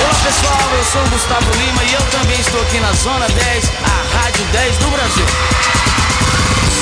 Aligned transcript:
Olá 0.00 0.14
pessoal, 0.24 0.68
eu 0.76 0.84
sou 0.84 1.02
o 1.02 1.08
Gustavo 1.10 1.50
Lima 1.56 1.82
e 1.84 1.94
eu 1.94 2.02
também 2.10 2.38
estou 2.40 2.60
aqui 2.60 2.80
na 2.80 2.92
Zona 2.92 3.26
10, 3.28 3.72
a 3.84 4.16
Rádio 4.16 4.44
10 4.52 4.76
do 4.78 4.90
Brasil. 4.90 5.26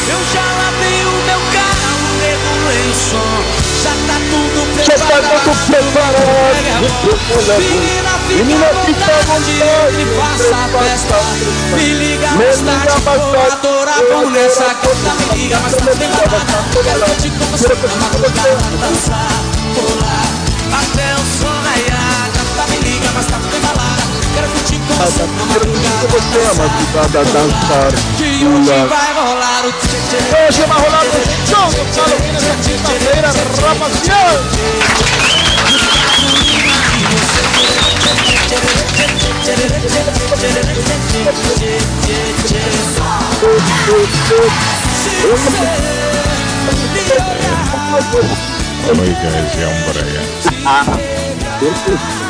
Eu 0.06 0.20
já 0.32 0.42
lavei 0.42 1.04
o 1.04 1.10
meu 1.24 1.40
carro, 1.52 2.04
regulei 2.20 2.90
o 2.90 2.95
som, 2.95 3.34
já 3.82 3.95
tá 4.06 4.20
tudo 4.30 4.59
preparado. 4.74 4.95
Já 4.95 4.98
tá 4.98 5.38
tudo 5.45 5.62
preparado. 5.66 6.45
Menina, 8.28 8.68
fica 8.84 9.04
à 9.04 9.23
vontade, 9.24 9.52
e 9.98 10.04
faça 10.18 10.56
a 10.56 10.68
festa. 10.78 11.16
Me 11.74 11.95
liga 11.95 12.28
mais 12.32 12.60
tarde, 12.60 13.01
vou 13.04 13.52
adorar, 13.52 14.02
vamos 14.10 14.32
nessa 14.32 14.74
conta. 14.74 15.10
Me 15.32 15.42
liga 15.42 15.59
mais 15.60 15.74
tarde, 15.74 15.98
tem 15.98 16.09
balada. 16.10 16.56
Quero 16.82 17.01
curtir 17.01 17.30
com 17.30 17.45
você 17.46 17.68
na 17.68 17.96
madrugada, 17.96 18.56
dançar, 18.80 19.32
pular, 19.74 20.28
até 20.82 21.15
o 21.15 21.24
sol 21.40 21.60
raiar 21.62 21.93
mas 23.14 23.27
tá 23.27 23.38
tudo 23.38 23.56
embalada. 23.56 24.02
Quero 24.34 24.48
curtir 24.48 24.78
com 24.78 24.95
você 24.95 25.23
na 25.23 25.34
madrugada. 25.46 26.09
Você 26.09 26.38
é 26.38 26.52
uma 26.52 26.68
cidade 26.78 27.16
a 27.16 27.23
dançar. 27.23 27.92
Que 28.18 28.28
hoje 28.45 28.87
vai 28.88 29.12
rolar 29.15 29.62
o 29.65 29.73
tchê 29.73 30.18
Hoje 30.48 30.62
vai 30.66 30.79
rolar 30.80 31.04
o 31.04 31.09
tchê 31.10 31.54
Maluquinha, 31.96 32.54
quinta-feira, 32.62 33.29
rapaziada. 33.62 34.42
Oh 48.87 48.95
my 48.95 49.07
guys, 49.07 49.54
yeah, 49.57 49.70
I'm 49.70 49.79
Brian. 52.02 52.23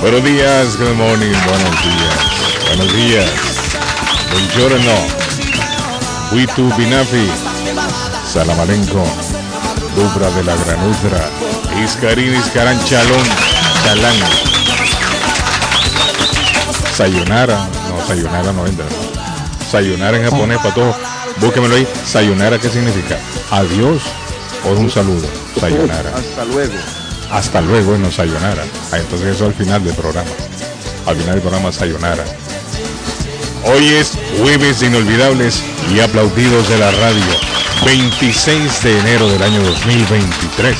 Buenos 0.00 0.22
días, 0.22 0.78
good 0.78 0.94
morning, 0.94 1.34
buenos 1.44 1.82
días. 1.82 2.68
Buenos 2.68 2.94
días. 2.94 3.30
Buongiorno. 4.30 4.92
Huitu 6.30 6.72
Binafi. 6.76 7.28
Salamalenco. 8.32 9.04
Dubra 9.96 10.30
de 10.30 10.44
la 10.44 10.54
Granudra. 10.54 11.28
Iscarín, 11.84 12.32
Iscarán, 12.36 12.78
Chalón. 12.84 13.26
Chalán. 13.82 14.14
Sayonara. 16.96 17.68
No, 17.88 18.06
Sayonara 18.06 18.52
no 18.52 18.66
entra. 18.66 18.86
Sayonara 19.68 20.16
en 20.16 20.30
japonés 20.30 20.58
para 20.58 20.74
todos. 20.74 20.96
Búsquemelo 21.40 21.74
ahí. 21.74 21.88
Sayonara, 22.06 22.58
¿qué 22.60 22.68
significa? 22.68 23.18
Adiós 23.50 24.02
o 24.64 24.70
un 24.70 24.88
saludo. 24.88 25.26
Sayonara. 25.58 26.12
Hasta 26.16 26.44
luego. 26.44 26.74
Hasta 27.30 27.60
luego 27.60 27.94
en 27.94 28.02
los 28.02 28.14
Sayonara. 28.14 28.64
Ah, 28.92 28.98
entonces 28.98 29.36
eso 29.36 29.46
al 29.46 29.54
final 29.54 29.84
del 29.84 29.94
programa. 29.94 30.30
Al 31.06 31.16
final 31.16 31.34
del 31.34 31.42
programa 31.42 31.72
Sayonara. 31.72 32.24
Hoy 33.64 33.86
es 33.88 34.12
jueves 34.40 34.82
inolvidables 34.82 35.62
y 35.94 36.00
aplaudidos 36.00 36.68
de 36.68 36.78
la 36.78 36.90
radio. 36.90 37.24
26 37.84 38.82
de 38.82 38.98
enero 38.98 39.28
del 39.28 39.42
año 39.42 39.62
2023. 39.62 40.76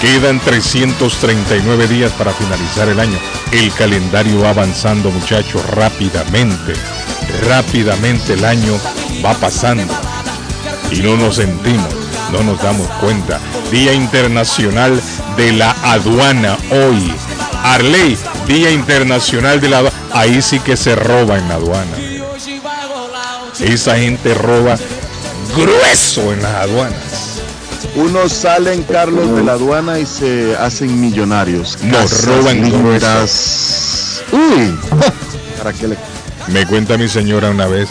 Quedan 0.00 0.40
339 0.40 1.86
días 1.86 2.12
para 2.12 2.32
finalizar 2.32 2.88
el 2.88 2.98
año. 2.98 3.18
El 3.52 3.72
calendario 3.74 4.40
va 4.40 4.50
avanzando 4.50 5.10
muchachos 5.10 5.64
rápidamente. 5.70 6.72
Rápidamente 7.46 8.34
el 8.34 8.44
año 8.44 8.78
va 9.24 9.34
pasando 9.34 9.94
y 10.90 11.00
no 11.00 11.16
nos 11.16 11.36
sentimos, 11.36 11.94
no 12.32 12.42
nos 12.42 12.60
damos 12.60 12.88
cuenta. 13.00 13.38
Día 13.70 13.92
Internacional 13.92 15.00
de 15.36 15.52
la 15.52 15.76
Aduana 15.82 16.56
hoy. 16.70 17.12
Arley, 17.62 18.16
Día 18.48 18.70
Internacional 18.70 19.60
de 19.60 19.68
la 19.68 19.78
Aduana. 19.78 19.96
Ahí 20.12 20.42
sí 20.42 20.58
que 20.60 20.76
se 20.76 20.94
roba 20.94 21.38
en 21.38 21.48
la 21.48 21.54
aduana. 21.54 21.96
Esa 23.60 23.96
gente 23.96 24.34
roba 24.34 24.76
grueso 25.56 26.32
en 26.32 26.42
las 26.42 26.54
aduanas. 26.54 27.40
Unos 27.94 28.32
salen, 28.32 28.82
Carlos, 28.82 29.34
de 29.36 29.44
la 29.44 29.52
aduana 29.52 29.98
y 29.98 30.06
se 30.06 30.56
hacen 30.56 31.00
millonarios. 31.00 31.78
Nos 31.82 32.24
roban 32.24 32.62
lindas. 32.62 34.22
Uy, 34.32 34.78
¿para 35.58 35.72
qué 35.72 35.88
le 35.88 35.96
Me 36.48 36.66
cuenta 36.66 36.96
mi 36.96 37.08
señora 37.08 37.50
una 37.50 37.66
vez 37.66 37.88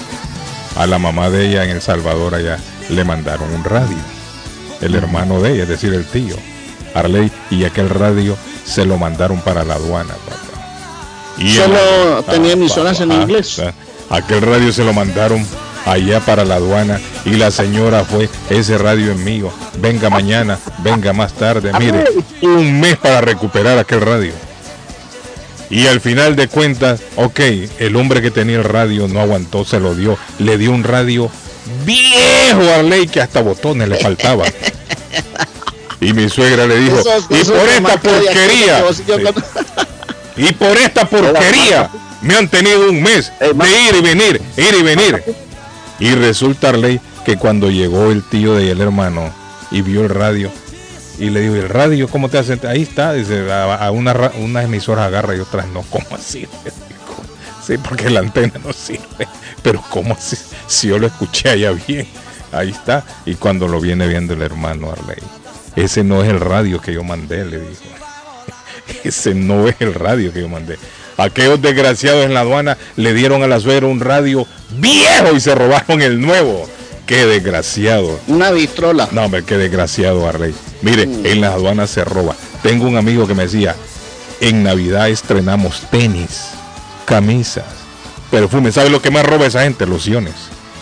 a 0.76 0.88
la 0.88 0.98
mamá 0.98 1.30
de 1.30 1.48
ella 1.48 1.64
en 1.64 1.72
El 1.72 1.82
Salvador 1.82 2.36
allá 2.36 2.58
le 2.90 3.04
mandaron 3.04 3.52
un 3.54 3.64
radio. 3.64 4.21
El 4.82 4.96
hermano 4.96 5.42
de 5.42 5.54
ella, 5.54 5.64
es 5.64 5.70
decir, 5.70 5.94
el 5.94 6.06
tío, 6.06 6.36
Arley, 6.96 7.32
y 7.50 7.64
aquel 7.66 7.90
radio 7.90 8.36
se 8.66 8.86
lo 8.86 8.98
mandaron 8.98 9.40
para 9.42 9.64
la 9.64 9.76
aduana, 9.76 10.14
papá. 10.14 10.38
Y 11.38 11.56
Solo 11.56 12.20
el- 12.20 12.26
tenía 12.26 12.54
emisoras 12.54 13.00
en 13.02 13.12
ah, 13.12 13.16
inglés. 13.22 13.60
ah, 13.60 13.74
Aquel 14.10 14.42
radio 14.42 14.72
se 14.74 14.84
lo 14.84 14.92
mandaron 14.94 15.46
allá 15.86 16.20
para 16.20 16.44
la 16.46 16.56
aduana 16.56 17.00
y 17.26 17.32
la 17.32 17.50
señora 17.50 18.04
fue, 18.04 18.30
ese 18.50 18.78
radio 18.78 19.12
es 19.14 19.18
mío, 19.18 19.52
venga 19.80 20.10
mañana, 20.10 20.60
venga 20.80 21.14
más 21.14 21.34
tarde, 21.34 21.72
mire, 21.80 22.04
un 22.42 22.80
mes 22.80 22.98
para 22.98 23.22
recuperar 23.22 23.78
aquel 23.78 24.02
radio. 24.02 24.34
Y 25.70 25.88
al 25.88 26.02
final 26.02 26.36
de 26.36 26.50
cuentas, 26.50 27.00
ok, 27.16 27.40
el 27.80 27.96
hombre 27.96 28.22
que 28.22 28.30
tenía 28.30 28.58
el 28.58 28.66
radio 28.66 29.08
no 29.08 29.22
aguantó, 29.22 29.64
se 29.64 29.80
lo 29.80 29.96
dio. 29.96 30.18
Le 30.38 30.58
dio 30.58 30.72
un 30.72 30.84
radio 30.84 31.32
viejo 31.86 32.62
Arley 32.76 33.08
que 33.08 33.22
hasta 33.22 33.42
botones 33.42 33.88
le 33.90 33.98
faltaba. 33.98 34.46
Y 36.00 36.14
mi 36.14 36.30
suegra 36.30 36.66
le 36.66 36.78
dijo, 36.80 37.00
y 37.30 37.44
por 37.44 37.70
esta 37.70 37.98
porquería, 37.98 38.80
yo 38.80 38.94
sí, 38.94 39.04
y 40.38 40.52
por 40.54 40.76
esta 40.78 41.06
porquería 41.06 41.90
me 42.22 42.36
han 42.36 42.48
tenido 42.48 42.90
un 42.90 43.02
mes 43.04 43.32
Ey, 43.40 43.54
ma- 43.54 43.66
de 43.66 43.72
ir 43.72 43.96
y 43.98 44.02
venir, 44.02 44.42
ir 44.58 44.76
y 44.80 44.82
venir. 44.84 45.24
Y 46.00 46.16
resulta 46.16 46.70
Arley 46.70 47.00
que 47.26 47.38
cuando 47.38 47.70
llegó 47.70 48.10
el 48.12 48.24
tío 48.24 48.56
de 48.56 48.72
el 48.72 48.82
hermano 48.82 49.32
y 49.70 49.82
vio 49.84 50.02
el 50.02 50.10
radio, 50.10 50.52
y 51.20 51.30
le 51.30 51.42
digo, 51.42 51.56
¿el 51.56 51.70
radio 51.70 52.08
cómo 52.08 52.30
te 52.30 52.40
hace? 52.40 52.58
Ahí 52.68 52.82
está, 52.82 53.14
dice, 53.14 53.52
a, 53.52 53.76
a 53.76 53.92
una, 53.92 54.32
unas 54.40 54.66
emisoras 54.66 55.06
agarra 55.06 55.36
y 55.36 55.40
otras 55.40 55.68
no, 55.68 55.84
¿cómo 55.92 56.08
así? 56.16 56.48
Sí, 57.72 57.78
porque 57.78 58.10
la 58.10 58.20
antena 58.20 58.52
no 58.62 58.74
sirve, 58.74 59.26
pero 59.64 59.82
¿cómo? 59.90 60.18
Si 60.68 60.90
yo 60.90 61.00
lo 61.00 61.08
escuché 61.08 61.52
allá 61.52 61.72
bien, 61.72 62.06
ahí 62.52 62.72
está. 62.72 63.06
Y 63.26 63.36
cuando 63.36 63.66
lo 63.66 63.80
viene 63.80 64.10
viendo 64.10 64.34
el 64.34 64.42
hermano 64.42 64.92
Arley, 64.92 65.24
ese 65.78 66.04
no 66.04 66.22
es 66.22 66.30
el 66.30 66.42
radio 66.42 66.82
que 66.82 66.92
yo 66.94 67.02
mandé, 67.02 67.46
le 67.46 67.60
dijo. 67.60 67.84
Ese 69.06 69.34
no 69.34 69.70
es 69.70 69.78
el 69.80 69.94
radio 69.94 70.34
que 70.34 70.42
yo 70.42 70.50
mandé. 70.50 70.78
Aquellos 71.16 71.62
desgraciados 71.62 72.26
en 72.26 72.34
la 72.34 72.42
aduana 72.42 72.78
le 72.98 73.14
dieron 73.14 73.42
a 73.42 73.48
la 73.48 73.62
suegra 73.62 73.88
un 73.88 74.02
radio 74.02 74.46
viejo 74.72 75.34
y 75.34 75.40
se 75.40 75.56
robaron 75.56 76.02
el 76.02 76.20
nuevo. 76.20 76.68
Qué 77.06 77.26
desgraciado. 77.26 78.20
Una 78.28 78.52
vitrola. 78.52 79.08
No, 79.14 79.24
hombre, 79.24 79.44
qué 79.46 79.58
desgraciado, 79.58 80.28
Arley. 80.28 80.54
Mire, 80.82 81.04
en 81.04 81.40
las 81.40 81.54
aduanas 81.54 81.90
se 81.90 82.04
roba. 82.04 82.36
Tengo 82.64 82.86
un 82.86 82.98
amigo 82.98 83.28
que 83.28 83.34
me 83.34 83.44
decía, 83.44 83.78
en 84.42 84.62
Navidad 84.64 85.10
estrenamos 85.10 85.84
tenis, 85.90 86.52
camisas, 87.12 87.66
perfumes. 88.32 88.76
¿Sabe 88.76 88.90
lo 88.90 89.02
que 89.02 89.12
más 89.12 89.26
roba 89.26 89.46
esa 89.46 89.64
gente? 89.64 89.86
Lociones. 89.86 90.34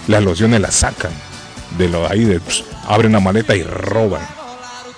Las 0.07 0.23
lociones 0.23 0.61
las 0.61 0.75
sacan 0.75 1.11
de 1.75 1.89
lo 1.89 2.07
ahí, 2.07 2.23
de, 2.23 2.39
abren 2.87 3.13
la 3.13 3.19
maleta 3.19 3.55
y 3.55 3.63
roban. 3.63 4.21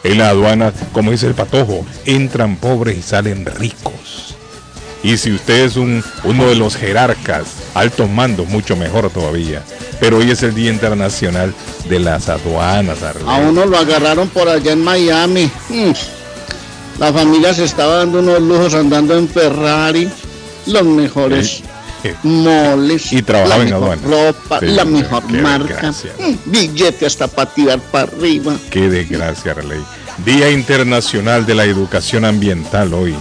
En 0.04 0.18
la 0.18 0.28
aduana, 0.28 0.74
como 0.92 1.12
dice 1.12 1.28
el 1.28 1.34
patojo, 1.34 1.86
entran 2.06 2.58
pobres 2.58 2.98
y 2.98 3.02
salen 3.02 3.46
ricos. 3.46 4.36
Y 5.04 5.16
si 5.16 5.32
usted 5.32 5.64
es 5.64 5.78
un, 5.78 6.04
uno 6.26 6.48
de 6.48 6.56
los 6.56 6.76
jerarcas, 6.76 7.46
altos 7.76 8.10
mandos, 8.10 8.50
mucho 8.50 8.76
mejor 8.76 9.10
todavía. 9.10 9.64
Pero 10.02 10.18
hoy 10.18 10.32
es 10.32 10.44
el 10.44 10.54
Día 10.54 10.70
Internacional 10.70 11.54
de 11.88 12.00
las 12.00 12.28
Aduanas. 12.28 12.98
A 13.26 13.38
uno 13.38 13.66
lo 13.66 13.78
agarraron 13.78 14.28
por 14.28 14.50
allá 14.50 14.74
en 14.74 14.84
Miami. 14.84 15.50
Mm. 15.70 15.92
La 17.00 17.14
familia 17.14 17.54
se 17.54 17.64
estaba 17.64 17.96
dando 17.98 18.20
unos 18.20 18.42
lujos 18.42 18.74
andando 18.74 19.18
en 19.18 19.30
Ferrari. 19.30 20.12
Los 20.66 20.84
mejores 20.84 21.64
moles. 22.24 23.12
Y 23.14 23.22
trabajaba 23.22 23.64
en 23.64 23.74
aduana. 23.74 24.02
ropa, 24.04 24.60
Sí, 24.60 24.68
la 24.68 24.86
mejor 24.86 25.32
marca. 25.32 25.94
Billete 26.46 27.06
hasta 27.06 27.28
para 27.28 27.54
tirar 27.54 27.80
para 27.80 28.06
arriba. 28.06 28.56
Qué 28.70 28.90
desgracia, 28.90 29.52
Arley. 29.52 29.82
Día 30.26 30.52
Internacional 30.52 31.46
de 31.46 31.56
la 31.56 31.66
Educación 31.66 32.26
Ambiental 32.26 32.94
hoy. 32.94 33.16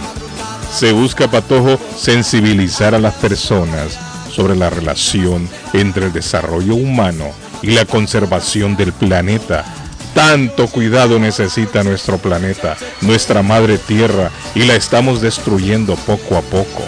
se 0.77 0.91
busca, 0.93 1.29
Patojo, 1.29 1.79
sensibilizar 1.97 2.95
a 2.95 2.99
las 2.99 3.13
personas 3.15 3.97
sobre 4.33 4.55
la 4.55 4.69
relación 4.69 5.49
entre 5.73 6.05
el 6.05 6.13
desarrollo 6.13 6.75
humano 6.75 7.31
y 7.61 7.71
la 7.71 7.85
conservación 7.85 8.77
del 8.77 8.93
planeta. 8.93 9.65
Tanto 10.13 10.67
cuidado 10.67 11.19
necesita 11.19 11.83
nuestro 11.83 12.17
planeta, 12.17 12.77
nuestra 13.01 13.41
madre 13.41 13.77
tierra, 13.77 14.29
y 14.55 14.63
la 14.63 14.75
estamos 14.75 15.21
destruyendo 15.21 15.95
poco 15.95 16.37
a 16.37 16.41
poco. 16.41 16.83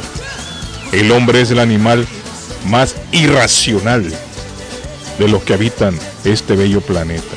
El 0.93 1.11
hombre 1.11 1.41
es 1.41 1.51
el 1.51 1.59
animal 1.59 2.07
más 2.67 2.95
irracional 3.11 4.05
de 5.19 5.27
los 5.27 5.43
que 5.43 5.53
habitan 5.53 5.97
este 6.23 6.55
bello 6.55 6.81
planeta. 6.81 7.35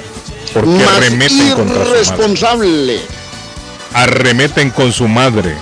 Porque 0.54 0.70
Más 0.70 0.88
arremeten 0.96 1.50
contra 1.52 1.74
su 1.74 1.80
madre. 1.80 1.90
irresponsable. 1.90 3.00
Arremeten 3.92 4.70
con 4.70 4.92
su 4.92 5.08
madre, 5.08 5.54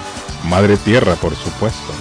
madre 0.45 0.77
tierra, 0.77 1.15
por 1.15 1.35
supuesto. 1.37 1.93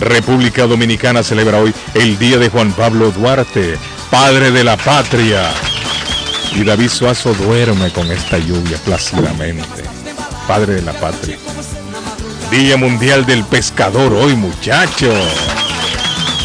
República 0.00 0.66
Dominicana 0.66 1.22
celebra 1.22 1.58
hoy 1.58 1.74
el 1.94 2.18
día 2.18 2.38
de 2.38 2.48
Juan 2.50 2.72
Pablo 2.72 3.10
Duarte, 3.10 3.76
padre 4.10 4.50
de 4.50 4.64
la 4.64 4.76
patria. 4.76 5.50
Y 6.54 6.62
David 6.62 6.90
Suazo 6.90 7.32
duerme 7.34 7.90
con 7.90 8.10
esta 8.12 8.38
lluvia 8.38 8.78
plácidamente, 8.78 9.82
padre 10.46 10.74
de 10.74 10.82
la 10.82 10.92
patria. 10.92 11.36
Día 12.54 12.76
Mundial 12.76 13.26
del 13.26 13.42
Pescador 13.44 14.12
hoy, 14.12 14.36
muchachos. 14.36 15.14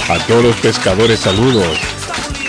A 0.10 0.18
todos 0.26 0.44
los 0.44 0.56
pescadores, 0.56 1.20
saludos. 1.20 1.78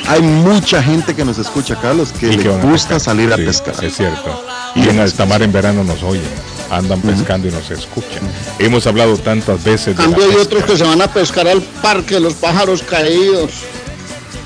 Hay 0.08 0.22
mucha 0.22 0.82
gente 0.82 1.14
que 1.14 1.24
nos 1.26 1.36
escucha, 1.38 1.76
Carlos, 1.78 2.10
que 2.18 2.28
le 2.28 2.38
que 2.42 2.48
gusta 2.48 2.94
pescar. 2.94 3.00
salir 3.00 3.30
a 3.32 3.36
Sí, 3.36 3.42
pescar. 3.44 3.84
Es 3.84 3.96
cierto. 3.96 4.44
Y 4.74 4.88
en 4.88 4.98
altamar 4.98 5.42
en 5.42 5.52
verano 5.52 5.84
nos 5.84 6.02
oyen, 6.02 6.24
andan 6.70 7.00
pescando 7.02 7.48
y 7.48 7.50
nos 7.50 7.70
escuchan. 7.70 8.22
Hemos 8.58 8.86
hablado 8.86 9.16
tantas 9.18 9.62
veces 9.62 9.88
de 9.96 10.02
Cambio 10.04 10.22
hay 10.24 10.30
pesca. 10.30 10.42
otros 10.42 10.64
que 10.64 10.76
se 10.78 10.84
van 10.84 11.02
a 11.02 11.06
pescar 11.08 11.46
al 11.46 11.60
parque 11.60 12.14
de 12.14 12.20
los 12.20 12.34
pájaros 12.34 12.82
caídos. 12.82 13.50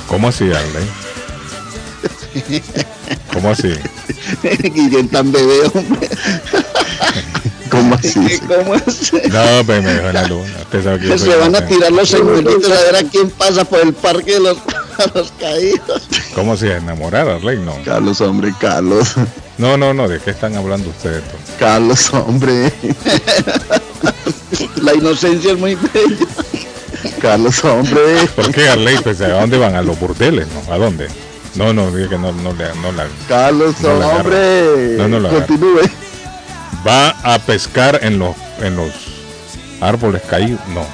¿Cómo 0.08 0.28
así, 0.28 0.44
Arley? 0.44 0.88
¿Cómo 3.32 3.50
así? 3.50 3.72
Guillén 4.74 5.08
tan 5.08 5.30
bebé, 5.30 5.70
hombre. 5.72 6.08
¿Cómo 8.48 8.74
así? 8.74 9.20
No, 9.30 9.64
pues 9.66 9.82
me 9.82 9.92
dejó 9.94 10.06
en 10.08 10.14
la 10.14 10.26
luna. 10.28 10.52
Que 10.70 11.18
se 11.18 11.36
van 11.36 11.54
a 11.56 11.66
tirar 11.66 11.92
los 11.92 12.08
señuelitos 12.08 12.70
a 12.70 12.80
ver 12.84 12.96
a 12.96 13.02
quién 13.04 13.30
pasa 13.30 13.64
por 13.64 13.80
el 13.80 13.92
parque 13.92 14.34
de 14.34 14.40
los 14.40 14.58
caídos. 15.40 16.08
¿Cómo 16.34 16.52
así? 16.54 16.66
¿Enamorar, 16.68 17.28
Arley? 17.28 17.58
No. 17.58 17.76
Carlos, 17.84 18.20
hombre, 18.20 18.52
Carlos. 18.60 19.14
No, 19.58 19.76
no, 19.76 19.92
no. 19.94 20.08
¿De 20.08 20.18
qué 20.20 20.30
están 20.30 20.56
hablando 20.56 20.90
ustedes? 20.90 21.22
pues? 21.30 21.42
Carlos, 21.58 22.12
hombre. 22.14 22.72
La 24.82 24.94
inocencia 24.94 25.52
es 25.52 25.58
muy 25.58 25.74
bella. 25.74 26.26
Carlos, 27.20 27.64
hombre. 27.64 28.26
¿Por 28.36 28.50
qué, 28.52 28.68
Arley? 28.68 28.98
Pues, 29.02 29.20
¿a 29.20 29.28
dónde 29.28 29.58
van? 29.58 29.74
¿A 29.74 29.82
los 29.82 29.98
burdeles? 29.98 30.46
¿No? 30.48 30.72
¿A 30.72 30.78
dónde? 30.78 31.08
No, 31.54 31.72
no, 31.72 31.90
diga 31.92 32.08
que 32.08 32.18
no, 32.18 32.32
no, 32.32 32.52
le, 32.52 32.64
no 32.82 32.90
la... 32.92 33.06
Carlos, 33.28 33.76
No 33.80 33.96
la 33.96 34.04
agarro. 34.06 34.20
hombre. 34.22 34.96
No, 34.98 35.08
no 35.08 35.20
la. 35.20 35.28
Continúe. 35.28 35.80
Va 36.86 37.10
a 37.22 37.38
pescar 37.38 38.00
en 38.02 38.18
los, 38.18 38.34
en 38.60 38.76
los 38.76 38.90
árboles 39.80 40.22
caídos. 40.28 40.60
No. 40.68 40.84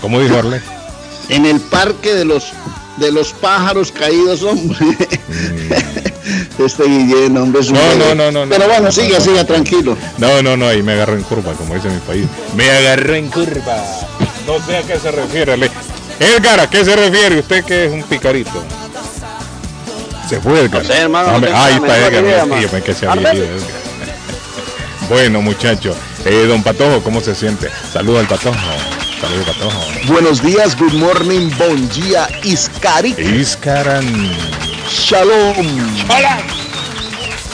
¿Cómo 0.00 0.20
dijo 0.20 0.36
Arley? 0.38 0.60
En 1.28 1.46
el 1.46 1.60
parque 1.60 2.14
de 2.14 2.24
los 2.24 2.52
de 2.96 3.12
los 3.12 3.32
pájaros 3.32 3.92
caídos, 3.92 4.42
hombre. 4.42 4.78
Este 6.58 6.84
Guillén, 6.84 7.36
hombre, 7.38 7.60
es 7.62 7.68
un 7.68 7.76
Mm. 7.76 7.98
No, 7.98 8.14
no, 8.14 8.30
no, 8.32 8.44
no. 8.44 8.50
Pero 8.50 8.66
bueno, 8.66 8.82
No, 8.86 8.92
siga, 8.92 9.18
no, 9.18 9.24
siga, 9.24 9.44
tranquilo. 9.44 9.96
No, 10.18 10.42
no, 10.42 10.56
no, 10.56 10.66
ahí 10.66 10.82
me 10.82 10.92
agarró 10.92 11.14
en 11.14 11.22
curva, 11.22 11.52
como 11.52 11.74
dice 11.74 11.88
mi 11.88 12.00
país. 12.00 12.26
Me 12.56 12.68
agarró 12.70 13.14
en 13.14 13.28
curva. 13.28 13.76
No 14.46 14.58
sé 14.66 14.76
a 14.78 14.82
qué 14.82 14.98
se 14.98 15.10
refiere. 15.12 15.56
Le- 15.56 15.70
Edgar, 16.18 16.58
¿a 16.60 16.68
qué 16.68 16.84
se 16.84 16.96
refiere? 16.96 17.38
Usted 17.38 17.64
que 17.64 17.86
es 17.86 17.92
un 17.92 18.02
picarito. 18.02 18.62
Se 20.28 20.40
fue 20.40 20.60
Edgar. 20.60 20.82
No 20.82 20.88
sé, 20.88 20.98
hermano, 20.98 21.30
ahí 21.54 21.74
está 21.74 21.98
Edgar. 21.98 22.82
que 22.82 22.94
se 22.94 23.06
había 23.06 23.34
ido 23.34 23.44
Edgar. 23.44 23.87
Bueno, 25.08 25.40
muchachos. 25.40 25.96
Eh, 26.24 26.44
don 26.46 26.62
Patojo, 26.62 27.02
¿cómo 27.02 27.20
se 27.20 27.34
siente? 27.34 27.70
Saludos 27.92 28.20
al 28.20 28.28
Patojo. 28.28 28.56
Saludos, 29.20 29.46
Patojo. 29.46 30.12
Buenos 30.12 30.42
días, 30.42 30.76
good 30.78 30.92
morning, 30.92 31.50
bon 31.58 31.88
día, 31.90 32.28
Iskari, 32.44 33.14
Iscaran. 33.18 34.04
shalom. 34.88 35.54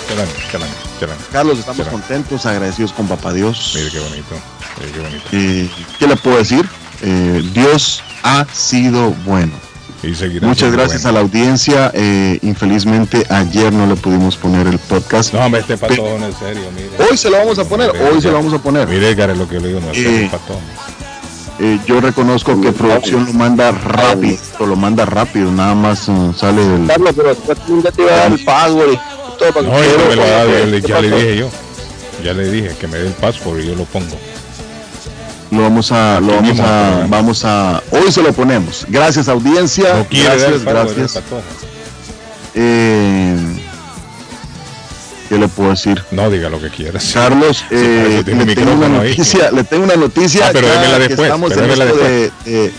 Chalan, 0.08 0.28
chalan, 0.50 0.68
chalan. 1.00 1.16
Carlos, 1.32 1.58
estamos 1.60 1.86
contentos, 1.88 2.44
agradecidos 2.46 2.92
con 2.92 3.06
Papá 3.06 3.32
Dios. 3.32 3.72
Mire 3.74 3.90
qué 3.90 4.00
bonito. 4.00 4.34
Mire 4.80 4.92
qué 4.92 5.00
bonito. 5.00 5.24
Eh, 5.32 5.70
¿Qué 5.98 6.06
le 6.06 6.16
puedo 6.16 6.38
decir? 6.38 6.68
Eh, 7.02 7.42
Dios 7.52 8.02
ha 8.22 8.44
sido 8.52 9.10
bueno. 9.24 9.52
Y 10.06 10.14
seguirá 10.14 10.46
Muchas 10.46 10.72
gracias 10.72 11.02
bueno. 11.02 11.18
a 11.18 11.20
la 11.20 11.26
audiencia. 11.26 11.90
Eh, 11.94 12.38
infelizmente 12.42 13.24
ayer 13.28 13.72
no 13.72 13.86
le 13.86 13.96
pudimos 13.96 14.36
poner 14.36 14.66
el 14.66 14.78
podcast. 14.78 15.32
No, 15.32 15.40
hombre, 15.40 15.60
este 15.60 15.76
Patojo 15.76 16.18
no 16.18 16.26
es 16.26 16.36
serio, 16.36 16.62
mire. 16.74 17.10
Hoy 17.10 17.16
se 17.16 17.30
lo 17.30 17.38
vamos 17.38 17.58
a 17.58 17.64
poner, 17.64 17.92
Mire, 17.92 18.10
hoy 18.10 18.20
se 18.20 18.28
lo 18.28 18.34
vamos 18.34 18.52
a 18.52 18.58
poner. 18.58 18.86
Mire, 18.88 19.10
Edgar, 19.10 19.36
lo 19.36 19.48
que 19.48 19.60
le 19.60 19.68
digo, 19.68 19.80
no 19.80 19.90
es 19.90 19.98
Eh, 19.98 20.28
Patojo. 20.30 20.60
Eh, 21.60 21.78
yo 21.86 22.00
reconozco 22.00 22.60
que 22.60 22.72
producción 22.72 23.26
lo 23.26 23.32
manda 23.32 23.70
rápido, 23.70 24.36
lo 24.58 24.74
manda 24.74 25.04
rápido, 25.04 25.52
nada 25.52 25.74
más 25.74 26.08
eh, 26.08 26.12
sale 26.36 26.62
el... 26.62 26.88
Carlos, 26.88 27.12
pero 27.16 27.32
día 27.80 27.92
te 27.92 28.02
iba 28.02 28.12
a 28.12 28.16
dar 28.16 28.32
el 28.32 28.44
password 28.44 28.92
y 28.92 28.98
todo 29.38 29.52
para 29.52 29.66
No, 29.68 29.74
que 29.74 30.08
me 30.08 30.16
lo 30.16 30.22
ha 30.24 30.26
dado, 30.26 30.50
pues, 30.50 30.58
ya 30.60 30.66
le, 30.66 30.82
¿qué 30.82 30.88
ya 30.88 31.00
le 31.00 31.16
dije 31.16 31.36
yo. 31.36 31.50
Ya 32.24 32.32
le 32.32 32.50
dije 32.50 32.76
que 32.80 32.88
me 32.88 32.98
dé 32.98 33.06
el 33.06 33.12
password 33.12 33.60
y 33.60 33.66
yo 33.68 33.76
lo 33.76 33.84
pongo. 33.84 34.16
Lo 35.54 35.62
vamos 35.62 35.92
a, 35.92 36.20
lo 36.20 36.34
vamos 36.36 36.58
a, 36.60 36.98
¿no? 37.02 37.08
vamos 37.08 37.44
a, 37.44 37.82
hoy 37.90 38.10
se 38.10 38.22
lo 38.22 38.32
ponemos. 38.32 38.84
Gracias 38.88 39.28
audiencia, 39.28 39.94
No 39.94 40.06
gracias, 40.10 40.64
gracias. 40.64 41.20
Eh, 42.54 43.36
¿Qué 45.28 45.38
le 45.38 45.48
puedo 45.48 45.70
decir? 45.70 46.02
No 46.10 46.28
diga 46.30 46.48
lo 46.48 46.60
que 46.60 46.70
quieras. 46.70 47.10
Carlos, 47.14 47.64
eh, 47.70 48.16
le, 48.16 48.24
tengo 48.24 48.42
una 48.42 48.46
micrófono 48.46 49.00
ahí. 49.00 49.10
noticia, 49.10 49.50
le 49.50 49.64
tengo 49.64 49.84
una 49.84 49.96
noticia 49.96 50.46
Ah, 50.48 50.50
pero 50.52 50.66
que 50.66 50.98
después, 51.08 51.20
estamos 51.28 51.52
pero 51.52 51.64
en 51.64 51.70
esto 51.70 51.96
de, 51.96 52.30
de- 52.44 52.72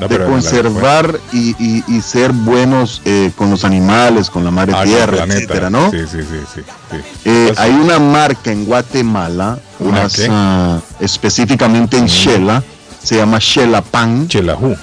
No, 0.00 0.08
de 0.08 0.18
conservar 0.24 1.20
y, 1.32 1.50
y- 1.64 1.84
y 1.86 2.00
ser 2.02 2.32
buenos 2.32 3.02
eh, 3.04 3.30
con 3.36 3.50
los 3.50 3.64
animales, 3.64 4.30
con 4.30 4.42
la 4.44 4.50
madre 4.50 4.72
Ah, 4.74 4.82
tierra, 4.84 5.24
etcétera, 5.24 5.70
¿no? 5.70 5.90
Sí, 5.92 5.98
sí, 6.10 6.18
sí, 6.22 6.38
sí. 6.54 6.60
sí. 6.90 6.96
Eh, 7.24 7.44
Pues, 7.48 7.58
hay 7.60 7.70
una 7.70 7.98
marca 8.00 8.50
en 8.50 8.64
Guatemala, 8.64 9.50
¿Una 9.52 9.71
unas, 9.88 10.14
qué? 10.14 10.26
ah, 10.30 10.80
específicamente 11.00 11.96
en 11.98 12.06
Shela, 12.06 12.62
se 13.02 13.16
llama 13.16 13.38
Shela 13.40 13.82
Pan, 13.82 14.28
Chelajú. 14.28 14.74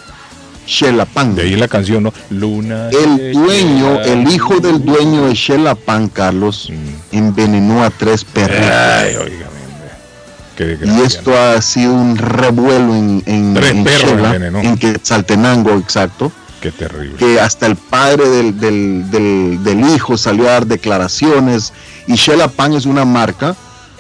Shela 0.68 1.06
Pan. 1.06 1.33
De 1.35 1.41
ahí 1.44 1.56
la 1.56 1.68
canción, 1.68 2.03
¿no? 2.03 2.13
Luna. 2.29 2.89
El 2.89 3.33
dueño, 3.33 4.01
el 4.01 4.27
hijo 4.31 4.59
del 4.59 4.83
dueño 4.85 5.25
de 5.27 5.33
Shela 5.33 5.73
Pan, 5.75 6.09
Carlos, 6.09 6.69
Mm. 6.69 7.15
envenenó 7.18 7.83
a 7.83 7.89
tres 7.89 8.23
perros. 8.23 8.57
Ay, 8.59 9.15
oígame, 9.15 9.45
hombre. 9.45 9.89
Qué 10.56 10.77
Y 10.85 11.01
esto 11.01 11.31
ha 11.35 11.59
sido 11.61 11.94
un 11.94 12.18
revuelo 12.18 12.94
en, 12.95 13.23
en, 13.25 13.53
Tres 13.56 13.71
en 13.71 13.83
perros 13.83 14.11
Shela, 14.11 14.27
envenenó. 14.35 14.59
en 14.59 14.77
Quetzaltenango, 14.77 15.71
exacto. 15.77 16.25
¿no? 16.25 16.39
Qué 16.61 16.71
terrible. 16.73 17.15
que 17.15 17.39
hasta 17.39 17.65
el 17.68 17.77
padre 17.77 18.27
del, 18.29 18.59
del, 18.59 19.09
del, 19.09 19.63
del 19.63 19.79
hijo 19.95 20.18
salió 20.18 20.49
a 20.49 20.51
dar 20.51 20.65
declaraciones 20.68 21.71
y 22.06 22.15
Shela 22.15 22.49
Pan 22.49 22.73
es 22.73 22.85
una 22.85 23.06
marca 23.06 23.56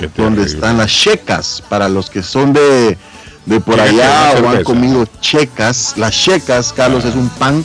donde 0.07 0.43
están 0.43 0.77
las 0.77 0.91
checas 0.91 1.63
para 1.69 1.89
los 1.89 2.09
que 2.09 2.23
son 2.23 2.53
de, 2.53 2.97
de 3.45 3.59
por 3.59 3.79
allá 3.79 4.33
o 4.43 4.49
han 4.49 4.63
comido 4.63 5.07
checas 5.21 5.93
las 5.97 6.15
checas 6.15 6.73
Carlos 6.73 7.05
es 7.05 7.15
un 7.15 7.29
pan 7.29 7.63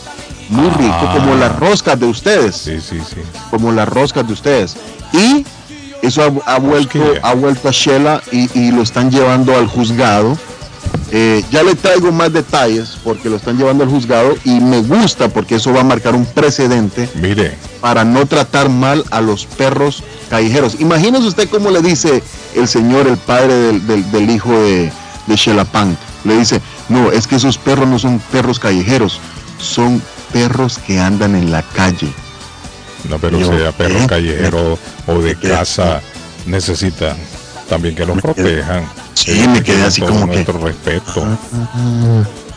muy 0.49 0.69
rico 0.71 0.95
Ah. 1.01 1.15
como 1.17 1.35
las 1.37 1.59
roscas 1.59 1.99
de 1.99 2.07
ustedes. 2.07 2.55
Sí, 2.57 2.79
sí, 2.81 3.01
sí. 3.09 3.17
como 3.51 3.73
las 3.73 3.89
roscas 3.89 4.27
de 4.27 4.33
ustedes. 4.35 4.77
Y 5.13 5.45
eso 6.03 6.23
ha, 6.47 6.55
ha 6.55 6.59
vuelto 6.59 7.01
ha 7.23 7.33
vuelto 7.35 7.69
a 7.69 7.73
Shela 7.73 8.21
y, 8.31 8.51
y 8.59 8.71
lo 8.71 8.83
están 8.83 9.11
llevando 9.11 9.57
al 9.57 9.67
juzgado. 9.67 10.37
Eh, 11.11 11.43
ya 11.51 11.63
le 11.63 11.75
traigo 11.77 12.13
más 12.13 12.33
detalles 12.33 12.99
porque 13.03 13.31
lo 13.31 13.37
están 13.37 13.57
llevando 13.57 13.85
al 13.85 13.91
juzgado 13.91 14.35
y 14.45 14.61
me 14.61 14.83
gusta 14.83 15.29
porque 15.29 15.55
eso 15.57 15.73
va 15.73 15.81
a 15.81 15.85
marcar 15.85 16.15
un 16.15 16.27
precedente 16.27 17.09
Mire, 17.15 17.57
para 17.81 18.05
no 18.05 18.27
tratar 18.27 18.69
mal 18.69 19.03
a 19.11 19.21
los 19.23 19.47
perros 19.47 20.03
callejeros. 20.39 20.77
Imagínese 20.81 21.27
usted 21.29 21.49
cómo 21.49 21.71
le 21.71 21.81
dice 21.81 22.23
el 22.57 22.67
señor, 22.67 23.07
el 23.07 23.17
padre 23.17 23.55
del, 23.55 23.87
del- 23.87 24.11
del 24.11 24.31
hijo 24.31 24.51
de, 24.53 24.91
de 25.27 25.37
Shelapan. 25.37 25.97
Le 26.25 26.37
dice, 26.39 26.61
no, 26.89 27.13
es 27.13 27.27
que 27.27 27.37
esos 27.37 27.57
perros 27.59 27.87
no 27.87 27.99
son 27.99 28.19
perros 28.33 28.59
callejeros, 28.59 29.21
son 29.59 30.03
perros 30.33 30.79
que 30.79 30.99
andan 30.99 31.37
en 31.37 31.53
la 31.53 31.63
calle. 31.63 32.13
no, 33.09 33.19
pero 33.19 33.39
Yo, 33.39 33.47
sea 33.57 33.71
perro 33.73 33.99
¿eh? 34.01 34.07
callejero 34.09 34.79
o 35.07 35.19
de 35.21 35.37
¿Qué? 35.37 35.51
casa, 35.51 36.01
necesitan 36.47 37.17
también 37.69 37.95
que 37.95 38.05
los 38.05 38.21
protejan. 38.21 38.89
Sí, 39.15 39.47
me 39.49 39.63
quedé 39.63 39.85
así 39.85 40.01
como 40.03 40.21
que- 40.29 40.35
nuestro 40.35 40.59
respeto. 40.59 41.25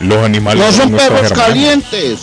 Los 0.00 0.24
animales 0.24 0.64
No 0.64 0.72
son 0.72 0.90
perros 0.92 1.22
hermanos. 1.30 1.32
calientes. 1.32 2.20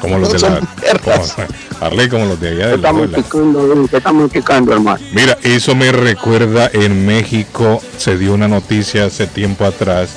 Como 0.00 0.18
los 0.18 0.32
de 0.32 0.38
la. 0.40 0.60
como- 1.02 1.24
Arley, 1.80 2.08
como 2.08 2.24
los 2.26 2.40
de 2.40 2.48
allá 2.50 2.68
de 2.68 2.74
Estamos 2.76 3.08
picando, 3.08 3.86
¿qué 3.90 3.96
estamos 3.98 4.30
picando, 4.30 4.72
hermano? 4.72 4.98
Mira, 5.12 5.36
eso 5.42 5.74
me 5.74 5.92
recuerda 5.92 6.70
en 6.72 7.04
México 7.06 7.80
se 7.98 8.16
dio 8.16 8.34
una 8.34 8.48
noticia 8.48 9.06
hace 9.06 9.26
tiempo 9.26 9.64
atrás 9.64 10.10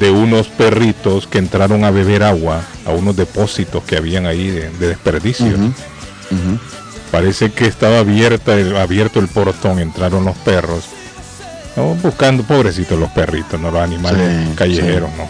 de 0.00 0.10
unos 0.10 0.48
perritos 0.48 1.26
que 1.26 1.38
entraron 1.38 1.84
a 1.84 1.90
beber 1.90 2.22
agua 2.22 2.62
a 2.86 2.90
unos 2.90 3.14
depósitos 3.16 3.82
que 3.84 3.96
habían 3.96 4.26
ahí 4.26 4.48
de, 4.48 4.70
de 4.70 4.88
desperdicio. 4.88 5.46
Parece 7.10 7.52
que 7.52 7.66
estaba 7.66 7.98
abierta 7.98 8.54
el- 8.54 8.76
abierto 8.76 9.20
el 9.20 9.28
portón, 9.28 9.78
entraron 9.78 10.24
los 10.24 10.36
perros, 10.38 10.84
¿no? 11.76 11.94
buscando, 11.96 12.42
pobrecitos 12.42 12.98
los 12.98 13.10
perritos, 13.10 13.60
no 13.60 13.70
los 13.70 13.82
animales 13.82 14.46
Sí, 14.48 14.54
callejeros, 14.56 15.10
¿no? 15.16 15.28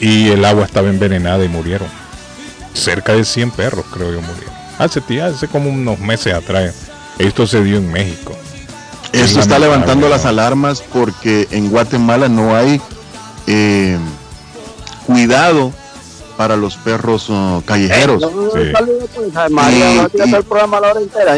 Y 0.00 0.28
el 0.30 0.44
agua 0.44 0.64
estaba 0.64 0.88
envenenada 0.88 1.44
y 1.44 1.48
murieron. 1.48 1.88
Cerca 2.74 3.12
de 3.14 3.24
100 3.24 3.50
perros, 3.52 3.84
creo 3.92 4.12
yo, 4.12 4.20
murieron. 4.20 4.52
Hace, 4.78 5.00
hace 5.22 5.48
como 5.48 5.70
unos 5.70 5.98
meses 6.00 6.34
atrás. 6.34 6.74
Esto 7.18 7.46
se 7.46 7.62
dio 7.62 7.78
en 7.78 7.90
México. 7.90 8.36
Esto 9.12 9.40
está 9.40 9.58
levantando 9.58 10.08
las 10.08 10.24
alarmas 10.24 10.82
porque 10.92 11.46
en 11.52 11.70
Guatemala 11.70 12.28
no 12.28 12.56
hay 12.56 12.80
eh, 13.46 13.96
cuidado 15.06 15.72
para 16.36 16.56
los 16.56 16.76
perros 16.76 17.28
uh, 17.30 17.62
callejeros. 17.64 18.22
Y- 18.22 18.72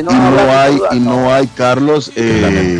no, 0.02 0.52
hay 0.58 0.78
de 0.90 0.96
y 0.96 1.00
no 1.00 1.34
hay 1.34 1.46
Carlos 1.48 2.12
eh, 2.16 2.78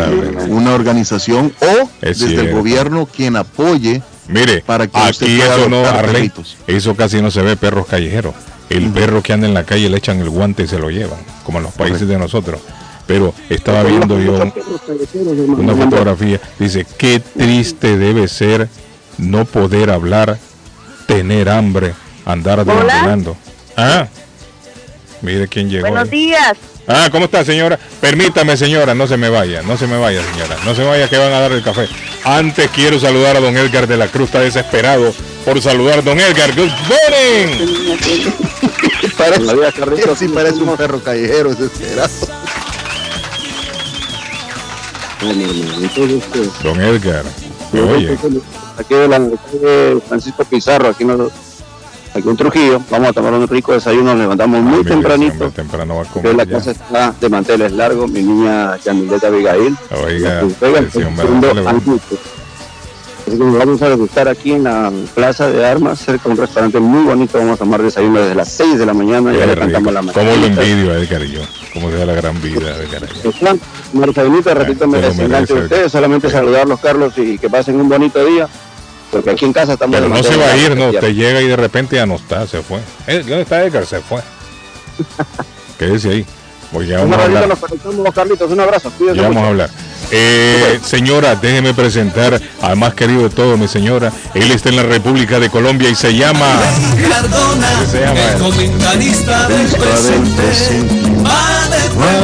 una 0.49 0.75
organización 0.75 1.53
o 1.61 1.91
Es 2.01 2.21
desde 2.21 2.41
el 2.41 2.55
gobierno 2.55 3.07
quien 3.07 3.37
apoye 3.37 4.03
Mire, 4.29 4.61
Para 4.67 4.87
que 4.87 4.99
aquí 4.99 5.41
eso 5.41 5.69
no, 5.69 5.87
Arley, 5.87 6.33
eso 6.67 6.95
casi 6.97 7.23
no 7.23 7.31
se 7.31 7.43
ve 7.43 7.57
perros 7.57 7.87
callejeros. 7.87 8.35
El 8.69 8.91
perro 8.91 9.23
que 9.23 9.33
anda 9.33 9.47
en 9.47 9.55
la 9.55 9.63
calle 9.65 9.89
le 9.89 9.97
echan 9.99 10.21
el 10.21 10.29
guante 10.31 10.65
y 10.65 10.67
se 10.67 10.79
lo 10.79 10.91
llevan, 10.91 11.21
como 11.45 11.59
en 11.59 11.65
los 11.65 11.73
países 11.75 12.09
de 12.09 12.19
nosotros. 12.19 12.61
Pero 13.07 13.33
estaba 13.49 13.85
viendo 13.85 14.19
yo 14.21 14.33
un- 14.33 15.61
una 15.61 15.75
fotografía, 15.77 16.41
dice, 16.59 16.85
qué 16.99 17.21
triste 17.21 17.97
debe 17.97 18.27
ser 18.27 18.69
no 19.19 19.45
poder 19.45 19.91
hablar, 19.91 20.39
tener 21.07 21.49
hambre, 21.49 21.95
andar 22.25 22.65
deambulando. 22.65 23.37
Ah, 23.77 24.09
mire 25.23 25.47
quién 25.47 25.71
llegó. 25.71 25.83
Buenos 25.87 26.05
ahí. 26.05 26.11
días. 26.27 26.57
Ah, 26.89 27.09
¿cómo 27.11 27.25
está, 27.25 27.45
señora? 27.45 27.79
Permítame, 28.01 28.57
señora, 28.57 28.95
no 28.95 29.09
se 29.09 29.17
me 29.17 29.29
vaya, 29.29 29.63
no 29.63 29.77
se 29.77 29.89
me 29.89 29.99
vaya, 29.99 30.23
señora, 30.33 30.57
no 30.65 30.75
se 30.75 30.83
me 30.83 30.89
vaya 30.89 31.09
que 31.09 31.19
van 31.19 31.33
a 31.33 31.41
dar 31.41 31.51
el 31.53 31.63
café. 31.63 31.89
Antes 32.25 32.71
quiero 32.71 33.01
saludar 33.01 33.37
a 33.37 33.41
don 33.41 33.57
Edgar 33.57 33.89
de 33.89 33.97
la 33.97 34.07
Cruz, 34.07 34.27
está 34.27 34.41
desesperado 34.41 35.13
por 35.45 35.61
saludar. 35.61 36.05
Don 36.05 36.19
Edgar, 36.21 36.55
good 36.55 36.71
morning. 36.89 37.97
parece, 39.19 40.17
sí 40.17 40.29
parece 40.29 40.59
un 40.59 40.77
perro 40.77 41.03
callejero 41.03 41.55
desesperado. 41.55 42.09
Don 46.63 46.81
Edgar, 46.81 47.25
¿me 47.73 47.81
oye? 47.81 48.19
Aquí 48.79 48.95
de 48.95 49.09
la 49.09 49.29
Francisco 50.07 50.45
Pizarro, 50.45 50.91
aquí, 50.91 51.05
no, 51.05 51.31
aquí 52.17 52.29
en 52.29 52.37
Trujillo, 52.37 52.81
vamos 52.91 53.09
a 53.11 53.13
tomar 53.13 53.33
un 53.35 53.47
rico 53.49 53.73
desayuno, 53.73 54.13
nos 54.13 54.19
levantamos 54.19 54.61
muy 54.63 54.85
tempranito. 54.85 55.51
temprano 55.51 55.97
va 55.97 56.03
a 56.03 56.05
comer 56.07 56.35
la 56.35 56.47
casa 56.47 56.71
está 56.71 57.15
de 57.21 57.29
manteles 57.29 57.73
largos, 57.73 58.11
mi 58.11 58.23
niña 58.23 58.77
Yamileta 58.79 59.29
Abigail. 59.29 59.77
Oiga. 60.05 60.43
Así 63.27 63.37
que 63.37 63.45
nos 63.45 63.59
vamos 63.59 63.83
a 63.83 63.89
degustar 63.89 64.29
aquí 64.29 64.53
en 64.53 64.63
la 64.65 64.93
Plaza 65.15 65.51
de 65.51 65.67
Armas, 65.67 65.99
cerca 65.99 66.25
de 66.25 66.31
un 66.31 66.37
restaurante 66.37 66.79
muy 66.79 67.03
bonito. 67.03 67.39
Vamos 67.39 67.55
a 67.55 67.57
tomar 67.57 67.83
desayuno 67.83 68.21
desde 68.21 68.37
las 68.37 68.49
6 68.53 68.79
de 68.79 68.87
la 68.87 68.95
mañana. 68.95 69.33
Qué 69.33 69.39
Ya 69.39 69.47
le 69.47 69.57
cantamos 69.57 69.93
la 69.93 70.01
¿Cómo 70.01 70.31
lo 70.31 70.47
envidio 70.47 70.93
a 70.93 70.99
Edgar 70.99 71.23
y 71.25 71.33
yo? 71.33 71.41
¿Cómo 71.75 71.91
se 71.91 71.97
da 71.97 72.07
la 72.07 72.15
gran 72.15 72.41
vida 72.41 72.77
de 72.77 72.85
y? 72.85 73.09
Pues, 73.25 73.35
plan, 73.37 73.59
tomar 73.93 74.09
desayunito, 74.11 74.49
de 74.49 74.55
ratito 74.55 74.87
me 74.87 75.01
desengancho 75.01 75.57
de 75.57 75.63
ustedes. 75.63 75.91
Solamente 75.91 76.29
Sí. 76.29 76.35
saludarlos, 76.35 76.79
Carlos, 76.79 77.15
y 77.17 77.37
que 77.37 77.51
pasen 77.51 77.81
un 77.81 77.89
bonito 77.89 78.25
día. 78.25 78.49
Porque 79.11 79.31
aquí 79.31 79.45
en 79.45 79.53
casa 79.53 79.75
estamos... 79.75 79.97
Pero 79.97 80.09
no 80.09 80.23
se 80.23 80.37
va 80.37 80.47
a 80.53 80.57
ir, 80.57 80.77
no, 80.77 80.89
usted 80.91 81.15
llega 81.15 81.41
y 81.41 81.47
de 81.49 81.57
repente 81.57 81.97
ya 81.97 82.07
no 82.07 82.17
está, 82.17 82.47
se 82.47 82.61
fue. 82.63 82.81
Eh, 83.07 83.19
¿Dónde 83.19 83.43
está 83.43 83.63
Edgar? 83.65 83.87
Se 83.87 84.01
fue. 84.01 84.21
Quédese 85.79 86.11
ahí. 86.11 86.27
Pues 86.73 86.89
ya 86.89 87.01
Un 87.01 87.11
vamos 87.11 87.19
a 87.25 87.29
hablar. 87.29 87.49
nos 87.49 87.59
conectamos, 87.61 88.15
Carlitos. 88.15 88.51
Un 88.51 88.61
abrazo. 88.61 88.91
Cuídense 88.99 89.21
Ya 89.21 89.29
vamos 89.29 89.37
a 89.37 89.41
mucho. 89.41 89.51
hablar. 89.51 89.71
Eh, 90.11 90.81
señora, 90.85 91.35
déjeme 91.37 91.75
presentar 91.75 92.41
al 92.63 92.77
más 92.77 92.95
querido 92.95 93.23
de 93.23 93.31
todo, 93.31 93.57
mi 93.57 93.69
señora. 93.69 94.13
Él 94.35 94.51
está 94.51 94.69
en 94.71 94.77
la 94.77 94.83
República 94.83 95.39
de 95.39 95.49
Colombia 95.49 95.89
y 95.89 95.95
se 95.95 96.15
llama. 96.17 96.61
Cardona, 97.09 97.69
¿Qué 97.81 97.87
se 97.87 98.01
llama 98.01 98.21
el 98.33 98.39
comentarista 98.39 99.49
del 99.49 99.67
presente, 99.69 100.43
va 101.25 101.67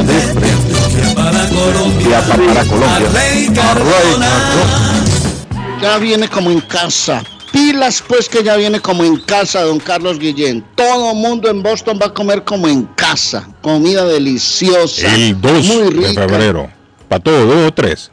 de 0.03 0.15
frente, 0.21 1.15
para 1.15 1.49
Colombia, 1.49 2.21
para 2.21 2.65
Colombia. 2.65 3.09
Arley 3.09 3.47
Cardona. 3.55 5.05
Ya 5.83 5.99
viene 5.99 6.29
como 6.29 6.51
en 6.51 6.61
casa. 6.61 7.23
Pilas 7.53 8.03
pues 8.07 8.29
que 8.29 8.43
ya 8.43 8.57
viene 8.57 8.81
como 8.81 9.05
en 9.05 9.17
casa, 9.21 9.63
don 9.63 9.79
Carlos 9.79 10.19
Guillén. 10.19 10.65
Todo 10.75 11.15
mundo 11.15 11.51
en 11.51 11.63
Boston 11.63 11.99
va 12.01 12.07
a 12.07 12.15
comer 12.15 12.45
como 12.45 12.67
en 12.69 12.85
casa. 12.95 13.47
Comida 13.61 14.05
deliciosa. 14.07 15.15
El 15.15 15.39
2 15.41 15.67
muy 15.67 15.77
de 15.83 15.91
rica. 16.09 16.29
febrero. 16.29 16.71
¿Para 17.09 17.23
todo? 17.23 17.45
¿Dos 17.47 17.69
o 17.69 17.75
tres? 17.75 18.11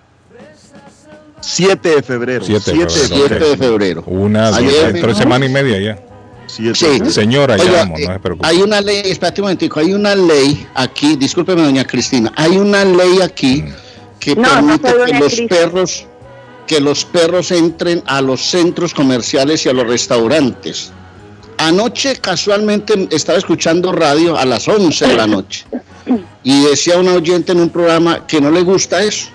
7 1.41 1.89
de 1.95 2.03
febrero. 2.03 2.43
7 2.45 2.71
de 2.71 2.89
7 2.89 2.89
febrero. 2.89 3.27
7 3.29 3.45
de 3.45 3.57
febrero. 3.57 4.03
Una, 4.07 4.51
dos, 4.51 4.61
tres 5.01 5.17
semanas 5.17 5.49
y 5.49 5.53
media 5.53 5.79
ya. 5.79 5.99
Siete 6.47 6.75
Sí. 6.75 6.99
de. 6.99 7.09
Señora, 7.11 7.55
ya 7.57 7.71
vamos, 7.71 7.99
no 7.99 8.09
eh, 8.09 8.13
se 8.13 8.19
preocupe. 8.19 8.47
hay 8.47 8.57
una 8.61 8.81
ley, 8.81 9.03
espérate 9.05 9.39
un 9.39 9.45
momentico, 9.45 9.79
hay 9.79 9.93
una 9.93 10.15
ley 10.15 10.67
aquí, 10.73 11.15
discúlpeme 11.15 11.61
doña 11.61 11.85
Cristina, 11.85 12.33
hay 12.35 12.57
una 12.57 12.83
ley 12.83 13.21
aquí 13.21 13.61
Mm. 13.61 13.73
que 14.19 14.35
No, 14.35 14.49
permite 14.49 14.93
que 15.05 15.19
los 15.19 15.41
perros 15.41 16.05
que 16.69 16.79
los 16.79 17.03
perros 17.03 17.49
entren 17.49 18.03
a 18.05 18.21
los 18.21 18.41
centros 18.41 18.93
comerciales 18.93 19.65
y 19.65 19.69
a 19.69 19.73
los 19.73 19.88
restaurantes. 19.88 20.91
Anoche 21.57 22.17
casualmente 22.17 23.07
estaba 23.09 23.39
escuchando 23.39 23.91
radio 23.91 24.38
a 24.38 24.45
las 24.45 24.67
11 24.67 25.07
de 25.07 25.15
la 25.15 25.25
noche 25.25 25.65
y 26.43 26.61
decía 26.65 26.99
una 26.99 27.13
oyente 27.13 27.53
en 27.53 27.59
un 27.61 27.69
programa 27.71 28.27
que 28.27 28.39
no 28.39 28.51
le 28.51 28.61
gusta 28.61 29.01
eso. 29.01 29.29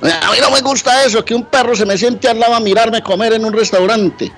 A 0.00 0.32
mí 0.32 0.38
no 0.40 0.50
me 0.50 0.62
gusta 0.62 1.04
eso, 1.04 1.22
que 1.22 1.34
un 1.34 1.44
perro 1.44 1.76
se 1.76 1.84
me 1.84 1.98
siente 1.98 2.26
al 2.26 2.40
lado 2.40 2.54
a 2.54 2.60
mirarme 2.60 3.02
comer 3.02 3.34
en 3.34 3.44
un 3.44 3.52
restaurante. 3.52 4.32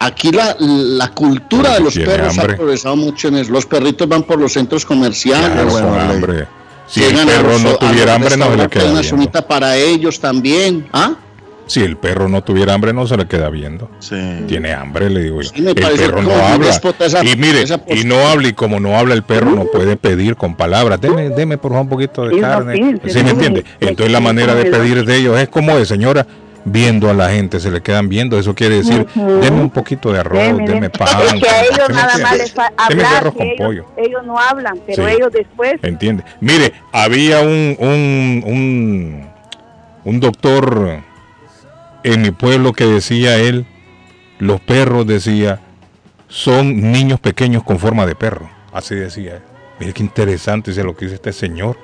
Aquí 0.00 0.32
la, 0.32 0.56
la 0.58 1.12
cultura 1.12 1.74
de 1.74 1.80
los 1.80 1.94
perros 1.94 2.36
hambre. 2.36 2.54
ha 2.54 2.56
progresado 2.56 2.96
mucho 2.96 3.28
en 3.28 3.36
eso. 3.36 3.52
Los 3.52 3.64
perritos 3.64 4.08
van 4.08 4.24
por 4.24 4.40
los 4.40 4.52
centros 4.52 4.84
comerciales. 4.84 5.50
Claro, 5.52 5.70
bueno, 5.70 5.94
hambre. 6.00 6.48
Si 6.88 7.04
el 7.04 7.16
a 7.20 7.24
perro 7.26 7.52
los- 7.52 7.62
no 7.62 7.76
tuviera 7.76 8.14
hambre, 8.16 8.36
no 8.36 8.50
le 8.56 8.68
queda 8.68 8.90
una 8.90 9.46
para 9.46 9.76
ellos 9.76 10.18
también. 10.18 10.88
¿Ah? 10.92 11.14
Si 11.66 11.82
el 11.82 11.96
perro 11.96 12.28
no 12.28 12.42
tuviera 12.44 12.74
hambre, 12.74 12.92
no 12.92 13.06
se 13.08 13.16
le 13.16 13.26
queda 13.26 13.48
viendo. 13.50 13.90
Sí. 13.98 14.16
Tiene 14.46 14.72
hambre, 14.72 15.10
le 15.10 15.20
digo 15.24 15.42
yo. 15.42 15.50
Sí, 15.50 15.66
el 15.66 15.74
perro 15.74 16.22
no 16.22 16.30
habla. 16.32 16.70
esa- 17.00 17.24
y 17.24 17.34
mire, 17.36 17.64
y 17.88 18.04
no 18.04 18.28
habla, 18.28 18.48
y 18.48 18.52
como 18.52 18.78
no 18.78 18.96
habla 18.96 19.14
el 19.14 19.24
perro, 19.24 19.50
no 19.50 19.64
puede 19.64 19.96
pedir 19.96 20.36
con 20.36 20.54
palabras. 20.54 21.00
Deme, 21.00 21.30
deme 21.30 21.58
por 21.58 21.72
favor 21.72 21.82
un 21.84 21.88
poquito 21.88 22.26
de 22.28 22.40
carne. 22.40 22.98
¿Sí 23.08 23.22
me 23.24 23.30
entiende? 23.30 23.64
Entonces 23.80 24.12
la 24.12 24.20
manera 24.20 24.54
de 24.54 24.66
pedir 24.70 25.04
de 25.04 25.16
ellos 25.16 25.38
es 25.40 25.48
como 25.48 25.76
de 25.76 25.84
señora, 25.86 26.24
viendo 26.68 27.08
a 27.10 27.14
la 27.14 27.30
gente, 27.30 27.58
se 27.60 27.70
le 27.70 27.80
quedan 27.80 28.08
viendo. 28.08 28.38
Eso 28.38 28.54
quiere 28.54 28.76
decir, 28.76 29.04
deme 29.14 29.60
un 29.60 29.70
poquito 29.70 30.12
de 30.12 30.20
arroz, 30.20 30.38
Deme, 30.42 30.58
deme 30.66 30.72
deme. 30.74 30.90
pan. 30.90 31.08
Es 31.24 31.34
que 31.34 31.48
a 31.48 31.62
ellos 31.64 31.76
¿Sí 31.86 31.92
me 31.92 31.94
nada 31.94 32.18
más 32.18 32.38
les 32.38 32.54
hablar, 32.76 33.14
arroz 33.18 33.34
con 33.34 33.42
ellos, 33.46 33.56
pollo. 33.58 33.86
ellos 33.96 34.22
no 34.24 34.38
hablan, 34.38 34.78
pero 34.86 35.04
Sí. 35.08 35.14
ellos 35.16 35.32
después 35.32 35.74
¿Entiende? 35.82 36.22
Mire, 36.40 36.72
había 36.92 37.40
un, 37.40 37.76
un, 37.78 38.42
un, 38.46 39.26
un 40.04 40.20
doctor 40.20 41.00
en 42.12 42.22
mi 42.22 42.30
pueblo 42.30 42.72
que 42.72 42.86
decía 42.86 43.36
él, 43.38 43.66
los 44.38 44.60
perros, 44.60 45.06
decía, 45.06 45.60
son 46.28 46.92
niños 46.92 47.20
pequeños 47.20 47.62
con 47.64 47.78
forma 47.78 48.06
de 48.06 48.14
perro. 48.14 48.48
Así 48.72 48.94
decía 48.94 49.36
él. 49.36 49.42
Mire 49.80 49.92
qué 49.92 50.02
interesante 50.02 50.70
es 50.70 50.76
lo 50.78 50.96
que 50.96 51.06
dice 51.06 51.16
este 51.16 51.32
señor. 51.32 51.76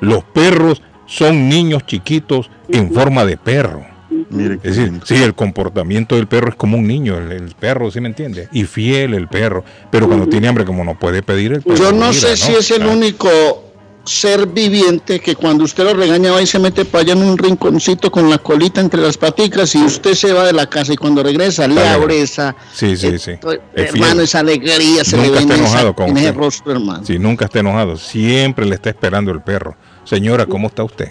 Los 0.00 0.24
perros 0.24 0.82
son 1.06 1.48
niños 1.48 1.84
chiquitos 1.86 2.50
en 2.68 2.92
forma 2.92 3.24
de 3.24 3.36
perro. 3.36 3.84
Mire 4.30 4.58
qué 4.58 4.68
Es 4.68 4.76
decir, 4.76 5.00
sí, 5.04 5.22
el 5.22 5.34
comportamiento 5.34 6.16
del 6.16 6.26
perro 6.26 6.48
es 6.48 6.54
como 6.54 6.78
un 6.78 6.86
niño, 6.86 7.18
el, 7.18 7.30
el 7.32 7.54
perro, 7.54 7.90
¿sí 7.90 8.00
me 8.00 8.08
entiende? 8.08 8.48
Y 8.52 8.64
fiel 8.64 9.14
el 9.14 9.28
perro, 9.28 9.62
pero 9.90 10.06
cuando 10.08 10.26
tiene 10.26 10.48
hambre, 10.48 10.64
como 10.64 10.84
no 10.84 10.98
puede 10.98 11.22
pedir 11.22 11.52
el 11.52 11.62
perro. 11.62 11.76
Yo 11.76 11.92
no 11.92 12.08
mira, 12.08 12.12
sé 12.14 12.36
si 12.36 12.52
es 12.54 12.70
el 12.70 12.82
Ah. 12.82 12.88
único 12.88 13.65
ser 14.06 14.46
viviente 14.46 15.18
que 15.20 15.34
cuando 15.34 15.64
usted 15.64 15.84
lo 15.84 15.92
regaña 15.94 16.30
va 16.30 16.40
y 16.40 16.46
se 16.46 16.58
mete 16.58 16.84
para 16.84 17.02
allá 17.02 17.12
en 17.14 17.22
un 17.22 17.36
rinconcito 17.36 18.10
con 18.10 18.30
la 18.30 18.38
colita 18.38 18.80
entre 18.80 19.00
las 19.02 19.18
paticas 19.18 19.74
y 19.74 19.84
usted 19.84 20.14
se 20.14 20.32
va 20.32 20.44
de 20.44 20.52
la 20.52 20.66
casa 20.70 20.92
y 20.92 20.96
cuando 20.96 21.22
regresa 21.22 21.66
le 21.66 21.86
abre 21.86 22.22
esa 22.22 22.54
Sí, 22.72 22.96
sí, 22.96 23.08
eh, 23.08 23.18
sí. 23.18 23.32
Es 23.74 23.92
hermano 23.94 24.22
esa 24.22 24.38
alegría 24.40 25.04
se 25.04 25.16
Nunca 25.16 25.30
le 25.32 25.38
está 25.40 25.54
esa- 25.54 25.62
enojado 25.64 25.94
con 25.94 26.08
en 26.10 26.16
ese 26.18 26.32
rostro 26.32 26.72
hermano 26.72 27.04
Si 27.04 27.18
nunca 27.18 27.46
está 27.46 27.58
enojado, 27.60 27.96
siempre 27.96 28.64
le 28.64 28.76
está 28.76 28.90
esperando 28.90 29.30
el 29.32 29.40
perro. 29.42 29.76
Señora, 30.04 30.46
¿cómo 30.46 30.68
está 30.68 30.84
usted? 30.84 31.10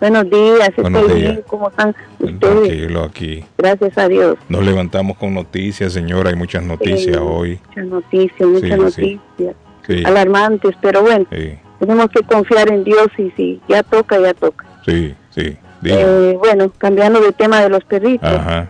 Buenos 0.00 0.30
días, 0.30 0.70
Buenos 0.76 1.02
estoy 1.02 1.20
días. 1.20 1.32
bien. 1.32 1.44
¿Cómo 1.48 1.68
están 1.70 1.96
ustedes? 2.20 2.38
Tranquilo 2.40 3.02
aquí. 3.02 3.44
Gracias 3.58 3.98
a 3.98 4.06
Dios. 4.08 4.36
Nos 4.48 4.64
levantamos 4.64 5.16
con 5.16 5.34
noticias, 5.34 5.92
señora. 5.92 6.30
Hay 6.30 6.36
muchas 6.36 6.62
noticias 6.62 7.16
Sí. 7.16 7.20
hoy. 7.20 7.58
Muchas 7.68 7.86
noticias, 7.86 8.48
muchas 8.48 8.94
Sí, 8.94 9.02
sí. 9.02 9.20
noticias 9.36 9.56
Sí, 9.88 10.02
alarmantes, 10.04 10.76
pero 10.80 11.02
bueno, 11.02 11.26
sí, 11.32 11.54
tenemos 11.78 12.08
que 12.10 12.22
confiar 12.22 12.70
en 12.70 12.84
Dios 12.84 13.08
y 13.18 13.30
si 13.32 13.60
ya 13.68 13.82
toca, 13.82 14.18
ya 14.20 14.34
toca. 14.34 14.64
sí. 14.84 15.14
sí. 15.30 15.56
Eh, 15.84 16.34
bueno, 16.38 16.72
cambiando 16.76 17.20
de 17.20 17.30
tema 17.32 17.60
de 17.60 17.68
los 17.68 17.84
perritos. 17.84 18.28
Ajá. 18.28 18.66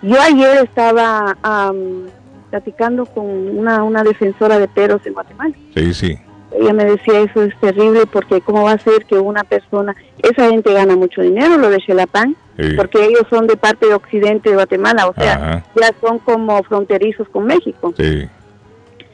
Yo 0.00 0.16
ayer 0.18 0.64
estaba 0.64 1.36
am, 1.42 2.06
platicando 2.50 3.04
con 3.04 3.26
una, 3.26 3.82
una 3.82 4.02
defensora 4.02 4.58
de 4.58 4.66
perros 4.66 5.02
en 5.04 5.12
Guatemala. 5.12 5.54
Sí, 5.74 5.92
sí. 5.92 6.18
Ella 6.58 6.72
me 6.72 6.86
decía, 6.86 7.20
eso 7.20 7.42
es 7.42 7.54
terrible 7.60 8.06
porque 8.10 8.40
cómo 8.40 8.62
va 8.64 8.72
a 8.72 8.78
ser 8.78 9.04
que 9.04 9.16
una 9.18 9.44
persona, 9.44 9.94
esa 10.22 10.48
gente 10.48 10.72
gana 10.72 10.96
mucho 10.96 11.20
dinero, 11.20 11.58
lo 11.58 11.68
de 11.68 11.80
Xelapan, 11.80 12.34
Sí. 12.58 12.72
porque 12.76 13.04
ellos 13.04 13.26
son 13.30 13.46
de 13.46 13.56
parte 13.56 13.86
de 13.86 13.94
occidente 13.94 14.48
de 14.48 14.56
Guatemala, 14.56 15.06
o 15.08 15.14
sea, 15.14 15.34
Ajá. 15.34 15.64
ya 15.80 15.92
son 16.00 16.18
como 16.18 16.60
fronterizos 16.62 17.28
con 17.28 17.44
México. 17.44 17.92
Sí. 17.96 18.26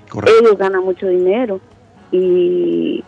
Correcto. 0.09 0.39
Ellos 0.41 0.57
ganan 0.57 0.85
mucho 0.85 1.09
dinero. 1.09 1.61
Y, 2.13 3.03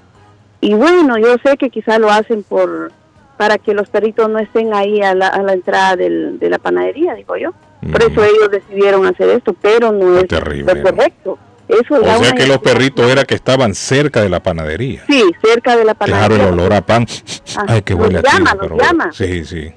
y 0.60 0.74
bueno, 0.74 1.18
yo 1.18 1.36
sé 1.44 1.56
que 1.56 1.70
quizá 1.70 1.98
lo 1.98 2.10
hacen 2.10 2.42
por 2.42 2.92
para 3.36 3.58
que 3.58 3.74
los 3.74 3.88
perritos 3.90 4.30
no 4.30 4.38
estén 4.38 4.72
ahí 4.72 5.02
a 5.02 5.14
la, 5.14 5.28
a 5.28 5.42
la 5.42 5.52
entrada 5.52 5.94
del- 5.96 6.38
de 6.38 6.48
la 6.48 6.58
panadería, 6.58 7.14
digo 7.14 7.36
yo. 7.36 7.50
Por 7.92 8.02
eso 8.02 8.20
Mm. 8.20 8.24
ellos 8.24 8.50
decidieron 8.50 9.04
hacer 9.06 9.28
esto, 9.28 9.52
pero 9.52 9.92
no 9.92 10.16
es 10.18 10.26
terrible, 10.26 10.74
lo 10.74 10.82
correcto. 10.82 11.38
Eso 11.68 11.96
O 12.00 12.22
sea 12.22 12.32
que 12.32 12.46
los 12.46 12.58
perritos 12.60 13.10
era 13.10 13.24
que 13.24 13.34
estaban 13.34 13.74
cerca 13.74 14.22
de 14.22 14.28
la 14.30 14.40
panadería. 14.40 15.02
Sí, 15.06 15.22
cerca 15.44 15.76
de 15.76 15.84
la 15.84 15.94
Claro, 15.94 16.12
panadería. 16.12 16.46
el 16.48 16.52
olor 16.54 16.72
a 16.72 16.80
pan. 16.80 17.04
Ah, 17.58 17.64
Ay, 17.68 17.82
que 17.82 17.92
huele 17.92 18.18
a 18.20 18.22
llama, 18.22 18.52
tiro, 18.52 18.62
los 18.68 18.78
pero 18.78 18.78
llama. 18.78 19.12
Sí, 19.12 19.44
sí. 19.44 19.70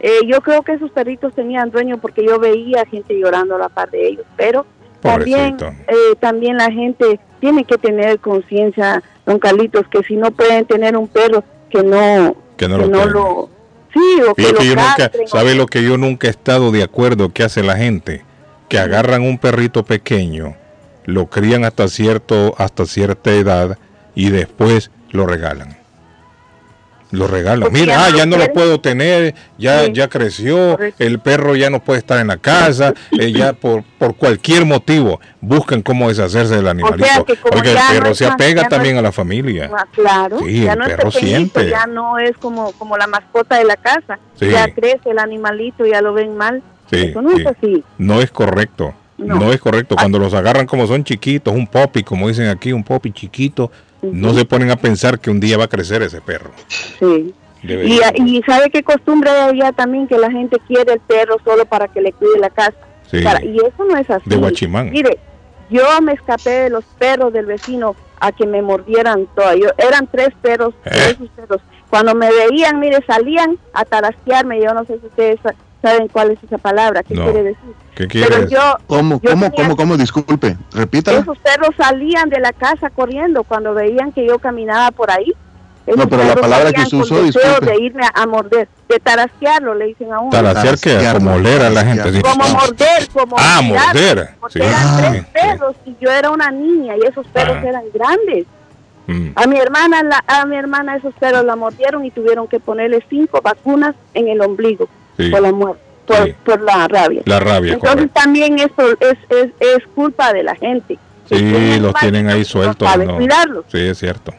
Eh, 0.00 0.20
yo 0.26 0.40
creo 0.42 0.62
que 0.62 0.74
esos 0.74 0.90
perritos 0.92 1.34
tenían 1.34 1.70
dueño 1.70 1.96
porque 1.98 2.24
yo 2.24 2.38
veía 2.38 2.84
gente 2.86 3.18
llorando 3.18 3.56
a 3.56 3.58
la 3.58 3.68
par 3.70 3.90
de 3.90 4.06
ellos, 4.06 4.26
pero 4.36 4.66
también, 5.04 5.56
eh, 5.86 6.16
también 6.18 6.56
la 6.56 6.70
gente 6.70 7.20
tiene 7.38 7.64
que 7.64 7.76
tener 7.76 8.18
conciencia, 8.20 9.02
don 9.26 9.38
Carlitos, 9.38 9.86
que 9.88 10.02
si 10.02 10.16
no 10.16 10.30
pueden 10.30 10.64
tener 10.64 10.96
un 10.96 11.08
perro, 11.08 11.44
que 11.68 11.82
no, 11.82 12.34
Que 12.56 12.68
no 12.68 12.78
que 12.78 12.86
lo 12.86 12.88
no 12.88 13.06
lo... 13.06 13.50
Sí, 13.92 14.22
o 14.28 14.34
que 14.34 14.50
lo 14.50 14.58
que 14.58 14.66
yo 14.66 14.74
nunca, 14.74 15.10
¿sabe 15.26 15.54
lo 15.54 15.66
que 15.66 15.84
yo 15.84 15.98
nunca 15.98 16.26
he 16.26 16.30
estado 16.30 16.72
de 16.72 16.82
acuerdo 16.82 17.32
que 17.32 17.44
hace 17.44 17.62
la 17.62 17.76
gente? 17.76 18.24
Que 18.68 18.78
agarran 18.78 19.22
un 19.22 19.38
perrito 19.38 19.84
pequeño, 19.84 20.56
lo 21.04 21.26
crían 21.26 21.64
hasta 21.64 21.86
cierto, 21.88 22.54
hasta 22.56 22.86
cierta 22.86 23.30
edad 23.32 23.78
y 24.14 24.30
después 24.30 24.90
lo 25.10 25.26
regalan. 25.26 25.83
Lo 27.18 27.26
regalan. 27.26 27.60
Porque 27.62 27.80
Mira, 27.80 27.94
ya 27.94 28.04
ah, 28.06 28.10
no 28.10 28.16
ya 28.16 28.24
lo 28.26 28.30
no 28.30 28.36
lo 28.38 28.52
puedo 28.52 28.80
tener, 28.80 29.34
ya, 29.58 29.84
Sí. 29.84 29.92
ya 29.92 30.08
creció, 30.08 30.78
el 30.98 31.18
perro 31.20 31.54
ya 31.56 31.70
no 31.70 31.82
puede 31.82 31.98
estar 32.00 32.18
en 32.20 32.26
la 32.28 32.36
casa, 32.38 32.92
eh, 33.18 33.32
ya 33.32 33.52
por, 33.52 33.82
por 33.98 34.16
cualquier 34.16 34.64
motivo 34.64 35.20
buscan 35.40 35.82
cómo 35.82 36.08
deshacerse 36.08 36.56
del 36.56 36.68
animalito. 36.68 37.24
que 37.24 37.36
como 37.36 37.52
Porque 37.52 37.70
el 37.70 37.74
no 37.76 37.80
perro 37.90 38.14
se 38.14 38.26
apega 38.26 38.68
también 38.68 38.96
a 38.98 39.02
la 39.02 39.12
familia. 39.12 39.70
Ah, 39.76 39.86
claro, 39.92 40.38
Sí, 40.40 40.62
ya 40.64 40.72
el 40.72 40.78
no 40.78 40.84
perro 40.86 41.10
siente. 41.10 41.68
ya 41.70 41.86
no 41.86 42.18
es 42.18 42.36
como, 42.38 42.72
como 42.72 42.96
la 42.96 43.06
mascota 43.06 43.58
de 43.58 43.64
la 43.64 43.76
casa, 43.76 44.18
Sí. 44.38 44.48
ya 44.50 44.72
crece 44.74 45.10
el 45.10 45.18
animalito, 45.18 45.84
ya 45.86 46.00
lo 46.02 46.12
ven 46.14 46.36
mal. 46.36 46.62
Sí, 46.90 47.06
Eso 47.06 47.22
no 47.22 47.36
es 47.36 47.46
así. 47.46 47.82
No 47.98 48.20
es 48.20 48.30
correcto. 48.30 48.94
No, 49.16 49.36
No. 49.36 49.52
es 49.52 49.60
correcto. 49.60 49.94
Cuando 49.94 50.18
los 50.18 50.34
agarran 50.34 50.66
como 50.66 50.86
son 50.88 51.04
chiquitos, 51.04 51.54
un 51.54 51.66
popi, 51.68 52.02
como 52.02 52.26
dicen 52.28 52.48
aquí, 52.48 52.72
un 52.72 52.82
popi 52.82 53.12
chiquito, 53.12 53.70
no 54.12 54.34
se 54.34 54.44
ponen 54.44 54.70
a 54.70 54.76
pensar 54.76 55.18
que 55.18 55.30
un 55.30 55.40
día 55.40 55.56
va 55.58 55.64
a 55.64 55.68
crecer 55.68 56.02
ese 56.02 56.20
perro. 56.20 56.50
Sí. 56.98 57.34
Y, 57.62 58.00
y 58.22 58.42
sabe 58.42 58.68
qué 58.70 58.82
costumbre 58.82 59.30
allá 59.30 59.72
también 59.72 60.06
que 60.06 60.18
la 60.18 60.30
gente 60.30 60.58
quiere 60.66 60.92
el 60.92 61.00
perro 61.00 61.36
solo 61.44 61.64
para 61.64 61.88
que 61.88 62.00
le 62.02 62.12
cuide 62.12 62.38
la 62.38 62.50
casa. 62.50 62.76
Sí. 63.10 63.22
Para- 63.22 63.42
y 63.44 63.56
eso 63.56 63.84
no 63.88 63.96
es 63.96 64.08
así. 64.10 64.28
De 64.28 64.36
Guachimán. 64.36 64.90
Mire, 64.90 65.18
yo 65.70 65.82
me 66.02 66.12
escapé 66.12 66.50
de 66.50 66.70
los 66.70 66.84
perros 66.98 67.32
del 67.32 67.46
vecino 67.46 67.96
a 68.20 68.32
que 68.32 68.46
me 68.46 68.60
mordieran 68.60 69.26
todo. 69.34 69.54
Yo, 69.56 69.68
eran 69.78 70.06
tres 70.08 70.28
perros, 70.42 70.74
Eh. 70.84 70.90
tres 71.16 71.30
perros. 71.34 71.60
Cuando 71.88 72.14
me 72.14 72.28
veían, 72.30 72.80
mire, 72.80 72.98
salían 73.06 73.58
a 73.72 73.84
tarasquearme. 73.84 74.60
Yo 74.62 74.74
no 74.74 74.84
sé 74.84 74.98
si 75.00 75.06
ustedes 75.06 75.38
saben 75.84 76.08
cuál 76.08 76.30
es 76.32 76.38
esa 76.42 76.58
palabra, 76.58 77.02
qué 77.02 77.14
No. 77.14 77.24
quiere 77.24 77.42
decir. 77.42 77.74
¿Qué 77.94 78.06
Pero 78.08 78.26
quieres? 78.28 78.50
yo, 78.50 78.60
¿Cómo, 78.86 79.20
yo 79.22 79.30
cómo, 79.30 79.50
tenía- 79.50 79.64
cómo, 79.64 79.76
cómo? 79.76 79.96
Disculpe, 79.96 80.56
repítala. 80.72 81.18
esos 81.20 81.38
perros 81.38 81.70
salían 81.76 82.28
de 82.30 82.40
la 82.40 82.52
casa 82.52 82.90
corriendo 82.90 83.44
cuando 83.44 83.74
veían 83.74 84.10
que 84.12 84.26
yo 84.26 84.38
caminaba 84.38 84.90
por 84.90 85.10
ahí. 85.10 85.32
Esos 85.86 85.98
No, 85.98 86.08
pero 86.08 86.24
la 86.24 86.34
palabra 86.34 86.72
que 86.72 86.82
con 86.90 87.00
usó, 87.02 87.22
deseo 87.22 87.42
disculpe. 87.42 87.66
de 87.72 87.82
irme 87.84 88.02
a, 88.04 88.22
a 88.22 88.26
morder, 88.26 88.68
de 88.88 88.98
tarasquearlo, 89.00 89.74
le 89.74 89.84
dicen 89.86 90.10
a 90.14 90.18
uno. 90.20 90.30
Tarasquear, 90.30 91.12
como 91.18 91.34
oler 91.34 91.60
a 91.62 91.68
la 91.70 91.84
gente. 91.84 92.10
sí. 92.12 92.22
Como 92.22 92.48
morder, 92.48 93.08
como 93.12 93.36
Ah, 93.38 93.60
mirar, 93.62 93.86
morder. 93.94 94.30
Porque 94.40 94.58
Sí. 94.60 94.64
eran 94.64 94.74
Ah, 94.82 94.96
tres 94.98 95.20
sí. 95.22 95.26
perros 95.34 95.76
y 95.84 95.96
yo 96.00 96.10
era 96.10 96.30
una 96.30 96.50
niña 96.50 96.94
y 96.96 97.06
esos 97.06 97.26
perros 97.26 97.58
Ah. 97.60 97.66
eran 97.68 97.82
grandes. 97.92 98.46
Mm. 99.06 99.32
A 99.36 99.46
mi 99.46 99.58
hermana, 99.58 100.02
la, 100.02 100.24
a 100.26 100.46
mi 100.46 100.56
hermana 100.56 100.96
esos 100.96 101.12
perros 101.16 101.44
la 101.44 101.54
mordieron 101.54 102.02
y 102.06 102.10
tuvieron 102.10 102.48
que 102.48 102.58
ponerle 102.58 103.04
cinco 103.10 103.42
vacunas 103.42 103.94
en 104.14 104.28
el 104.28 104.40
ombligo 104.40 104.88
Sí. 105.16 105.30
por 105.30 105.42
la 105.42 105.52
muerte, 105.52 105.80
por, 106.06 106.24
Sí. 106.26 106.34
por 106.44 106.60
la 106.62 106.88
rabia. 106.88 107.22
La 107.24 107.40
rabia, 107.40 107.74
Entonces 107.74 107.96
correcto. 107.96 108.20
también 108.20 108.58
esto 108.58 108.82
es, 109.00 109.16
es, 109.30 109.50
es 109.60 109.78
culpa 109.94 110.32
de 110.32 110.42
la 110.42 110.54
gente. 110.56 110.98
Sí, 111.28 111.36
tienen 111.36 111.82
los 111.82 111.94
tienen 111.94 112.28
ahí 112.28 112.40
no 112.40 112.44
sueltos. 112.44 112.88
saben 112.88 113.08
no. 113.08 113.16
cuidarlos. 113.16 113.64
Sí, 113.72 113.78
es 113.78 113.98
cierto. 113.98 114.32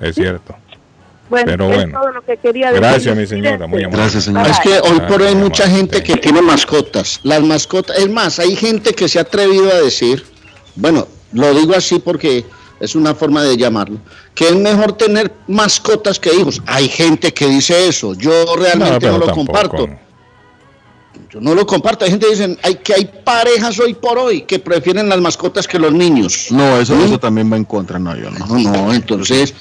Es 0.00 0.14
cierto. 0.16 0.56
Bueno, 1.30 1.46
Pero 1.46 1.70
es 1.70 1.76
bueno. 1.76 2.00
todo 2.00 2.12
lo 2.12 2.22
que 2.22 2.36
quería 2.36 2.66
decir. 2.72 2.80
Gracias, 2.82 3.16
mi 3.16 3.26
señora. 3.26 3.66
Muy 3.66 3.84
amable. 3.84 3.96
Gracias, 4.02 4.24
señora. 4.24 4.50
Es 4.50 4.58
que 4.60 4.80
hoy 4.80 5.00
por 5.08 5.22
hoy 5.22 5.28
hay 5.28 5.34
mucha 5.36 5.64
sí. 5.66 5.70
gente 5.76 6.02
que 6.02 6.16
tiene 6.16 6.42
mascotas. 6.42 7.20
Las 7.22 7.42
mascotas, 7.42 7.96
es 7.98 8.10
más, 8.10 8.38
hay 8.38 8.54
gente 8.56 8.92
que 8.92 9.08
se 9.08 9.18
ha 9.18 9.22
atrevido 9.22 9.70
a 9.70 9.80
decir, 9.80 10.24
bueno, 10.74 11.06
lo 11.32 11.54
digo 11.54 11.74
así 11.76 12.00
porque 12.00 12.44
es 12.80 12.94
una 12.96 13.14
forma 13.14 13.44
de 13.44 13.56
llamarlo, 13.56 13.98
que 14.34 14.48
es 14.48 14.56
mejor 14.56 14.92
tener 14.94 15.32
mascotas 15.46 16.18
que 16.18 16.34
hijos. 16.34 16.60
Hay 16.66 16.88
gente 16.88 17.32
que 17.32 17.46
dice 17.46 17.86
eso. 17.86 18.12
Yo 18.14 18.32
realmente 18.56 18.98
pero 19.00 19.12
no, 19.12 19.18
lo 19.20 19.26
tampoco. 19.26 19.46
comparto. 19.46 19.88
Yo 21.32 21.40
no 21.40 21.54
lo 21.54 21.66
comparto. 21.66 22.04
Hay 22.04 22.10
gente 22.10 22.26
que 22.26 22.32
dicen 22.32 22.58
hay, 22.62 22.74
que 22.76 22.94
hay 22.94 23.10
parejas 23.24 23.78
hoy 23.80 23.94
por 23.94 24.18
hoy 24.18 24.42
que 24.42 24.58
prefieren 24.58 25.08
las 25.08 25.20
mascotas 25.20 25.66
que 25.66 25.78
los 25.78 25.92
niños. 25.92 26.48
No, 26.50 26.78
eso, 26.78 26.94
eso 27.04 27.18
también 27.18 27.50
va 27.50 27.56
en 27.56 27.64
contra, 27.64 27.98
no, 27.98 28.14
yo 28.16 28.30
no. 28.30 28.46
No, 28.46 28.58
no, 28.58 28.92
entonces 28.92 29.54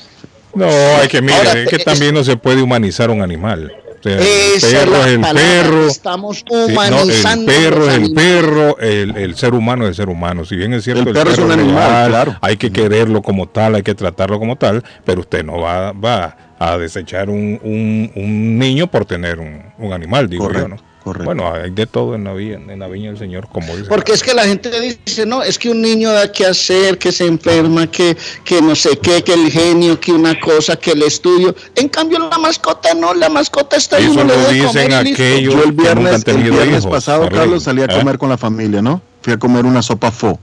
No, 0.54 0.66
hay 0.68 1.08
que 1.08 1.22
mirar, 1.22 1.48
Ahora, 1.48 1.62
es 1.62 1.70
que 1.70 1.76
es- 1.78 1.86
también 1.86 2.14
no 2.14 2.24
se 2.26 2.36
puede 2.36 2.62
humanizar 2.62 3.10
un 3.10 3.22
animal. 3.22 3.72
O 4.00 4.04
sea, 4.04 4.18
el 4.18 4.60
perro 4.60 5.06
es 5.06 5.08
el 5.14 5.22
perro. 5.22 5.88
Estamos 5.88 6.38
Sí, 6.40 6.44
no, 6.50 6.66
el 6.66 6.72
humanizando. 6.72 7.46
perro 7.46 7.88
es 7.90 7.96
el 7.98 8.14
perro, 8.16 8.78
el, 8.80 9.16
el 9.16 9.36
ser 9.36 9.54
humano 9.54 9.84
es 9.84 9.90
el 9.90 9.96
ser 9.96 10.10
humano. 10.10 10.44
Si 10.44 10.56
bien 10.56 10.74
es 10.74 10.84
cierto, 10.84 11.04
El 11.08 11.14
perro 11.14 11.30
es 11.32 11.38
un 11.38 11.52
animal, 11.52 12.10
claro. 12.10 12.36
hay 12.42 12.58
que 12.58 12.72
quererlo 12.72 13.22
como 13.22 13.48
tal, 13.48 13.76
hay 13.76 13.84
que 13.84 13.94
tratarlo 13.94 14.40
como 14.40 14.56
tal, 14.56 14.84
pero 15.06 15.22
usted 15.22 15.46
no 15.46 15.60
va, 15.60 15.92
va 15.94 16.36
a 16.58 16.78
desechar 16.80 17.30
un, 17.30 17.60
un, 17.64 18.12
un 18.16 18.58
niño 18.58 18.88
por 18.88 19.06
tener 19.06 19.40
un, 19.40 19.62
un 19.78 19.94
animal, 19.94 20.28
digo 20.28 20.46
Correcto, 20.46 20.68
yo, 20.70 20.76
¿no? 20.76 20.91
Correcto. 21.04 21.26
Bueno, 21.26 21.52
hay 21.54 21.72
de 21.72 21.86
todo 21.88 22.16
en 22.16 22.24
la, 22.24 22.34
viña, 22.34 22.56
en 22.56 22.80
la 22.80 22.88
viña 22.88 23.10
del 23.10 23.18
Señor, 23.18 23.48
como 23.52 23.76
dice. 23.76 23.90
Porque 23.90 24.12
es 24.14 24.22
que 24.24 24.34
la 24.34 24.44
gente 24.44 24.70
dice, 24.80 25.26
no, 25.26 25.42
es 25.44 25.58
que 25.60 25.70
un 25.70 25.82
niño 25.82 26.12
da 26.12 26.32
que 26.32 26.46
hacer, 26.46 26.98
que 26.98 27.12
se 27.12 27.26
enferma, 27.26 27.90
que, 27.90 28.16
que 28.44 28.62
no 28.62 28.76
sé 28.76 28.98
qué, 29.00 29.24
que 29.24 29.34
el 29.34 29.52
genio, 29.52 30.00
que 30.00 30.12
una 30.12 30.40
cosa, 30.40 30.76
que 30.76 30.92
el 30.92 31.04
estudio. 31.04 31.56
En 31.76 31.90
cambio, 31.90 32.20
la 32.30 32.38
mascota 32.38 32.94
no, 32.94 33.14
la 33.14 33.30
mascota 33.30 33.78
está 33.78 33.98
ahí, 33.98 34.06
Eso 34.06 34.24
lo 34.24 34.36
dicen 34.50 34.94
aquellos- 34.94 35.54
Yo 35.54 35.64
el 35.64 35.76
que 35.76 35.76
nunca 35.76 35.92
han 35.92 35.96
viernes, 36.04 36.28
el 36.28 36.38
viernes 36.52 36.68
hijos, 36.80 36.88
pasado. 36.88 37.30
Carlos, 37.30 37.64
salí 37.64 37.82
a 37.82 37.86
¿Eh? 37.86 38.00
comer 38.00 38.18
con 38.18 38.30
la 38.30 38.38
familia, 38.38 38.82
¿no? 38.82 39.02
Fui 39.22 39.34
a 39.34 39.38
comer 39.38 39.66
una 39.66 39.82
sopa 39.82 40.12
fo. 40.12 40.40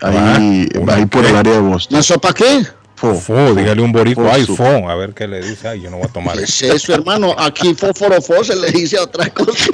Ahí, 0.00 0.14
Ah, 0.16 0.78
¿una 0.80 0.94
ahí 0.94 1.06
por 1.06 1.24
el 1.26 1.34
área 1.34 1.54
de 1.54 1.58
Boston. 1.60 1.96
¿Una 1.96 2.02
sopa 2.04 2.32
qué? 2.32 2.62
Fo. 2.98 3.14
Fo, 3.14 3.54
dígale 3.54 3.80
un 3.80 3.92
borico 3.92 4.22
Fo, 4.22 4.32
iPhone, 4.32 4.90
a 4.90 4.94
ver 4.96 5.14
qué 5.14 5.28
le 5.28 5.40
dice. 5.40 5.68
Ay, 5.68 5.82
yo 5.82 5.90
no 5.90 5.98
voy 5.98 6.06
a 6.06 6.12
tomar 6.12 6.36
¿Qué 6.36 6.42
eso. 6.42 6.66
es 6.66 6.74
eso, 6.74 6.94
hermano? 6.94 7.32
Aquí 7.38 7.72
fósforo 7.74 8.20
se 8.20 8.56
le 8.56 8.72
dice 8.72 8.98
a 8.98 9.02
otra 9.02 9.30
cosa. 9.30 9.54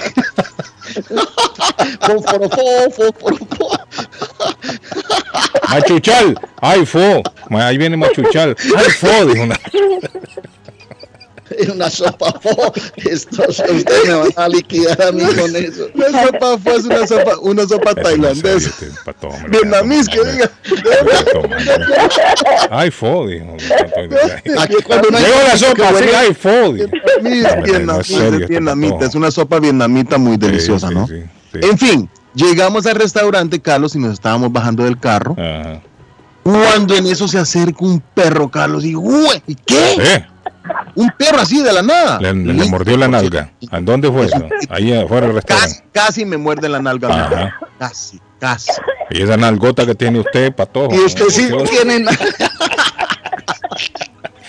fósforo 2.01 2.51
fósforo 2.51 3.39
Machuchal, 5.71 6.39
ay, 6.61 6.85
fo. 6.85 7.23
Ahí 7.51 7.79
viene 7.79 7.97
Machuchal. 7.97 8.55
Ay, 8.77 8.91
fo, 8.91 9.25
dijo 9.27 9.43
una. 9.43 9.59
una 11.73 11.91
sopa 11.91 12.33
fo. 12.41 12.73
Estos, 12.97 13.59
ustedes 13.61 14.07
me 14.07 14.15
van 14.15 14.33
a 14.37 14.49
liquidar 14.49 15.01
a 15.03 15.13
mí 15.13 15.23
con 15.23 15.57
eso. 15.57 15.89
La 15.95 16.11
sopa 16.27 16.59
fo 16.59 16.71
es 16.71 16.85
una 16.85 17.07
sopa, 17.07 17.39
una 17.41 17.67
sopa 17.67 17.95
tailandesa. 17.95 18.71
Vietnamís, 19.49 20.09
que 20.09 20.25
diga. 20.25 20.51
Ay, 22.71 22.91
fo, 22.91 23.27
dijo. 23.27 23.57
Aquí 24.59 24.75
cuando 24.85 25.11
no 25.11 25.19
hay 25.19 25.25
Llegó 25.25 25.37
la 25.43 25.57
sopa, 25.59 25.99
sí, 25.99 26.05
ay, 26.17 26.35
fo. 26.35 26.73
Vietnamita, 28.49 29.07
es 29.07 29.15
una 29.15 29.31
sopa 29.31 29.61
vietnamita 29.61 30.19
muy 30.19 30.37
deliciosa, 30.37 30.91
¿no? 30.91 31.07
En 31.53 31.79
fin, 31.79 32.09
llegamos 32.35 32.87
al 32.87 32.97
restaurante, 32.97 33.61
Carlos, 33.61 33.95
y 33.95 33.99
nos 33.99 34.15
estábamos 34.15 34.53
bajando 34.53 34.85
del 34.85 34.99
carro. 34.99 35.37
Ajá. 35.39 35.81
Cuando 36.43 36.95
en 36.95 37.07
eso 37.07 37.27
se 37.27 37.39
acerca 37.39 37.87
un 37.87 38.03
perro, 38.15 38.51
Carlos, 38.51 38.85
y 38.85 38.89
digo, 38.89 39.01
"Ué, 39.01 39.43
¿y 39.47 39.55
qué? 39.55 40.27
Un 40.95 41.11
perro 41.19 41.41
así 41.41 41.63
de 41.63 41.73
la 41.73 41.83
nada. 41.83 42.21
Le, 42.21 42.33
mordió 42.33 42.97
la 42.97 43.09
nalga. 43.09 43.51
¿A 43.71 43.81
dónde 43.81 44.11
fue 44.11 44.27
eso? 44.27 44.49
Ahí 44.71 44.93
afuera 44.93 45.27
del 45.27 45.43
Casi, 45.43 45.53
restaurante. 45.53 45.85
casi 45.93 46.25
me 46.25 46.37
muerde 46.37 46.69
la 46.69 46.81
nalga. 46.81 47.09
Ajá. 47.09 47.55
Casi, 47.79 48.21
casi. 48.39 48.71
Y 49.11 49.23
esa 49.23 49.37
nalgota 49.37 49.85
que 49.85 49.95
tiene 49.95 50.21
usted, 50.21 50.55
patojo. 50.55 50.95
Y 50.95 50.99
usted 51.01 51.27
sí 51.29 51.49
tiene 51.71 52.05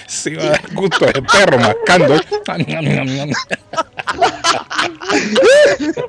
Sí, 0.08 0.34
va 0.36 0.44
a 0.44 0.50
dar 0.50 0.74
gusto 0.74 1.06
de 1.06 1.22
perro 1.22 1.58
mascando. 1.60 2.20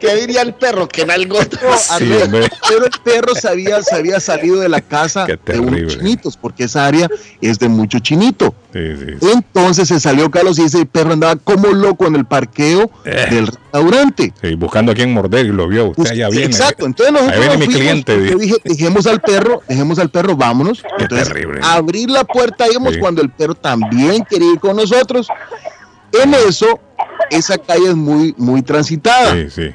¿Qué 0.01 0.15
diría 0.17 0.43
el 0.43 0.55
perro? 0.55 0.89
Que 0.89 1.05
nalgota. 1.07 1.77
Sí, 1.77 2.13
hombre. 2.23 2.49
pero 2.69 2.85
el 2.85 2.93
perro 3.03 3.35
se 3.35 3.49
había, 3.49 3.83
se 3.83 3.97
había 3.97 4.21
salido 4.21 4.61
de 4.61 4.69
la 4.69 4.81
casa 4.81 5.27
de 5.27 5.61
unos 5.61 5.95
chinitos, 5.95 6.37
porque 6.37 6.65
esa 6.65 6.87
área 6.87 7.09
es 7.41 7.59
de 7.59 7.69
mucho 7.69 7.99
chinito. 7.99 8.55
Sí, 8.77 8.97
sí, 9.07 9.17
sí. 9.21 9.29
Entonces 9.33 9.89
se 9.89 9.99
salió 10.01 10.31
Carlos 10.31 10.59
y 10.59 10.63
ese 10.65 10.85
perro 10.87 11.13
andaba 11.15 11.37
como 11.37 11.69
loco 11.69 12.07
en 12.07 12.17
el 12.17 12.25
parqueo 12.27 12.91
Eh. 13.05 13.27
del 13.31 13.47
restaurante. 13.47 14.33
Sí, 14.43 14.55
buscando 14.55 14.93
a 14.93 14.95
quien 14.95 15.13
morder 15.15 15.47
y 15.47 15.51
lo 15.51 15.67
vio. 15.69 15.91
Usted 15.97 16.11
allá 16.11 16.29
viene. 16.29 16.47
Exacto, 16.47 16.85
entonces 16.85 17.13
nosotros 17.13 17.35
Ahí 17.35 17.41
viene 17.49 17.57
nos 17.57 17.69
mi 17.69 17.75
cliente. 17.75 18.31
Yo 18.31 18.39
dije, 18.39 18.57
dejemos 18.65 19.07
al 19.07 19.21
perro, 19.21 19.63
dejemos 19.69 19.99
al 19.99 20.11
perro, 20.11 20.37
vámonos. 20.37 20.83
Qué 20.83 21.05
Entonces, 21.05 21.29
terrible. 21.29 21.61
abrir 21.63 22.11
la 22.11 22.25
puerta 22.25 22.67
íbamos 22.71 22.97
cuando 22.99 23.23
el 23.23 23.31
perro 23.31 23.55
también 23.55 24.25
quería 24.29 24.53
ir 24.53 24.61
con 24.61 24.77
nosotros. 24.77 25.29
En 26.13 26.35
eso, 26.35 26.79
esa 27.31 27.59
calle 27.59 27.89
es 27.91 27.97
muy, 27.97 28.35
muy 28.37 28.63
transitada. 28.63 29.33
Sí, 29.35 29.51
sí. 29.51 29.75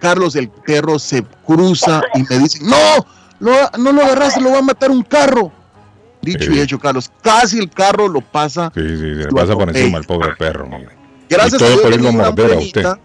Carlos, 0.00 0.34
el 0.36 0.48
perro 0.48 0.98
se 0.98 1.22
cruza 1.46 2.02
y 2.14 2.22
me 2.22 2.38
dice, 2.38 2.58
no, 2.62 2.76
no, 3.40 3.52
no 3.78 3.92
lo 3.92 4.02
agarraste, 4.02 4.40
lo 4.40 4.50
va 4.52 4.58
a 4.58 4.62
matar 4.62 4.90
un 4.90 5.02
carro. 5.02 5.52
Dicho 6.22 6.52
y 6.52 6.60
hecho, 6.60 6.78
Carlos, 6.78 7.10
casi 7.20 7.58
el 7.58 7.68
carro 7.68 8.08
lo 8.08 8.20
pasa. 8.20 8.70
Sí, 8.74 8.80
sí, 8.80 8.96
se 8.96 9.04
le 9.24 9.28
pasa 9.28 9.54
por 9.54 9.68
encima 9.68 9.98
al 9.98 10.04
pobre 10.04 10.34
perro. 10.38 10.66
mire. 10.68 10.88
Gracias 11.28 11.54
Y 11.54 11.58
todo 11.58 11.66
a 11.66 11.70
Dios 11.70 11.82
por 11.82 11.92
irlo 11.92 12.08
a 12.08 12.10
venía 12.10 12.20
una 12.20 12.28
morder 12.30 12.46
a 12.46 12.52
abuelita 12.54 12.98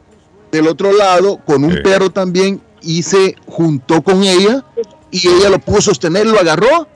del 0.52 0.68
otro 0.68 0.92
lado 0.94 1.38
con 1.46 1.64
un 1.64 1.74
Sí. 1.74 1.80
perro 1.82 2.10
también 2.10 2.62
y 2.82 3.02
se 3.04 3.36
juntó 3.48 4.02
con 4.02 4.24
ella 4.24 4.64
y 5.12 5.28
ella 5.28 5.50
lo 5.50 5.60
pudo 5.60 5.82
sostener, 5.82 6.28
lo 6.28 6.40
agarró. 6.40 6.88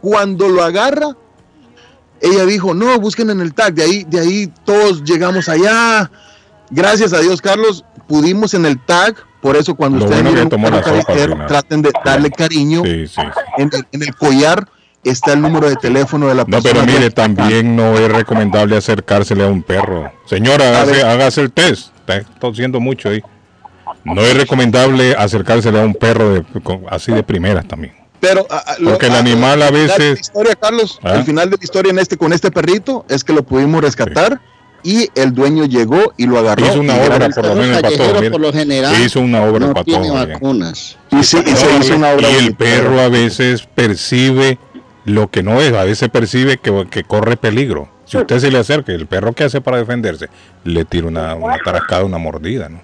Cuando 0.00 0.48
lo 0.48 0.62
agarra, 0.62 1.16
ella 2.20 2.44
dijo, 2.44 2.74
no, 2.74 2.98
busquen 3.00 3.30
en 3.30 3.40
el 3.40 3.54
tag. 3.54 3.74
De 3.74 3.82
ahí, 3.84 4.04
de 4.04 4.20
ahí 4.20 4.52
todos 4.64 5.02
llegamos 5.02 5.48
allá. 5.48 6.10
Gracias 6.70 7.12
a 7.12 7.20
Dios, 7.20 7.40
Carlos, 7.40 7.84
pudimos 8.06 8.52
en 8.54 8.66
el 8.66 8.78
tag. 8.84 9.16
Por 9.40 9.56
eso 9.56 9.74
cuando 9.74 9.98
Lo 9.98 10.04
ustedes 10.04 10.22
bueno 10.22 10.30
miren 10.30 10.44
un 10.44 10.50
tomó 10.50 10.70
la 10.70 10.82
sopa 10.82 11.46
traten 11.46 11.82
de 11.82 11.90
darle 12.04 12.30
cariño. 12.30 12.82
Sí, 12.84 13.06
sí, 13.06 13.14
sí. 13.16 13.22
En, 13.58 13.70
el, 13.72 13.86
en 13.92 14.02
el 14.02 14.14
collar 14.14 14.66
está 15.04 15.32
el 15.34 15.40
número 15.40 15.68
de 15.68 15.76
teléfono 15.76 16.26
de 16.28 16.34
la 16.34 16.44
No, 16.44 16.60
persona. 16.62 16.82
pero 16.84 16.98
mire, 16.98 17.10
también 17.10 17.76
no 17.76 17.94
es 17.98 18.10
recomendable 18.10 18.76
acercársele 18.76 19.44
a 19.44 19.48
un 19.48 19.62
perro. 19.62 20.10
Señora, 20.26 20.64
A 20.78 20.82
hágase, 20.82 21.02
hágase 21.02 21.40
el 21.42 21.52
test. 21.52 21.88
Está 22.06 22.22
tosiendo 22.38 22.80
mucho 22.80 23.08
ahí. 23.10 23.22
No 24.04 24.20
es 24.20 24.36
recomendable 24.36 25.14
acercársele 25.16 25.80
a 25.80 25.84
un 25.84 25.94
perro 25.94 26.34
de- 26.34 26.44
así 26.90 27.12
de 27.12 27.22
primeras 27.22 27.66
también. 27.66 27.94
Pero 28.20 28.46
lo- 28.78 28.90
Porque 28.90 29.06
el 29.06 29.14
animal 29.14 29.62
a 29.62 29.70
veces- 29.70 29.98
la 30.14 30.20
historia, 30.20 30.54
Carlos, 30.56 30.98
¿Ah? 31.02 31.14
el 31.16 31.24
final 31.24 31.50
de 31.50 31.56
la 31.58 31.62
historia 31.64 31.90
en 31.90 31.98
este 31.98 32.16
con 32.16 32.32
este 32.32 32.50
perrito 32.50 33.04
es 33.08 33.22
que 33.22 33.32
lo 33.34 33.42
pudimos 33.42 33.82
rescatar 33.82 34.40
y 34.82 35.08
el 35.14 35.32
dueño 35.34 35.64
llegó 35.66 36.12
y 36.16 36.26
lo 36.26 36.38
agarró. 36.38 36.66
Hizo 36.66 36.80
una 36.80 36.94
obra 36.96 37.28
por 37.30 37.44
a 37.44 37.48
lo 37.48 37.54
menos 37.56 37.82
mire. 37.82 38.30
por 38.30 38.40
lo 38.40 38.52
general, 38.52 38.94
Hizo 39.02 39.20
una 39.20 39.42
obra 39.42 39.66
no 39.66 39.74
mire. 39.86 40.32
vacunas. 40.32 40.96
y 41.10 41.22
sí, 41.22 41.38
y 41.46 41.54
se 41.56 41.66
No, 41.72 41.78
hizo 41.84 41.96
una 41.96 42.10
obra 42.10 42.30
y 42.30 42.34
el 42.46 42.54
perro 42.54 43.00
a 43.00 43.08
veces 43.08 43.66
percibe 43.74 44.58
lo 45.04 45.28
que 45.30 45.42
no 45.42 45.60
es, 45.60 45.72
a 45.72 45.84
veces 45.84 46.08
percibe 46.08 46.56
que, 46.58 46.86
que 46.90 47.04
corre 47.04 47.36
peligro. 47.36 47.88
Si 48.04 48.16
usted 48.18 48.38
se 48.38 48.50
le 48.50 48.58
acerca, 48.58 48.92
y 48.92 48.96
el 48.96 49.06
perro 49.06 49.32
que 49.32 49.44
hace 49.44 49.60
para 49.60 49.78
defenderse, 49.78 50.28
le 50.64 50.84
tira 50.84 51.06
una, 51.06 51.34
una 51.34 51.56
tarascada, 51.58 52.04
una 52.04 52.18
mordida, 52.18 52.68
¿no? 52.68 52.80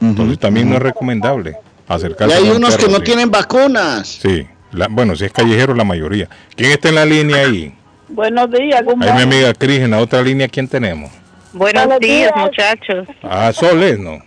Entonces 0.00 0.38
también 0.38 0.68
no 0.68 0.76
es 0.76 0.82
recomendable 0.82 1.56
Y 1.88 1.92
acercarse 1.92 2.34
hay 2.36 2.48
a 2.48 2.50
un 2.50 2.56
unos 2.58 2.70
que 2.70 2.76
perro 2.82 2.90
no 2.90 2.96
así. 2.96 3.04
tienen 3.04 3.30
vacunas. 3.30 4.08
Sí, 4.08 4.46
la- 4.72 4.88
bueno, 4.88 5.14
si 5.16 5.24
es 5.24 5.32
callejero 5.32 5.74
la 5.74 5.84
mayoría. 5.84 6.28
¿Quién 6.56 6.72
está 6.72 6.88
en 6.88 6.96
la 6.96 7.04
línea 7.04 7.38
ahí? 7.46 7.74
Buenos 8.08 8.50
días, 8.50 8.82
¿cómo 8.84 9.02
Ahí 9.04 9.12
mi 9.14 9.22
amiga 9.22 9.54
Cris, 9.54 9.80
en 9.80 9.92
la 9.92 9.98
otra 9.98 10.20
línea, 10.22 10.48
¿quién 10.48 10.68
tenemos? 10.68 11.10
Buenos 11.52 11.84
Buenos 11.86 12.00
días, 12.00 12.32
días. 12.34 12.44
muchachos. 12.46 13.06
Ah, 13.22 13.52
Soles, 13.52 13.98
¿no? 13.98 14.18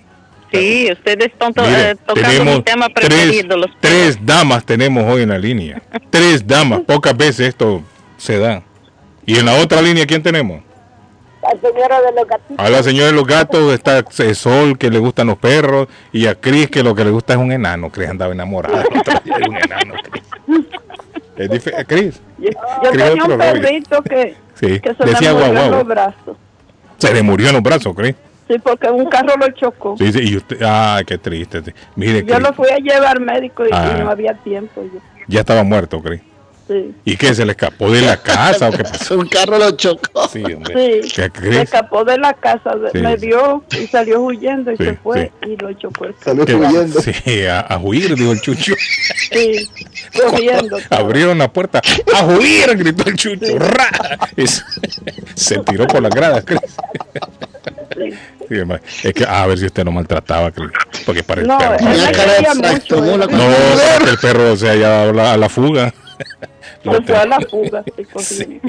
Sí, 0.51 0.89
ustedes 0.91 1.25
están 1.27 1.53
to- 1.53 1.61
Mire, 1.63 1.91
eh, 1.91 1.95
tocando 2.05 2.29
tenemos 2.29 2.55
mi 2.57 2.61
tema 2.63 2.87
tres, 2.93 3.07
preferido, 3.09 3.57
los 3.57 3.69
tres 3.81 4.17
damas 4.25 4.65
tenemos 4.65 5.03
hoy 5.05 5.23
en 5.23 5.29
la 5.29 5.37
línea. 5.37 5.81
Tres 6.09 6.45
damas, 6.47 6.81
pocas 6.87 7.15
veces 7.17 7.49
esto 7.49 7.81
se 8.17 8.39
da. 8.39 8.61
Y 9.25 9.37
en 9.37 9.45
la 9.45 9.55
otra 9.55 9.81
línea, 9.81 10.05
¿quién 10.05 10.23
tenemos? 10.23 10.61
La 11.43 11.51
señora 11.69 12.01
de 12.01 12.11
los 12.13 12.27
gatitos. 12.27 12.65
A 12.65 12.69
la 12.69 12.81
señora 12.83 13.07
de 13.07 13.13
los 13.13 13.25
gatos 13.27 13.73
está 13.73 14.03
Sol, 14.33 14.77
que 14.77 14.89
le 14.89 14.99
gustan 14.99 15.27
los 15.27 15.37
perros, 15.37 15.87
y 16.13 16.27
a 16.27 16.35
Cris, 16.35 16.69
que 16.69 16.81
lo 16.83 16.95
que 16.95 17.03
le 17.05 17.11
gusta 17.11 17.33
es 17.33 17.39
un 17.39 17.51
enano. 17.51 17.89
Cris 17.89 18.09
andaba 18.09 18.33
enamorada 18.33 18.83
un 19.47 19.55
enano. 19.57 19.93
Cris. 21.35 21.67
Eh, 21.67 21.85
Cris, 21.85 22.21
Yo, 22.39 22.49
tenía 22.91 23.13
un 23.13 23.19
rollo. 23.19 23.37
perrito 23.37 24.01
que, 24.01 24.35
sí, 24.55 24.79
que 24.79 24.93
se 24.95 25.05
decía 25.05 25.33
me 25.33 25.39
guau 25.39 25.47
murió 25.47 25.61
en 25.63 25.67
guau. 25.69 25.79
los 25.79 25.87
brazos. 25.87 26.37
Se 26.97 27.13
le 27.13 27.21
murió 27.21 27.47
en 27.49 27.53
los 27.53 27.63
brazos, 27.63 27.95
Cris. 27.95 28.15
Sí, 28.47 28.55
porque 28.63 28.89
un 28.89 29.05
carro 29.09 29.33
lo 29.37 29.49
chocó. 29.51 29.95
Sí, 29.97 30.11
sí, 30.13 30.19
y 30.23 30.37
usted, 30.37 30.57
ah, 30.63 31.01
qué 31.05 31.17
triste. 31.17 31.61
Mire, 31.95 32.21
Yo 32.23 32.35
Cris, 32.35 32.39
lo 32.47 32.53
fui 32.53 32.69
a 32.69 32.77
llevar 32.77 33.17
al 33.17 33.21
médico 33.21 33.65
y, 33.65 33.69
y 33.69 33.71
Ah. 33.73 33.97
no 33.99 34.09
había 34.09 34.33
tiempo. 34.35 34.81
yo- 34.83 34.99
ya 35.27 35.41
estaba 35.41 35.63
muerto, 35.63 36.01
Cris. 36.01 36.21
Sí, 36.69 36.93
¿Y 37.05 37.15
qué? 37.15 37.33
¿Se 37.33 37.45
le 37.45 37.51
escapó 37.53 37.89
de 37.89 38.01
la 38.01 38.17
casa 38.17 38.67
o 38.67 38.71
qué 38.73 38.83
pasó? 38.83 39.17
Un 39.17 39.27
carro 39.29 39.57
lo 39.57 39.71
chocó. 39.71 40.27
Sí, 40.27 40.43
hombre. 40.43 41.01
sí. 41.03 41.11
¿Qué 41.31 41.31
Se 41.53 41.61
escapó 41.61 42.03
de 42.03 42.17
la 42.17 42.33
casa, 42.33 42.71
Sí, 42.91 42.97
me 42.99 43.17
sí. 43.17 43.27
vio 43.27 43.63
y 43.71 43.87
salió 43.87 44.19
huyendo 44.21 44.71
y 44.73 44.77
Sí, 44.77 44.83
se 44.83 44.93
fue 44.95 45.31
sí. 45.43 45.49
y 45.51 45.55
lo 45.57 45.71
chocó 45.73 46.05
el 46.05 46.15
carro. 46.15 46.45
Salió 46.45 46.57
huyendo. 46.59 47.01
Sí, 47.01 47.45
a, 47.45 47.61
a 47.61 47.77
huir, 47.77 48.15
dijo 48.15 48.33
el 48.33 48.41
chucho. 48.41 48.73
Sí, 49.31 49.69
corriendo. 50.21 50.77
Abrieron 50.89 51.37
la 51.37 51.51
puerta. 51.51 51.81
¡A 52.13 52.25
huir! 52.25 52.75
gritó 52.77 53.09
el 53.09 53.15
chucho. 53.15 53.57
¡Ra! 53.59 53.89
Y 54.35 54.45
se, 54.47 54.61
se 55.35 55.57
tiró 55.59 55.87
por 55.87 56.01
las 56.01 56.11
gradas, 56.13 56.43
Cris. 56.45 56.59
Es 59.03 59.13
que 59.13 59.25
a 59.27 59.45
ver 59.47 59.57
si 59.57 59.65
usted 59.65 59.83
no 59.83 59.91
maltrataba. 59.91 60.51
Porque 61.05 61.23
para 61.23 61.41
el 61.41 61.47
No, 61.47 61.57
perro. 61.57 61.77
No, 61.79 61.85
para 61.85 62.11
que 64.03 64.09
el 64.09 64.17
perro 64.21 64.55
se 64.55 64.69
haya 64.69 64.89
dado 64.89 65.13
la- 65.13 65.33
a 65.33 65.37
la 65.37 65.49
fuga. 65.49 65.93
La 66.83 67.01
sí. 68.19 68.61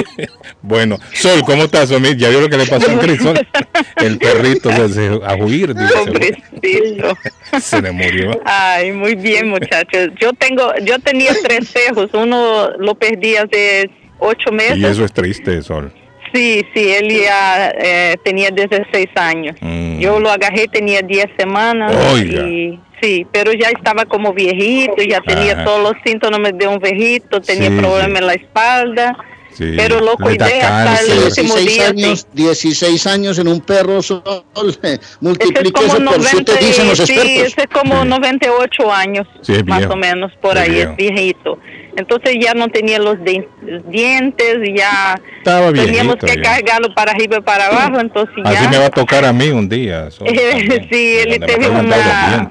Bueno, 0.62 0.96
Sol, 1.14 1.42
¿cómo 1.44 1.64
estás, 1.64 1.88
Sol? 1.90 2.02
Ya 2.16 2.28
vio 2.28 2.40
lo 2.40 2.48
que 2.48 2.56
le 2.56 2.66
pasó 2.66 2.90
a 2.90 2.98
Cris, 2.98 3.22
Sol. 3.22 3.38
El 3.96 4.18
perrito 4.18 4.70
se, 4.72 4.88
se- 4.88 5.20
a 5.24 5.34
huir, 5.36 5.72
Pobrecito. 5.74 7.16
se 7.60 7.82
le 7.82 7.92
murió. 7.92 8.40
Ay, 8.44 8.90
muy 8.92 9.14
bien, 9.14 9.50
muchachos. 9.50 10.08
Yo 10.20 10.32
tengo, 10.32 10.72
yo 10.84 10.98
tenía 10.98 11.32
tres 11.42 11.72
hijos. 11.88 12.10
Uno 12.14 12.70
lo 12.78 12.94
perdí 12.96 13.36
hace 13.36 13.88
ocho 14.18 14.50
meses. 14.50 14.78
Y 14.78 14.86
eso 14.86 15.04
es 15.04 15.12
triste, 15.12 15.62
Sol. 15.62 15.92
Sí, 16.32 16.64
sí, 16.74 16.88
él 16.92 17.08
ya 17.10 17.70
eh, 17.78 18.16
tenía 18.24 18.50
16 18.50 19.08
años. 19.16 19.56
Mm. 19.60 19.98
Yo 19.98 20.18
lo 20.18 20.30
agarré, 20.30 20.66
tenía 20.68 21.02
10 21.02 21.26
semanas. 21.38 21.94
Oiga. 22.14 22.42
Y, 22.48 22.80
sí, 23.02 23.26
pero 23.30 23.52
ya 23.52 23.68
estaba 23.68 24.04
como 24.06 24.32
viejito, 24.32 25.02
ya 25.02 25.20
tenía 25.20 25.52
Ajá. 25.52 25.64
todos 25.64 25.82
los 25.82 25.92
síntomas 26.04 26.52
de 26.56 26.66
un 26.66 26.78
viejito, 26.78 27.40
tenía 27.40 27.68
Sí, 27.68 27.76
problemas 27.76 28.10
sí. 28.12 28.16
en 28.18 28.26
la 28.26 28.32
espalda. 28.34 29.16
Sí. 29.52 29.74
Pero 29.76 30.00
lo 30.00 30.16
cuidé 30.16 30.62
hasta 30.62 31.02
el 31.12 31.18
último 31.24 31.54
16 31.56 31.66
día. 31.76 31.88
años, 31.88 32.20
sí. 32.20 32.26
16 32.42 33.06
años 33.06 33.38
en 33.38 33.48
un 33.48 33.60
perro 33.60 34.00
sol. 34.00 34.22
Ese 34.56 34.94
es 34.94 35.18
Multiplique 35.20 35.72
como 35.72 35.86
eso 35.88 35.96
por 35.96 36.04
90, 36.04 36.30
7, 36.54 36.64
dicen 36.64 36.88
los 36.88 36.98
sí, 36.98 37.12
expertos. 37.12 37.46
ese 37.52 37.60
es 37.60 37.66
como 37.66 38.02
Sí. 38.02 38.08
98 38.08 38.90
años, 38.92 39.26
Sí, 39.42 39.52
es 39.52 39.66
más 39.66 39.84
o 39.84 39.96
menos, 39.96 40.32
por 40.40 40.56
Es 40.56 40.62
ahí, 40.62 40.70
viejo. 40.70 40.90
es 40.92 40.96
viejito. 40.96 41.58
Entonces 41.96 42.36
ya 42.40 42.54
no 42.54 42.68
tenía 42.68 42.98
los 42.98 43.22
di- 43.22 43.44
dientes, 43.88 44.58
ya 44.74 45.20
Estaba 45.38 45.70
teníamos 45.72 46.16
que 46.16 46.36
ya. 46.36 46.42
cargarlo 46.42 46.94
para 46.94 47.12
arriba 47.12 47.36
y 47.36 47.40
para 47.42 47.66
abajo, 47.66 48.00
entonces 48.00 48.34
Así 48.44 48.64
ya 48.64 48.70
me 48.70 48.78
va 48.78 48.86
a 48.86 48.90
tocar 48.90 49.24
a 49.26 49.32
mí 49.32 49.48
un 49.50 49.68
día. 49.68 50.08
También, 50.18 50.88
Sí, 50.90 51.16
él 51.18 51.38
dar 51.40 51.58
una- 51.60 52.48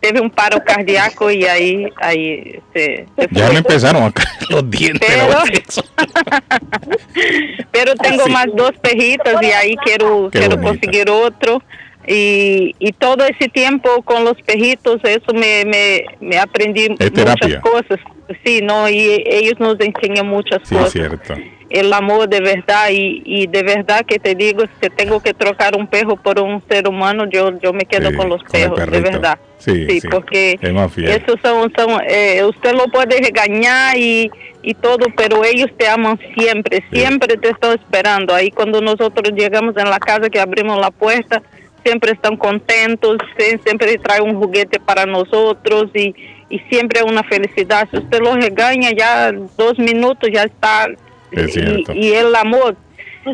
teve 0.00 0.20
un 0.20 0.30
paro 0.30 0.62
cardíaco 0.64 1.28
y 1.28 1.44
ahí, 1.44 1.88
ahí 2.00 2.60
se, 2.72 3.04
se 3.18 3.28
Ya 3.32 3.48
me 3.50 3.58
empezaron 3.58 4.04
a 4.04 4.12
caer 4.12 4.28
los 4.48 4.70
dientes. 4.70 5.08
Pero-. 5.08 5.42
Pero 7.72 7.94
tengo 7.96 8.24
Sí. 8.24 8.30
más 8.30 8.46
dos 8.54 8.72
pejitos 8.80 9.42
y 9.42 9.46
ahí 9.46 9.76
quiero, 9.84 10.28
Qué 10.30 10.38
quiero 10.38 10.56
bonita. 10.56 10.70
conseguir 10.72 11.10
otro. 11.10 11.62
Y, 12.10 12.74
y 12.78 12.92
todo 12.92 13.24
ese 13.26 13.48
tiempo 13.50 14.02
con 14.02 14.24
los 14.24 14.40
pejitos, 14.42 14.98
eso 15.04 15.32
me, 15.34 15.64
me, 15.66 16.04
me 16.20 16.38
aprendí 16.38 16.88
muchas 16.88 17.60
cosas. 17.60 17.98
Sí, 18.44 18.60
no, 18.62 18.88
y 18.88 19.22
ellos 19.26 19.54
nos 19.58 19.76
enseñan 19.80 20.26
muchas 20.26 20.60
Sí, 20.64 20.74
cosas. 20.74 20.92
cierto. 20.92 21.34
El 21.70 21.92
amor 21.92 22.28
de 22.30 22.40
verdad 22.40 22.88
y, 22.90 23.22
y 23.26 23.46
de 23.46 23.62
verdad 23.62 24.06
que 24.06 24.18
te 24.18 24.34
digo, 24.34 24.64
si 24.80 24.88
tengo 24.88 25.20
que 25.20 25.34
trocar 25.34 25.76
un 25.76 25.86
perro 25.86 26.16
por 26.16 26.40
un 26.40 26.62
ser 26.66 26.88
humano, 26.88 27.26
yo 27.30 27.58
yo 27.60 27.74
me 27.74 27.84
quedo 27.84 28.08
Sí, 28.10 28.16
con 28.16 28.30
los 28.30 28.42
con 28.42 28.52
perros, 28.52 28.90
de 28.90 29.00
verdad. 29.00 29.38
Sí, 29.58 30.00
sí. 30.00 30.08
porque 30.08 30.58
Es 30.62 31.22
esos 31.22 31.38
son, 31.42 31.70
son 31.76 32.00
eh, 32.08 32.42
usted 32.44 32.72
lo 32.72 32.84
puede 32.86 33.20
regañar 33.20 33.98
y, 33.98 34.30
y 34.62 34.72
todo, 34.74 35.06
pero 35.14 35.44
ellos 35.44 35.68
te 35.76 35.86
aman 35.88 36.18
siempre, 36.38 36.82
siempre 36.90 37.36
te 37.36 37.50
están 37.50 37.78
esperando. 37.78 38.34
Ahí 38.34 38.50
cuando 38.50 38.80
nosotros 38.80 39.30
llegamos 39.36 39.76
en 39.76 39.90
la 39.90 39.98
casa, 39.98 40.30
que 40.30 40.40
abrimos 40.40 40.80
la 40.80 40.90
puerta, 40.90 41.42
siempre 41.88 42.12
están 42.12 42.36
contentos, 42.36 43.16
sie- 43.38 43.58
siempre 43.64 43.96
traen 43.98 44.24
un 44.24 44.34
juguete 44.36 44.78
para 44.78 45.06
nosotros 45.06 45.90
y, 45.94 46.14
y 46.50 46.58
siempre 46.70 47.02
una 47.02 47.22
felicidad. 47.22 47.88
Si 47.90 47.96
usted 47.98 48.20
los 48.20 48.36
regaña, 48.36 48.90
ya 48.92 49.32
dos 49.56 49.78
minutos 49.78 50.28
ya 50.32 50.42
está. 50.44 50.88
Es 51.32 51.56
y, 51.56 51.84
y 51.94 52.12
el 52.12 52.34
amor. 52.36 52.76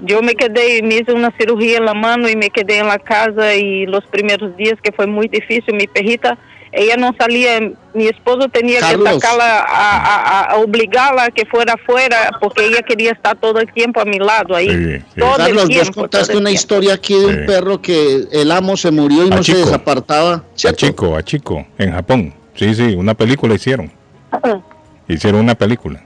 Yo 0.02 0.22
me 0.22 0.34
quedé, 0.34 0.82
me 0.82 0.96
hice 0.96 1.12
una 1.12 1.30
cirugía 1.38 1.78
en 1.78 1.84
la 1.84 1.94
mano 1.94 2.28
y 2.28 2.36
me 2.36 2.50
quedé 2.50 2.78
en 2.78 2.88
la 2.88 2.98
casa 2.98 3.54
y 3.54 3.86
los 3.86 4.04
primeros 4.06 4.56
días 4.56 4.74
que 4.82 4.90
fue 4.92 5.06
muy 5.06 5.28
difícil, 5.28 5.74
mi 5.74 5.86
pejita, 5.86 6.36
ella 6.76 6.96
no 6.96 7.14
salía, 7.18 7.60
mi 7.94 8.06
esposo 8.08 8.48
tenía 8.48 8.80
Carlos. 8.80 9.08
que 9.14 9.20
sacarla, 9.20 9.60
a, 9.60 9.96
a- 9.98 10.42
a 10.52 10.56
obligarla 10.56 11.24
a 11.24 11.30
que 11.30 11.44
fuera 11.46 11.74
afuera 11.74 12.30
porque 12.40 12.66
ella 12.66 12.82
quería 12.82 13.12
estar 13.12 13.36
todo 13.40 13.58
el 13.60 13.72
tiempo 13.72 14.00
a 14.00 14.04
mi 14.04 14.18
lado 14.18 14.54
ahí. 14.56 14.68
Sí, 14.68 14.84
sí. 15.14 15.20
Todo 15.20 15.36
Carlos, 15.36 15.48
el 15.48 15.54
vos 15.56 15.68
tiempo. 15.68 16.00
contaste 16.02 16.26
todo 16.26 16.32
el 16.38 16.42
una 16.42 16.50
tiempo. 16.50 16.60
historia 16.60 16.94
aquí 16.94 17.14
de 17.18 17.26
un 17.26 17.34
Sí. 17.34 17.40
perro 17.46 17.80
que 17.82 18.24
el 18.32 18.50
amo 18.50 18.76
se 18.76 18.90
murió 18.90 19.24
y 19.24 19.32
A 19.32 19.36
no 19.36 19.42
Chico. 19.42 19.58
se 19.58 19.64
desapartaba. 19.64 20.32
A. 20.34 20.72
Chico, 20.74 21.16
a 21.16 21.22
Chico, 21.22 21.66
en 21.78 21.92
Japón. 21.92 22.34
Sí, 22.54 22.74
sí, 22.74 22.94
una 22.94 23.14
película 23.14 23.54
hicieron. 23.54 23.90
Hicieron 25.08 25.40
una 25.42 25.54
película. 25.54 26.02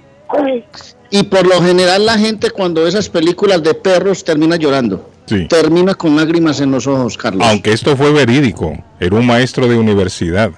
Y 1.11 1.22
por 1.24 1.46
lo 1.46 1.62
general 1.62 2.04
la 2.04 2.18
gente 2.18 2.50
cuando 2.50 2.83
ve 2.83 2.88
esas 2.88 3.09
películas 3.09 3.62
de 3.62 3.74
perros 3.74 4.24
termina 4.24 4.57
llorando. 4.57 5.09
Sí. 5.28 5.46
Termina 5.48 5.94
con 5.94 6.16
lágrimas 6.16 6.60
en 6.60 6.70
los 6.70 6.86
ojos, 6.86 7.16
Carlos. 7.18 7.46
Aunque 7.46 7.72
esto 7.72 7.96
fue 7.96 8.12
verídico, 8.12 8.76
era 8.98 9.14
un 9.16 9.26
maestro 9.26 9.66
de 9.68 9.76
universidad. 9.76 10.50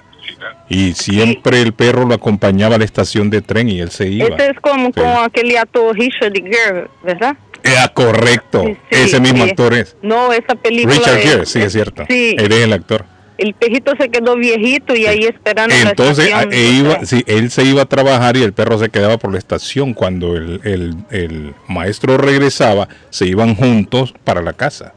Y 0.69 0.93
siempre 0.93 1.61
el 1.61 1.73
perro 1.73 2.05
lo 2.05 2.13
acompañaba 2.15 2.75
a 2.75 2.77
la 2.77 2.85
estación 2.85 3.29
de 3.29 3.41
tren 3.41 3.67
y 3.67 3.81
él 3.81 3.91
se 3.91 4.07
iba. 4.07 4.27
Este 4.29 4.51
es 4.51 4.59
como 4.61 4.87
Sí. 4.87 4.93
con 5.01 5.07
aquel 5.25 5.57
actor 5.57 5.93
Richard 5.95 6.33
Gere, 6.33 6.87
¿verdad? 7.03 7.35
Era 7.63 7.89
correcto. 7.89 8.63
Sí, 8.65 8.73
sí, 8.89 8.99
Ese 9.03 9.19
mismo 9.19 9.43
sí. 9.43 9.49
actor 9.49 9.73
es. 9.73 9.97
No, 10.01 10.31
esa 10.31 10.55
película. 10.55 10.95
Richard 10.95 11.17
es- 11.17 11.23
Gere, 11.29 11.45
sí, 11.45 11.59
es 11.59 11.73
cierto. 11.73 12.05
Sí, 12.09 12.35
Él 12.39 12.51
es 12.51 12.63
el 12.63 12.73
actor. 12.73 13.05
El 13.41 13.53
pejito 13.53 13.93
se 13.99 14.09
quedó 14.09 14.35
viejito 14.35 14.95
y 14.95 15.05
ahí 15.07 15.23
esperando 15.25 15.73
en 15.75 15.83
la 15.83 15.89
Entonces, 15.91 16.25
estación. 16.27 16.51
a- 16.91 16.99
e 17.01 17.05
sí, 17.05 17.23
él 17.27 17.51
se 17.51 17.63
iba 17.63 17.81
a 17.81 17.85
trabajar 17.85 18.37
y 18.37 18.43
el 18.43 18.53
perro 18.53 18.77
se 18.79 18.89
quedaba 18.89 19.17
por 19.17 19.31
la 19.31 19.37
estación. 19.39 19.93
Cuando 19.93 20.35
el, 20.37 20.61
el- 20.63 20.95
el 21.09 21.53
maestro 21.67 22.17
regresaba, 22.17 22.87
se 23.09 23.25
iban 23.27 23.55
juntos 23.55 24.13
para 24.23 24.41
la 24.41 24.53
casa. 24.53 24.93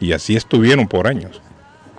Y 0.00 0.12
así 0.12 0.36
estuvieron 0.36 0.86
por 0.88 1.06
años. 1.08 1.40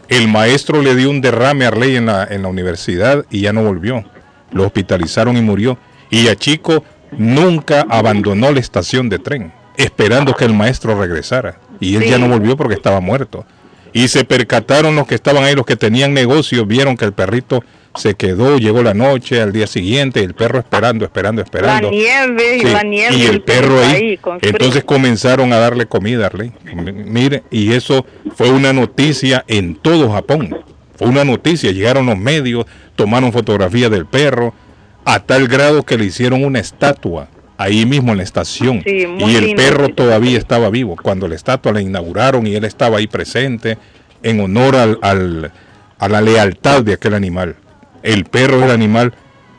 El 0.07 0.27
maestro 0.29 0.81
le 0.81 0.95
dio 0.95 1.09
un 1.09 1.19
derrame 1.19 1.65
a 1.65 1.69
Arley 1.69 1.95
en 1.97 2.05
la, 2.05 2.23
en 2.29 2.43
la 2.43 2.47
universidad 2.47 3.25
y 3.29 3.41
ya 3.41 3.51
no 3.53 3.63
volvió. 3.63 4.05
Lo 4.51 4.65
hospitalizaron 4.65 5.35
y 5.35 5.41
murió. 5.41 5.77
Y 6.09 6.27
a 6.29 6.35
Chico 6.35 6.83
nunca 7.11 7.85
abandonó 7.89 8.51
la 8.51 8.59
estación 8.59 9.09
de 9.09 9.19
tren, 9.19 9.51
esperando 9.75 10.33
que 10.33 10.45
el 10.45 10.53
maestro 10.53 10.97
regresara. 10.99 11.59
Y 11.79 11.95
él 11.95 12.05
ya 12.05 12.17
no 12.17 12.27
volvió 12.29 12.55
porque 12.55 12.75
estaba 12.75 12.99
muerto. 13.01 13.45
Y 13.97 14.07
se 14.09 14.23
percataron 14.25 14.95
los 14.95 15.07
que 15.07 15.15
estaban 15.15 15.43
ahí, 15.43 15.55
los 15.55 15.65
que 15.65 15.75
tenían 15.75 16.13
negocios, 16.13 16.67
vieron 16.67 16.95
que 16.95 17.05
el 17.05 17.13
perrito 17.13 17.63
se 17.95 18.13
quedó, 18.13 18.59
llegó 18.59 18.83
la 18.83 18.93
noche, 18.93 19.41
al 19.41 19.51
día 19.51 19.65
siguiente, 19.65 20.23
el 20.23 20.35
perro 20.35 20.59
esperando, 20.59 21.03
esperando, 21.03 21.41
La 21.41 21.45
esperando. 21.45 21.89
nieve 21.89 22.57
y 22.57 22.63
la 22.63 22.83
nieve. 22.83 23.15
y 23.15 23.23
el 23.23 23.41
perro 23.41 23.79
ahí. 23.83 24.19
Entonces 24.43 24.83
comenzaron 24.83 25.51
a 25.51 25.57
darle 25.57 25.87
comida, 25.87 26.27
Arley. 26.27 26.51
Mire, 26.73 27.41
y 27.49 27.73
eso 27.73 28.05
fue 28.35 28.51
una 28.51 28.71
noticia 28.71 29.43
en 29.47 29.75
todo 29.75 30.11
Japón. 30.11 30.55
Fue 30.95 31.07
una 31.07 31.23
noticia, 31.23 31.71
llegaron 31.71 32.05
los 32.05 32.19
medios, 32.19 32.67
tomaron 32.95 33.33
fotografías 33.33 33.89
del 33.89 34.05
perro, 34.05 34.53
a 35.05 35.21
tal 35.21 35.47
grado 35.47 35.83
que 35.83 35.97
le 35.97 36.05
hicieron 36.05 36.43
una 36.43 36.59
estatua 36.59 37.29
ahí 37.57 37.85
mismo 37.85 38.11
en 38.11 38.17
la 38.17 38.23
estación. 38.23 38.81
Sí, 38.85 39.07
y 39.17 39.35
el 39.35 39.45
lindo, 39.45 39.61
perro 39.61 39.89
todavía 39.89 40.37
estaba 40.37 40.69
vivo. 40.69 40.95
Cuando 41.01 41.27
la 41.27 41.35
estatua 41.35 41.71
la 41.73 41.81
inauguraron 41.81 42.45
y 42.47 42.55
él 42.55 42.63
estaba 42.65 42.97
ahí 42.97 43.07
presente 43.07 43.77
en 44.23 44.39
honor 44.39 44.75
al, 44.75 44.99
al- 45.01 45.51
a 45.99 46.07
la 46.09 46.21
lealtad 46.21 46.83
de 46.83 46.93
aquel 46.93 47.13
animal. 47.15 47.55
El 48.03 48.25
perro 48.25 48.57
es 48.59 48.63
el 48.65 48.71
animal 48.71 49.13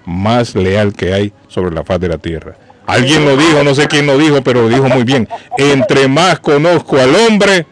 más 0.07 0.55
leal 0.55 0.95
que 0.95 1.13
hay 1.13 1.33
sobre 1.49 1.75
la 1.75 1.85
faz 1.85 2.01
de 2.01 2.09
la 2.09 2.19
tierra. 2.19 2.55
Alguien 2.87 3.25
lo 3.27 3.37
dijo, 3.37 3.63
no 3.65 3.75
sé 3.75 3.87
quién 3.89 4.07
lo 4.07 4.17
dijo, 4.17 4.41
pero 4.43 4.63
lo 4.63 4.69
dijo 4.69 4.89
muy 4.89 5.03
bien. 5.05 5.29
Entre 5.59 6.09
más 6.09 6.39
conozco 6.41 6.99
al 6.99 7.15
hombre, 7.15 7.67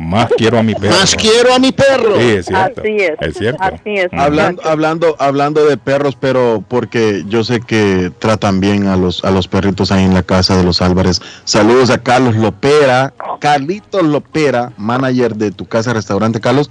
más 0.00 0.30
quiero 0.36 0.58
a 0.58 0.62
mi 0.62 0.74
perro. 0.74 0.96
Más 0.96 1.14
quiero 1.14 1.54
a 1.54 1.58
mi 1.58 1.72
perro. 1.72 2.16
Sí, 2.16 2.28
es 2.30 2.46
cierto. 2.46 2.80
Así 2.80 2.96
es. 2.96 3.12
Es 3.20 3.36
cierto. 3.36 3.62
Así 3.62 3.94
es. 3.94 4.08
Hablando, 4.12 4.62
hablando, 4.64 5.16
hablando 5.18 5.66
de 5.66 5.76
perros, 5.76 6.16
pero 6.18 6.64
porque 6.66 7.24
yo 7.28 7.44
sé 7.44 7.60
que 7.60 8.10
tratan 8.18 8.60
bien 8.60 8.86
a 8.86 8.96
los, 8.96 9.24
a 9.24 9.30
los 9.30 9.46
perritos 9.46 9.92
ahí 9.92 10.04
en 10.04 10.14
la 10.14 10.22
casa 10.22 10.56
de 10.56 10.64
los 10.64 10.80
Álvarez. 10.80 11.20
Saludos 11.44 11.90
a 11.90 12.02
Carlos 12.02 12.34
Lopera, 12.34 13.12
Carlitos 13.40 14.02
Lopera, 14.02 14.72
manager 14.76 15.36
de 15.36 15.50
tu 15.50 15.66
casa 15.66 15.92
restaurante, 15.92 16.40
Carlos, 16.40 16.70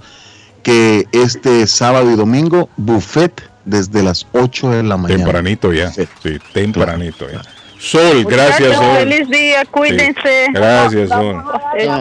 que 0.62 1.06
este 1.12 1.66
sábado 1.66 2.10
y 2.10 2.16
domingo, 2.16 2.68
buffet 2.76 3.42
desde 3.64 4.02
las 4.02 4.26
8 4.32 4.70
de 4.70 4.82
la 4.82 4.96
mañana. 4.96 5.24
Tempranito 5.24 5.72
ya. 5.72 5.90
Sí. 5.92 6.08
Sí, 6.22 6.38
tempranito 6.52 7.30
ya. 7.30 7.42
Sol, 7.80 8.26
gracias, 8.26 8.76
Sol. 8.76 8.96
Feliz 8.98 9.28
día, 9.30 9.64
cuídense. 9.64 10.46
Sí, 10.46 10.52
Gracias, 10.52 11.08
Sol. 11.08 11.42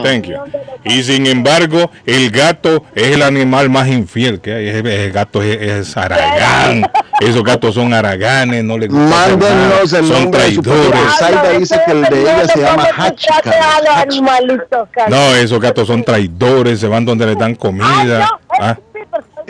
Thank 0.04 0.26
you. 0.26 0.36
Y 0.84 1.04
sin 1.04 1.26
embargo, 1.26 1.90
el 2.06 2.30
gato 2.32 2.84
es 2.94 3.08
el 3.16 3.22
animal 3.22 3.70
más 3.70 3.88
infiel 3.88 4.42
que 4.42 4.54
hay. 4.54 4.68
Ese 4.68 5.10
gato 5.12 5.42
es, 5.42 5.62
es 5.62 5.98
aragán. 5.98 6.84
Esos 7.22 7.44
gatos 7.44 7.76
son 7.76 7.94
araganes, 7.94 8.64
no 8.64 8.78
les 8.78 8.90
gusta 8.90 9.06
Mándenos 9.06 9.94
el 9.94 10.06
Son 10.06 10.24
nombre 10.24 10.42
traidores. 10.42 11.00
Zaida 11.18 11.50
dice 11.52 11.80
que 11.86 11.92
el 11.92 12.02
de 12.04 12.22
ella 12.22 12.48
se 12.48 12.62
llama 12.62 12.88
Hachi, 12.98 13.28
Carlos. 13.44 13.90
animalitos, 13.96 14.90
Carlos. 14.92 15.20
No, 15.20 15.36
esos 15.36 15.60
gatos 15.60 15.88
son 15.88 16.04
traidores, 16.04 16.80
se 16.80 16.88
van 16.88 17.06
donde 17.06 17.26
les 17.26 17.38
dan 17.38 17.56
comida. 17.56 18.30
Ah, 18.60 18.78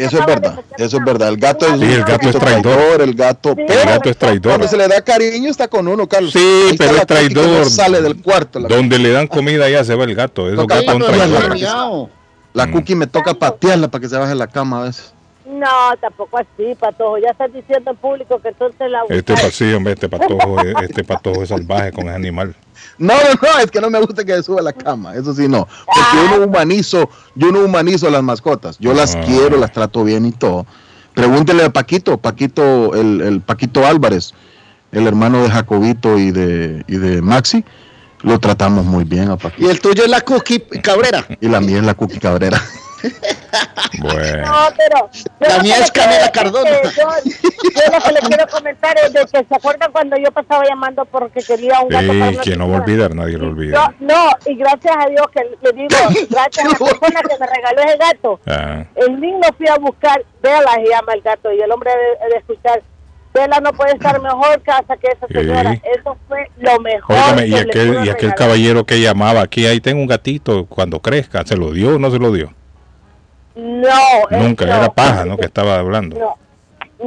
Eso 0.05 0.19
es 0.19 0.25
verdad, 0.25 0.59
eso 0.77 0.97
es 0.97 1.03
verdad. 1.05 1.27
El 1.29 1.37
gato 1.37 1.65
es, 1.65 1.79
Sí, 1.79 1.85
el 1.85 1.99
un 1.99 2.05
gato 2.05 2.29
es 2.29 2.37
traidor. 2.39 3.01
El 3.01 3.13
gato, 3.13 3.49
el 3.49 3.65
pero 3.67 3.85
gato 3.85 4.09
es 4.09 4.17
traidor. 4.17 4.51
cuando 4.53 4.67
se 4.67 4.77
le 4.77 4.87
da 4.87 5.01
cariño 5.01 5.49
está 5.49 5.67
con 5.67 5.87
uno, 5.87 6.07
Carlos. 6.07 6.31
Sí, 6.31 6.39
Ahí 6.39 6.77
pero 6.77 6.91
es 6.91 6.97
no 6.99 7.05
traidor. 7.05 7.69
sale 7.69 8.01
del 8.01 8.21
cuarto. 8.21 8.59
La, 8.59 8.67
Donde 8.69 8.97
le 8.99 9.11
dan 9.11 9.27
comida 9.27 9.69
ya 9.69 9.83
se 9.83 9.95
va 9.95 10.05
el 10.05 10.15
gato. 10.15 10.53
Son 10.55 10.67
patearla. 10.67 11.05
traidores. 11.05 11.61
Miau. 11.61 12.09
la 12.53 12.71
cookie 12.71 12.95
me 12.95 13.07
toca 13.07 13.33
patearla 13.33 13.89
para 13.89 14.01
que 14.01 14.09
se 14.09 14.17
baje 14.17 14.33
la 14.35 14.47
cama 14.47 14.81
a 14.81 14.83
veces. 14.85 15.13
No, 15.49 15.67
tampoco 15.99 16.37
así, 16.37 16.75
Patojo. 16.79 17.17
Ya 17.17 17.29
estás 17.31 17.51
diciendo 17.51 17.89
en 17.91 17.97
público 17.97 18.39
que 18.41 18.49
entonces 18.49 18.89
la... 18.91 19.01
Este 19.09 19.33
pasillo, 19.33 19.77
hombre, 19.77 19.93
este 19.93 20.07
patojo, 20.07 20.59
es- 20.61 20.75
este 20.89 21.03
patojo 21.03 21.41
es 21.41 21.49
salvaje 21.49 21.91
con 21.91 22.05
ese 22.05 22.15
animal. 22.15 22.55
No, 22.97 23.13
no, 23.15 23.33
no, 23.41 23.59
es 23.59 23.71
que 23.71 23.81
no 23.81 23.89
me 23.89 23.99
gusta 23.99 24.23
que 24.23 24.33
se 24.33 24.43
suba 24.43 24.59
a 24.59 24.63
la 24.63 24.73
cama, 24.73 25.15
eso 25.15 25.33
sí 25.33 25.47
no. 25.47 25.67
Porque 25.85 26.01
yo 26.31 26.37
no 26.37 26.45
humanizo, 26.45 27.09
yo 27.35 27.51
no 27.51 27.61
humanizo 27.61 28.07
a 28.07 28.11
las 28.11 28.21
mascotas. 28.23 28.77
Yo 28.79 28.93
las 28.93 29.15
Ah. 29.15 29.21
quiero, 29.25 29.57
las 29.57 29.71
trato 29.71 30.03
bien 30.03 30.25
y 30.25 30.31
todo. 30.31 30.65
Pregúntele 31.15 31.63
a 31.65 31.69
Paquito, 31.71 32.17
Paquito, 32.17 32.93
el, 32.93 33.21
el 33.21 33.41
Paquito 33.41 33.85
Álvarez, 33.87 34.33
el 34.91 35.07
hermano 35.07 35.41
de 35.41 35.49
Jacobito 35.49 36.17
y 36.19 36.31
de, 36.31 36.83
y 36.87 36.97
de 36.97 37.21
Maxi. 37.21 37.65
Lo 38.21 38.37
tratamos 38.39 38.85
muy 38.85 39.03
bien 39.05 39.29
a 39.31 39.33
Y 39.33 39.37
Paquito. 39.37 39.71
el 39.71 39.81
tuyo 39.81 40.03
es 40.03 40.09
la 40.09 40.21
Cookie 40.21 40.59
Cabrera. 40.83 41.25
Y 41.41 41.47
la 41.47 41.59
mía 41.59 41.77
es 41.79 41.83
la 41.85 41.95
Cookie 41.95 42.19
Cabrera. 42.19 42.61
Bueno. 43.99 44.45
No, 44.47 44.67
pero... 44.77 45.09
La 45.39 45.63
mía 45.63 45.77
es 45.79 45.91
Canela 45.91 46.31
Cardona. 46.31 46.69
Yo, 46.83 46.89
yo 46.95 47.91
lo 47.91 48.03
que 48.03 48.11
le 48.11 48.19
quiero 48.27 48.47
comentar 48.47 48.95
es 49.03 49.13
de 49.13 49.21
que 49.21 49.45
se 49.45 49.55
acuerdan 49.55 49.91
cuando 49.91 50.15
yo 50.17 50.31
pasaba 50.31 50.63
llamando 50.67 51.05
porque 51.05 51.41
quería 51.41 51.79
un 51.81 51.89
gato 51.89 52.43
Sí, 52.43 52.51
no 52.57 52.69
va 52.69 52.77
a 52.77 52.81
olvidar, 52.81 53.15
nadie 53.15 53.33
lo 53.37 53.45
Yo, 53.45 53.49
olvida. 53.51 53.93
no, 53.99 54.29
y 54.45 54.55
gracias 54.55 54.95
a 54.97 55.09
Dios 55.09 55.25
que 55.33 55.41
le 55.61 55.71
digo, 55.73 55.95
gracias 56.29 56.65
a 56.65 56.69
la 56.69 56.75
persona 56.77 57.21
que 57.21 57.37
me 57.39 57.47
regaló 57.47 57.81
ese 57.81 57.97
gato, 57.97 58.39
Ah, 58.47 58.83
el 58.95 59.19
niño 59.19 59.41
fui 59.57 59.67
a 59.67 59.75
buscar, 59.77 60.23
Vela 60.41 60.73
se 60.75 60.89
llama 60.89 61.13
el 61.13 61.21
gato, 61.21 61.51
y 61.53 61.59
el 61.61 61.71
hombre 61.71 61.91
de, 61.91 62.29
de 62.33 62.37
escuchar, 62.37 62.81
Vela 63.33 63.59
no 63.59 63.71
puede 63.73 63.93
estar 63.93 64.19
mejor 64.21 64.61
casa 64.63 64.97
que 64.97 65.07
esa 65.07 65.27
Sí. 65.27 65.33
señora. 65.35 65.73
Eso 65.73 66.17
fue 66.27 66.49
lo 66.57 66.79
mejor. 66.79 67.15
óigame, 67.15 67.47
y 67.47 67.53
aquel, 67.55 67.93
y 67.93 67.97
aquel 68.09 68.13
regalar. 68.15 68.35
caballero 68.35 68.85
que 68.85 68.99
llamaba 69.01 69.41
aquí, 69.41 69.65
ahí 69.67 69.79
tengo 69.81 70.01
un 70.01 70.07
gatito, 70.07 70.65
cuando 70.65 70.99
crezca, 70.99 71.45
¿se 71.45 71.55
lo 71.55 71.71
dio 71.71 71.95
o 71.95 71.99
no 71.99 72.09
se 72.11 72.17
lo 72.19 72.31
dio? 72.31 72.53
No, 73.59 74.37
Nunca, 74.37 74.65
no. 74.65 74.75
era 74.75 74.89
paja, 74.89 75.25
¿no? 75.25 75.37
Que 75.37 75.45
estaba 75.45 75.79
hablando. 75.79 76.17
No, 76.17 76.35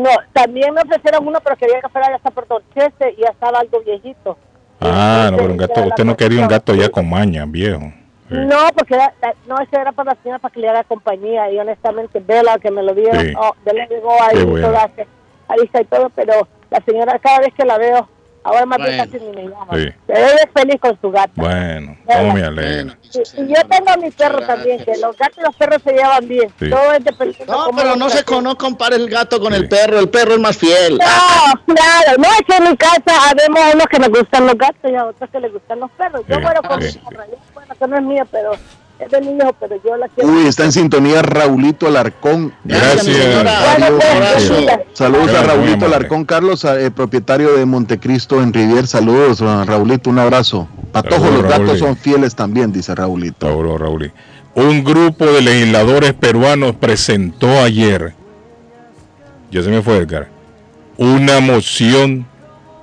no, 0.02 0.10
también 0.32 0.72
me 0.74 0.80
ofrecieron 0.82 1.26
uno, 1.26 1.38
pero 1.42 1.56
quería 1.56 1.80
que 1.80 1.88
fuera 1.88 2.08
ya 2.10 2.16
hasta 2.16 2.30
por 2.30 2.46
Dorchester 2.46 3.14
y 3.16 3.22
ya 3.22 3.30
estaba 3.30 3.58
algo 3.60 3.80
viejito. 3.80 4.36
Ah, 4.80 5.28
no, 5.30 5.36
pero 5.38 5.50
un 5.50 5.56
gato, 5.56 5.80
usted 5.82 6.04
no 6.04 6.16
quería 6.16 6.40
un 6.42 6.48
gato 6.48 6.74
ya 6.74 6.88
con 6.88 7.08
maña, 7.08 7.44
viejo. 7.46 7.80
Sí. 8.28 8.34
No, 8.36 8.56
porque 8.76 8.94
era, 8.94 9.12
no, 9.46 9.58
ese 9.60 9.76
era 9.76 9.92
para 9.92 10.12
la 10.12 10.22
señora 10.22 10.38
para 10.38 10.52
que 10.52 10.60
le 10.60 10.68
haga 10.68 10.84
compañía 10.84 11.50
y 11.50 11.58
honestamente 11.58 12.18
Vela 12.20 12.58
que 12.58 12.70
me 12.70 12.82
lo 12.82 12.94
dieron, 12.94 13.20
Sí. 13.26 13.34
oh, 13.38 13.54
Vela 13.64 13.86
llegó 13.86 14.12
ahí 14.22 14.38
Qué 14.38 14.44
bueno. 14.44 14.78
ahí 15.48 15.58
está 15.64 15.80
y 15.82 15.84
todo, 15.84 16.10
pero 16.10 16.48
la 16.70 16.80
señora 16.84 17.18
cada 17.18 17.40
vez 17.40 17.52
que 17.54 17.64
la 17.64 17.78
veo 17.78 18.08
Ahora 18.44 18.66
más 18.66 18.78
bien 18.78 18.96
Bueno. 18.96 19.12
casi 19.12 19.24
ni 19.24 19.30
me 19.36 19.42
llama. 19.42 19.66
Sí. 19.72 19.82
Él 20.08 20.36
es 20.44 20.46
feliz 20.52 20.80
con 20.80 21.00
su 21.00 21.10
gata. 21.10 21.30
Bueno, 21.36 21.96
cómo 22.06 22.34
me 22.34 22.42
alegra. 22.42 22.98
Y, 23.02 23.18
y 23.42 23.46
yo 23.48 23.54
tengo 23.70 23.90
a 23.90 23.96
mi 23.96 24.10
perro 24.10 24.40
también, 24.46 24.84
que 24.84 24.96
los 24.98 25.16
gatos 25.16 25.38
y 25.38 25.42
los 25.42 25.54
perros 25.56 25.82
se 25.84 25.92
llevan 25.92 26.26
bien. 26.28 26.52
Sí. 26.58 26.68
Todo 26.70 26.92
es 26.92 27.04
dependiendo 27.04 27.52
No, 27.52 27.70
pero 27.76 27.94
no 27.96 28.10
se 28.10 28.24
no 28.42 28.56
compare 28.56 28.96
el 28.96 29.08
gato 29.08 29.38
con 29.40 29.54
el 29.54 29.68
perro, 29.68 29.98
el 30.00 30.08
perro 30.08 30.32
es 30.34 30.40
más 30.40 30.56
fiel. 30.56 30.98
No, 30.98 31.74
claro, 31.74 32.18
no 32.18 32.24
es 32.24 32.40
que 32.46 32.56
en 32.56 32.70
mi 32.70 32.76
casa 32.76 33.30
habemos 33.30 33.74
unos 33.74 33.86
que 33.86 33.98
les 33.98 34.08
gustan 34.08 34.46
los 34.46 34.56
gatos 34.58 34.90
y 34.90 34.94
a 34.96 35.04
otros 35.06 35.30
que 35.30 35.40
les 35.40 35.52
gustan 35.52 35.80
los 35.80 35.90
perros. 35.92 36.22
Yo 36.28 36.34
Sí, 36.36 36.40
muero 36.40 36.62
con 36.62 36.82
sí. 36.82 36.98
mi 36.98 37.10
perra, 37.10 37.26
yo, 37.30 37.36
bueno, 37.54 37.74
que 37.78 37.86
no 37.88 37.96
es 37.96 38.02
mía, 38.02 38.26
pero 38.30 38.52
es 39.04 39.10
de 39.10 39.20
mi 39.20 39.36
hijo, 39.36 39.54
pero 39.58 39.76
yo 39.84 39.96
la 39.96 40.08
quiero. 40.08 40.30
Uy, 40.30 40.46
está 40.46 40.64
en 40.64 40.72
sintonía 40.72 41.22
Raulito 41.22 41.86
Alarcón. 41.86 42.52
Gracias. 42.64 43.04
Pues, 43.04 43.52
Saludos, 43.72 44.04
saludos 44.92 45.28
a 45.28 45.32
Gracias, 45.32 45.56
muy 45.56 45.64
Raulito. 45.66 45.86
Alarcón, 45.86 46.24
Carlos, 46.24 46.64
eh, 46.64 46.90
propietario 46.90 47.56
de 47.56 47.66
Montecristo 47.66 48.42
en 48.42 48.52
Rivier. 48.52 48.86
Saludos, 48.86 49.42
a 49.42 49.64
Raulito, 49.64 50.10
un 50.10 50.18
abrazo. 50.18 50.68
Patojo, 50.92 51.22
Saludos, 51.24 51.42
los 51.42 51.50
gatos 51.50 51.66
Raúl. 51.66 51.78
son 51.78 51.96
fieles 51.96 52.34
también, 52.34 52.72
dice 52.72 52.94
Raulito. 52.94 53.48
Raúl, 53.48 53.78
Raúl. 53.78 54.12
Un 54.54 54.84
grupo 54.84 55.24
de 55.24 55.40
legisladores 55.40 56.12
peruanos 56.12 56.74
presentó 56.76 57.48
ayer, 57.62 58.12
ya 59.50 59.62
se 59.62 59.70
me 59.70 59.80
fue 59.80 59.96
Edgar, 59.96 60.28
una 60.98 61.40
moción 61.40 62.26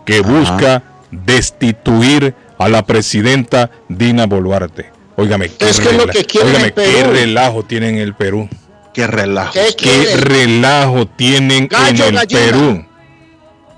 que 0.05 0.21
busca 0.21 0.81
destituir 1.11 2.33
a 2.57 2.69
la 2.69 2.83
presidenta 2.83 3.69
Dina 3.87 4.25
Boluarte. 4.25 4.98
Óigame, 5.15 5.49
qué, 5.49 5.69
Es 5.69 5.79
que 5.79 5.91
lo 5.93 6.07
que 6.07 6.25
óigame, 6.43 6.71
qué 6.73 7.03
relajo 7.03 7.63
tienen 7.63 7.95
en 7.95 8.01
el 8.01 8.13
Perú. 8.15 8.47
Qué 8.93 9.05
relajo. 9.07 9.53
¿Qué 9.77 10.15
relajo 10.15 11.05
tienen 11.07 11.67
Gallo, 11.67 12.05
en 12.05 12.09
el 12.09 12.15
gallina. 12.15 12.39
Perú. 12.39 12.85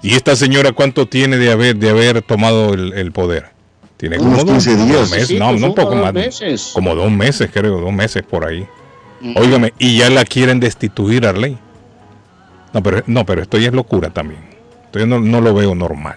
¿Y 0.03 0.15
esta 0.15 0.35
señora 0.35 0.71
cuánto 0.71 1.07
tiene 1.07 1.37
de 1.37 1.51
haber, 1.51 1.75
de 1.75 1.89
haber 1.89 2.21
tomado 2.21 2.73
el, 2.73 2.93
el 2.93 3.11
poder? 3.11 3.49
Tiene 3.97 4.17
como 4.17 4.29
Unos 4.31 4.45
dos, 4.45 4.53
15 4.65 4.75
dos 4.77 4.87
días. 4.87 5.11
meses, 5.11 5.27
Sí, 5.27 5.37
no, 5.39 5.49
pues 5.49 5.61
no 5.61 5.67
un 5.67 5.75
poco 5.75 5.95
más. 5.95 6.13
meses. 6.13 6.71
Como 6.73 6.95
dos 6.95 7.11
meses, 7.11 7.49
creo, 7.53 7.79
dos 7.79 7.93
meses 7.93 8.23
por 8.23 8.45
ahí. 8.45 8.65
Óigame, 9.35 9.73
y 9.77 9.97
ya 9.97 10.09
la 10.09 10.25
quieren 10.25 10.59
destituir 10.59 11.27
a 11.27 11.33
ley. 11.33 11.57
No, 12.73 12.81
pero, 12.81 13.03
no, 13.05 13.25
pero 13.25 13.41
esto 13.43 13.57
ya 13.59 13.67
es 13.67 13.73
locura 13.73 14.09
también. 14.09 14.41
Esto 14.85 14.99
yo 14.99 15.05
no, 15.05 15.19
no 15.19 15.39
lo 15.41 15.53
veo 15.53 15.75
normal. 15.75 16.15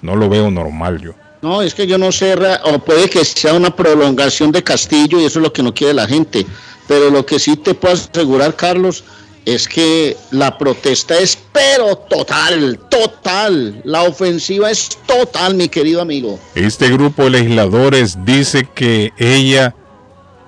No 0.00 0.16
lo 0.16 0.28
veo 0.30 0.50
normal 0.50 0.98
yo. 1.00 1.12
No, 1.40 1.62
es 1.62 1.74
que 1.74 1.86
yo 1.86 1.98
no 1.98 2.10
sé, 2.10 2.34
o 2.64 2.78
puede 2.80 3.08
que 3.08 3.24
sea 3.24 3.54
una 3.54 3.74
prolongación 3.74 4.50
de 4.50 4.62
Castillo 4.62 5.20
y 5.20 5.24
eso 5.24 5.38
es 5.38 5.42
lo 5.42 5.52
que 5.52 5.62
no 5.62 5.72
quiere 5.72 5.94
la 5.94 6.06
gente. 6.06 6.44
Pero 6.88 7.10
lo 7.10 7.24
que 7.24 7.38
sí 7.38 7.56
te 7.56 7.74
puedo 7.74 7.94
asegurar, 7.94 8.56
Carlos, 8.56 9.04
es 9.44 9.66
que 9.66 10.16
la 10.30 10.58
protesta 10.58 11.18
es 11.18 11.38
pero 11.52 11.96
total, 11.96 12.78
total. 12.90 13.80
La 13.84 14.02
ofensiva 14.02 14.70
es 14.70 14.98
total, 15.06 15.54
mi 15.54 15.68
querido 15.68 16.02
amigo. 16.02 16.38
Este 16.54 16.90
grupo 16.90 17.24
de 17.24 17.30
legisladores 17.30 18.18
dice 18.24 18.68
que 18.74 19.12
ella 19.16 19.74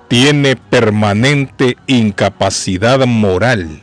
tiene 0.07 0.55
permanente 0.55 1.77
incapacidad 1.87 3.05
moral. 3.07 3.81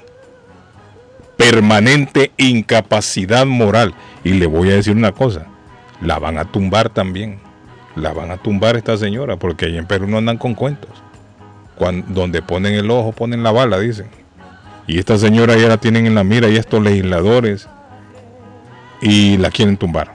Permanente 1.37 2.33
incapacidad 2.37 3.47
moral. 3.47 3.95
Y 4.25 4.35
le 4.35 4.47
voy 4.47 4.71
a 4.71 4.75
decir 4.75 4.95
una 4.95 5.13
cosa, 5.13 5.47
la 6.01 6.19
van 6.19 6.39
a 6.39 6.45
tumbar 6.45 6.89
también. 6.91 7.39
La 7.97 8.13
van 8.13 8.31
a 8.31 8.37
tumbar 8.37 8.77
esta 8.77 8.97
señora, 8.97 9.37
porque 9.37 9.67
ahí 9.67 9.77
en 9.79 9.87
Perú 9.87 10.07
no 10.07 10.19
andan 10.19 10.39
con 10.39 10.55
cuentos. 10.55 10.91
Cuan- 11.77 12.05
donde 12.09 12.43
ponen 12.43 12.75
el 12.75 12.91
ojo, 12.91 13.13
ponen 13.13 13.43
la 13.43 13.51
bala, 13.51 13.79
dicen. 13.79 14.07
Y 14.87 14.99
esta 14.99 15.19
señora 15.19 15.57
ya 15.57 15.69
la 15.69 15.77
tienen 15.79 16.07
en 16.07 16.15
la 16.15 16.25
mira 16.25 16.49
y 16.49 16.57
estos 16.57 16.83
legisladores 16.83 17.69
y 19.01 19.37
la 19.39 19.51
quieren 19.51 19.77
tumbar. 19.77 20.13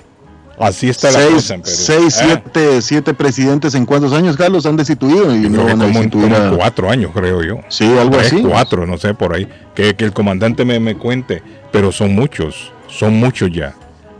Así 0.60 0.88
está 0.88 1.12
la 1.12 1.20
Seis, 1.20 1.34
cosa 1.34 1.54
en 1.56 1.62
Perú. 1.64 1.76
seis, 1.76 2.18
¿Eh? 2.22 2.24
siete, 2.26 2.82
siete 2.82 3.14
presidentes 3.14 3.74
en 3.76 3.86
cuántos 3.86 4.14
años, 4.14 4.38
Carlos, 4.38 4.66
han 4.66 4.78
destituido 4.78 5.36
y 5.36 5.50
no 5.50 5.64
van 5.64 5.80
como, 5.80 5.88
destituir 5.88 6.34
a... 6.36 6.52
cuatro 6.52 6.90
años, 6.90 7.12
creo 7.14 7.42
yo. 7.44 7.60
Sí, 7.70 7.86
algo 7.98 8.18
Tres, 8.18 8.28
así. 8.34 8.42
cuatro, 8.44 8.86
no 8.86 8.98
sé, 8.98 9.14
por 9.14 9.34
ahí. 9.36 9.48
Que, 9.74 9.96
que 9.96 10.06
el 10.06 10.14
comandante 10.14 10.64
me, 10.64 10.80
me 10.80 10.96
cuente, 10.96 11.42
pero 11.72 11.92
son 11.92 12.14
muchos, 12.14 12.72
son 12.88 13.16
muchos 13.16 13.52
ya. 13.52 13.74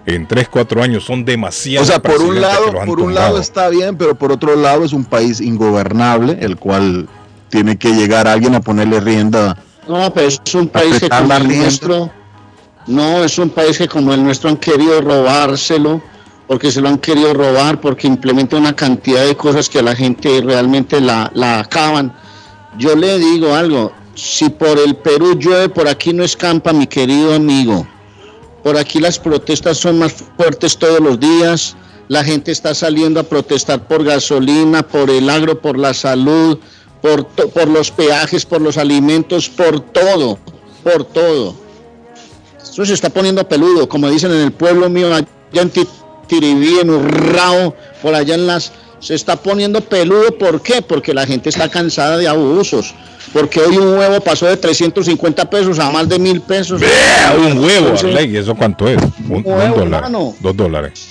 En 0.06 0.28
tres, 0.28 0.50
cuatro 0.50 0.84
años 0.84 1.06
son 1.06 1.22
O 1.22 1.24
demasiados. 1.24 1.88
sea, 1.88 2.02
por 2.02 2.22
un 2.22 2.42
lado, 2.42 2.74
por 2.86 3.00
un 3.00 3.14
lado 3.14 3.38
está 3.40 3.70
bien, 3.70 3.98
pero 3.98 4.16
por 4.16 4.32
otro 4.32 4.56
lado 4.56 4.84
es 4.84 4.92
un 4.92 5.06
país 5.06 5.40
ingobernable, 5.40 6.38
el 6.42 6.58
cual 6.58 7.08
tiene 7.50 7.78
que 7.78 7.94
llegar 7.94 8.28
alguien 8.28 8.56
a 8.56 8.60
ponerle 8.60 9.00
rienda. 9.00 9.58
No, 9.88 10.14
pero 10.14 10.28
es 10.28 10.56
un 10.56 10.68
país 10.68 11.00
que 11.00 11.10
como 11.10 11.34
el 11.34 11.48
nuestro, 11.48 12.12
no, 12.88 13.24
es 13.24 13.38
un 13.38 13.50
país 13.50 13.78
que 13.78 13.88
como 13.88 14.14
el 14.14 14.24
nuestro 14.24 14.50
han 14.50 14.58
querido 14.58 15.00
robárselo, 15.02 16.02
porque 16.48 16.72
se 16.72 16.82
lo 16.82 16.90
han 16.90 16.98
querido 16.98 17.34
robar, 17.34 17.80
porque 17.80 18.08
implementa 18.08 18.58
una 18.58 18.76
cantidad 18.76 19.26
de 19.26 19.36
cosas 19.38 19.70
que 19.70 19.80
a 19.80 19.84
la 19.84 19.96
gente 19.96 20.42
realmente 20.44 21.00
la, 21.00 21.32
la 21.34 21.60
acaban. 21.60 22.14
Yo 22.78 22.96
le 22.96 23.20
digo 23.20 23.54
algo, 23.56 23.94
si 24.16 24.50
por 24.50 24.78
el 24.80 24.96
Perú 24.96 25.38
llueve, 25.40 25.70
por 25.70 25.88
aquí 25.88 26.12
no 26.12 26.24
escampa, 26.24 26.74
mi 26.74 26.88
querido 26.88 27.34
amigo. 27.34 27.88
Por 28.64 28.78
aquí 28.78 29.00
las 29.00 29.20
protestas 29.20 29.78
son 29.78 30.00
más 30.00 30.14
fuertes 30.38 30.78
todos 30.78 31.00
los 31.00 31.20
días. 31.20 31.76
La 32.08 32.24
gente 32.24 32.52
está 32.52 32.74
saliendo 32.74 33.20
a 33.20 33.24
protestar 33.24 33.88
por 33.88 34.04
gasolina, 34.04 34.84
por 34.84 35.10
el 35.10 35.30
agro, 35.30 35.60
por 35.62 35.78
la 35.78 35.94
salud, 35.94 36.58
por, 37.02 37.68
los 37.68 37.92
peajes, 37.92 38.46
por 38.46 38.62
los 38.62 38.78
alimentos, 38.78 39.50
por 39.50 39.80
todo, 39.82 40.38
por 40.84 41.04
todo. 41.06 41.56
Eso 42.62 42.86
se 42.86 42.94
está 42.94 43.10
poniendo 43.10 43.48
peludo, 43.48 43.88
como 43.88 44.10
dicen 44.10 44.32
en 44.32 44.42
el 44.42 44.52
pueblo 44.52 44.90
mío, 44.90 45.14
allá 45.14 45.28
en 45.54 45.70
Ti- 45.70 45.88
Tiribí, 46.28 46.80
en 46.80 46.90
Urrao, 46.90 47.76
por 48.02 48.16
allá 48.16 48.36
en 48.36 48.48
las... 48.48 48.72
Se 49.04 49.16
está 49.16 49.36
poniendo 49.36 49.82
peludo, 49.82 50.38
¿por 50.38 50.62
qué? 50.62 50.82
Porque 50.82 51.14
la 51.14 51.26
gente 51.26 51.50
está 51.50 51.70
cansada 51.70 52.18
de 52.18 52.26
abusos. 52.26 52.96
Porque 53.34 53.60
hoy 53.60 53.78
un 53.78 53.98
huevo 53.98 54.22
pasó 54.22 54.46
de 54.46 54.56
350 54.56 55.50
pesos 55.50 55.78
a 55.80 55.92
más 55.92 56.08
de 56.08 56.20
mil 56.20 56.40
pesos. 56.40 56.82
Un 57.36 57.60
huevo, 57.60 57.90
Entonces, 57.90 58.28
¿y 58.28 58.38
eso 58.38 58.56
cuánto 58.56 58.88
es? 58.88 59.02
Un, 59.28 59.38
un 59.38 59.46
huevo, 59.46 59.80
dólar. 59.80 60.04
hermano. 60.06 60.34
Dos 60.40 60.56
dólares. 60.56 61.08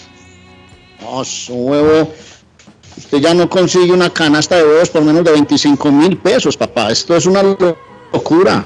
No, 1.02 1.18
un 1.54 1.70
huevo. 1.70 2.12
Usted 2.96 3.18
ya 3.18 3.34
no 3.34 3.50
consigue 3.50 3.92
una 3.92 4.08
canasta 4.08 4.56
de 4.56 4.64
huevos 4.64 4.88
por 4.88 5.02
menos 5.02 5.22
de 5.24 5.32
25 5.32 5.92
mil 5.92 6.16
pesos, 6.16 6.56
papá. 6.56 6.90
Esto 6.90 7.14
es 7.14 7.26
una 7.26 7.42
locura. 7.42 8.64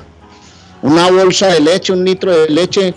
Una 0.82 1.10
bolsa 1.10 1.48
de 1.48 1.60
leche, 1.60 1.92
un 1.92 2.04
litro 2.04 2.30
de 2.30 2.48
leche, 2.48 2.94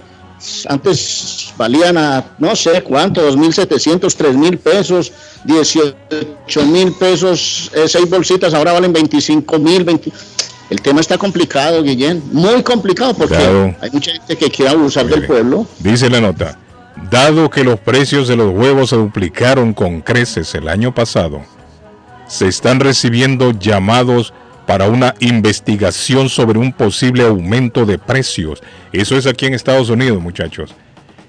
antes 0.67 1.53
valían 1.57 1.97
a 1.97 2.23
no 2.37 2.55
sé 2.55 2.81
cuánto, 2.81 3.21
2.700, 3.31 3.99
3.000 3.99 4.57
pesos, 4.59 5.11
18 5.45 6.65
mil 6.65 6.91
pesos, 6.93 7.71
eh, 7.73 7.87
seis 7.87 8.09
bolsitas, 8.09 8.53
ahora 8.53 8.73
valen 8.73 8.93
25 8.93 9.59
mil. 9.59 9.83
20... 9.83 10.11
El 10.69 10.81
tema 10.81 11.01
está 11.01 11.17
complicado, 11.17 11.81
Guillén, 11.81 12.21
muy 12.31 12.61
complicado 12.61 13.13
porque 13.15 13.35
Claro. 13.35 13.75
hay 13.81 13.89
mucha 13.91 14.11
gente 14.11 14.37
que 14.37 14.51
quiere 14.51 14.71
abusar 14.71 15.07
del 15.07 15.25
pueblo. 15.25 15.65
Dice 15.79 16.09
la 16.11 16.21
nota, 16.21 16.59
dado 17.09 17.49
que 17.49 17.63
los 17.63 17.79
precios 17.79 18.27
de 18.27 18.35
los 18.35 18.53
huevos 18.53 18.91
se 18.91 18.95
duplicaron 18.95 19.73
con 19.73 20.01
creces 20.01 20.53
el 20.53 20.67
año 20.67 20.93
pasado, 20.93 21.41
se 22.27 22.47
están 22.47 22.79
recibiendo 22.79 23.51
llamados 23.51 24.31
para 24.69 24.87
una 24.87 25.15
investigación 25.19 26.29
sobre 26.29 26.59
un 26.59 26.71
posible 26.71 27.23
aumento 27.25 27.87
de 27.87 27.97
precios. 27.97 28.61
Eso 28.93 29.17
es 29.17 29.25
aquí 29.25 29.47
en 29.47 29.55
Estados 29.55 29.89
Unidos, 29.89 30.21
muchachos. 30.21 30.75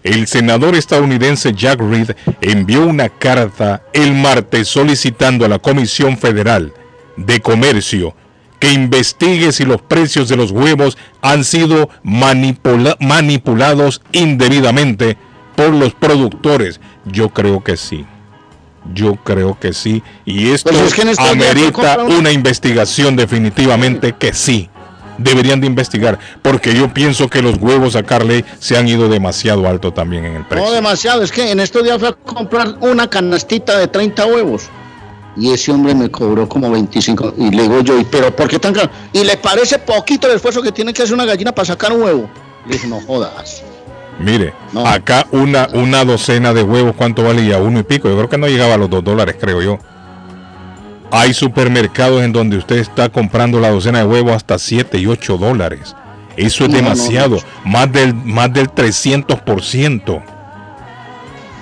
El 0.03 0.26
senador 0.26 0.74
estadounidense 0.74 1.55
Jack 1.55 1.81
Reed 1.81 2.11
envió 2.42 2.85
una 2.87 3.09
carta 3.09 3.83
el 3.94 4.12
martes 4.12 4.68
solicitando 4.68 5.46
a 5.46 5.48
la 5.48 5.59
Comisión 5.59 6.18
Federal 6.18 6.74
de 7.16 7.40
Comercio 7.40 8.14
que 8.59 8.72
investigue 8.72 9.53
si 9.53 9.64
los 9.64 9.81
precios 9.81 10.29
de 10.29 10.37
los 10.37 10.50
huevos 10.50 10.98
han 11.22 11.42
sido 11.42 11.88
manipula- 12.05 12.98
manipulados 13.00 14.03
indebidamente 14.12 15.16
por 15.57 15.72
los 15.72 15.94
productores. 15.94 16.79
Yo 17.07 17.31
creo 17.31 17.64
que 17.64 17.79
sí. 17.79 18.05
Yo 18.95 19.16
creo 19.16 19.59
que 19.61 19.73
sí. 19.73 20.03
Y 20.25 20.51
esto 20.51 20.71
Pues 20.71 20.83
es 20.83 20.95
que 20.95 21.03
en 21.03 21.09
estos 21.11 21.25
días 21.33 21.37
fue 21.38 21.51
amerita 21.51 21.99
una- 22.05 22.14
una 22.19 22.33
investigación 22.33 23.14
definitivamente 23.16 24.14
que 24.19 24.33
sí. 24.33 24.69
Deberían 25.19 25.61
de 25.61 25.66
investigar. 25.66 26.19
Porque 26.40 26.75
yo 26.75 26.93
pienso 26.95 27.29
que 27.29 27.43
los 27.43 27.59
huevos 27.59 27.95
a 27.95 28.03
Carley 28.03 28.43
se 28.59 28.79
han 28.79 28.88
ido 28.88 29.09
demasiado 29.09 29.69
alto 29.69 29.93
también 29.93 30.25
en 30.25 30.37
el 30.37 30.45
precio. 30.47 30.66
No 30.66 30.73
demasiado, 30.73 31.23
es 31.23 31.31
que 31.31 31.51
en 31.51 31.61
estos 31.61 31.85
días 31.85 31.99
fui 31.99 32.09
a 32.09 32.12
comprar 32.12 32.77
una 32.81 33.09
canastita 33.11 33.79
de 33.79 33.87
30 33.87 34.25
huevos. 34.27 34.69
Y 35.37 35.53
ese 35.53 35.71
hombre 35.73 35.95
me 35.95 36.11
cobró 36.11 36.49
como 36.49 36.71
25. 36.71 37.35
Y 37.37 37.51
le 37.51 37.62
digo 37.64 37.81
yo, 37.83 37.99
¿y 38.01 38.05
pero 38.05 38.35
por 38.35 38.49
qué 38.49 38.59
tan 38.59 38.73
caro? 38.73 38.90
Y 39.12 39.23
le 39.25 39.37
parece 39.37 39.79
poquito 39.79 40.27
el 40.27 40.37
esfuerzo 40.37 40.62
que 40.62 40.73
tiene 40.73 40.93
que 40.95 41.03
hacer 41.03 41.14
una 41.14 41.25
gallina 41.27 41.53
para 41.53 41.66
sacar 41.66 41.93
un 41.93 42.03
huevo. 42.03 42.31
Le 42.66 42.73
dije, 42.73 42.87
no 42.88 43.01
jodas. 43.03 43.62
Mire, 44.20 44.52
acá 44.85 45.26
una, 45.33 45.68
una 45.72 46.04
docena 46.04 46.52
de 46.52 46.62
huevos, 46.62 46.94
¿cuánto 46.94 47.24
valía? 47.24 47.59
Uno 47.59 47.80
y 47.80 47.83
pico. 47.83 48.09
Yo 48.09 48.16
creo 48.16 48.28
que 48.28 48.37
no 48.38 48.48
llegaba 48.48 48.74
a 48.74 48.76
los 48.76 48.90
dos 48.90 49.02
dólares, 49.02 49.37
creo 49.40 49.62
yo. 49.62 49.78
Hay 51.11 51.33
supermercados 51.33 52.22
en 52.22 52.33
donde 52.33 52.59
usted 52.59 52.76
está 52.76 53.09
comprando 53.09 53.59
la 53.61 53.70
docena 53.70 54.01
de 54.01 54.05
huevos 54.05 54.32
hasta 54.32 54.59
7 54.59 54.99
y 54.99 55.07
8 55.07 55.38
dólares. 55.38 55.97
Eso 56.36 56.64
es 56.64 56.70
No, 56.70 56.76
no, 56.76 56.82
demasiado. 56.82 57.38
Más 57.64 57.90
del, 57.92 58.14
más 58.14 58.53
del 58.53 58.68
300%. 58.68 60.22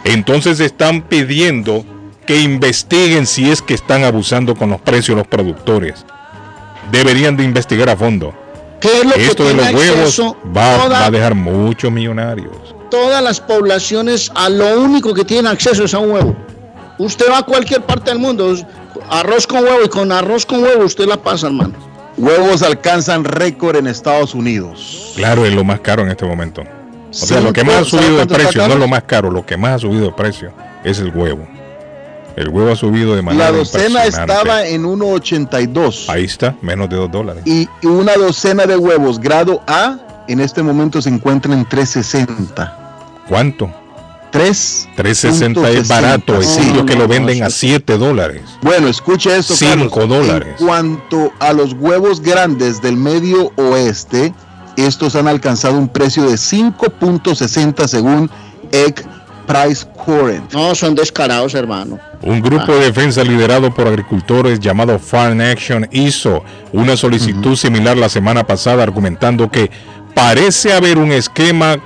Entonces 0.05 0.61
están 0.61 1.03
pidiendo 1.03 1.85
que 2.26 2.41
investiguen 2.41 3.26
si 3.26 3.51
es 3.51 3.62
que 3.62 3.74
están 3.74 4.05
abusando 4.05 4.55
con 4.55 4.70
los 4.70 4.80
precios 4.80 5.16
los 5.16 5.26
productores. 5.26 6.05
Deberían 6.91 7.37
de 7.37 7.45
investigar 7.45 7.89
a 7.89 7.97
fondo. 7.97 8.35
¿Qué 8.81 8.89
es 8.99 9.05
lo 9.05 9.14
Esto 9.14 9.43
que 9.45 9.49
de 9.51 9.55
los 9.55 9.66
tiene 9.66 9.79
huevos 9.81 9.99
acceso 10.01 10.37
va, 10.57 10.76
toda- 10.76 11.01
va 11.01 11.07
a 11.07 11.11
dejar 11.11 11.35
muchos 11.35 11.91
millonarios. 11.91 12.53
todas 12.91 13.22
las 13.22 13.41
poblaciones 13.41 14.31
a 14.35 14.49
lo 14.49 14.81
único 14.81 15.12
que 15.14 15.24
tienen 15.24 15.47
acceso 15.47 15.85
es 15.85 15.95
a 15.95 15.99
un 15.99 16.11
huevo. 16.12 16.37
Usted 16.99 17.26
va 17.31 17.39
a 17.39 17.43
cualquier 17.43 17.83
parte 17.83 18.11
del 18.11 18.18
mundo, 18.18 18.55
arroz 19.11 19.47
con 19.47 19.62
huevo 19.64 19.85
y 19.85 19.89
con 19.89 20.11
arroz 20.11 20.45
con 20.47 20.62
huevo 20.62 20.85
usted 20.85 21.07
la 21.07 21.16
pasa, 21.16 21.47
hermano. 21.49 21.74
Huevos 22.16 22.62
alcanzan 22.62 23.24
récord 23.24 23.76
en 23.76 23.87
Estados 23.87 24.35
Unidos. 24.35 25.12
Claro, 25.14 25.47
es 25.47 25.55
lo 25.55 25.62
más 25.64 25.81
caro 25.81 26.03
en 26.03 26.09
este 26.11 26.24
momento. 26.24 26.62
O 26.62 27.12
sea, 27.12 27.41
lo 27.41 27.53
que 27.53 27.62
más 27.64 27.74
ha 27.74 27.85
¿sabe 27.85 28.03
subido 28.03 28.18
de 28.18 28.26
precio, 28.26 28.62
no 28.62 28.68
caro? 28.68 28.81
lo 28.81 28.89
más 28.89 29.03
caro, 29.05 29.31
lo 29.31 29.47
que 29.47 29.57
más 29.57 29.74
ha 29.76 29.79
subido 29.79 30.07
de 30.07 30.12
precio 30.12 30.53
es 30.85 30.99
el 30.99 31.11
huevo. 31.14 31.47
El 32.39 32.51
huevo 32.51 32.70
ha 32.70 32.76
subido 32.76 33.16
de 33.16 33.22
manera 33.22 33.51
La 33.51 33.57
docena 33.59 34.05
estaba 34.05 34.64
en 34.64 34.84
1.82 34.84 36.09
Ahí 36.09 36.24
está, 36.24 36.55
menos 36.62 36.89
de 36.89 36.95
2 36.97 37.11
dólares. 37.11 37.43
y 37.45 37.68
una 37.84 38.14
docena 38.14 38.64
de 38.66 38.76
huevos 38.76 39.18
grado 39.18 39.61
A 39.66 39.99
en 40.28 40.39
este 40.41 40.62
momento 40.62 41.03
se 41.03 41.09
encuentra 41.09 41.53
en 41.53 41.68
360. 41.68 43.24
¿Cuánto? 43.28 43.70
3 44.30 44.89
360 44.95 45.70
es 45.70 45.89
barato, 45.89 46.36
hay 46.36 46.45
Sí. 46.45 46.62
sitios 46.62 46.84
que 46.84 46.95
lo 46.95 47.09
venden 47.09 47.43
a 47.43 47.51
7 47.51 47.99
dólares. 47.99 48.43
Bueno, 48.62 48.86
escuche 48.89 49.36
esto, 49.36 49.55
Cinco 49.55 50.01
Carlos. 50.01 50.09
dólares. 50.26 50.55
En 50.61 50.66
cuanto 50.66 51.32
a 51.41 51.53
los 51.53 51.72
huevos 51.72 52.20
grandes 52.20 52.80
del 52.82 52.97
medio 52.97 53.51
oeste, 53.57 54.32
estos 54.76 55.16
han 55.16 55.26
alcanzado 55.26 55.76
un 55.76 55.89
precio 55.89 56.22
de 56.28 56.36
5.60 56.36 57.89
según 57.89 58.30
Egg 58.70 59.05
Price 59.49 59.86
Current. 60.05 60.53
No, 60.53 60.74
son 60.74 60.94
descarados, 60.94 61.55
hermano. 61.55 61.99
Un 62.22 62.42
grupo 62.42 62.74
de 62.74 62.84
defensa 62.84 63.24
liderado 63.24 63.72
por 63.72 63.88
agricultores 63.88 64.61
llamado 64.61 64.99
Farm 64.99 65.40
Action 65.40 65.88
hizo 65.90 66.44
una 66.72 66.96
solicitud 66.99 67.57
similar 67.57 67.96
la 67.96 68.11
semana 68.11 68.46
pasada 68.46 68.82
argumentando 68.82 69.51
que 69.51 69.70
parece 70.14 70.74
haber 70.74 70.99
un 70.99 71.12
esquema, 71.12 71.78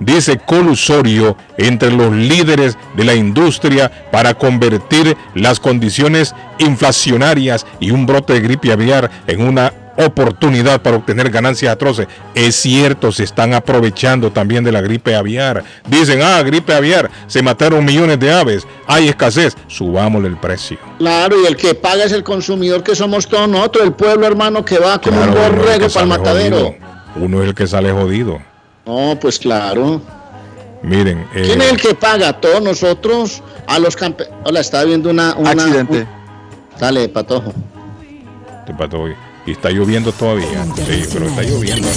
dice, 0.00 0.38
colusorio 0.38 1.36
entre 1.56 1.92
los 1.92 2.12
líderes 2.12 2.76
de 2.96 3.04
la 3.04 3.14
industria 3.14 3.88
para 4.10 4.34
convertir 4.34 5.16
las 5.34 5.60
condiciones 5.60 6.34
inflacionarias 6.58 7.64
y 7.78 7.92
un 7.92 8.06
brote 8.06 8.32
de 8.32 8.40
gripe 8.40 8.72
aviar 8.72 9.08
en 9.28 9.46
una 9.46 9.72
oportunidad 9.96 10.80
para 10.82 10.96
obtener 10.96 11.30
ganancias 11.30 11.72
atroces. 11.72 12.06
Es 12.34 12.56
cierto, 12.56 13.12
se 13.12 13.24
están 13.24 13.54
aprovechando 13.54 14.30
también 14.32 14.64
de 14.64 14.72
la 14.72 14.80
gripe 14.80 15.14
aviar. 15.14 15.62
Dicen, 15.88 16.20
ah, 16.22 16.42
gripe 16.42 16.72
aviar, 16.74 17.10
se 17.26 17.42
mataron 17.42 17.84
millones 17.84 18.18
de 18.20 18.32
aves, 18.32 18.66
hay 18.86 19.08
escasez, 19.08 19.56
subámosle 19.68 20.28
el 20.28 20.36
precio. 20.36 20.78
Claro, 20.98 21.36
y 21.42 21.46
el 21.46 21.56
que 21.56 21.74
paga 21.74 22.04
es 22.04 22.12
el 22.12 22.22
consumidor 22.24 22.82
que 22.82 22.94
somos 22.94 23.26
todos 23.28 23.48
nosotros, 23.48 23.84
el 23.84 23.92
pueblo, 23.92 24.26
hermano, 24.26 24.64
que 24.64 24.78
va 24.78 25.00
como 25.00 25.16
Claro, 25.22 25.32
un 25.32 25.38
borrego 25.56 25.88
para 25.88 26.02
el 26.02 26.08
matadero. 26.08 26.56
jodido. 26.58 26.74
Uno 27.16 27.42
es 27.42 27.48
el 27.48 27.54
que 27.54 27.66
sale 27.66 27.92
jodido. 27.92 28.38
No, 28.86 29.16
pues 29.20 29.38
claro. 29.38 30.00
Miren, 30.82 31.20
eh, 31.34 31.42
¿Quién 31.44 31.60
es 31.62 31.70
el 31.70 31.76
que 31.80 31.94
paga? 31.94 32.32
Todos 32.40 32.60
nosotros, 32.60 33.40
a 33.68 33.78
los 33.78 33.94
campe... 33.94 34.24
Hola, 34.44 34.58
estaba 34.60 34.82
viendo 34.84 35.10
una... 35.10 35.34
una 35.36 35.50
Accidente. 35.50 35.98
un- 36.00 36.08
Dale, 36.80 37.08
patojo. 37.08 37.52
te 38.66 38.74
pato 38.74 39.02
hoy. 39.02 39.14
Y 39.46 39.52
está 39.52 39.70
lloviendo 39.70 40.12
todavía. 40.12 40.64
Sí, 40.76 41.04
pero 41.12 41.26
está 41.26 41.42
lloviendo. 41.42 41.88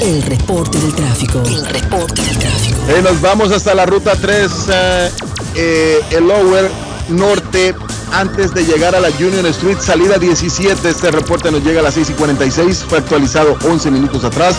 El 0.00 0.22
reporte 0.22 0.78
del 0.78 0.94
tráfico. 0.94 1.42
El 1.44 1.64
reporte 1.66 2.22
del 2.22 2.38
tráfico. 2.38 2.78
Eh, 2.88 3.02
nos 3.02 3.20
vamos 3.20 3.50
hasta 3.52 3.74
la 3.74 3.86
ruta 3.86 4.12
3, 4.20 4.50
eh, 4.68 5.10
eh, 5.54 6.00
el 6.10 6.28
Lower 6.28 6.70
Norte, 7.08 7.74
antes 8.12 8.52
de 8.52 8.64
llegar 8.64 8.94
a 8.94 9.00
la 9.00 9.08
Union 9.08 9.46
Street, 9.46 9.78
salida 9.80 10.18
17. 10.18 10.88
Este 10.88 11.10
reporte 11.10 11.50
nos 11.50 11.64
llega 11.64 11.80
a 11.80 11.82
las 11.82 11.94
6 11.94 12.10
y 12.10 12.12
46, 12.12 12.84
fue 12.88 12.98
actualizado 12.98 13.56
11 13.64 13.90
minutos 13.90 14.24
atrás. 14.24 14.56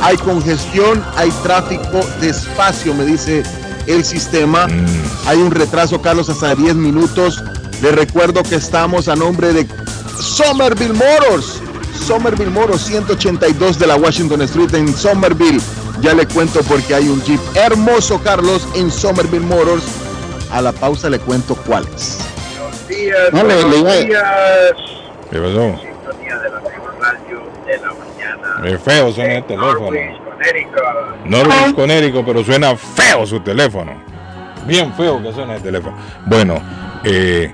Hay 0.00 0.16
congestión, 0.16 1.04
hay 1.16 1.30
tráfico 1.42 2.00
despacio, 2.20 2.94
me 2.94 3.04
dice 3.04 3.42
el 3.86 4.04
sistema. 4.04 4.66
Hay 5.26 5.38
un 5.38 5.50
retraso, 5.50 6.00
Carlos, 6.00 6.28
hasta 6.28 6.54
10 6.54 6.74
minutos. 6.76 7.42
Les 7.82 7.94
recuerdo 7.94 8.42
que 8.42 8.54
estamos 8.54 9.08
a 9.08 9.16
nombre 9.16 9.52
de 9.52 9.66
Somerville 10.18 10.94
Motors. 10.94 11.60
Somerville 11.96 12.50
Motors 12.50 12.82
182 12.82 13.78
de 13.78 13.86
la 13.86 13.96
Washington 13.96 14.42
Street 14.42 14.74
en 14.74 14.92
Somerville. 14.94 15.60
Ya 16.00 16.14
le 16.14 16.26
cuento 16.26 16.60
porque 16.68 16.94
hay 16.94 17.08
un 17.08 17.22
Jeep 17.22 17.40
hermoso, 17.54 18.20
Carlos, 18.22 18.66
en 18.74 18.90
Somerville 18.90 19.44
Motors. 19.46 19.84
A 20.52 20.60
la 20.62 20.72
pausa 20.72 21.08
le 21.10 21.18
cuento 21.18 21.54
cuáles. 21.66 22.18
días, 22.88 23.16
No, 23.32 23.42
le- 23.42 23.54
buenos 23.54 23.70
le 23.70 23.78
iba 23.78 23.90
a- 23.90 23.96
días. 23.96 24.72
¿Qué 25.30 25.38
pasó? 25.38 25.80
Sintonía 25.80 26.38
de 26.38 26.50
la 26.50 26.60
radio 27.00 27.42
de 27.66 27.78
la 27.78 27.88
mañana. 27.94 28.68
Es 28.76 28.80
feo 28.82 29.12
suena 29.12 29.34
el 29.38 29.44
teléfono. 29.46 29.90
Norwich 31.24 31.74
Conérico, 31.74 32.24
pero 32.24 32.44
suena 32.44 32.76
feo 32.76 33.26
su 33.26 33.40
teléfono. 33.40 33.92
Bien 34.66 34.92
feo 34.94 35.20
que 35.22 35.32
suena 35.32 35.56
el 35.56 35.62
teléfono. 35.62 35.96
Bueno, 36.26 36.60
eh, 37.04 37.52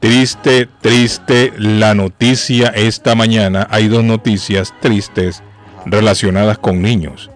triste, 0.00 0.68
triste 0.80 1.52
la 1.56 1.94
noticia 1.94 2.68
esta 2.68 3.14
mañana. 3.14 3.68
Hay 3.70 3.88
dos 3.88 4.02
noticias 4.02 4.74
tristes 4.80 5.42
relacionadas 5.86 6.58
con 6.58 6.82
niños. 6.82 7.30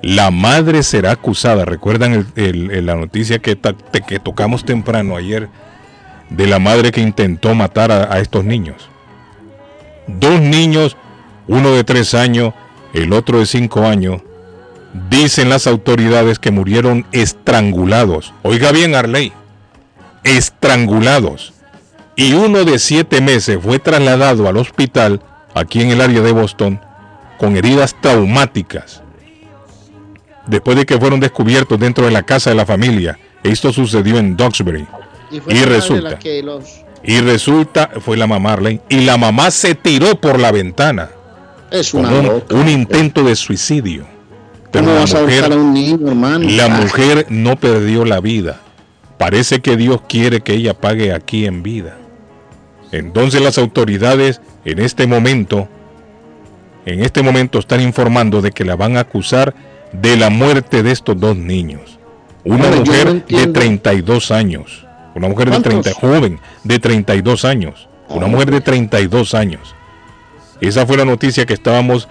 La 0.00 0.30
madre 0.30 0.82
será 0.82 1.12
acusada. 1.12 1.64
¿Recuerdan 1.64 2.26
la 2.36 2.94
noticia 2.94 3.38
que 3.40 3.56
tocamos 3.56 4.64
temprano 4.64 5.16
ayer 5.16 5.48
de 6.30 6.46
la 6.46 6.58
madre 6.58 6.92
que 6.92 7.00
intentó 7.00 7.54
matar 7.54 7.90
a, 7.90 8.14
a 8.14 8.20
estos 8.20 8.44
niños? 8.44 8.88
Dos 10.06 10.40
niños, 10.40 10.96
uno 11.48 11.72
de 11.72 11.84
tres 11.84 12.14
años, 12.14 12.52
el 12.92 13.12
otro 13.12 13.38
de 13.38 13.46
cinco 13.46 13.86
años, 13.86 14.20
dicen 15.08 15.48
las 15.48 15.66
autoridades 15.66 16.38
que 16.38 16.50
murieron 16.50 17.06
estrangulados. 17.12 18.34
Oiga 18.42 18.72
bien, 18.72 18.94
Arley, 18.94 19.32
estrangulados. 20.22 21.53
Y 22.16 22.32
uno 22.34 22.64
de 22.64 22.78
siete 22.78 23.20
meses 23.20 23.58
fue 23.62 23.78
trasladado 23.78 24.48
al 24.48 24.56
hospital 24.56 25.20
aquí 25.54 25.80
en 25.82 25.90
el 25.90 26.00
área 26.00 26.20
de 26.20 26.32
Boston 26.32 26.80
con 27.38 27.56
heridas 27.56 27.96
traumáticas. 28.00 29.02
Después 30.46 30.76
de 30.76 30.86
que 30.86 30.98
fueron 30.98 31.20
descubiertos 31.20 31.78
dentro 31.78 32.04
de 32.04 32.10
la 32.12 32.22
casa 32.22 32.50
de 32.50 32.56
la 32.56 32.66
familia. 32.66 33.18
Esto 33.42 33.72
sucedió 33.72 34.18
en 34.18 34.36
Duxbury. 34.36 34.86
fue 35.42 35.54
Y 35.54 35.58
la 35.60 35.66
resulta. 35.66 36.10
la 36.10 36.18
que 36.18 36.42
los- 36.42 36.82
Y 37.02 37.20
resulta, 37.20 37.90
fue 38.00 38.16
la 38.16 38.26
mamá 38.26 38.52
Arley, 38.54 38.80
y 38.88 39.00
la 39.00 39.16
mamá 39.18 39.50
se 39.50 39.74
tiró 39.74 40.14
por 40.20 40.38
la 40.38 40.52
ventana. 40.52 41.10
Es 41.70 41.92
una 41.92 42.08
un, 42.10 42.68
intento 42.68 43.24
de 43.24 43.34
suicidio. 43.36 44.06
Pero 44.70 44.84
¿Cómo 44.86 44.94
la 44.94 45.00
vas 45.02 45.14
a 45.14 45.20
mujer, 45.22 45.52
a 45.52 45.56
un 45.56 45.74
niño, 45.74 46.08
hermano? 46.08 46.48
la 46.48 46.64
Ah, 46.66 46.68
mujer 46.68 47.26
no 47.28 47.56
perdió 47.56 48.04
la 48.04 48.20
vida. 48.20 48.60
Parece 49.18 49.60
que 49.60 49.76
Dios 49.76 50.00
quiere 50.08 50.40
que 50.40 50.54
ella 50.54 50.72
pague 50.74 51.12
aquí 51.12 51.44
en 51.46 51.62
vida. 51.62 51.96
Entonces 52.94 53.42
las 53.42 53.58
autoridades 53.58 54.40
en 54.64 54.78
este 54.78 55.08
momento, 55.08 55.68
en 56.86 57.02
este 57.02 57.22
momento 57.22 57.58
están 57.58 57.80
informando 57.80 58.40
de 58.40 58.52
que 58.52 58.64
la 58.64 58.76
van 58.76 58.96
a 58.96 59.00
acusar 59.00 59.52
de 59.92 60.16
la 60.16 60.30
muerte 60.30 60.84
de 60.84 60.92
estos 60.92 61.18
dos 61.18 61.36
niños. 61.36 61.98
Una 62.44 62.68
Bueno, 62.68 62.76
yo 62.76 62.80
no 62.82 62.86
mujer 62.86 63.04
de 63.06 63.10
entiendo. 63.10 63.52
32 63.52 64.30
años. 64.30 64.86
Una 65.16 65.28
mujer 65.28 65.46
de 65.46 65.60
¿Cuántos? 65.60 65.82
30, 65.82 66.00
joven, 66.00 66.40
de 66.62 66.78
32 66.78 67.44
años. 67.44 67.88
Una 68.08 68.28
mujer 68.28 68.52
de 68.52 68.60
32 68.60 69.34
años. 69.34 69.74
Esa 70.60 70.86
fue 70.86 70.96
la 70.96 71.04
noticia 71.04 71.46
que 71.46 71.54
estábamos 71.54 72.08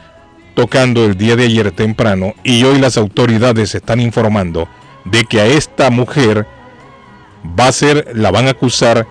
tocando 0.54 1.06
el 1.06 1.16
día 1.16 1.38
de 1.38 1.46
ayer 1.46 1.72
temprano 1.72 2.34
y 2.44 2.66
hoy 2.66 2.80
las 2.80 2.98
autoridades 2.98 3.74
están 3.74 4.02
informando 4.02 4.68
de 5.06 5.24
que 5.24 5.40
a 5.40 5.46
esta 5.46 5.90
mujer 5.90 6.46
va 7.58 7.68
a 7.68 7.72
ser, 7.72 8.12
la 8.16 8.32
van 8.32 8.48
a 8.48 8.52
acusar 8.52 9.08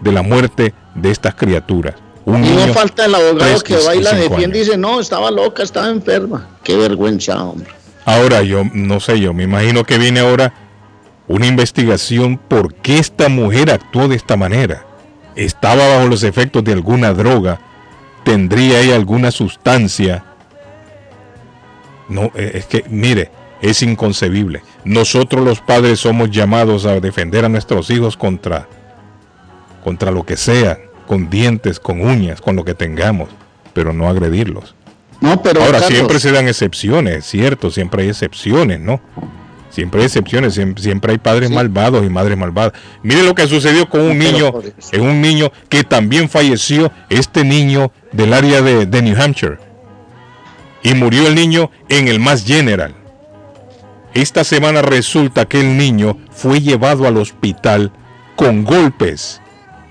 de 0.00 0.12
la 0.12 0.20
muerte 0.20 0.74
de 0.94 1.10
estas 1.10 1.34
criaturas. 1.34 1.94
Un 2.24 2.44
Y 2.44 2.48
niño, 2.48 2.66
no 2.68 2.74
falta 2.74 3.04
el 3.04 3.14
abogado 3.14 3.60
que 3.60 3.74
y 3.74 3.84
va 3.84 3.94
y 3.94 4.00
la 4.00 4.10
cinco 4.10 4.34
defiende 4.34 4.58
y 4.58 4.60
dice, 4.62 4.78
no, 4.78 5.00
estaba 5.00 5.30
loca, 5.30 5.62
estaba 5.62 5.88
enferma. 5.90 6.48
Qué 6.62 6.76
vergüenza, 6.76 7.42
hombre. 7.42 7.70
Ahora 8.06 8.42
yo 8.42 8.64
no 8.72 9.00
sé, 9.00 9.20
yo 9.20 9.32
me 9.34 9.44
imagino 9.44 9.84
que 9.84 9.98
viene 9.98 10.20
ahora 10.20 10.52
una 11.26 11.46
investigación 11.46 12.38
por 12.38 12.74
qué 12.74 12.98
esta 12.98 13.28
mujer 13.28 13.70
actuó 13.70 14.08
de 14.08 14.16
esta 14.16 14.36
manera. 14.36 14.86
Estaba 15.36 15.96
bajo 15.96 16.08
los 16.08 16.22
efectos 16.22 16.62
de 16.64 16.72
alguna 16.72 17.12
droga, 17.12 17.60
tendría 18.24 18.80
ella 18.80 18.94
alguna 18.94 19.30
sustancia. 19.30 20.24
No, 22.08 22.30
eh, 22.34 22.52
es 22.54 22.66
que 22.66 22.84
mire, 22.88 23.30
es 23.62 23.82
inconcebible. 23.82 24.62
Nosotros 24.84 25.44
los 25.44 25.60
padres 25.60 26.00
somos 26.00 26.30
llamados 26.30 26.84
a 26.84 27.00
defender 27.00 27.44
a 27.44 27.48
nuestros 27.48 27.90
hijos 27.90 28.16
contra 28.16 28.68
contra 29.84 30.10
lo 30.10 30.24
que 30.24 30.36
sea, 30.36 30.78
con 31.06 31.30
dientes, 31.30 31.78
con 31.78 32.00
uñas, 32.00 32.40
con 32.40 32.56
lo 32.56 32.64
que 32.64 32.74
tengamos, 32.74 33.28
pero 33.72 33.92
no 33.92 34.08
agredirlos. 34.08 34.74
No, 35.20 35.40
pero 35.42 35.60
Ahora 35.60 35.78
Carlos, 35.78 35.88
siempre 35.96 36.18
se 36.18 36.32
dan 36.32 36.48
excepciones, 36.48 37.24
cierto, 37.24 37.70
siempre 37.70 38.02
hay 38.02 38.08
excepciones, 38.08 38.80
¿no? 38.80 39.00
Siempre 39.70 40.00
hay 40.00 40.06
excepciones, 40.06 40.56
siem- 40.56 40.78
siempre, 40.78 41.12
hay 41.12 41.18
padres 41.18 41.50
malvados 41.50 42.04
y 42.04 42.08
madres 42.08 42.36
malvadas. 42.38 42.72
Mire 43.02 43.22
lo 43.24 43.34
que 43.34 43.46
sucedió 43.46 43.88
con 43.88 44.02
un 44.02 44.18
niño, 44.18 44.52
es 44.92 45.00
un 45.00 45.20
niño 45.20 45.50
que 45.68 45.82
también 45.84 46.28
falleció, 46.28 46.92
este 47.10 47.44
niño 47.44 47.90
del 48.12 48.32
área 48.34 48.62
de, 48.62 48.86
de 48.86 49.02
New 49.02 49.20
Hampshire. 49.20 49.58
Y 50.82 50.94
murió 50.94 51.26
el 51.26 51.34
niño 51.34 51.70
en 51.88 52.08
el 52.08 52.20
Mass 52.20 52.44
General. 52.44 52.94
Esta 54.12 54.44
semana 54.44 54.80
resulta 54.82 55.46
que 55.46 55.60
el 55.60 55.76
niño 55.76 56.18
fue 56.30 56.60
llevado 56.60 57.06
al 57.08 57.16
hospital 57.16 57.90
con 58.36 58.62
golpes 58.64 59.40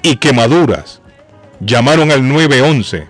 y 0.03 0.17
quemaduras. 0.17 1.01
Llamaron 1.59 2.11
al 2.11 2.27
911. 2.27 3.07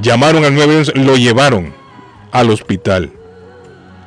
Llamaron 0.00 0.44
al 0.44 0.54
911, 0.54 0.92
lo 1.04 1.16
llevaron 1.16 1.74
al 2.32 2.50
hospital. 2.50 3.12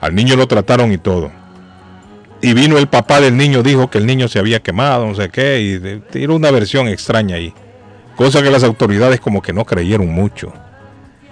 Al 0.02 0.16
niño 0.16 0.36
lo 0.36 0.48
trataron 0.48 0.92
y 0.92 0.98
todo. 0.98 1.32
Y 2.42 2.54
vino 2.54 2.78
el 2.78 2.88
papá 2.88 3.22
del 3.22 3.38
niño, 3.38 3.64
dijo 3.64 3.90
que 3.90 4.00
el 4.00 4.06
niño 4.06 4.28
se 4.28 4.40
había 4.40 4.62
quemado, 4.62 5.08
no 5.08 5.16
sé 5.16 5.30
qué, 5.30 5.62
y 5.62 6.00
tiró 6.12 6.36
una 6.36 6.52
versión 6.52 6.90
extraña 6.90 7.38
ahí. 7.38 7.54
Cosa 8.18 8.44
que 8.44 8.52
las 8.52 8.64
autoridades 8.64 9.22
como 9.22 9.42
que 9.42 9.54
no 9.54 9.64
creyeron 9.64 10.10
mucho. 10.10 10.52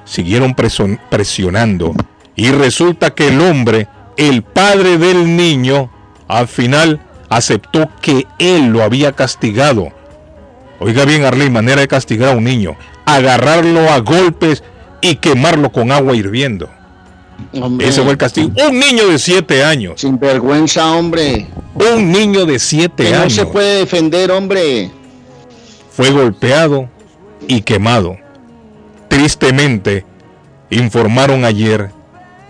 Siguieron 0.06 0.56
presionando. 0.56 1.94
Y 2.36 2.52
resulta 2.52 3.14
que 3.14 3.28
el 3.28 3.42
hombre, 3.42 3.88
el 4.16 4.44
padre 4.44 4.98
del 4.98 5.36
niño, 5.36 5.92
al 6.28 6.48
final 6.48 7.02
aceptó 7.32 7.90
que 8.02 8.28
él 8.38 8.68
lo 8.68 8.84
había 8.84 9.14
castigado. 9.14 9.88
Oiga 10.80 11.06
bien, 11.06 11.24
Arley, 11.24 11.50
manera 11.50 11.80
de 11.82 11.88
castigar 11.88 12.34
a 12.34 12.38
un 12.38 12.44
niño. 12.44 12.76
Agarrarlo 13.06 13.90
a 13.90 14.00
golpes 14.00 14.64
y 15.00 15.16
quemarlo 15.16 15.72
con 15.72 15.92
agua 15.92 16.16
hirviendo. 16.16 16.70
Hombre, 17.54 17.88
Ese 17.88 18.02
fue 18.04 18.12
el 18.12 18.18
castigo. 18.18 18.52
Un 18.68 18.78
niño 18.80 19.08
de 19.08 19.18
siete 19.18 19.64
años. 19.64 20.02
Sin 20.02 20.20
vergüenza, 20.20 20.92
hombre. 20.92 21.48
Un 21.74 22.12
niño 22.12 22.46
de 22.46 22.60
siete 22.60 23.06
Que 23.06 23.12
no 23.12 23.22
años 23.22 23.34
se 23.34 23.46
puede 23.46 23.80
defender, 23.80 24.30
hombre. 24.30 24.92
fue 25.90 26.12
golpeado 26.12 26.90
y 27.48 27.62
quemado. 27.62 28.18
Tristemente, 29.08 30.06
informaron 30.70 31.46
ayer 31.46 31.92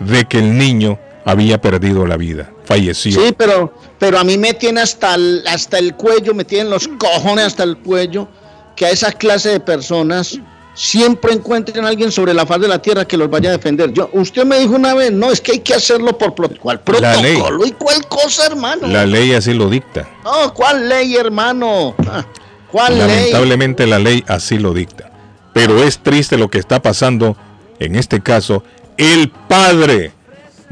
de 0.00 0.24
que 0.24 0.38
el 0.38 0.58
niño 0.58 0.98
había 1.24 1.60
perdido 1.60 2.06
la 2.06 2.16
vida. 2.16 2.50
Falleció. 2.64 3.12
Sí, 3.20 3.34
pero, 3.36 3.72
pero 3.98 4.18
a 4.18 4.24
mí 4.24 4.38
me 4.38 4.54
tiene 4.54 4.80
hasta 4.80 5.14
el, 5.14 5.44
hasta 5.46 5.78
el 5.78 5.94
cuello, 5.94 6.34
me 6.34 6.44
tienen 6.44 6.70
los 6.70 6.88
cojones 6.88 7.46
hasta 7.46 7.62
el 7.64 7.76
cuello, 7.78 8.28
que 8.76 8.86
a 8.86 8.90
esa 8.90 9.12
clase 9.12 9.50
de 9.50 9.60
personas 9.60 10.38
siempre 10.74 11.32
encuentren 11.34 11.84
a 11.84 11.88
alguien 11.88 12.10
sobre 12.10 12.32
la 12.32 12.46
faz 12.46 12.58
de 12.60 12.66
la 12.68 12.80
tierra 12.80 13.06
que 13.06 13.16
los 13.18 13.28
vaya 13.28 13.50
a 13.50 13.52
defender. 13.52 13.92
Yo, 13.92 14.08
usted 14.14 14.44
me 14.44 14.58
dijo 14.58 14.74
una 14.74 14.94
vez, 14.94 15.12
no, 15.12 15.30
es 15.30 15.40
que 15.40 15.52
hay 15.52 15.58
que 15.60 15.74
hacerlo 15.74 16.16
por 16.16 16.34
pro- 16.34 16.48
¿cuál 16.58 16.80
La 17.00 17.16
ley. 17.16 17.34
protocolo 17.34 17.66
y 17.66 17.72
cuál 17.72 18.06
cosa, 18.08 18.46
hermano. 18.46 18.88
La 18.88 19.04
ley 19.04 19.32
así 19.34 19.52
lo 19.52 19.68
dicta. 19.68 20.08
No, 20.24 20.54
¿cuál 20.54 20.88
ley, 20.88 21.14
hermano? 21.16 21.94
Ah, 22.08 22.24
¿Cuál 22.70 22.94
ley? 22.98 23.06
Lamentablemente 23.06 23.86
la 23.86 23.98
ley 23.98 24.24
así 24.26 24.58
lo 24.58 24.72
dicta. 24.72 25.10
Pero 25.52 25.82
es 25.84 25.98
triste 25.98 26.38
lo 26.38 26.48
que 26.48 26.58
está 26.58 26.80
pasando. 26.80 27.36
En 27.78 27.94
este 27.94 28.22
caso, 28.22 28.64
el 28.96 29.28
padre 29.30 30.12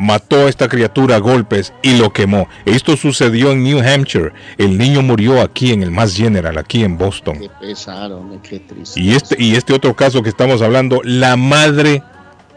mató 0.01 0.47
a 0.47 0.49
esta 0.49 0.67
criatura 0.67 1.17
a 1.17 1.19
golpes 1.19 1.75
y 1.83 1.99
lo 1.99 2.13
quemó. 2.13 2.49
Esto 2.65 2.97
sucedió 2.97 3.53
en 3.53 3.63
New 3.63 3.81
Hampshire. 3.81 4.33
El 4.57 4.79
niño 4.79 5.03
murió 5.03 5.43
aquí 5.43 5.73
en 5.73 5.83
el 5.83 5.91
Mass 5.91 6.17
General, 6.17 6.57
aquí 6.57 6.83
en 6.83 6.97
Boston. 6.97 7.39
Qué 7.39 7.51
pesar, 7.61 8.11
hombre, 8.11 8.39
qué 8.43 8.61
triste. 8.61 8.99
Y 8.99 9.13
este, 9.13 9.37
y 9.39 9.55
este 9.55 9.75
otro 9.75 9.95
caso 9.95 10.23
que 10.23 10.31
estamos 10.31 10.63
hablando, 10.63 11.03
la 11.05 11.37
madre 11.37 12.03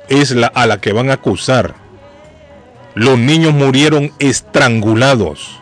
es 0.07 0.31
la 0.31 0.47
a 0.47 0.65
la 0.65 0.79
que 0.79 0.93
van 0.93 1.09
a 1.09 1.15
acusar. 1.15 1.75
Los 2.95 3.19
niños 3.19 3.53
murieron 3.53 4.13
estrangulados. 4.19 5.59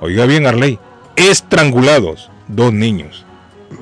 Oiga 0.00 0.26
bien, 0.26 0.46
Arley, 0.46 0.78
estrangulados, 1.16 2.30
dos 2.46 2.74
niños. 2.74 3.24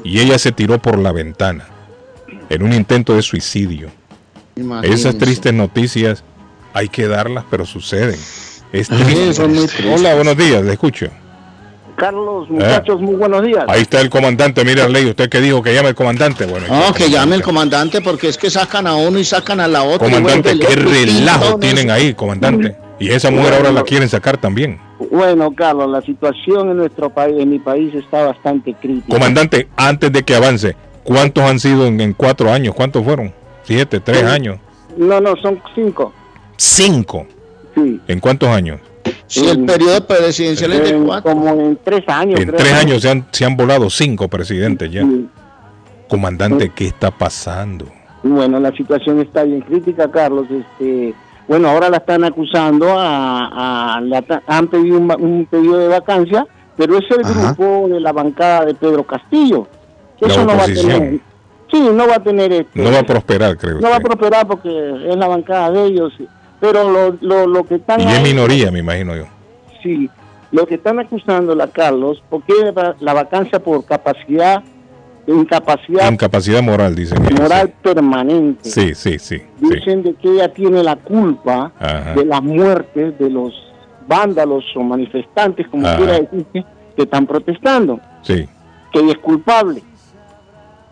Y 0.04 0.20
ella 0.20 0.38
se 0.38 0.52
tiró 0.52 0.80
por 0.80 0.98
la 0.98 1.10
ventana 1.10 1.66
en 2.48 2.62
un 2.62 2.72
intento 2.72 3.16
de 3.16 3.22
suicidio. 3.22 3.90
Imagínense. 4.54 4.94
Esas 4.94 5.18
tristes 5.18 5.52
noticias 5.52 6.22
hay 6.74 6.88
que 6.88 7.06
darlas, 7.08 7.44
pero 7.50 7.64
suceden. 7.66 8.18
Es 8.72 8.86
Sí, 8.86 8.94
triste. 8.94 9.34
son 9.34 9.52
muy 9.54 9.66
tristes. 9.66 10.00
Hola, 10.00 10.14
buenos 10.14 10.36
días, 10.36 10.62
le 10.62 10.72
escucho. 10.72 11.06
Carlos, 11.96 12.48
muchachos, 12.48 12.98
muy 13.00 13.14
buenos 13.14 13.42
días. 13.42 13.64
Ahí 13.68 13.82
está 13.82 14.00
el 14.00 14.08
comandante, 14.08 14.64
mire 14.64 14.80
Arley, 14.82 15.04
usted 15.06 15.28
que 15.28 15.40
dijo 15.40 15.62
que 15.62 15.74
llame 15.74 15.90
el 15.90 15.94
comandante. 15.94 16.46
Bueno, 16.46 16.66
No, 16.68 16.94
que 16.94 17.10
llame 17.10 17.36
el 17.36 17.42
comandante. 17.42 18.00
porque 18.00 18.28
es 18.28 18.38
que 18.38 18.48
sacan 18.48 18.86
a 18.86 18.94
uno 18.96 19.18
y 19.18 19.24
sacan 19.24 19.60
a 19.60 19.68
la 19.68 19.82
otra. 19.82 20.08
Comandante, 20.08 20.58
qué 20.58 20.76
relajo 20.76 21.40
pintones. 21.42 21.60
tienen 21.60 21.90
ahí, 21.90 22.14
comandante. 22.14 22.76
Y 22.98 23.10
esa 23.10 23.30
mujer 23.30 23.54
ahora 23.54 23.72
la 23.72 23.82
quieren 23.82 24.08
sacar 24.08 24.38
también. 24.38 24.78
Bueno, 25.10 25.52
Carlos, 25.54 25.90
la 25.90 26.00
situación 26.02 26.70
en 26.70 26.76
nuestro 26.78 27.10
país, 27.10 27.34
en 27.38 27.50
mi 27.50 27.58
país, 27.58 27.94
está 27.94 28.26
bastante 28.26 28.74
crítica. 28.74 29.08
Comandante, 29.08 29.68
antes 29.76 30.10
de 30.12 30.22
que 30.22 30.34
avance, 30.36 30.76
¿cuántos 31.02 31.44
han 31.44 31.58
sido 31.60 31.86
en, 31.86 32.00
en 32.00 32.12
cuatro 32.14 32.50
años? 32.52 32.74
¿Cuántos 32.74 33.04
fueron? 33.04 33.32
¿Siete? 33.64 34.00
¿Tres 34.00 34.22
años? 34.24 34.58
No, 34.96 35.20
no, 35.20 35.34
son 35.36 35.60
cinco. 35.74 36.12
¿Cinco? 36.60 37.26
Sí. 37.74 37.98
¿En 38.06 38.20
cuántos 38.20 38.50
años? 38.50 38.80
Sí, 39.26 39.48
el 39.48 39.64
periodo 39.64 40.06
presidencial 40.06 40.72
es 40.74 40.82
de 40.82 40.88
En- 40.90 41.06
cuatro. 41.06 41.32
Como 41.32 41.48
en 41.48 41.78
tres 41.82 42.02
años. 42.06 42.38
En 42.38 42.48
creo. 42.48 42.58
tres 42.60 42.72
años 42.74 43.00
se 43.00 43.08
han, 43.08 43.26
se 43.30 43.46
han 43.46 43.56
volado 43.56 43.88
cinco 43.88 44.28
presidentes 44.28 44.92
ya. 44.92 45.00
Sí. 45.02 45.26
Comandante, 46.06 46.70
¿qué 46.74 46.88
está 46.88 47.10
pasando? 47.10 47.86
Bueno, 48.22 48.60
la 48.60 48.72
situación 48.72 49.20
está 49.20 49.44
bien 49.44 49.62
crítica, 49.62 50.10
Carlos. 50.10 50.46
Este, 50.50 51.14
bueno, 51.48 51.70
ahora 51.70 51.88
la 51.88 51.96
están 51.96 52.24
acusando, 52.24 52.90
a, 52.98 53.94
a- 53.96 54.00
la 54.02 54.22
han 54.46 54.68
pedido 54.68 54.98
un, 54.98 55.10
un 55.18 55.46
pedido 55.46 55.78
de 55.78 55.88
vacancia, 55.88 56.46
pero 56.76 56.98
es 56.98 57.04
el 57.10 57.24
Ajá. 57.24 57.54
grupo 57.54 57.88
de 57.88 58.00
la 58.00 58.12
bancada 58.12 58.66
de 58.66 58.74
Pedro 58.74 59.04
Castillo. 59.04 59.66
La 60.20 60.28
Eso 60.28 60.40
no 60.42 60.48
va 60.48 60.52
a 60.52 60.56
oposición. 60.56 60.90
tener. 60.90 61.20
Sí, 61.72 61.88
no 61.94 62.06
va 62.06 62.16
a 62.16 62.22
tener. 62.22 62.52
Este, 62.52 62.82
No 62.82 62.90
va 62.92 62.98
a 62.98 63.02
prosperar, 63.04 63.56
creo. 63.56 63.80
no 63.80 63.88
va 63.88 63.96
a 63.96 64.00
prosperar 64.00 64.46
porque 64.46 64.68
es 65.08 65.16
la 65.16 65.26
bancada 65.28 65.70
de 65.70 65.84
ellos. 65.86 66.12
Pero 66.60 66.90
lo, 66.90 67.16
lo, 67.20 67.46
lo 67.46 67.64
que 67.64 67.76
están 67.76 68.00
Y 68.00 68.04
es 68.06 68.22
minoría, 68.22 68.70
me 68.70 68.80
imagino 68.80 69.16
yo. 69.16 69.24
Sí, 69.82 70.10
lo 70.52 70.66
que 70.66 70.74
están 70.74 70.98
acusándola, 70.98 71.68
Carlos, 71.68 72.22
porque 72.28 72.52
la 73.00 73.12
vacancia 73.14 73.58
por 73.60 73.84
capacidad, 73.84 74.62
incapacidad 75.26 76.10
Incapacidad 76.10 76.62
moral, 76.62 76.94
dicen. 76.94 77.22
moral 77.40 77.72
permanente. 77.82 78.68
Sí, 78.68 78.94
sí, 78.94 79.18
sí. 79.18 79.38
sí. 79.38 79.42
Dicen 79.60 80.02
de 80.02 80.14
que 80.14 80.28
ella 80.28 80.52
tiene 80.52 80.82
la 80.82 80.96
culpa 80.96 81.72
Ajá. 81.78 82.14
de 82.14 82.24
las 82.24 82.42
muertes 82.42 83.18
de 83.18 83.30
los 83.30 83.54
vándalos 84.06 84.64
o 84.74 84.82
manifestantes, 84.82 85.66
como 85.68 85.86
Ajá. 85.86 85.96
quiera 85.96 86.12
decirse, 86.20 86.64
que 86.96 87.02
están 87.04 87.26
protestando, 87.26 88.00
Sí, 88.22 88.46
que 88.92 88.98
ella 88.98 89.12
es 89.12 89.18
culpable. 89.18 89.82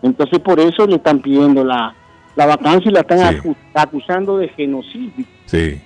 Entonces 0.01 0.39
por 0.39 0.59
eso 0.59 0.87
le 0.87 0.95
están 0.95 1.19
pidiendo 1.19 1.63
la, 1.63 1.93
la 2.35 2.45
vacancia 2.45 2.89
y 2.89 2.93
la 2.93 3.01
están 3.01 3.41
Sí. 3.43 3.49
acusando 3.73 4.37
de 4.37 4.47
genocidio. 4.49 5.25
Sí, 5.49 5.81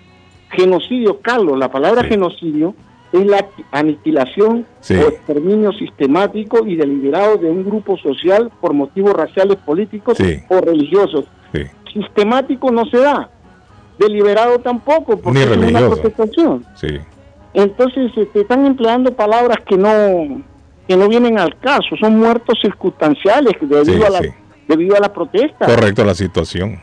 Genocidio, 0.51 1.20
Carlos, 1.20 1.57
la 1.57 1.72
palabra 1.72 2.03
Sí. 2.03 2.09
genocidio 2.09 2.76
es 3.11 3.26
la 3.26 3.47
aniquilación 3.72 4.66
Sí. 4.82 4.95
o 4.95 5.07
exterminio 5.09 5.72
sistemático 5.74 6.66
y 6.66 6.76
deliberado 6.76 7.38
de 7.38 7.49
un 7.49 7.64
grupo 7.64 7.97
social 7.97 8.51
por 8.61 8.74
motivos 8.74 9.14
raciales, 9.14 9.57
políticos 9.57 10.18
Sí. 10.18 10.39
o 10.49 10.59
religiosos. 10.61 11.26
sí. 11.53 11.61
Sistemático 11.93 12.72
no 12.72 12.86
se 12.86 12.97
da, 12.97 13.30
deliberado 13.99 14.59
tampoco, 14.59 15.18
porque 15.18 15.39
Ni 15.45 15.45
es 15.45 15.70
una 15.72 15.80
protestación. 15.89 16.66
sí. 16.76 16.88
Entonces 17.55 18.11
este, 18.16 18.41
están 18.41 18.66
empleando 18.66 19.14
palabras 19.14 19.57
que 19.66 19.78
no 19.78 20.41
que 20.88 20.97
no 20.97 21.07
vienen 21.07 21.39
al 21.39 21.57
caso, 21.59 21.95
son 21.99 22.18
muertos 22.20 22.57
circunstanciales 22.61 23.53
debido, 23.61 24.05
a, 24.05 24.09
la, 24.09 24.22
debido 24.68 24.95
a 24.97 24.99
la 24.99 25.14
protesta. 25.14 25.66
Correcto 25.66 26.03
la 26.03 26.14
situación. 26.14 26.78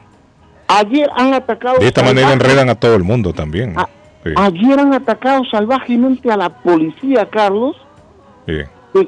Ayer 0.79 1.09
han 1.16 1.35
atacado... 1.35 1.79
De 1.79 1.87
esta 1.87 2.03
manera 2.03 2.33
enredan 2.33 2.68
a 2.68 2.75
todo 2.75 2.95
el 2.97 3.03
mundo 3.05 3.33
también. 3.33 3.75
Ah, 3.77 3.89
Sí, 4.23 4.31
Ayer 4.37 4.79
han 4.79 4.93
atacado 4.93 5.43
salvajemente 5.51 6.31
a 6.31 6.37
la 6.37 6.51
policía, 6.51 7.27
Carlos, 7.31 7.75
sí. 8.47 8.59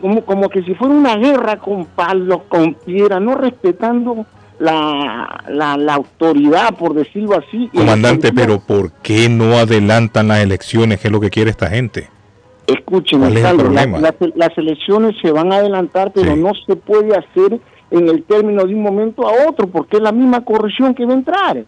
como, 0.01 0.25
como 0.25 0.49
que 0.49 0.63
si 0.63 0.75
fuera 0.75 0.95
una 0.95 1.17
guerra 1.17 1.57
con 1.59 1.85
palos, 1.85 2.41
con 2.49 2.73
piedra, 2.75 3.21
no 3.21 3.35
respetando 3.35 4.25
la, 4.59 5.43
la, 5.51 5.77
la 5.77 5.95
autoridad, 5.95 6.75
por 6.79 6.95
decirlo 6.95 7.37
así. 7.37 7.69
Comandante, 7.75 8.33
pero 8.33 8.59
¿por 8.61 8.91
qué 9.03 9.29
no 9.29 9.53
adelantan 9.59 10.29
las 10.29 10.39
elecciones? 10.39 10.99
¿Qué 10.99 11.09
es 11.09 11.13
lo 11.13 11.21
que 11.21 11.29
quiere 11.29 11.51
esta 11.51 11.69
gente? 11.69 12.09
Escúcheme, 12.67 13.27
¿Cuál 13.27 13.37
es 13.37 13.43
Carlos, 13.43 13.73
la- 13.75 14.15
las 14.35 14.57
elecciones 14.57 15.15
se 15.21 15.31
van 15.31 15.53
a 15.53 15.57
adelantar, 15.57 16.13
pero 16.15 16.33
Sí. 16.35 16.41
no 16.41 16.53
se 16.67 16.75
puede 16.75 17.15
hacer 17.15 17.61
en 17.93 18.09
el 18.09 18.23
término 18.25 18.65
de 18.65 18.75
un 18.75 18.83
momento 18.83 19.29
a 19.29 19.49
otro, 19.49 19.67
porque 19.69 19.99
es 19.99 20.03
la 20.03 20.11
misma 20.13 20.41
corrección 20.45 20.95
que 20.95 21.05
va 21.07 21.13
a 21.13 21.17
entrar. 21.17 21.65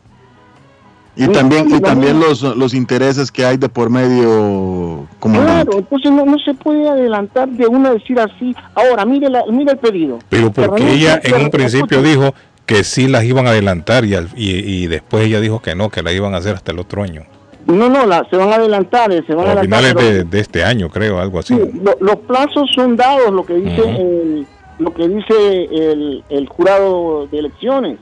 Y 1.17 1.29
también, 1.29 1.73
y 1.73 1.79
también 1.81 2.19
los, 2.19 2.43
los 2.43 2.75
intereses 2.75 3.31
que 3.31 3.45
hay 3.47 3.57
de 3.57 3.69
por 3.69 3.89
medio, 3.89 5.07
comandante. 5.21 5.67
Claro, 5.71 5.79
entonces 5.79 6.11
no, 6.11 6.25
no 6.27 6.39
se 6.41 6.55
puede 6.55 6.89
adelantar 6.89 7.49
de 7.49 7.69
una 7.69 7.93
decir 7.93 8.19
así. 8.19 8.53
Ahora, 8.75 9.05
mire, 9.05 9.29
la, 9.31 9.45
mire 9.49 9.73
el 9.73 9.79
pedido. 9.79 10.19
Pero 10.29 10.51
porque 10.51 10.71
Pero 10.73 10.85
no- 10.85 10.91
ella 10.93 11.21
en 11.23 11.43
un 11.45 11.51
principio 11.51 12.03
dijo 12.03 12.35
que 12.67 12.83
sí 12.83 13.07
las 13.07 13.23
iban 13.25 13.47
a 13.47 13.51
adelantar 13.51 14.05
y, 14.05 14.17
al- 14.17 14.31
y, 14.35 14.51
y 14.59 14.87
después 14.89 15.25
ella 15.27 15.41
dijo 15.41 15.61
que 15.63 15.77
no, 15.77 15.89
que 15.89 16.03
la 16.03 16.11
iban 16.11 16.35
a 16.35 16.39
hacer 16.39 16.57
hasta 16.57 16.73
el 16.73 16.81
otro 16.81 17.05
año. 17.05 17.23
No, 17.67 17.89
no, 17.89 18.05
la- 18.07 18.27
se 18.29 18.37
van 18.37 18.51
a 18.51 18.57
adelantar, 18.57 19.13
eh, 19.13 19.23
se 19.25 19.35
van 19.37 19.47
a 19.47 19.53
adelantar. 19.53 19.65
finales 19.83 19.95
pero- 19.95 20.09
de, 20.17 20.25
de 20.25 20.41
este 20.41 20.65
año, 20.65 20.89
creo, 20.89 21.21
algo 21.21 21.39
así. 21.39 21.55
Sí, 21.55 21.81
lo- 21.81 21.97
los 22.01 22.17
plazos 22.27 22.69
son 22.75 22.97
dados, 22.97 23.31
lo 23.33 23.47
que 23.47 23.55
dice 23.55 23.83
el, 23.83 24.47
lo 24.79 24.93
que 24.93 25.09
dice 25.09 25.65
el, 25.71 26.25
el 26.29 26.49
jurado 26.49 27.27
de 27.31 27.39
elecciones, 27.39 27.99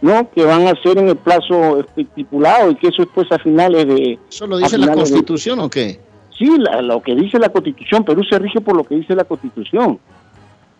¿no? 0.00 0.28
Que 0.30 0.44
van 0.44 0.66
a 0.66 0.74
ser 0.82 0.98
en 0.98 1.08
el 1.08 1.16
plazo 1.16 1.84
estipulado 1.96 2.70
y 2.70 2.74
que 2.76 2.88
eso 2.88 3.02
es 3.02 3.08
pues 3.14 3.30
a 3.32 3.38
finales 3.38 3.86
de... 3.86 4.18
¿Eso 4.28 4.46
lo 4.46 4.58
dice 4.58 4.76
la 4.78 4.86
de- 4.88 4.94
Constitución 4.94 5.60
o 5.60 5.70
qué? 5.70 6.00
Sí, 6.36 6.50
la- 6.58 6.82
lo 6.82 7.00
que 7.02 7.14
dice 7.14 7.38
la 7.38 7.48
Constitución, 7.48 8.04
Perú 8.04 8.22
se 8.24 8.38
rige 8.38 8.60
por 8.60 8.76
lo 8.76 8.84
que 8.84 8.96
dice 8.96 9.14
la 9.14 9.24
Constitución. 9.24 9.98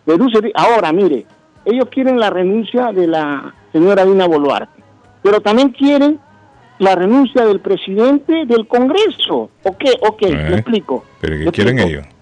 Perú 0.05 0.29
se 0.31 0.39
ri- 0.41 0.51
Ahora, 0.53 0.91
mire, 0.93 1.25
ellos 1.65 1.87
quieren 1.89 2.19
la 2.19 2.29
renuncia 2.29 2.91
de 2.91 3.07
la 3.07 3.53
señora 3.73 4.05
Dina 4.05 4.27
Boluarte, 4.27 4.81
pero 5.23 5.41
también 5.41 5.69
quieren 5.69 6.19
la 6.79 6.93
renuncia 6.95 7.43
del 7.45 7.59
presidente 7.59 8.45
del 8.45 8.67
Congreso. 8.67 9.49
¿O 9.63 9.77
qué? 9.77 9.93
Ok, 10.07 10.21
Eh, 10.23 10.29
le 10.49 10.55
explico. 10.57 11.03
Pero 11.19 11.37
¿qué 11.45 11.51
quieren 11.51 11.79
explico. 11.79 11.99
ellos? 12.01 12.13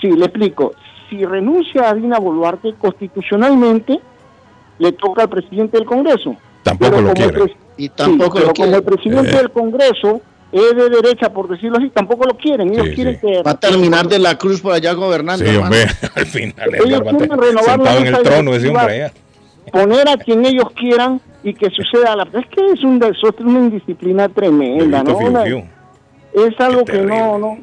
Sí, 0.00 0.10
le 0.12 0.24
explico. 0.26 0.72
Si 1.16 1.24
renuncia 1.24 1.88
a 1.90 1.94
Dina 1.94 2.18
Boluarte, 2.18 2.74
constitucionalmente 2.76 4.00
le 4.78 4.92
toca 4.92 5.22
al 5.22 5.28
presidente 5.28 5.76
del 5.78 5.86
Congreso. 5.86 6.34
Tampoco 6.64 7.00
lo 7.00 7.14
como 7.14 7.28
pres- 7.28 7.54
Y 7.76 7.84
Sí, 7.84 7.88
tampoco 7.90 8.34
pero 8.34 8.46
lo 8.48 8.52
como 8.54 8.64
quiere. 8.66 8.76
el 8.78 8.82
presidente 8.82 9.30
Eh. 9.30 9.36
del 9.36 9.50
Congreso 9.50 10.20
es 10.50 10.74
de 10.76 10.90
derecha, 10.90 11.32
por 11.32 11.48
decirlo 11.48 11.78
así, 11.78 11.90
tampoco 11.90 12.24
lo 12.26 12.36
quieren. 12.36 12.72
Ellos 12.72 12.86
Sí, 12.88 12.94
quieren 12.96 13.14
sí. 13.14 13.20
que... 13.20 13.42
Va 13.42 13.52
a 13.52 13.60
terminar 13.60 14.08
de 14.08 14.18
la 14.18 14.36
cruz 14.36 14.60
por 14.60 14.72
allá 14.72 14.92
gobernando. 14.94 15.44
Sí, 15.44 15.56
hombre, 15.56 15.84
al 16.16 16.26
final 16.26 16.74
Ellos 16.84 17.02
quieren 17.02 17.30
renovar 17.38 17.78
la 17.78 17.92
sentado 17.92 17.98
en 18.00 18.06
el 18.08 18.22
trono 18.22 18.50
ese 18.50 18.58
directiva. 18.60 18.80
hombre 18.80 19.02
allá. 19.04 19.12
poner 19.72 20.08
a 20.08 20.16
quien 20.16 20.44
ellos 20.44 20.66
quieran 20.74 21.20
y 21.44 21.54
que 21.54 21.70
suceda 21.70 22.16
la... 22.16 22.24
Es 22.24 22.46
que 22.48 22.72
es 22.72 22.82
un 22.82 22.98
desastre, 22.98 23.44
una 23.46 23.58
indisciplina 23.60 24.28
tremenda, 24.28 25.02
¿no? 25.04 25.16
fiu, 25.18 25.28
Una- 25.28 25.42
fiu. 25.44 25.62
es 26.34 26.60
algo 26.60 26.84
que 26.84 27.02
no, 27.02 27.38
no... 27.38 27.58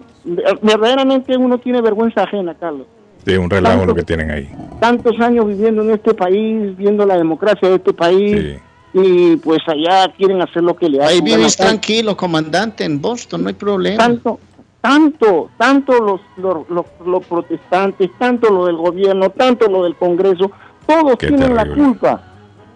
Verdaderamente 0.62 1.36
uno 1.36 1.58
tiene 1.58 1.82
vergüenza 1.82 2.24
ajena, 2.24 2.54
Carlos. 2.54 2.86
Sí, 3.26 3.36
un 3.36 3.50
relajo 3.50 3.78
Tanto- 3.78 3.86
lo 3.88 3.96
que 3.96 4.04
tienen 4.04 4.32
ahí. 4.32 4.50
Tantos 4.80 5.20
años 5.20 5.48
viviendo 5.48 5.84
en 5.84 5.92
este 5.92 6.14
país, 6.14 6.76
viendo 6.76 7.06
la 7.06 7.18
democracia 7.18 7.70
de 7.70 7.76
este 7.76 7.94
país, 7.94 8.58
Sí. 8.94 9.00
y 9.00 9.36
pues 9.38 9.60
allá 9.68 10.12
quieren 10.18 10.42
hacer 10.42 10.64
lo 10.64 10.76
que 10.76 10.90
le 10.90 11.00
Ahí 11.02 11.20
hacen. 11.20 11.24
vivís 11.26 11.56
tranquilo, 11.56 12.18
comandante, 12.18 12.84
en 12.84 13.00
Boston, 13.02 13.44
no 13.44 13.50
hay 13.50 13.54
problema. 13.54 13.98
tanto, 13.98 14.40
tanto, 14.82 15.50
tanto 15.58 15.94
los, 16.02 16.22
los, 16.38 16.68
los, 16.70 16.86
los 17.06 17.26
protestantes, 17.26 18.10
tanto 18.18 18.50
lo 18.50 18.66
del 18.66 18.78
gobierno, 18.78 19.30
tanto 19.30 19.68
lo 19.70 19.84
del 19.84 19.96
Congreso, 19.96 20.52
todos 20.88 21.16
Qué 21.18 21.28
tienen 21.28 21.54
la 21.56 21.64
terrible. 21.64 21.84
culpa. 21.84 22.24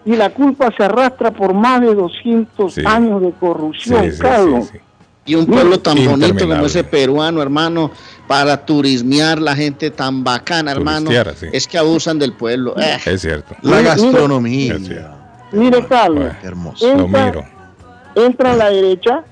Y 0.04 0.14
la 0.14 0.30
culpa 0.30 0.72
se 0.76 0.84
arrastra 0.84 1.32
por 1.32 1.52
más 1.52 1.80
de 1.80 1.92
200 1.92 2.74
Sí. 2.74 2.82
años 2.86 3.20
de 3.22 3.32
corrupción, 3.32 4.04
sí, 4.04 4.12
sí, 4.12 4.18
Carlos. 4.22 4.66
sí. 4.72 4.78
Y 5.28 5.34
un 5.34 5.44
pueblo 5.46 5.80
tan 5.80 5.96
bonito 6.04 6.46
como 6.48 6.64
ese 6.66 6.84
peruano, 6.84 7.42
hermano, 7.42 7.90
para 8.26 8.64
turismear 8.66 9.40
la 9.40 9.54
gente 9.54 9.90
tan 9.90 10.24
bacana, 10.24 10.72
hermano, 10.72 11.10
sí. 11.36 11.46
es 11.52 11.66
que 11.68 11.78
abusan 11.78 12.18
del 12.18 12.32
pueblo. 12.32 12.74
Eh, 12.78 12.96
Es 13.06 13.20
cierto. 13.22 13.54
La 13.62 13.80
gastronomía. 13.82 14.74
Es 14.74 14.86
cierto. 14.86 15.10
Mire, 15.52 15.86
Carlos, 15.86 16.18
Bueno, 16.24 16.38
hermoso. 16.42 16.86
Lo 16.96 17.04
entra, 17.04 17.24
miro. 17.26 17.44
entra 18.16 18.52
a 18.52 18.56
la 18.56 18.70
derecha, 18.70 19.22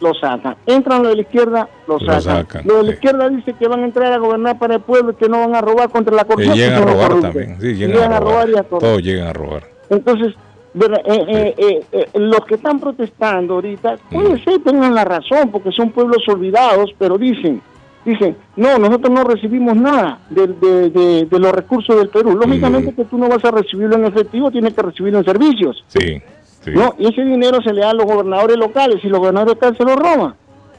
lo 0.00 0.12
sacan. 0.14 0.56
Entran 0.66 1.02
lo 1.02 1.08
de 1.08 1.16
la 1.16 1.22
izquierda, 1.22 1.68
lo 1.86 1.98
Lo 1.98 2.00
sacan. 2.00 2.22
sacan, 2.46 2.62
Lo 2.66 2.76
de 2.78 2.82
la 2.82 2.88
sí. 2.90 2.94
izquierda 2.94 3.28
dice 3.30 3.54
que 3.54 3.68
van 3.68 3.80
a 3.82 3.84
entrar 3.86 4.12
a 4.12 4.18
gobernar 4.18 4.58
para 4.58 4.74
el 4.74 4.80
pueblo 4.80 5.12
y 5.12 5.14
que 5.14 5.28
no 5.28 5.40
van 5.40 5.54
a 5.54 5.60
robar 5.60 5.88
contra 5.90 6.14
la 6.14 6.22
Y 6.22 6.24
corrupción. 6.26 6.54
llegan 6.56 6.82
a 6.82 6.84
robar 6.86 7.20
también. 7.20 7.56
Sí, 7.60 7.68
Y 7.68 7.74
llegan, 7.74 8.12
a 8.12 8.20
robar. 8.20 8.48
y 8.50 8.56
a 8.58 8.62
correr. 8.64 8.80
Todos 8.90 9.02
llegan 9.02 9.28
a 9.28 9.32
robar. 9.32 9.62
Entonces, 9.88 10.34
eh, 10.74 10.86
eh, 11.06 11.54
eh, 11.56 11.80
eh, 11.92 12.08
los 12.14 12.40
que 12.46 12.54
están 12.56 12.80
protestando 12.80 13.54
ahorita, 13.54 13.96
puede 14.10 14.34
Mm. 14.34 14.44
ser, 14.44 14.58
tengan 14.62 14.94
la 14.94 15.04
razón, 15.04 15.50
porque 15.50 15.70
son 15.72 15.90
pueblos 15.90 16.18
olvidados, 16.28 16.90
pero 16.98 17.16
dicen, 17.18 17.62
dicen, 18.04 18.36
no, 18.56 18.78
nosotros 18.78 19.10
no 19.12 19.24
recibimos 19.24 19.76
nada 19.76 20.20
de, 20.30 20.46
de- 20.48 20.90
de- 20.90 21.24
de 21.26 21.38
los 21.38 21.52
recursos 21.52 21.96
del 21.96 22.08
Perú. 22.08 22.36
Lógicamente 22.36 22.94
que 22.94 23.04
tú 23.04 23.16
no 23.18 23.28
vas 23.28 23.44
a 23.44 23.50
recibirlo 23.50 23.96
en 23.96 24.06
efectivo, 24.06 24.50
tienes 24.50 24.74
que 24.74 24.82
recibirlo 24.82 25.18
en 25.20 25.24
servicios. 25.24 25.84
Sí. 25.88 26.20
sí. 26.64 26.70
¿no? 26.74 26.94
Y 26.98 27.06
ese 27.08 27.24
dinero 27.24 27.60
se 27.62 27.72
le 27.72 27.80
da 27.82 27.90
a 27.90 27.94
los 27.94 28.06
gobernadores 28.06 28.56
locales 28.56 28.98
y 29.04 29.08
los 29.08 29.18
gobernadores 29.20 29.54
locales 29.54 29.78
se 29.78 29.84
lo 29.84 29.96
roban. 29.96 30.34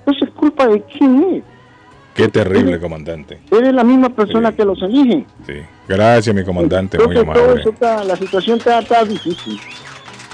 Entonces, 0.05 0.29
¿culpa 0.35 0.67
de 0.67 0.81
quién 0.81 1.23
es? 1.35 1.43
Qué 2.13 2.27
terrible, 2.27 2.79
comandante. 2.79 3.39
Eres 3.49 3.73
la 3.73 3.83
misma 3.83 4.09
persona 4.09 4.51
Sí. 4.51 4.57
que 4.57 4.65
los 4.65 4.79
elige. 4.83 5.25
Sí. 5.47 5.53
Gracias, 5.87 6.35
mi 6.35 6.43
comandante. 6.43 6.97
Muy 6.99 7.07
todo 7.15 7.23
amable. 7.23 7.59
eso 7.61 7.69
está, 7.71 8.03
la 8.03 8.15
situación 8.15 8.57
está, 8.59 8.79
está 8.79 9.03
difícil. 9.03 9.59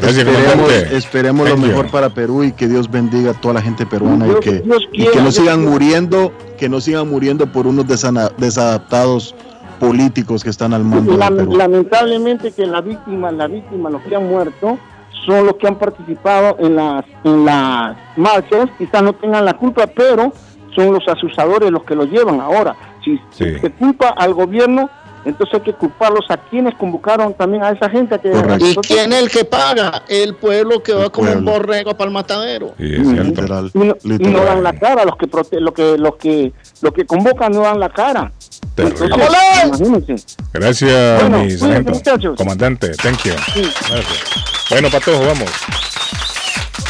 Gracias, 0.02 0.26
esperemos, 0.28 0.72
esperemos 0.92 1.50
lo 1.50 1.58
mejor 1.58 1.92
para 1.92 2.10
Perú 2.10 2.44
y 2.44 2.52
que 2.54 2.68
Dios 2.68 2.90
bendiga 2.90 3.32
a 3.32 3.34
toda 3.34 3.56
la 3.56 3.62
gente 3.62 3.86
peruana 3.86 4.26
y 4.26 4.30
Dios- 4.30 4.40
que, 4.42 4.52
Dios 4.62 4.88
y 4.94 5.06
que 5.08 5.22
no 5.22 5.32
sigan 5.32 5.66
muriendo, 5.66 6.32
que 6.58 6.70
no 6.70 6.80
sigan 6.80 7.10
muriendo 7.10 7.52
por 7.52 7.68
unos 7.68 7.86
desana- 7.86 8.32
desadaptados 8.38 9.36
políticos 9.80 10.44
que 10.44 10.50
están 10.50 10.74
al 10.74 10.84
mando 10.84 11.18
Perú. 11.18 11.56
lamentablemente 11.58 12.52
que 12.52 12.66
las 12.66 12.84
víctimas, 12.84 13.34
las 13.34 13.52
víctimas, 13.52 13.92
los 13.92 14.02
que 14.04 14.16
han 14.16 14.28
muerto, 14.28 14.78
son 15.26 15.46
los 15.46 15.56
que 15.56 15.68
han 15.68 15.76
participado 15.76 16.56
en 16.60 16.76
las, 16.76 17.04
en 17.24 17.46
las 17.46 17.98
marchas, 18.16 18.70
quizás 18.78 19.04
no 19.04 19.14
tengan 19.14 19.44
la 19.46 19.54
culpa, 19.54 19.86
pero 19.88 20.32
son 20.76 20.94
los 20.94 21.06
asusadores 21.08 21.72
los 21.72 21.84
que 21.84 21.96
lo 21.96 22.06
llevan 22.06 22.40
ahora. 22.40 22.76
Si 23.04 23.18
Sí. 23.32 23.58
se 23.60 23.72
culpa 23.72 24.10
al 24.10 24.34
gobierno, 24.34 24.90
entonces 25.26 25.54
hay 25.56 25.62
que 25.62 25.74
culparlos 25.74 26.26
a 26.30 26.38
quienes 26.38 26.76
convocaron 26.76 27.34
también 27.34 27.64
a 27.64 27.72
esa 27.72 27.90
gente 27.90 28.16
a 28.16 28.18
que. 28.20 28.30
¿Y 28.60 28.76
quién 28.78 29.12
es 29.14 29.20
el 29.24 29.30
que 29.30 29.46
paga? 29.46 30.04
El 30.08 30.36
pueblo 30.36 30.82
que 30.84 30.94
va 30.94 31.10
como 31.10 31.32
un 31.32 31.46
borrego 31.46 31.96
para 31.96 32.08
el 32.08 32.14
matadero. 32.14 32.74
Sí, 32.78 32.96
es 32.96 33.08
cierto. 33.08 33.42
Literal, 33.42 33.72
y 33.74 33.78
no, 33.80 33.86
y 33.86 34.08
no 34.10 34.18
literal. 34.18 34.46
dan 34.46 34.64
la 34.64 34.74
cara, 34.74 35.06
los 35.06 35.16
que 35.18 35.28
prote- 35.28 35.60
lo 35.60 35.74
que 35.74 35.98
los 35.98 36.16
que 36.16 36.52
los 36.82 36.94
que 36.94 37.06
convocan 37.06 37.52
no 37.52 37.62
dan 37.62 37.80
la 37.80 37.90
cara. 37.90 38.32
Terrible. 38.76 39.06
Entonces, 39.16 39.80
imagínense. 39.90 40.36
Gracias, 40.54 41.22
Bueno, 41.22 41.38
mi 41.40 41.44
cuídense, 41.44 41.58
sargento. 41.66 41.92
muchachos. 41.92 42.38
Comandante, 42.38 42.90
thank 42.92 43.24
you. 43.24 43.34
Sí. 43.54 43.62
Gracias. 43.90 44.24
Bueno, 44.70 44.90
Patojo, 44.90 45.20
vamos. 45.26 45.50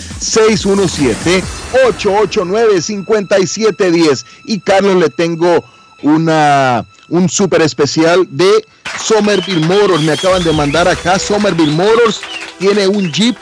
617-889-5710. 1.73 4.25
Y 4.45 4.61
Carlos, 4.61 4.97
le 4.97 5.11
tengo 5.11 5.63
una, 6.03 6.87
un 7.09 7.29
súper 7.29 7.61
especial 7.63 8.29
de 8.31 8.65
Somerville 9.03 9.67
Motors. 9.67 10.03
Me 10.03 10.13
acaban 10.13 10.45
de 10.45 10.53
mandar 10.53 10.87
acá. 10.89 11.19
Somerville 11.19 11.73
Motors 11.73 12.21
tiene 12.59 12.87
un 12.89 13.13
Jeep 13.13 13.37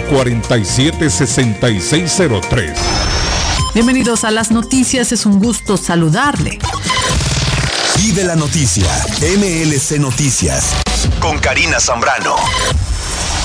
447-6603. 0.00 2.74
Bienvenidos 3.74 4.24
a 4.24 4.30
las 4.30 4.50
noticias, 4.50 5.12
es 5.12 5.26
un 5.26 5.38
gusto 5.38 5.76
saludarle. 5.76 6.58
Vive 7.96 8.24
la 8.24 8.36
noticia, 8.36 8.86
MLC 9.20 9.98
Noticias, 9.98 10.70
con 11.20 11.38
Karina 11.38 11.78
Zambrano. 11.80 12.36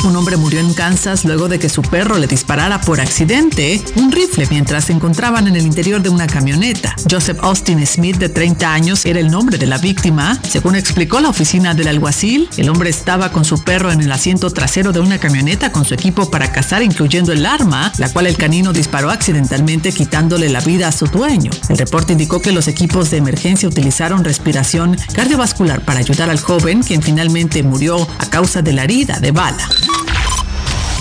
Un 0.04 0.16
hombre 0.16 0.38
murió 0.38 0.60
en 0.60 0.74
Kansas 0.74 1.26
luego 1.26 1.50
de 1.50 1.60
que 1.60 1.70
su 1.70 1.82
perro 1.82 2.18
le 2.18 2.28
disparara 2.28 2.80
por 2.82 3.02
accidente 3.02 3.82
un 3.96 4.12
rifle 4.12 4.48
mientras 4.50 4.86
se 4.86 4.94
encontraban 4.94 5.48
en 5.48 5.56
el 5.56 5.66
interior 5.66 6.02
de 6.02 6.10
una 6.10 6.28
camioneta. 6.28 6.96
Joseph 7.10 7.40
Austin 7.42 7.86
Smith, 7.86 8.18
de 8.18 8.30
30 8.30 8.72
años, 8.72 9.06
era 9.06 9.20
el 9.20 9.32
nombre 9.32 9.58
de 9.58 9.66
la 9.66 9.78
víctima. 9.78 10.40
Según 10.48 10.76
explicó 10.76 11.20
la 11.20 11.30
oficina 11.30 11.74
del 11.74 11.88
alguacil, 11.88 12.48
el 12.58 12.70
hombre 12.70 12.90
estaba 12.90 13.32
con 13.32 13.44
su 13.44 13.64
perro 13.64 13.92
en 13.92 14.02
el 14.02 14.12
asiento 14.12 14.50
trasero 14.52 14.92
de 14.92 15.00
una 15.00 15.18
camioneta 15.18 15.72
con 15.72 15.84
su 15.84 15.94
equipo 15.94 16.30
para 16.30 16.52
cazar, 16.52 16.84
incluyendo 16.84 17.32
el 17.32 17.46
arma, 17.46 17.92
la 17.98 18.12
cual 18.14 18.28
el 18.28 18.38
canino 18.38 18.74
disparó 18.74 19.10
accidentalmente 19.10 19.92
quitándole 19.92 20.50
la 20.50 20.62
vida 20.62 20.88
a 20.88 20.92
su 20.92 21.08
dueño. 21.08 21.52
El 21.70 21.78
reporte 21.78 22.14
indicó 22.14 22.42
que 22.42 22.52
los 22.52 22.68
equipos 22.68 23.10
de 23.10 23.18
emergencia 23.18 23.68
utilizaron 23.68 24.24
respiración 24.24 24.96
cardiovascular 25.14 25.82
para 25.82 26.00
ayudar 26.00 26.30
al 26.30 26.40
joven, 26.40 26.84
quien 26.84 27.02
finalmente 27.02 27.64
murió 27.64 28.08
a 28.20 28.26
causa 28.28 28.62
de 28.62 28.74
la 28.74 28.84
herida 28.84 29.20
de 29.20 29.32
bala. 29.32 29.68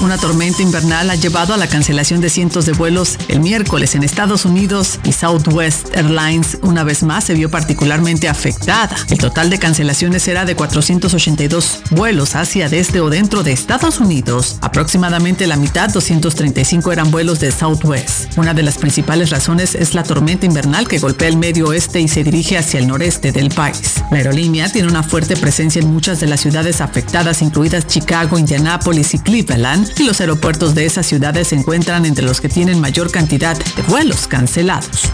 Una 0.03 0.19
tormenta 0.19 0.63
invernal 0.63 1.09
ha 1.09 1.15
llevado 1.15 1.55
a 1.55 1.57
la 1.57 1.69
cancelación 1.69 2.21
de 2.21 2.29
cientos 2.29 2.67
de 2.67 2.73
vuelos 2.73 3.17
el 3.29 3.41
miércoles 3.41 3.95
en 3.95 4.03
Estados 4.03 4.45
Unidos 4.45 5.01
y 5.05 5.13
Southwest 5.13 5.97
Airlines 5.97 6.59
una 6.63 6.85
vez 6.85 7.03
más 7.03 7.25
se 7.25 7.33
vio 7.33 7.51
particularmente 7.51 8.29
afectada. 8.29 8.95
El 9.09 9.17
total 9.17 9.49
de 9.49 9.59
cancelaciones 9.59 10.29
era 10.29 10.45
de 10.45 10.55
482 10.55 11.81
vuelos 11.93 12.37
hacia, 12.37 12.69
desde 12.69 13.01
o 13.01 13.09
dentro 13.09 13.43
de 13.43 13.53
Estados 13.53 13.99
Unidos. 13.99 14.59
Aproximadamente 14.61 15.47
la 15.47 15.57
mitad, 15.57 15.89
235, 15.89 16.93
eran 16.93 17.11
vuelos 17.11 17.41
de 17.41 17.51
Southwest. 17.51 18.37
Una 18.37 18.53
de 18.53 18.63
las 18.63 18.77
principales 18.77 19.31
razones 19.31 19.75
es 19.75 19.95
la 19.95 20.03
tormenta 20.03 20.45
invernal 20.45 20.89
que 20.89 20.99
golpea 20.99 21.29
el 21.29 21.39
medio 21.39 21.69
oeste 21.69 22.01
y 22.01 22.09
se 22.09 22.23
dirige 22.23 22.59
hacia 22.59 22.81
el 22.81 22.87
noreste 22.87 23.33
del 23.33 23.49
país. 23.49 23.95
La 24.11 24.19
aerolínea 24.19 24.71
tiene 24.71 24.89
una 24.89 25.03
fuerte 25.03 25.37
presencia 25.37 25.81
en 25.81 25.91
muchas 25.91 26.21
de 26.21 26.27
las 26.27 26.41
ciudades 26.41 26.83
afectadas, 26.83 27.41
incluidas 27.41 27.87
Chicago, 27.87 28.39
Indianápolis 28.39 29.15
y 29.15 29.19
Cleveland, 29.21 29.86
y 29.99 30.05
los 30.05 30.21
aeropuertos 30.21 30.75
de 30.75 30.87
esas 30.87 31.07
ciudades 31.07 31.49
se 31.49 31.57
encuentran 31.57 32.07
entre 32.07 32.25
los 32.25 32.41
que 32.41 32.49
tienen 32.49 32.81
mayor 32.81 33.11
cantidad 33.11 33.57
de 33.57 33.83
vuelos 33.83 34.27
cancelados. 34.27 35.11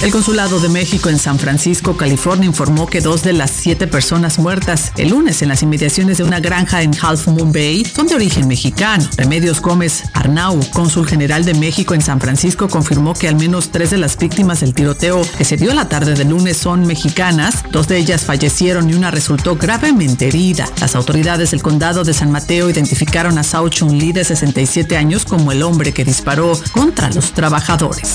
El 0.00 0.12
Consulado 0.12 0.60
de 0.60 0.68
México 0.68 1.08
en 1.08 1.18
San 1.18 1.40
Francisco, 1.40 1.96
California, 1.96 2.46
informó 2.46 2.86
que 2.86 3.00
dos 3.00 3.24
de 3.24 3.32
las 3.32 3.50
siete 3.50 3.88
personas 3.88 4.38
muertas 4.38 4.92
el 4.96 5.08
lunes 5.08 5.42
en 5.42 5.48
las 5.48 5.64
inmediaciones 5.64 6.18
de 6.18 6.22
una 6.24 6.38
granja 6.38 6.82
en 6.82 6.92
Half 6.94 7.26
Moon 7.26 7.50
Bay 7.50 7.84
son 7.84 8.06
de 8.06 8.14
origen 8.14 8.46
mexicano. 8.46 9.04
Remedios 9.16 9.60
Gómez 9.60 10.04
Arnau, 10.14 10.60
cónsul 10.72 11.04
general 11.04 11.44
de 11.44 11.54
México 11.54 11.94
en 11.94 12.00
San 12.00 12.20
Francisco, 12.20 12.68
confirmó 12.68 13.12
que 13.12 13.26
al 13.26 13.34
menos 13.34 13.70
tres 13.72 13.90
de 13.90 13.98
las 13.98 14.16
víctimas 14.16 14.60
del 14.60 14.72
tiroteo 14.72 15.20
que 15.36 15.44
se 15.44 15.56
dio 15.56 15.74
la 15.74 15.88
tarde 15.88 16.14
del 16.14 16.28
lunes 16.28 16.56
son 16.56 16.86
mexicanas. 16.86 17.64
Dos 17.72 17.88
de 17.88 17.98
ellas 17.98 18.24
fallecieron 18.24 18.88
y 18.88 18.94
una 18.94 19.10
resultó 19.10 19.56
gravemente 19.56 20.28
herida. 20.28 20.68
Las 20.80 20.94
autoridades 20.94 21.50
del 21.50 21.62
condado 21.62 22.04
de 22.04 22.14
San 22.14 22.30
Mateo 22.30 22.70
identificaron 22.70 23.36
a 23.36 23.42
Sao 23.42 23.68
Chun 23.68 23.98
Lee 23.98 24.12
de 24.12 24.22
67 24.22 24.96
años 24.96 25.24
como 25.24 25.50
el 25.50 25.64
hombre 25.64 25.92
que 25.92 26.04
disparó 26.04 26.52
contra 26.72 27.10
los 27.10 27.32
trabajadores. 27.32 28.14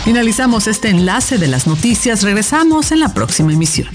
Finalizamos 0.03 0.67
este 0.67 0.89
enlace 0.89 1.37
de 1.37 1.47
las 1.47 1.67
noticias. 1.67 2.23
Regresamos 2.23 2.91
en 2.91 3.01
la 3.01 3.13
próxima 3.13 3.53
emisión. 3.53 3.89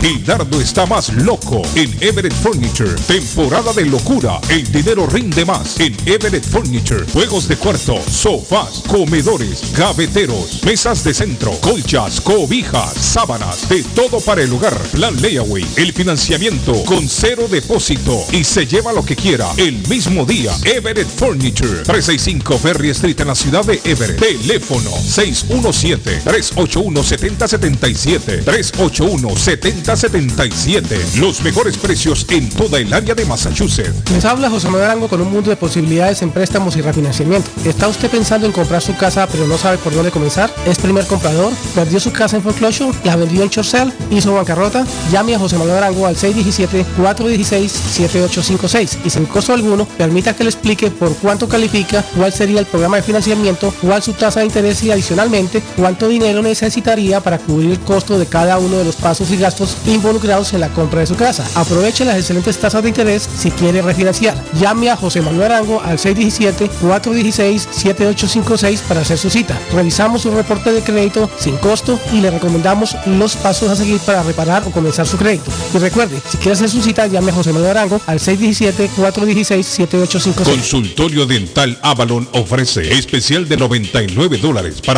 El 0.00 0.22
está 0.60 0.86
más 0.86 1.12
loco 1.12 1.62
en 1.74 1.92
Everett 2.00 2.32
Furniture. 2.32 2.94
Temporada 3.08 3.72
de 3.72 3.84
locura. 3.84 4.40
El 4.48 4.70
dinero 4.70 5.06
rinde 5.06 5.44
más 5.44 5.78
en 5.80 5.92
Everett 6.06 6.44
Furniture. 6.44 7.04
Juegos 7.12 7.48
de 7.48 7.56
cuarto, 7.56 7.98
sofás, 8.08 8.84
comedores, 8.86 9.72
gaveteros, 9.76 10.62
mesas 10.64 11.02
de 11.02 11.12
centro, 11.12 11.50
colchas, 11.60 12.20
cobijas, 12.20 12.94
sábanas, 12.94 13.68
de 13.68 13.82
todo 13.82 14.20
para 14.20 14.42
el 14.42 14.52
hogar. 14.52 14.78
Plan 14.92 15.20
Layaway. 15.20 15.66
El 15.76 15.92
financiamiento 15.92 16.84
con 16.84 17.08
cero 17.08 17.48
depósito 17.50 18.24
y 18.30 18.44
se 18.44 18.66
lleva 18.66 18.92
lo 18.92 19.04
que 19.04 19.16
quiera 19.16 19.48
el 19.56 19.76
mismo 19.88 20.24
día. 20.24 20.52
Everett 20.64 21.08
Furniture. 21.08 21.82
365 21.82 22.58
Ferry 22.58 22.90
Street 22.90 23.20
en 23.20 23.26
la 23.26 23.34
ciudad 23.34 23.64
de 23.64 23.80
Everett. 23.84 24.20
Teléfono 24.20 24.90
617 25.18 26.20
381 26.24 27.02
7077 27.02 28.42
381 28.44 29.36
70 29.36 29.96
6077. 29.96 31.18
Los 31.18 31.42
mejores 31.42 31.76
precios 31.76 32.24
en 32.30 32.48
toda 32.50 32.78
el 32.78 32.92
área 32.92 33.14
de 33.14 33.24
Massachusetts. 33.24 34.10
Les 34.12 34.24
habla 34.24 34.50
José 34.50 34.68
Manuel 34.68 34.84
Arango 34.84 35.08
con 35.08 35.20
un 35.20 35.32
mundo 35.32 35.50
de 35.50 35.56
posibilidades 35.56 36.22
en 36.22 36.30
préstamos 36.30 36.76
y 36.76 36.82
refinanciamiento. 36.82 37.50
¿Está 37.64 37.88
usted 37.88 38.08
pensando 38.10 38.46
en 38.46 38.52
comprar 38.52 38.82
su 38.82 38.96
casa 38.96 39.26
pero 39.26 39.46
no 39.46 39.56
sabe 39.58 39.78
por 39.78 39.94
dónde 39.94 40.10
comenzar? 40.10 40.52
¿Es 40.66 40.78
primer 40.78 41.06
comprador? 41.06 41.52
¿Perdió 41.74 42.00
su 42.00 42.12
casa 42.12 42.36
en 42.36 42.42
foreclosure? 42.42 42.92
¿La 43.04 43.16
vendió 43.16 43.42
en 43.42 43.50
Chorcel? 43.50 43.92
¿Hizo 44.10 44.34
bancarrota? 44.34 44.86
Llame 45.10 45.34
a 45.34 45.38
José 45.38 45.56
Manuel 45.58 45.78
Arango 45.78 46.06
al 46.06 46.16
617-416-7856 46.16 48.98
y 49.04 49.10
sin 49.10 49.26
costo 49.26 49.52
alguno 49.52 49.86
permita 49.96 50.34
que 50.34 50.44
le 50.44 50.50
explique 50.50 50.90
por 50.90 51.14
cuánto 51.16 51.48
califica, 51.48 52.04
cuál 52.16 52.32
sería 52.32 52.60
el 52.60 52.66
programa 52.66 52.96
de 52.96 53.02
financiamiento, 53.02 53.74
cuál 53.80 54.02
su 54.02 54.12
tasa 54.12 54.40
de 54.40 54.46
interés 54.46 54.82
y 54.82 54.90
adicionalmente 55.08 55.62
cuánto 55.76 56.08
dinero 56.08 56.42
necesitaría 56.42 57.20
para 57.20 57.38
cubrir 57.38 57.70
el 57.70 57.78
costo 57.80 58.18
de 58.18 58.26
cada 58.26 58.58
uno 58.58 58.76
de 58.76 58.84
los 58.84 58.96
pasos 58.96 59.30
y 59.30 59.38
gastos 59.38 59.78
involucrados 59.86 60.52
en 60.52 60.60
la 60.60 60.68
compra 60.68 61.00
de 61.00 61.06
su 61.06 61.16
casa. 61.16 61.46
Aproveche 61.54 62.04
las 62.04 62.18
excelentes 62.18 62.58
tasas 62.58 62.82
de 62.82 62.90
interés 62.90 63.26
si 63.38 63.50
quiere 63.50 63.80
refinanciar. 63.80 64.36
Llame 64.60 64.90
a 64.90 64.96
José 64.96 65.22
Manuel 65.22 65.52
Arango 65.52 65.80
al 65.80 65.96
617-416-7856 65.98 68.80
para 68.80 69.00
hacer 69.00 69.16
su 69.16 69.30
cita. 69.30 69.58
Revisamos 69.72 70.20
su 70.22 70.30
reporte 70.30 70.72
de 70.72 70.82
crédito 70.82 71.30
sin 71.38 71.56
costo 71.56 71.98
y 72.12 72.20
le 72.20 72.30
recomendamos 72.30 72.94
los 73.06 73.34
pasos 73.36 73.70
a 73.70 73.76
seguir 73.76 74.00
para 74.00 74.22
reparar 74.22 74.64
o 74.66 74.70
comenzar 74.70 75.06
su 75.06 75.16
crédito. 75.16 75.50
Y 75.74 75.78
recuerde, 75.78 76.20
si 76.28 76.36
quiere 76.36 76.52
hacer 76.52 76.68
su 76.68 76.82
cita, 76.82 77.06
llame 77.06 77.30
a 77.30 77.34
José 77.34 77.54
Manuel 77.54 77.70
Arango 77.70 77.98
al 78.06 78.18
617-416-7856. 78.18 80.44
Consultorio 80.44 81.24
Dental 81.24 81.78
Avalon 81.82 82.28
ofrece 82.32 82.92
especial 82.92 83.48
de 83.48 83.56
99 83.56 84.36
dólares 84.36 84.82
para 84.82 84.97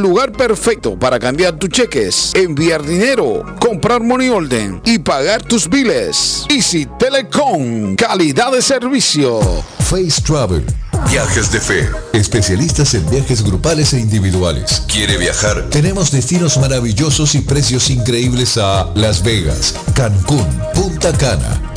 lugar 0.00 0.32
perfecto 0.32 0.98
para 0.98 1.18
cambiar 1.18 1.58
tus 1.58 1.70
cheques, 1.70 2.32
enviar 2.34 2.84
dinero, 2.84 3.44
comprar 3.60 4.02
money 4.02 4.28
order 4.28 4.80
y 4.84 4.98
pagar 4.98 5.42
tus 5.42 5.68
biles. 5.68 6.46
Easy 6.48 6.86
Telecom. 6.98 7.96
Calidad 7.96 8.52
de 8.52 8.62
servicio. 8.62 9.40
Face 9.80 10.20
Travel. 10.22 10.64
Viajes 11.10 11.52
de 11.52 11.60
fe. 11.60 11.88
Especialistas 12.12 12.94
en 12.94 13.08
viajes 13.08 13.42
grupales 13.42 13.92
e 13.92 14.00
individuales. 14.00 14.82
¿Quiere 14.88 15.16
viajar? 15.16 15.68
Tenemos 15.70 16.10
destinos 16.10 16.56
maravillosos 16.58 17.34
y 17.34 17.40
precios 17.40 17.90
increíbles 17.90 18.58
a 18.58 18.90
Las 18.94 19.22
Vegas, 19.22 19.74
Cancún, 19.94 20.46
Punta 20.74 21.12
Cana, 21.12 21.60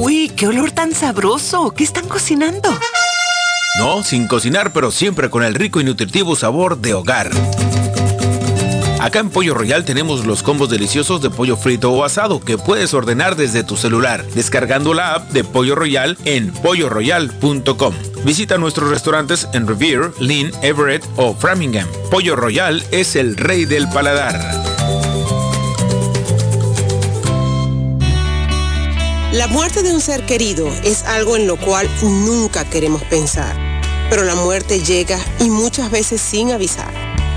Uy, 0.00 0.30
qué 0.36 0.46
olor 0.46 0.70
tan 0.70 0.94
sabroso. 0.94 1.72
¿Qué 1.72 1.82
están 1.84 2.06
cocinando? 2.06 2.68
No, 3.78 4.02
sin 4.02 4.26
cocinar, 4.26 4.72
pero 4.72 4.90
siempre 4.90 5.30
con 5.30 5.42
el 5.42 5.54
rico 5.54 5.80
y 5.80 5.84
nutritivo 5.84 6.36
sabor 6.36 6.78
de 6.78 6.94
hogar. 6.94 7.30
Acá 9.00 9.20
en 9.20 9.30
Pollo 9.30 9.54
Royal 9.54 9.84
tenemos 9.84 10.26
los 10.26 10.42
combos 10.42 10.70
deliciosos 10.70 11.22
de 11.22 11.30
pollo 11.30 11.56
frito 11.56 11.92
o 11.92 12.04
asado 12.04 12.40
que 12.40 12.58
puedes 12.58 12.94
ordenar 12.94 13.36
desde 13.36 13.62
tu 13.62 13.76
celular, 13.76 14.24
descargando 14.34 14.92
la 14.92 15.14
app 15.14 15.30
de 15.30 15.44
Pollo 15.44 15.76
Royal 15.76 16.18
en 16.24 16.52
polloroyal.com. 16.52 17.94
Visita 18.24 18.58
nuestros 18.58 18.90
restaurantes 18.90 19.46
en 19.52 19.68
Revere, 19.68 20.10
Lynn, 20.18 20.50
Everett 20.62 21.04
o 21.16 21.32
Framingham. 21.32 21.86
Pollo 22.10 22.34
Royal 22.34 22.84
es 22.90 23.14
el 23.14 23.36
rey 23.36 23.66
del 23.66 23.88
paladar. 23.88 24.36
La 29.32 29.46
muerte 29.46 29.84
de 29.84 29.92
un 29.92 30.00
ser 30.00 30.26
querido 30.26 30.68
es 30.82 31.04
algo 31.04 31.36
en 31.36 31.46
lo 31.46 31.56
cual 31.56 31.88
nunca 32.02 32.68
queremos 32.68 33.02
pensar, 33.04 33.54
pero 34.10 34.24
la 34.24 34.34
muerte 34.34 34.82
llega 34.82 35.20
y 35.38 35.50
muchas 35.50 35.92
veces 35.92 36.20
sin 36.20 36.50
avisar. 36.50 37.07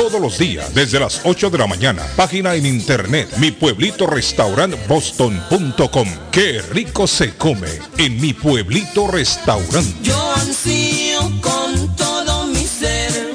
todos 0.00 0.18
los 0.18 0.38
días 0.38 0.74
desde 0.74 0.98
las 0.98 1.20
8 1.24 1.50
de 1.50 1.58
la 1.58 1.66
mañana. 1.66 2.02
Página 2.16 2.54
en 2.54 2.64
internet 2.64 3.28
mi 3.36 3.50
pueblito 3.50 4.06
restaurant 4.06 4.74
boston.com. 4.88 6.08
Qué 6.32 6.62
rico 6.62 7.06
se 7.06 7.36
come 7.36 7.68
en 7.98 8.18
mi 8.18 8.32
pueblito 8.32 9.08
restaurante. 9.08 9.94
Yo 10.02 10.18
ansío 10.36 11.20
con 11.42 11.94
todo 11.96 12.46
mi 12.46 12.64
ser 12.64 13.34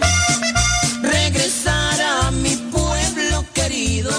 regresar 1.03 2.01
a 2.01 2.31
mi 2.31 2.55
pueblo 2.55 3.45
querido. 3.53 4.09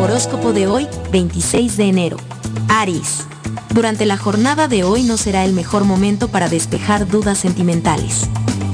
Horóscopo 0.00 0.54
de 0.54 0.68
hoy, 0.68 0.88
26 1.12 1.76
de 1.76 1.84
enero. 1.84 2.16
Aries. 2.70 3.26
Durante 3.74 4.06
la 4.06 4.16
jornada 4.16 4.68
de 4.68 4.84
hoy 4.84 5.02
no 5.02 5.18
será 5.18 5.44
el 5.44 5.52
mejor 5.52 5.84
momento 5.84 6.28
para 6.28 6.48
despejar 6.48 7.06
dudas 7.06 7.36
sentimentales. 7.36 8.26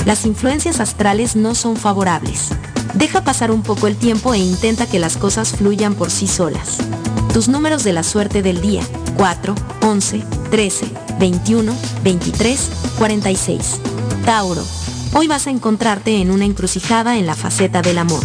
Las 0.05 0.27
influencias 0.27 0.81
astrales 0.81 1.35
no 1.35 1.55
son 1.55 1.77
favorables. 1.77 2.51
Deja 2.93 3.25
pasar 3.25 3.51
un 3.51 3.63
poco 3.63 3.87
el 3.87 3.97
tiempo 3.97 4.35
e 4.35 4.39
intenta 4.39 4.87
que 4.87 4.99
las 4.99 5.17
cosas 5.17 5.53
fluyan 5.53 5.95
por 5.95 6.11
sí 6.11 6.27
solas. 6.27 6.79
Tus 7.33 7.49
números 7.49 7.85
de 7.85 7.95
la 7.95 8.03
suerte 8.03 8.43
del 8.43 8.61
día, 8.61 8.83
4, 9.17 9.55
11, 9.81 10.23
13, 10.51 10.87
21, 11.19 11.75
23, 12.03 12.71
46. 12.99 13.81
Tauro. 14.27 14.63
Hoy 15.15 15.27
vas 15.27 15.47
a 15.47 15.51
encontrarte 15.51 16.21
en 16.21 16.31
una 16.31 16.45
encrucijada 16.45 17.17
en 17.17 17.27
la 17.27 17.35
faceta 17.35 17.81
del 17.81 17.99
amor. 17.99 18.23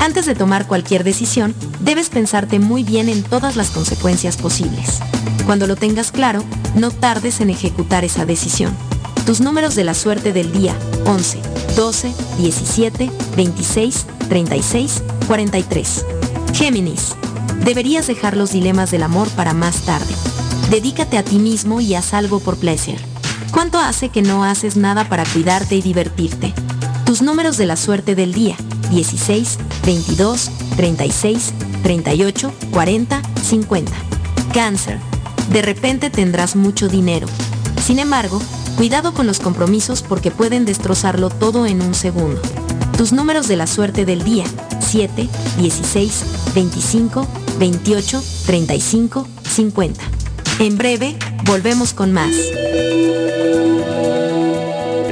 Antes 0.00 0.26
de 0.26 0.34
tomar 0.34 0.66
cualquier 0.66 1.04
decisión, 1.04 1.54
debes 1.80 2.10
pensarte 2.10 2.58
muy 2.58 2.84
bien 2.84 3.08
en 3.08 3.22
todas 3.22 3.56
las 3.56 3.70
consecuencias 3.70 4.36
posibles. 4.36 5.00
Cuando 5.46 5.66
lo 5.66 5.76
tengas 5.76 6.12
claro, 6.12 6.44
no 6.74 6.90
tardes 6.90 7.40
en 7.40 7.48
ejecutar 7.48 8.04
esa 8.04 8.26
decisión. 8.26 8.76
Tus 9.26 9.40
números 9.40 9.74
de 9.74 9.84
la 9.84 9.94
suerte 9.94 10.34
del 10.34 10.52
día, 10.52 10.76
11, 11.06 11.40
12, 11.76 12.12
17, 12.38 13.10
26, 13.36 14.06
36, 14.28 15.02
43. 15.26 16.04
Géminis. 16.52 17.14
Deberías 17.64 18.06
dejar 18.06 18.36
los 18.36 18.52
dilemas 18.52 18.90
del 18.90 19.02
amor 19.02 19.28
para 19.30 19.54
más 19.54 19.80
tarde. 19.86 20.14
Dedícate 20.70 21.16
a 21.16 21.22
ti 21.22 21.38
mismo 21.38 21.80
y 21.80 21.94
haz 21.94 22.12
algo 22.12 22.38
por 22.38 22.58
placer. 22.58 23.00
¿Cuánto 23.50 23.78
hace 23.78 24.10
que 24.10 24.20
no 24.20 24.44
haces 24.44 24.76
nada 24.76 25.08
para 25.08 25.24
cuidarte 25.24 25.76
y 25.76 25.80
divertirte? 25.80 26.52
Tus 27.06 27.22
números 27.22 27.56
de 27.56 27.64
la 27.64 27.76
suerte 27.76 28.14
del 28.14 28.34
día, 28.34 28.56
16, 28.90 29.58
22, 29.86 30.50
36, 30.76 31.54
38, 31.82 32.52
40, 32.70 33.22
50. 33.42 33.92
Cáncer. 34.52 34.98
De 35.50 35.62
repente 35.62 36.10
tendrás 36.10 36.56
mucho 36.56 36.88
dinero. 36.88 37.26
Sin 37.82 37.98
embargo, 37.98 38.42
cuidado 38.76 39.14
con 39.14 39.26
los 39.26 39.40
compromisos 39.40 40.02
porque 40.02 40.30
pueden 40.30 40.64
destrozarlo 40.64 41.30
todo 41.30 41.66
en 41.66 41.82
un 41.82 41.94
segundo. 41.94 42.40
Tus 42.96 43.12
números 43.12 43.48
de 43.48 43.56
la 43.56 43.66
suerte 43.66 44.04
del 44.04 44.22
día, 44.22 44.44
7, 44.80 45.28
16, 45.58 46.24
25, 46.54 47.26
28, 47.58 48.22
35, 48.46 49.28
50. 49.42 50.04
En 50.60 50.78
breve, 50.78 51.16
volvemos 51.44 51.92
con 51.92 52.12
más. 52.12 52.32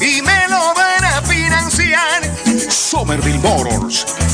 y 0.01 0.21
me 0.21 0.47
lo 0.49 0.73
van 0.73 1.03
a 1.03 1.21
financiar. 1.23 2.21
Somerville 2.69 3.39
Motors. 3.39 4.05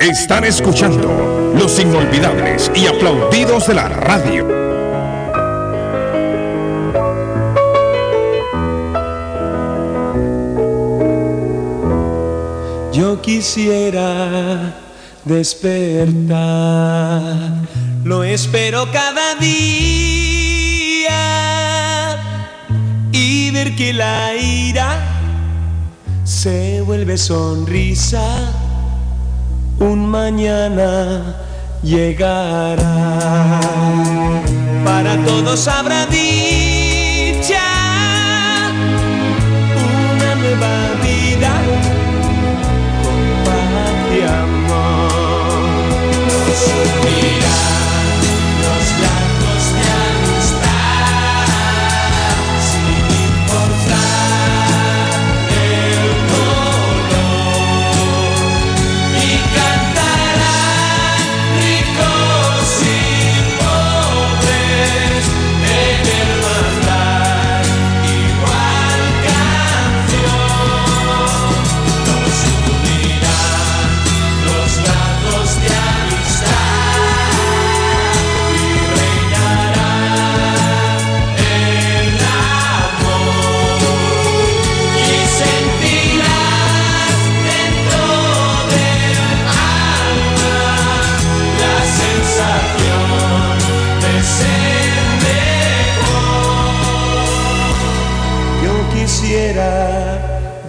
Están 0.00 0.44
escuchando 0.44 1.52
los 1.54 1.78
inolvidables 1.78 2.72
y 2.74 2.86
aplaudidos 2.86 3.66
de 3.66 3.74
la 3.74 3.86
radio. 3.90 4.48
Yo 12.94 13.20
quisiera 13.20 14.74
despertar, 15.26 16.14
lo 18.02 18.24
espero 18.24 18.90
cada 18.90 19.34
día 19.34 19.50
y 23.12 23.50
ver 23.50 23.76
que 23.76 23.92
la 23.92 24.34
ira 24.34 24.98
se 26.24 26.80
vuelve 26.80 27.18
sonrisa. 27.18 28.69
Un 29.80 30.06
mañana 30.10 31.34
llegará. 31.82 33.60
Para 34.84 35.16
todos 35.24 35.66
habrá 35.68 36.04
dicha, 36.04 37.62
una 40.12 40.34
nueva 40.34 40.74
vida 41.02 41.52
con 43.02 43.20
paz 43.46 43.96
y 44.14 44.20
amor. 44.22 45.10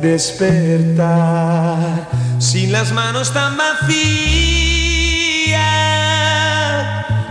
Despertar 0.02 1.78
sin 2.40 2.72
las 2.72 2.92
manos 2.92 3.32
tan 3.32 3.56
vacías, 3.58 3.96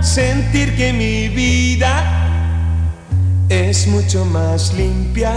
sentir 0.00 0.76
que 0.76 0.92
mi 0.92 1.28
vida 1.28 2.04
es 3.48 3.86
mucho 3.88 4.24
más 4.24 4.72
limpia. 4.74 5.34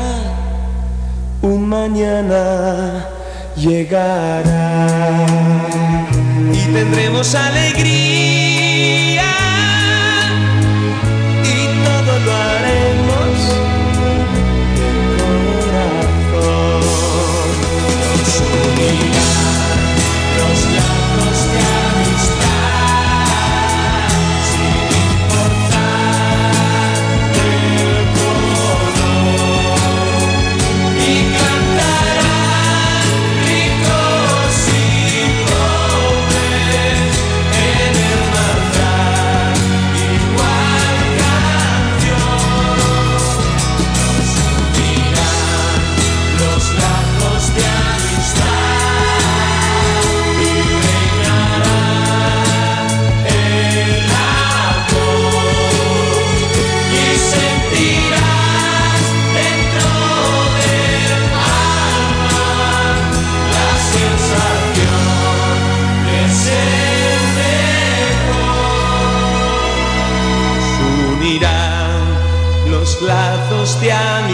Un 1.42 1.68
mañana 1.68 3.06
llegará 3.56 4.88
y 6.54 6.60
tendremos 6.74 7.36
alegría 7.36 8.53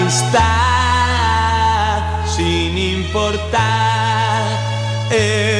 amistad 0.09 0.41
sin 2.35 2.75
importar 2.75 4.57
el 5.11 5.58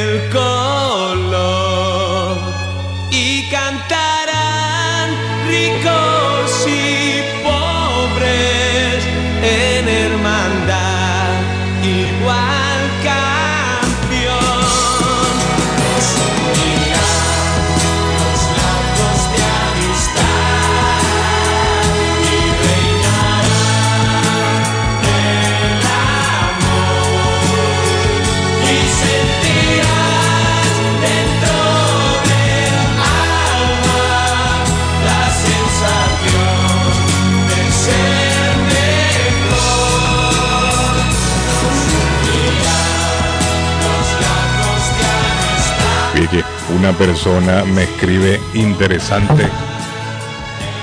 una 46.80 46.96
persona 46.96 47.62
me 47.64 47.82
escribe 47.82 48.40
interesante 48.54 49.46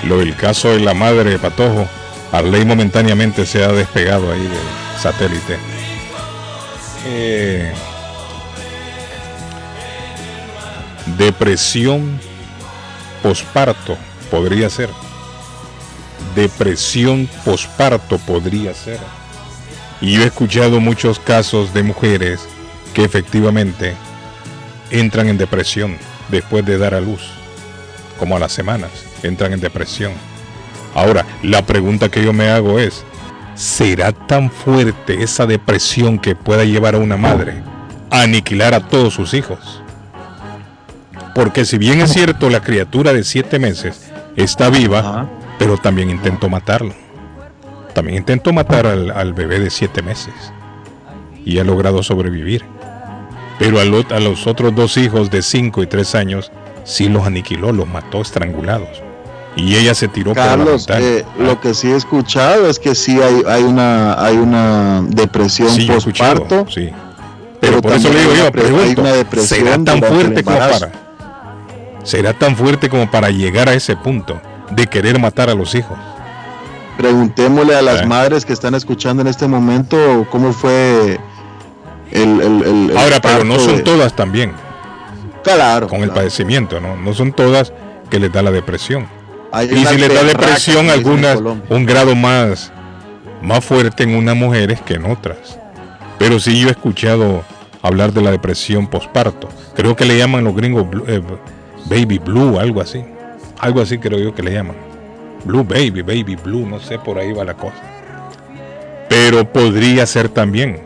lo 0.03 0.19
del 0.19 0.35
caso 0.35 0.69
de 0.69 0.79
la 0.79 0.93
madre 0.93 1.31
de 1.31 1.39
Patojo. 1.39 1.87
Arley 2.31 2.65
momentáneamente 2.65 3.47
se 3.47 3.63
ha 3.63 3.69
despegado 3.69 4.31
ahí 4.31 4.43
del 4.43 5.01
satélite. 5.01 5.57
Eh, 7.07 7.73
depresión 11.17 12.19
posparto 13.23 13.97
podría 14.29 14.69
ser. 14.69 14.91
Depresión 16.35 17.27
posparto 17.43 18.19
podría 18.19 18.75
ser. 18.75 18.99
Y 19.99 20.13
yo 20.13 20.21
he 20.21 20.27
escuchado 20.27 20.79
muchos 20.79 21.17
casos 21.17 21.73
de 21.73 21.81
mujeres 21.81 22.47
que 22.93 23.03
efectivamente 23.03 23.95
entran 24.91 25.27
en 25.27 25.37
depresión 25.37 25.97
después 26.29 26.65
de 26.65 26.77
dar 26.77 26.93
a 26.93 27.01
luz, 27.01 27.21
como 28.19 28.35
a 28.35 28.39
las 28.39 28.51
semanas, 28.51 28.91
entran 29.23 29.53
en 29.53 29.59
depresión. 29.59 30.11
Ahora, 30.95 31.25
la 31.43 31.65
pregunta 31.65 32.09
que 32.09 32.23
yo 32.23 32.33
me 32.33 32.49
hago 32.49 32.79
es, 32.79 33.03
¿será 33.55 34.11
tan 34.11 34.49
fuerte 34.49 35.23
esa 35.23 35.45
depresión 35.45 36.19
que 36.19 36.35
pueda 36.35 36.63
llevar 36.63 36.95
a 36.95 36.99
una 36.99 37.17
madre 37.17 37.61
a 38.09 38.21
aniquilar 38.21 38.73
a 38.73 38.87
todos 38.87 39.13
sus 39.13 39.33
hijos? 39.33 39.81
Porque 41.35 41.65
si 41.65 41.77
bien 41.77 42.01
es 42.01 42.13
cierto, 42.13 42.49
la 42.49 42.61
criatura 42.61 43.13
de 43.13 43.23
siete 43.23 43.59
meses 43.59 44.11
está 44.35 44.69
viva, 44.69 45.29
pero 45.59 45.77
también 45.77 46.09
intentó 46.09 46.49
matarlo. 46.49 46.95
También 47.93 48.17
intentó 48.17 48.53
matar 48.53 48.87
al, 48.87 49.11
al 49.11 49.33
bebé 49.33 49.59
de 49.59 49.69
siete 49.69 50.01
meses. 50.01 50.33
Y 51.45 51.59
ha 51.59 51.63
logrado 51.63 52.01
sobrevivir. 52.01 52.65
Pero 53.59 53.79
a, 53.79 53.83
a 54.15 54.19
los 54.19 54.45
otros 54.47 54.73
dos 54.75 54.97
hijos 54.97 55.29
de 55.31 55.41
5 55.41 55.81
y 55.83 55.87
3 55.87 56.15
años 56.15 56.51
sí 56.83 57.09
los 57.09 57.25
aniquiló, 57.25 57.71
los 57.71 57.87
mató 57.87 58.21
estrangulados. 58.21 59.01
Y 59.55 59.75
ella 59.75 59.95
se 59.95 60.07
tiró 60.07 60.33
Carlos, 60.35 60.85
por 60.85 60.95
la 60.95 61.01
eh, 61.01 61.13
ventana. 61.25 61.47
lo 61.47 61.59
que 61.59 61.73
sí 61.73 61.91
he 61.91 61.95
escuchado 61.95 62.69
es 62.69 62.77
que 62.77 62.93
sí 62.93 63.19
hay, 63.19 63.41
hay 63.47 63.63
una 63.63 64.23
hay 64.23 64.37
una 64.37 65.01
depresión 65.07 65.69
Sí, 65.71 65.87
postparto. 65.87 66.67
sí. 66.69 66.91
Pero 67.59 67.81
por 67.81 67.93
eso 67.93 68.13
le 68.13 68.19
digo 68.19 68.33
yo, 68.35 68.51
pregunto, 68.51 69.01
una 69.01 69.13
depresión 69.13 69.59
¿será 69.65 69.83
tan 69.83 69.99
fuerte 70.03 70.43
como 70.43 70.57
para 70.59 70.91
será 72.03 72.33
tan 72.33 72.55
fuerte 72.55 72.87
como 72.87 73.09
para 73.09 73.31
llegar 73.31 73.67
a 73.67 73.73
ese 73.73 73.95
punto 73.95 74.39
de 74.69 74.85
querer 74.85 75.19
matar 75.19 75.49
a 75.49 75.55
los 75.55 75.73
hijos? 75.73 75.97
Preguntémosle 76.97 77.75
a 77.75 77.81
las 77.81 78.01
Eh. 78.03 78.05
madres 78.05 78.45
que 78.45 78.53
están 78.53 78.75
escuchando 78.75 79.21
en 79.21 79.27
este 79.27 79.47
momento 79.47 80.27
cómo 80.31 80.53
fue 80.53 81.19
el, 82.11 82.41
el- 82.41 82.63
el- 82.63 82.89
el 82.91 82.97
Ahora, 82.97 83.19
pero 83.21 83.43
no 83.43 83.59
son 83.59 83.77
de- 83.77 83.83
todas 83.83 84.15
también. 84.15 84.51
Claro. 85.43 85.87
Con 85.87 86.01
el 86.03 86.09
padecimiento, 86.11 86.79
¿no? 86.79 86.95
No 86.97 87.13
son 87.13 87.31
todas 87.33 87.71
que 88.09 88.19
les 88.19 88.31
da 88.31 88.41
la 88.41 88.51
depresión. 88.51 89.07
Hay 89.51 89.67
y 89.71 89.85
si 89.85 89.97
les 89.97 90.13
da 90.13 90.23
depresión, 90.23 90.89
algunas, 90.89 91.39
un 91.69 91.85
grado 91.85 92.15
más, 92.15 92.71
más 93.41 93.63
fuerte 93.63 94.03
en 94.03 94.15
unas 94.15 94.35
mujeres 94.35 94.81
que 94.81 94.95
en 94.95 95.05
otras. 95.05 95.57
Pero 96.17 96.39
sí 96.39 96.59
yo 96.59 96.67
he 96.67 96.71
escuchado 96.71 97.43
hablar 97.81 98.11
de 98.11 98.21
la 98.21 98.31
depresión 98.31 98.87
posparto. 98.87 99.47
Creo 99.75 99.95
que 99.95 100.03
le 100.05 100.17
llaman 100.17 100.43
los 100.43 100.55
gringos 100.55 100.85
eh, 101.07 101.21
baby 101.85 102.17
blue, 102.17 102.59
algo 102.59 102.81
así. 102.81 103.05
Algo 103.59 103.81
así 103.81 103.97
creo 103.99 104.19
yo 104.19 104.35
que 104.35 104.43
le 104.43 104.51
llaman. 104.51 104.75
Blue 105.45 105.63
baby, 105.63 106.01
baby 106.01 106.35
blue, 106.35 106.65
no 106.67 106.79
sé, 106.79 106.99
por 106.99 107.17
ahí 107.19 107.31
va 107.31 107.45
la 107.45 107.53
cosa. 107.53 107.81
Pero 109.07 109.49
podría 109.51 110.05
ser 110.05 110.27
también. 110.29 110.81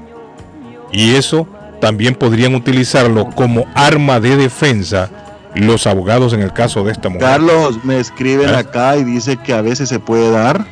Y 0.91 1.15
eso 1.15 1.47
también 1.79 2.15
podrían 2.15 2.55
utilizarlo 2.55 3.29
como 3.31 3.65
arma 3.73 4.19
de 4.19 4.37
defensa 4.37 5.09
los 5.55 5.85
abogados 5.87 6.31
en 6.33 6.41
el 6.41 6.53
caso 6.53 6.83
de 6.83 6.93
esta 6.93 7.09
mujer. 7.09 7.27
Carlos, 7.27 7.83
me 7.83 7.99
escriben 7.99 8.49
¿Eh? 8.49 8.55
acá 8.55 8.95
y 8.95 9.03
dice 9.03 9.35
que 9.37 9.53
a 9.53 9.61
veces 9.61 9.89
se 9.89 9.99
puede 9.99 10.31
dar, 10.31 10.65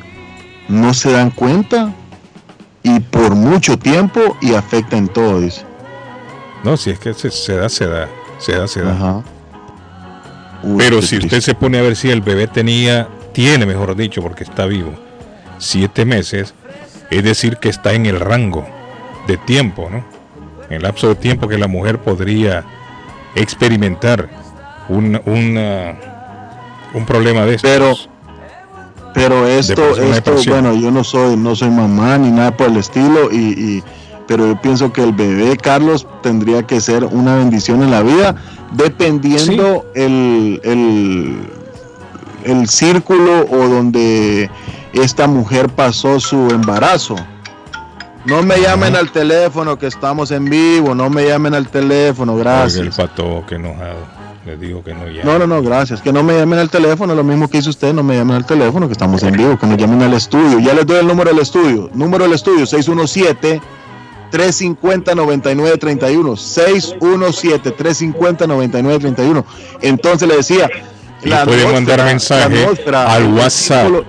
no 0.68 0.94
se 0.94 1.10
dan 1.10 1.30
cuenta 1.30 1.92
y 2.82 3.00
por 3.00 3.34
mucho 3.34 3.78
tiempo 3.78 4.38
y 4.40 4.54
afecta 4.54 4.96
en 4.96 5.08
todo, 5.08 5.40
dice. 5.40 5.62
No, 6.64 6.76
si 6.76 6.90
es 6.90 6.98
que 6.98 7.12
se, 7.12 7.30
se 7.30 7.56
da, 7.56 7.68
se 7.68 7.86
da, 7.86 8.08
se 8.38 8.52
da, 8.52 8.66
se 8.68 8.82
da. 8.82 8.92
Ajá. 8.92 9.22
Pero 10.78 11.02
si 11.02 11.18
usted 11.18 11.40
se 11.40 11.54
pone 11.54 11.78
a 11.78 11.82
ver 11.82 11.96
si 11.96 12.10
el 12.10 12.20
bebé 12.20 12.46
tenía, 12.46 13.08
tiene 13.32 13.66
mejor 13.66 13.96
dicho, 13.96 14.22
porque 14.22 14.44
está 14.44 14.66
vivo, 14.66 14.92
siete 15.58 16.04
meses, 16.04 16.54
es 17.10 17.24
decir, 17.24 17.56
que 17.56 17.70
está 17.70 17.92
en 17.94 18.06
el 18.06 18.20
rango 18.20 18.66
de 19.26 19.36
tiempo, 19.36 19.88
¿no? 19.90 20.04
En 20.68 20.76
el 20.76 20.82
lapso 20.82 21.08
de 21.08 21.14
tiempo 21.16 21.48
que 21.48 21.58
la 21.58 21.66
mujer 21.68 21.98
podría 21.98 22.64
experimentar 23.34 24.28
un, 24.88 25.20
una- 25.24 25.94
un 26.94 27.06
problema 27.06 27.44
de 27.44 27.54
estos. 27.56 27.70
Pero, 27.70 27.94
pero 29.14 29.46
esto, 29.46 29.82
esto, 30.16 30.30
bueno, 30.52 30.74
yo 30.74 30.90
no 30.90 31.04
soy, 31.04 31.36
no 31.36 31.54
soy 31.56 31.70
mamá 31.70 32.18
ni 32.18 32.30
nada 32.30 32.56
por 32.56 32.68
el 32.68 32.76
estilo, 32.76 33.30
y, 33.32 33.36
y- 33.36 33.82
pero 34.26 34.46
yo 34.46 34.60
pienso 34.60 34.92
que 34.92 35.02
el 35.02 35.12
bebé 35.12 35.56
Carlos 35.56 36.06
tendría 36.22 36.62
que 36.64 36.80
ser 36.80 37.04
una 37.04 37.34
bendición 37.36 37.82
en 37.82 37.90
la 37.90 38.02
vida, 38.02 38.36
dependiendo 38.72 39.84
el, 39.96 40.60
el, 40.62 41.40
el 42.44 42.68
círculo 42.68 43.46
o 43.50 43.68
donde 43.68 44.48
esta 44.92 45.26
mujer 45.26 45.68
pasó 45.68 46.20
su 46.20 46.48
embarazo. 46.50 47.16
No 48.26 48.42
me 48.42 48.60
llamen 48.60 48.96
al 48.96 49.10
teléfono 49.10 49.78
que 49.78 49.86
estamos 49.86 50.30
en 50.30 50.44
vivo, 50.44 50.94
no 50.94 51.08
me 51.08 51.26
llamen 51.26 51.54
al 51.54 51.68
teléfono, 51.68 52.36
gracias. 52.36 52.80
el 52.80 52.90
pato 52.90 53.44
que 53.46 53.54
enojado. 53.54 54.20
Le 54.44 54.56
digo 54.56 54.82
que 54.82 54.94
no 54.94 55.06
ya. 55.08 55.22
No, 55.22 55.38
no, 55.38 55.46
no, 55.46 55.62
gracias. 55.62 56.00
Que 56.00 56.12
no 56.12 56.22
me 56.22 56.32
llamen 56.34 56.58
al 56.58 56.70
teléfono, 56.70 57.14
lo 57.14 57.24
mismo 57.24 57.48
que 57.48 57.58
hizo 57.58 57.68
usted, 57.70 57.92
no 57.92 58.02
me 58.02 58.16
llamen 58.16 58.36
al 58.36 58.46
teléfono, 58.46 58.86
que 58.86 58.92
estamos 58.92 59.22
en 59.22 59.36
vivo, 59.36 59.58
que 59.58 59.66
nos 59.66 59.76
llamen 59.76 60.00
al 60.02 60.14
estudio. 60.14 60.60
Ya 60.60 60.72
les 60.74 60.86
doy 60.86 60.98
el 60.98 61.06
número 61.06 61.30
del 61.30 61.40
estudio. 61.40 61.90
Número 61.92 62.24
del 62.24 62.32
estudio, 62.32 62.64
617-350-9931. 62.64 63.60
617-350-9931. 67.12 69.44
Entonces 69.82 70.28
le 70.28 70.36
decía... 70.36 70.70
Y 71.22 71.28
pueden 71.30 71.72
mandar 71.72 72.02
mensaje 72.02 72.66
al 72.94 73.34
WhatsApp. 73.34 73.86
al 73.86 74.06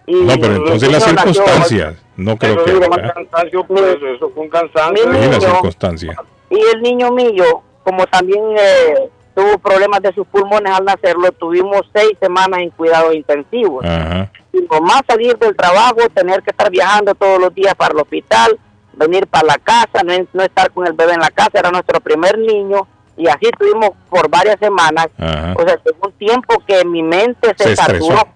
Y 0.07 0.15
No, 0.15 0.35
pero 0.41 0.57
entonces 0.57 0.91
las 0.91 1.07
niño 1.07 1.19
circunstancias. 1.23 1.95
No 2.17 2.37
creo 2.37 2.65
que. 2.65 2.71
Eso, 2.73 2.91
cansancio, 3.15 3.65
pues, 3.65 3.83
eso 4.17 4.31
fue 4.35 4.43
un 4.45 4.49
cansancio. 4.49 5.05
Sí, 5.05 5.11
las 5.19 5.21
niño- 5.29 5.41
circunstancias. 5.41 6.17
y 6.51 6.61
el 6.75 6.83
niño 6.83 7.11
mío, 7.13 7.63
como 7.85 8.07
también 8.07 8.43
eh, 8.59 9.11
tuvo 9.35 9.59
problemas 9.59 10.01
de 10.01 10.13
sus 10.15 10.27
pulmones 10.27 10.73
al 10.73 10.85
nacerlo, 10.85 11.31
tuvimos 11.33 11.83
seis 11.95 12.13
semanas 12.21 12.61
en 12.61 12.71
cuidados 12.71 13.15
intensivos. 13.15 13.85
Ajá. 13.85 14.33
Y 14.53 14.63
nomás 14.63 15.03
salir 15.07 15.37
del 15.39 15.55
trabajo, 15.55 15.97
tener 16.15 16.43
que 16.43 16.51
estar 16.51 16.71
viajando 16.71 17.15
todos 17.15 17.39
los 17.39 17.55
días 17.55 17.75
para 17.75 17.93
el 17.93 18.01
hospital, 18.01 18.59
venir 18.95 19.27
para 19.27 19.47
la 19.47 19.59
casa, 19.59 20.03
no, 20.05 20.13
no 20.33 20.43
estar 20.43 20.71
con 20.73 20.87
el 20.87 20.95
bebé 20.95 21.13
en 21.13 21.21
la 21.21 21.31
casa, 21.31 21.51
era 21.59 21.71
nuestro 21.71 22.01
primer 22.01 22.37
niño. 22.39 22.87
Y 23.19 23.29
así 23.29 23.51
tuvimos 23.59 23.91
por 24.09 24.31
varias 24.31 24.57
semanas. 24.61 25.09
Ajá. 25.19 25.55
O 25.57 25.63
sea, 25.63 25.77
tuvo 25.79 26.07
un 26.07 26.13
tiempo 26.13 26.63
que 26.67 26.85
mi 26.85 27.03
mente 27.03 27.53
se, 27.59 27.65
Se 27.65 27.77
saturó. 27.77 28.29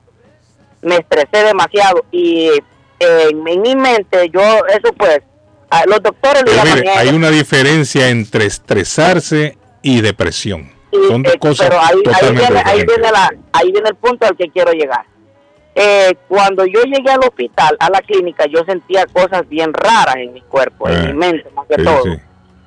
Me 0.83 0.97
estresé 0.97 1.47
demasiado. 1.47 2.05
Y 2.11 2.49
eh, 2.99 3.29
en, 3.31 3.43
mi 3.43 3.77
mente, 3.77 4.29
yo, 4.31 4.41
eso 4.41 4.93
pues, 4.97 5.21
a 5.71 5.87
los 5.87 6.03
doctores 6.03 6.43
le 6.45 6.51
Pero 6.51 6.77
mire, 6.77 6.91
hay 6.91 7.09
una 7.11 7.31
diferencia 7.31 8.09
entre 8.09 8.47
estresarse 8.47 9.57
y 9.83 10.01
depresión. 10.01 10.73
Y, 10.91 11.09
Son 11.09 11.23
dos 11.23 11.35
eh, 11.35 11.39
cosas 11.39 11.69
pero 11.69 11.81
ahí, 11.81 11.97
ahí 11.97 12.03
totalmente 12.03 12.53
viene, 12.53 12.63
ahí, 12.67 12.85
viene 12.85 13.11
la, 13.11 13.31
ahí 13.53 13.73
viene 13.73 13.89
el 13.89 13.95
punto 13.95 14.27
al 14.27 14.37
que 14.37 14.51
quiero 14.51 14.73
llegar. 14.73 15.07
Eh, 15.75 16.15
cuando 16.29 16.67
yo 16.67 16.83
llegué 16.83 17.11
al 17.11 17.21
hospital, 17.21 17.77
a 17.81 17.89
la 17.89 18.01
clínica, 18.01 18.45
yo 18.47 18.63
sentía 18.67 19.07
cosas 19.07 19.49
bien 19.49 19.73
raras 19.73 20.17
en 20.17 20.35
mi 20.35 20.43
cuerpo, 20.43 20.89
en 20.89 21.07
mi 21.07 21.13
mente, 21.15 21.49
más 21.55 21.67
que 21.67 21.77
sí, 21.77 21.85
todo. 21.85 22.03
sí. 22.03 22.11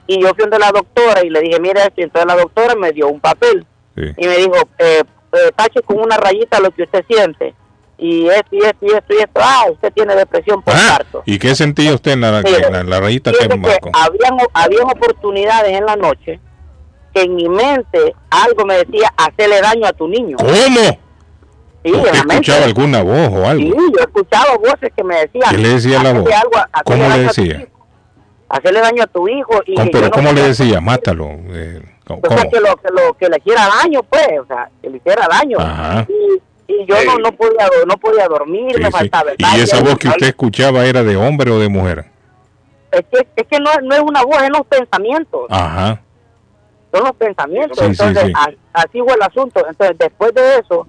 Y 0.08 0.22
yo 0.22 0.30
fui 0.30 0.38
donde 0.44 0.60
la 0.60 0.72
doctora 0.72 1.24
y 1.24 1.30
le 1.30 1.42
dije, 1.42 1.60
mira 1.60 1.82
esto, 1.84 2.02
y 2.02 2.04
entonces 2.04 2.28
la 2.28 2.36
doctora 2.40 2.76
me 2.76 2.92
dio 2.92 3.08
un 3.08 3.20
papel 3.20 3.66
Sí. 3.96 4.04
y 4.18 4.28
me 4.28 4.38
dijo, 4.38 4.54
eh, 4.78 5.02
eh, 5.34 5.52
tache 5.56 5.82
con 5.82 6.00
una 6.00 6.18
rayita 6.18 6.60
lo 6.60 6.70
que 6.72 6.84
usted 6.84 7.04
siente. 7.08 7.54
Y 7.98 8.28
esto, 8.28 8.50
y 8.52 8.60
esto, 8.60 8.78
y 8.86 8.92
esto, 8.92 9.14
y 9.14 9.18
esto. 9.20 9.40
Ah, 9.42 9.64
usted 9.72 9.92
tiene 9.94 10.16
depresión 10.16 10.62
por 10.62 10.74
Ah, 10.76 10.98
parto. 10.98 11.24
¿Y 11.26 11.40
qué 11.40 11.56
sentía 11.56 11.94
usted 11.94 12.12
en 12.12 12.22
la, 12.22 12.40
en 12.40 12.44
la, 12.72 12.80
en 12.82 12.90
la 12.90 13.00
rayita 13.00 13.32
que 13.32 13.48
que 13.48 13.58
marcó? 13.58 13.90
habían, 13.94 14.38
habían 14.54 14.84
oportunidades 14.84 15.72
en 15.78 15.86
la 15.86 15.96
noche 15.96 16.40
que 17.14 17.22
en 17.22 17.36
mi 17.36 17.48
mente 17.48 18.14
algo 18.30 18.66
me 18.66 18.76
decía 18.84 19.10
hacerle 19.16 19.62
daño 19.62 19.88
a 19.88 19.94
tu 19.94 20.10
niño. 20.10 20.36
¿Cómo? 20.38 20.52
Sí, 21.86 21.92
¿Usted 21.92 21.98
en 22.00 22.04
la 22.04 22.12
mente. 22.12 22.34
escuchaba 22.34 22.66
alguna 22.66 23.02
voz 23.04 23.30
o 23.32 23.48
algo? 23.48 23.62
Sí, 23.64 23.74
yo 23.98 24.00
escuchaba 24.04 24.58
voces 24.58 24.92
que 24.94 25.04
me 25.04 25.16
decían. 25.22 25.50
¿Qué 25.52 25.58
le 25.58 25.70
decía 25.70 26.04
la 26.04 26.10
"Hacerle 26.10 26.20
voz? 26.22 26.34
algo 26.34 26.52
¿Cómo 26.84 27.08
le 27.10 27.18
decía? 27.20 27.68
Hacerle 28.50 28.80
daño 28.82 29.04
a 29.04 29.08
tu 29.08 29.28
hijo. 29.28 29.62
Y 29.66 29.76
¿Cómo- 29.76 29.92
pero 29.92 30.06
no 30.06 30.12
¿cómo 30.12 30.34
le 30.34 30.42
decía? 30.44 30.80
Mátalo. 30.82 31.30
eh, 31.50 31.82
¿Cómo? 32.06 32.22
O 32.24 32.30
sea, 32.30 32.44
que 32.50 32.60
lo, 32.60 32.76
que 32.78 32.88
lo 32.92 33.14
que 33.16 33.30
le 33.30 33.38
hiciera 33.38 33.68
daño, 33.82 34.04
pues, 34.04 34.28
o 34.42 34.46
sea, 34.46 34.70
que 34.82 34.90
le 34.90 34.98
hiciera 34.98 35.28
daño. 35.28 35.58
Ajá. 35.60 36.06
Y, 36.08 36.74
y 36.74 36.86
yo 36.86 36.96
no, 37.06 37.18
no 37.18 37.32
podía 37.32 37.68
no 37.88 37.98
podía 37.98 38.28
dormir, 38.28 38.74
Sí, 38.76 38.82
me 38.82 38.86
sí. 38.88 38.92
faltaba 38.92 39.32
el 39.32 39.38
¿Y 39.40 39.62
esa 39.62 39.82
voz 39.82 39.98
que 39.98 40.08
usted 40.10 40.28
escuchaba 40.28 40.86
era 40.86 41.04
de 41.04 41.16
hombre 41.16 41.52
o 41.52 41.60
de 41.60 41.70
mujer? 41.70 42.06
Es 42.92 43.02
que, 43.12 43.28
es 43.36 43.48
que 43.48 43.60
no, 43.60 43.72
no 43.84 43.96
es 43.96 44.02
una 44.02 44.24
voz, 44.24 44.42
es 44.44 44.50
los 44.50 44.66
pensamientos. 44.68 45.48
Ajá. 45.50 46.00
son 46.94 47.04
los 47.04 47.16
pensamientos. 47.16 47.78
Sí, 47.78 47.84
sí, 47.86 48.04
Entonces, 48.04 48.34
así 48.74 49.00
fue 49.02 49.14
el 49.16 49.22
asunto. 49.24 49.66
Entonces, 49.68 49.98
después 49.98 50.34
de 50.34 50.58
eso, 50.60 50.88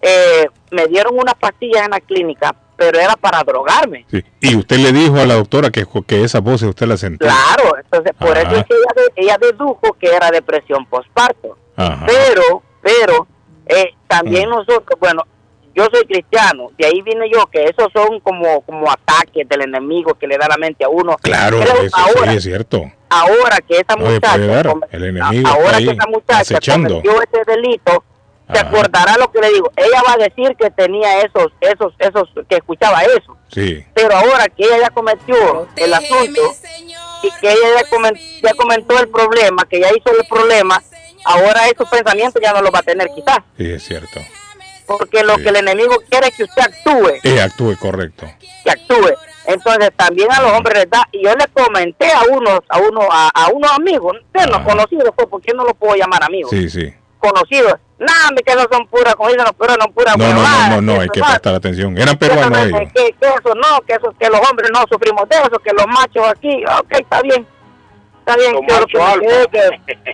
eh, 0.00 0.46
me 0.70 0.86
dieron 0.86 1.18
unas 1.18 1.34
pastillas 1.34 1.84
en 1.84 1.90
la 1.90 2.00
clínica, 2.00 2.54
pero 2.82 2.98
era 2.98 3.14
para 3.14 3.44
drogarme. 3.44 4.04
Sí. 4.10 4.24
Y 4.40 4.56
usted 4.56 4.78
le 4.78 4.90
dijo 4.90 5.16
a 5.20 5.24
la 5.24 5.34
doctora 5.34 5.70
que, 5.70 5.86
que 6.04 6.24
esa 6.24 6.40
voz 6.40 6.62
usted 6.62 6.86
la 6.86 6.96
sentía. 6.96 7.30
Claro, 7.30 7.76
entonces 7.78 8.12
por 8.18 8.36
Ajá. 8.36 8.40
eso 8.40 8.56
es 8.56 8.64
que 8.66 8.74
ella, 8.74 9.12
ella 9.14 9.38
dedujo 9.40 9.92
que 10.00 10.08
era 10.12 10.32
depresión 10.32 10.84
postparto. 10.86 11.56
Pero, 11.76 12.62
pero, 12.82 13.26
eh, 13.66 13.94
también 14.08 14.50
nosotros, 14.50 14.98
bueno, 14.98 15.22
yo 15.76 15.86
soy 15.92 16.04
cristiano, 16.06 16.70
de 16.76 16.86
ahí 16.86 17.00
vine 17.02 17.30
yo, 17.32 17.46
que 17.46 17.64
esos 17.64 17.88
son 17.94 18.18
como, 18.20 18.60
como 18.62 18.90
ataques 18.90 19.48
del 19.48 19.62
enemigo 19.62 20.14
que 20.14 20.26
le 20.26 20.36
da 20.36 20.48
la 20.48 20.56
mente 20.56 20.84
a 20.84 20.88
uno. 20.88 21.16
Claro, 21.22 21.60
Creo 21.60 21.82
eso 21.82 21.96
ahora, 21.96 22.32
sí 22.32 22.36
es 22.38 22.42
cierto. 22.42 22.82
ahora 23.08 23.58
que 23.66 23.76
esa 23.76 23.96
muchacha, 23.96 24.38
dar. 24.38 24.74
El 24.90 25.04
enemigo 25.04 25.48
ahora 25.48 25.78
que 25.78 25.90
esa 25.90 26.06
muchacha 26.08 26.72
cometió 26.72 27.12
ese 27.22 27.42
delito, 27.46 28.04
se 28.52 28.58
Ajá. 28.58 28.68
acordará 28.68 29.16
lo 29.18 29.30
que 29.30 29.40
le 29.40 29.50
digo. 29.52 29.70
Ella 29.76 30.02
va 30.06 30.12
a 30.14 30.16
decir 30.16 30.54
que 30.58 30.70
tenía 30.70 31.20
esos, 31.22 31.52
esos, 31.60 31.94
esos, 31.98 32.28
que 32.48 32.56
escuchaba 32.56 33.02
eso. 33.02 33.36
Sí. 33.48 33.84
Pero 33.94 34.14
ahora 34.16 34.46
que 34.48 34.64
ella 34.64 34.78
ya 34.82 34.90
cometió 34.90 35.66
el 35.76 35.94
asunto 35.94 36.40
y 37.22 37.30
que 37.40 37.50
ella 37.52 37.68
ya, 37.80 37.88
comen- 37.90 38.18
ya 38.42 38.54
comentó 38.54 38.98
el 38.98 39.08
problema, 39.08 39.64
que 39.68 39.80
ya 39.80 39.88
hizo 39.88 40.10
el 40.18 40.26
problema, 40.28 40.82
ahora 41.24 41.66
esos 41.68 41.88
pensamientos 41.88 42.40
ya 42.42 42.52
no 42.52 42.62
los 42.62 42.72
va 42.72 42.80
a 42.80 42.82
tener 42.82 43.08
quizás. 43.14 43.38
Sí, 43.56 43.70
es 43.72 43.82
cierto. 43.84 44.20
Porque 44.86 45.22
lo 45.22 45.36
que 45.36 45.48
el 45.50 45.56
enemigo 45.56 45.94
quiere 46.10 46.28
es 46.28 46.36
que 46.36 46.44
usted 46.44 46.62
actúe, 46.62 47.12
Eh, 47.22 47.40
actúe 47.40 47.76
correcto. 47.78 48.26
que 48.64 48.70
actúe. 48.70 49.12
Entonces 49.46 49.90
también 49.96 50.30
a 50.30 50.40
los 50.42 50.52
hombres 50.52 50.78
les 50.78 50.90
da, 50.90 51.08
y 51.12 51.24
yo 51.24 51.34
le 51.34 51.46
comenté 51.48 52.10
a 52.12 52.22
unos, 52.30 52.60
a 52.68 52.78
uno, 52.78 53.00
a, 53.10 53.28
a 53.28 53.48
unos 53.48 53.70
amigos, 53.72 54.16
de 54.32 54.46
los 54.46 54.58
conocidos, 54.60 55.10
pues, 55.16 55.26
porque 55.28 55.52
no 55.54 55.64
los 55.64 55.76
puedo 55.76 55.94
llamar 55.96 56.22
amigos, 56.24 56.50
Sí, 56.50 56.68
sí. 56.70 56.92
conocidos, 57.18 57.74
nada, 58.02 58.30
me 58.34 58.42
que 58.42 58.54
no 58.54 58.66
son 58.70 58.86
puras, 58.88 59.14
como 59.14 59.28
dicen 59.30 59.44
los 59.44 59.52
peruanos, 59.54 59.86
no 59.88 59.92
puras 59.94 60.16
No, 60.18 60.28
no, 60.28 60.42
no, 60.42 60.68
no, 60.80 60.80
no, 60.94 61.00
hay 61.00 61.08
que 61.08 61.20
prestar 61.20 61.54
atención. 61.54 61.96
Eran 61.98 62.16
peruanos 62.16 62.50
no, 62.50 62.58
ellos. 62.78 62.80
que, 62.94 63.12
que 63.12 63.26
eso 63.26 63.54
no, 63.54 63.80
que 63.86 63.92
eso, 63.94 64.14
que 64.18 64.28
los 64.28 64.40
hombres 64.50 64.70
no 64.72 64.84
sufrimos 64.90 65.28
de 65.28 65.36
eso, 65.36 65.58
que 65.58 65.72
los 65.72 65.86
machos 65.86 66.26
aquí, 66.28 66.62
ok, 66.64 66.92
está 67.00 67.22
bien, 67.22 67.46
está 68.20 68.36
bien, 68.36 68.54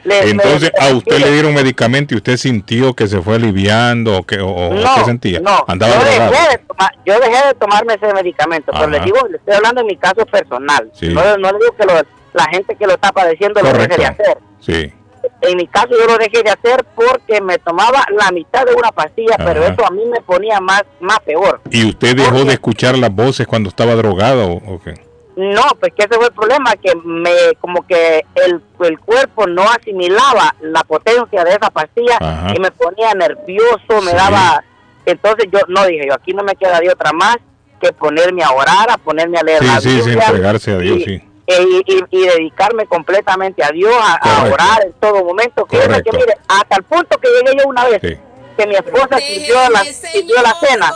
Entonces, 0.04 0.70
a 0.80 0.88
usted 0.94 1.18
le 1.18 1.30
dieron 1.32 1.54
medicamento 1.54 2.14
y 2.14 2.16
usted 2.18 2.36
sintió 2.36 2.94
que 2.94 3.06
se 3.06 3.20
fue 3.20 3.36
aliviando 3.36 4.18
o 4.18 4.22
que 4.24 4.38
o, 4.40 4.48
o 4.48 4.74
no, 4.74 4.94
qué 4.96 5.04
sentía. 5.04 5.40
no, 5.40 5.64
Andaba 5.66 5.94
yo 5.94 6.04
dejé, 6.04 6.20
de 6.50 6.58
tomar, 6.58 6.92
yo 7.04 7.20
dejé 7.20 7.46
de 7.48 7.54
tomarme 7.54 7.94
ese 7.94 8.12
medicamento, 8.14 8.72
pero 8.72 8.84
Ajá. 8.84 8.92
le 8.92 9.00
digo, 9.00 9.18
le 9.30 9.36
estoy 9.36 9.54
hablando 9.54 9.80
en 9.82 9.86
mi 9.86 9.96
caso 9.96 10.24
personal. 10.26 10.90
Sí. 10.94 11.08
No, 11.08 11.22
no 11.38 11.52
le 11.52 11.58
digo 11.58 11.74
que 11.78 11.84
lo- 11.86 12.18
la 12.34 12.44
gente 12.50 12.76
que 12.76 12.86
lo 12.86 12.92
está 12.94 13.10
padeciendo 13.10 13.60
lo 13.60 13.72
deje 13.72 13.88
Correcto. 13.88 13.96
de 14.02 14.06
hacer. 14.06 14.38
Sí. 14.60 14.92
En 15.42 15.56
mi 15.56 15.66
caso 15.66 15.88
yo 15.90 16.06
lo 16.06 16.18
dejé 16.18 16.42
de 16.42 16.50
hacer 16.50 16.84
porque 16.94 17.40
me 17.40 17.58
tomaba 17.58 18.04
la 18.16 18.30
mitad 18.30 18.64
de 18.64 18.74
una 18.74 18.90
pastilla, 18.92 19.36
pero 19.38 19.64
eso 19.64 19.84
a 19.86 19.90
mí 19.90 20.02
me 20.06 20.20
ponía 20.20 20.60
más, 20.60 20.82
más 21.00 21.20
peor. 21.20 21.60
¿Y 21.70 21.88
usted 21.88 22.16
dejó 22.16 22.44
de 22.44 22.52
escuchar 22.54 22.96
las 22.98 23.14
voces 23.14 23.46
cuando 23.46 23.68
estaba 23.68 23.94
drogado 23.94 24.50
o, 24.52 24.80
qué? 24.82 24.94
No, 25.36 25.62
pues 25.78 25.92
que 25.94 26.02
ese 26.04 26.14
fue 26.16 26.26
el 26.26 26.32
problema, 26.32 26.72
que 26.82 26.92
me 27.04 27.30
como 27.60 27.86
que 27.86 28.24
el, 28.34 28.60
el 28.80 28.98
cuerpo 28.98 29.46
no 29.46 29.62
asimilaba 29.70 30.54
la 30.60 30.82
potencia 30.82 31.44
de 31.44 31.50
esa 31.50 31.70
pastilla 31.70 32.16
Ajá. 32.20 32.52
y 32.56 32.60
me 32.60 32.70
ponía 32.72 33.12
nervioso, 33.14 34.02
me 34.02 34.10
Sí. 34.10 34.16
daba... 34.16 34.64
Entonces 35.06 35.46
yo 35.52 35.60
no 35.68 35.86
dije, 35.86 36.06
yo 36.08 36.14
aquí 36.14 36.32
no 36.32 36.42
me 36.42 36.54
queda 36.56 36.80
de 36.80 36.90
otra 36.90 37.12
más 37.12 37.36
que 37.80 37.92
ponerme 37.92 38.42
a 38.42 38.50
orar, 38.50 38.90
a 38.90 38.98
ponerme 38.98 39.38
a 39.38 39.42
leer 39.42 39.60
Sí, 39.60 39.66
la 39.66 39.80
sí, 39.80 39.88
sí, 39.90 40.08
Biblia 40.10 40.26
entregarse 40.26 40.72
a 40.72 40.78
Dios, 40.78 40.98
y, 40.98 41.04
sí. 41.04 41.22
E- 41.48 41.62
y, 41.86 41.94
y- 41.94 42.04
y 42.10 42.26
dedicarme 42.26 42.86
completamente 42.86 43.64
a 43.64 43.70
Dios, 43.70 43.94
a, 44.00 44.14
a 44.16 44.44
orar 44.44 44.82
en 44.84 44.92
todo 45.00 45.24
momento. 45.24 45.66
Fíjese 45.66 45.88
Correcto. 45.88 46.10
que 46.12 46.16
mire, 46.18 46.34
hasta 46.46 46.76
el 46.76 46.82
punto 46.84 47.18
que 47.18 47.28
llegué 47.28 47.58
yo 47.62 47.68
una 47.68 47.84
vez, 47.86 48.00
Sí. 48.02 48.16
que 48.56 48.66
mi 48.66 48.74
esposa 48.74 49.18
sirvió 49.18 49.56
la, 49.70 49.84
sirvió 49.84 50.42
la 50.42 50.54
cena 50.60 50.92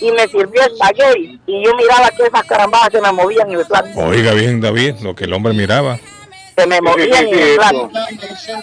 y 0.00 0.10
me 0.12 0.28
sirvió 0.28 0.62
espagueti 0.62 1.40
y 1.46 1.64
yo 1.64 1.74
miraba 1.76 2.10
que 2.10 2.24
esas 2.24 2.44
carambadas 2.44 2.88
se 2.92 3.00
me 3.00 3.10
movían 3.12 3.50
en 3.50 3.58
el 3.60 3.66
plato. 3.66 3.88
Oiga 3.96 4.32
bien, 4.32 4.60
David, 4.60 4.96
lo 5.00 5.14
que 5.14 5.24
el 5.24 5.32
hombre 5.32 5.52
miraba. 5.54 5.98
se 6.56 6.66
me 6.66 6.80
movían 6.82 7.26
en 7.28 7.38
el 7.38 7.56
plato. 7.56 7.90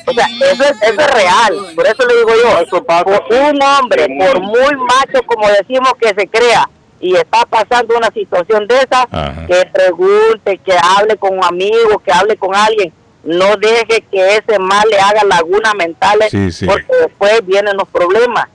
O 0.07 0.13
sea, 0.13 0.27
eso 0.51 0.63
es, 0.65 0.81
eso 0.83 1.01
es 1.01 1.11
real. 1.13 1.55
Por 1.75 1.87
eso 1.87 2.05
le 2.05 2.15
digo 2.17 2.29
yo, 2.43 2.83
por 2.85 3.23
un 3.33 3.61
hombre, 3.63 4.07
por 4.19 4.39
muy 4.41 4.75
macho 4.75 5.23
como 5.25 5.47
decimos 5.49 5.93
que 5.99 6.09
se 6.09 6.27
crea, 6.27 6.69
y 6.99 7.15
está 7.15 7.45
pasando 7.45 7.95
una 7.97 8.09
situación 8.11 8.67
de 8.67 8.75
esa, 8.77 9.07
que 9.47 9.65
pregunte, 9.73 10.57
que 10.59 10.73
hable 10.97 11.17
con 11.17 11.37
un 11.37 11.43
amigo, 11.43 11.99
que 12.03 12.11
hable 12.11 12.35
con 12.37 12.55
alguien. 12.55 12.91
No 13.23 13.55
deje 13.57 14.03
que 14.09 14.37
ese 14.37 14.57
mal 14.59 14.87
le 14.89 14.99
haga 14.99 15.23
lagunas 15.25 15.75
mentales, 15.75 16.31
Sí, 16.31 16.51
sí. 16.51 16.65
porque 16.65 16.85
después 17.01 17.45
vienen 17.45 17.75
los 17.75 17.87
problemas. 17.89 18.45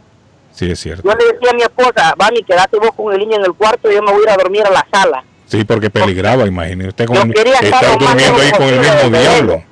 Sí, 0.51 0.71
es 0.71 0.81
cierto. 0.81 1.03
Yo 1.09 1.15
le 1.17 1.33
decía 1.33 1.51
a 1.51 1.55
mi 1.55 1.63
esposa, 1.63 2.15
Mami, 2.19 2.43
quédate 2.43 2.79
vos 2.79 2.91
con 2.97 3.13
el 3.13 3.19
niño 3.19 3.37
en 3.37 3.45
el 3.45 3.55
cuarto 3.55 3.91
y 3.91 3.95
yo 3.95 4.03
me 4.03 4.13
voy 4.13 4.21
a 4.21 4.25
ir 4.25 4.31
a 4.31 4.37
dormir 4.37 4.63
a 4.67 4.71
la 4.71 4.87
sala. 4.93 5.25
Sí, 5.47 5.65
porque 5.65 5.91
peligraba, 5.91 6.47
imagínese 6.47 6.89
usted 6.89 7.07
con 7.07 7.17
estar 7.31 7.99
durmiendo 7.99 8.41
ahí 8.41 8.51
con 8.53 8.63
el 8.63 8.81
mismo 8.81 9.19
diablo. 9.19 9.63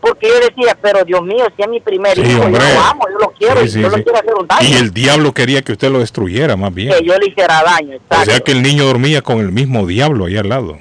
Porque 0.00 0.28
yo 0.28 0.34
decía, 0.40 0.76
pero 0.80 1.04
Dios 1.04 1.22
mío, 1.22 1.46
si 1.56 1.62
es 1.62 1.68
mi 1.68 1.80
primer 1.80 2.14
Sí, 2.14 2.22
hijo, 2.22 2.42
hombre. 2.42 2.62
yo 2.62 2.74
lo 2.74 2.80
amo, 2.80 3.02
yo 3.12 3.18
lo 3.18 3.30
quiero, 3.30 3.60
Sí, 3.62 3.66
y 3.66 3.70
sí, 3.70 3.80
yo 3.82 3.90
sí. 3.90 3.96
no 3.96 4.02
quiero 4.04 4.18
hacer 4.18 4.34
un 4.34 4.46
daño. 4.46 4.68
Y 4.68 4.72
el 4.74 4.92
diablo 4.94 5.32
quería 5.32 5.62
que 5.62 5.72
usted 5.72 5.90
lo 5.90 5.98
destruyera, 5.98 6.56
más 6.56 6.72
bien. 6.72 6.92
que 6.92 7.04
yo 7.04 7.16
le 7.18 7.26
hiciera 7.28 7.62
daño. 7.64 7.92
O 7.92 7.94
Exacto, 7.96 8.24
sea 8.30 8.40
que 8.40 8.52
el 8.52 8.62
niño 8.62 8.84
dormía 8.84 9.22
con 9.22 9.38
el 9.40 9.50
mismo 9.50 9.86
diablo 9.86 10.26
ahí 10.26 10.36
al 10.36 10.48
lado. 10.48 10.78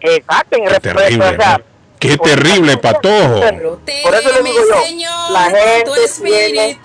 exacto 0.00 0.56
en 0.56 0.64
Qué 0.64 0.68
respeto, 0.70 0.96
terrible, 0.98 1.24
o 1.26 1.36
sea. 1.36 1.60
Qué 1.98 2.16
terrible, 2.16 2.78
patojo. 2.78 3.40
Por 3.40 4.14
eso 4.14 4.32
le 4.32 4.42
digo 4.42 4.58
yo, 4.96 5.32
la 5.34 5.50
gente 5.50 5.90
tiene, 6.24 6.78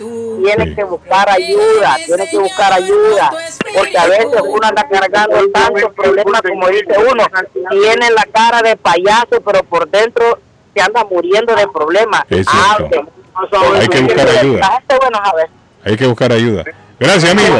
tiene 0.43 0.75
que 0.75 0.83
buscar 0.83 1.29
ayuda, 1.29 1.95
tiene 2.05 2.29
que 2.29 2.37
buscar 2.37 2.73
ayuda, 2.73 3.31
porque 3.73 3.97
a 3.97 4.07
veces 4.07 4.27
uno 4.45 4.59
anda 4.67 4.85
cargando 4.89 5.37
tantos 5.53 5.93
problemas 5.95 6.41
como 6.41 6.67
dice 6.67 6.95
uno, 7.09 7.23
tiene 7.71 8.09
la 8.11 8.23
cara 8.29 8.61
de 8.61 8.75
payaso, 8.75 9.39
pero 9.45 9.63
por 9.63 9.89
dentro 9.89 10.37
se 10.75 10.81
anda 10.81 11.03
muriendo 11.09 11.55
de 11.55 11.67
problemas. 11.67 12.21
Es 12.29 12.45
cierto. 12.47 13.11
Hable. 13.33 13.79
Hay 13.79 13.87
que 13.87 14.01
buscar 14.01 14.27
ayuda. 14.29 14.59
La 14.59 14.71
gente, 14.71 14.95
bueno, 14.99 15.19
a 15.23 15.35
ver. 15.35 15.47
Hay 15.85 15.97
que 15.97 16.07
buscar 16.07 16.31
ayuda. 16.31 16.63
Gracias, 16.99 17.31
amigo. 17.31 17.59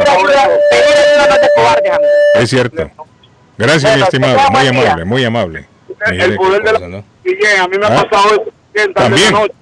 Es 2.36 2.50
cierto. 2.50 2.90
Gracias, 3.58 3.96
mi 3.98 4.02
estimado. 4.04 4.38
Muy 4.52 4.68
amable, 4.68 5.06
muy 5.06 5.24
amable. 5.26 5.66
El 6.08 6.36
poder 6.36 6.64
de 6.64 6.72
la 6.74 6.78
a 7.64 7.68
mí 7.68 7.78
me 7.80 7.86
ha 7.86 8.00
Ah. 8.00 8.08
pasado 8.10 8.34
eso 8.34 8.44
también, 8.74 8.94
También. 8.94 9.26
de 9.28 9.32
noche. 9.32 9.54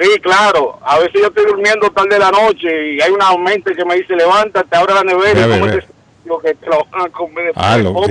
Sí, 0.00 0.20
claro. 0.20 0.78
A 0.84 0.98
veces 0.98 1.12
yo 1.20 1.26
estoy 1.28 1.44
durmiendo 1.46 1.88
tarde 1.90 2.08
de 2.10 2.18
la 2.18 2.30
noche 2.30 2.92
y 2.94 3.00
hay 3.00 3.10
una 3.12 3.36
mente 3.36 3.74
que 3.74 3.84
me 3.84 3.94
dice, 3.96 4.14
levántate, 4.16 4.76
abre 4.76 4.94
la 4.94 5.04
nevera 5.04 5.46
Ve 5.46 5.56
y 5.58 5.60
que 6.42 6.54
te 6.54 6.66
lo 6.66 6.84
van 6.90 7.06
a 7.06 7.08
comer 7.10 7.52
Ah, 7.54 7.76
de 7.76 7.82
lo- 7.84 7.92
todo". 7.92 8.06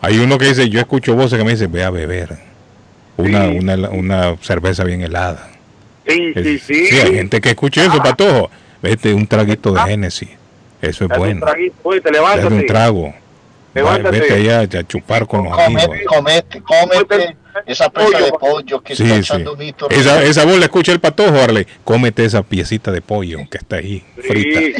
hay 0.00 0.18
uno 0.18 0.38
que 0.38 0.46
dice, 0.46 0.68
yo 0.70 0.80
escucho 0.80 1.14
voces 1.14 1.38
que 1.38 1.44
me 1.44 1.50
dicen, 1.52 1.70
ve 1.70 1.84
a 1.84 1.90
beber. 1.90 2.30
Una, 3.16 3.46
una, 3.46 3.88
una 3.90 4.36
cerveza 4.40 4.84
bien 4.84 5.02
helada. 5.02 5.50
Sí, 6.06 6.32
Es- 6.34 6.62
sí, 6.64 6.86
sí. 6.86 6.98
hay 7.00 7.14
gente 7.14 7.40
que 7.40 7.50
escucha 7.50 7.82
eso, 7.84 7.98
patojo. 8.02 8.50
Vete 8.82 9.14
un 9.14 9.26
traguito 9.26 9.72
de 9.72 9.80
Genesis. 9.80 10.28
Eso 10.82 11.04
es 11.04 11.08
Date 11.08 11.14
un 11.14 11.18
bueno. 11.26 11.46
traguito, 11.46 11.76
oye, 11.84 12.00
te 12.00 12.10
un 12.46 12.66
trago. 12.66 13.14
Levántate. 13.72 14.20
Vete 14.20 14.34
allá 14.34 14.60
a 14.80 14.86
chupar 14.86 15.26
con 15.26 15.44
los 15.44 15.58
amigos. 15.58 15.86
Comete, 16.06 16.62
comete, 16.62 16.62
cómete 16.62 17.36
esa 17.66 17.88
presa 17.88 18.18
de 18.18 18.32
pollo 18.32 18.80
que 18.82 18.92
está 18.92 19.04
Sí, 19.04 19.10
sí. 19.12 19.18
echando 19.18 19.56
Víctor. 19.56 19.92
Esa, 19.92 20.22
esa 20.22 20.44
voz 20.44 20.58
la 20.58 20.64
escucha 20.66 20.92
el 20.92 21.00
patojo, 21.00 21.36
Arley. 21.40 21.66
Cómete 21.82 22.24
esa 22.24 22.42
piecita 22.42 22.90
de 22.92 23.00
pollo 23.00 23.38
que 23.50 23.58
está 23.58 23.76
ahí, 23.76 24.04
frita. 24.16 24.60
Sí. 24.60 24.74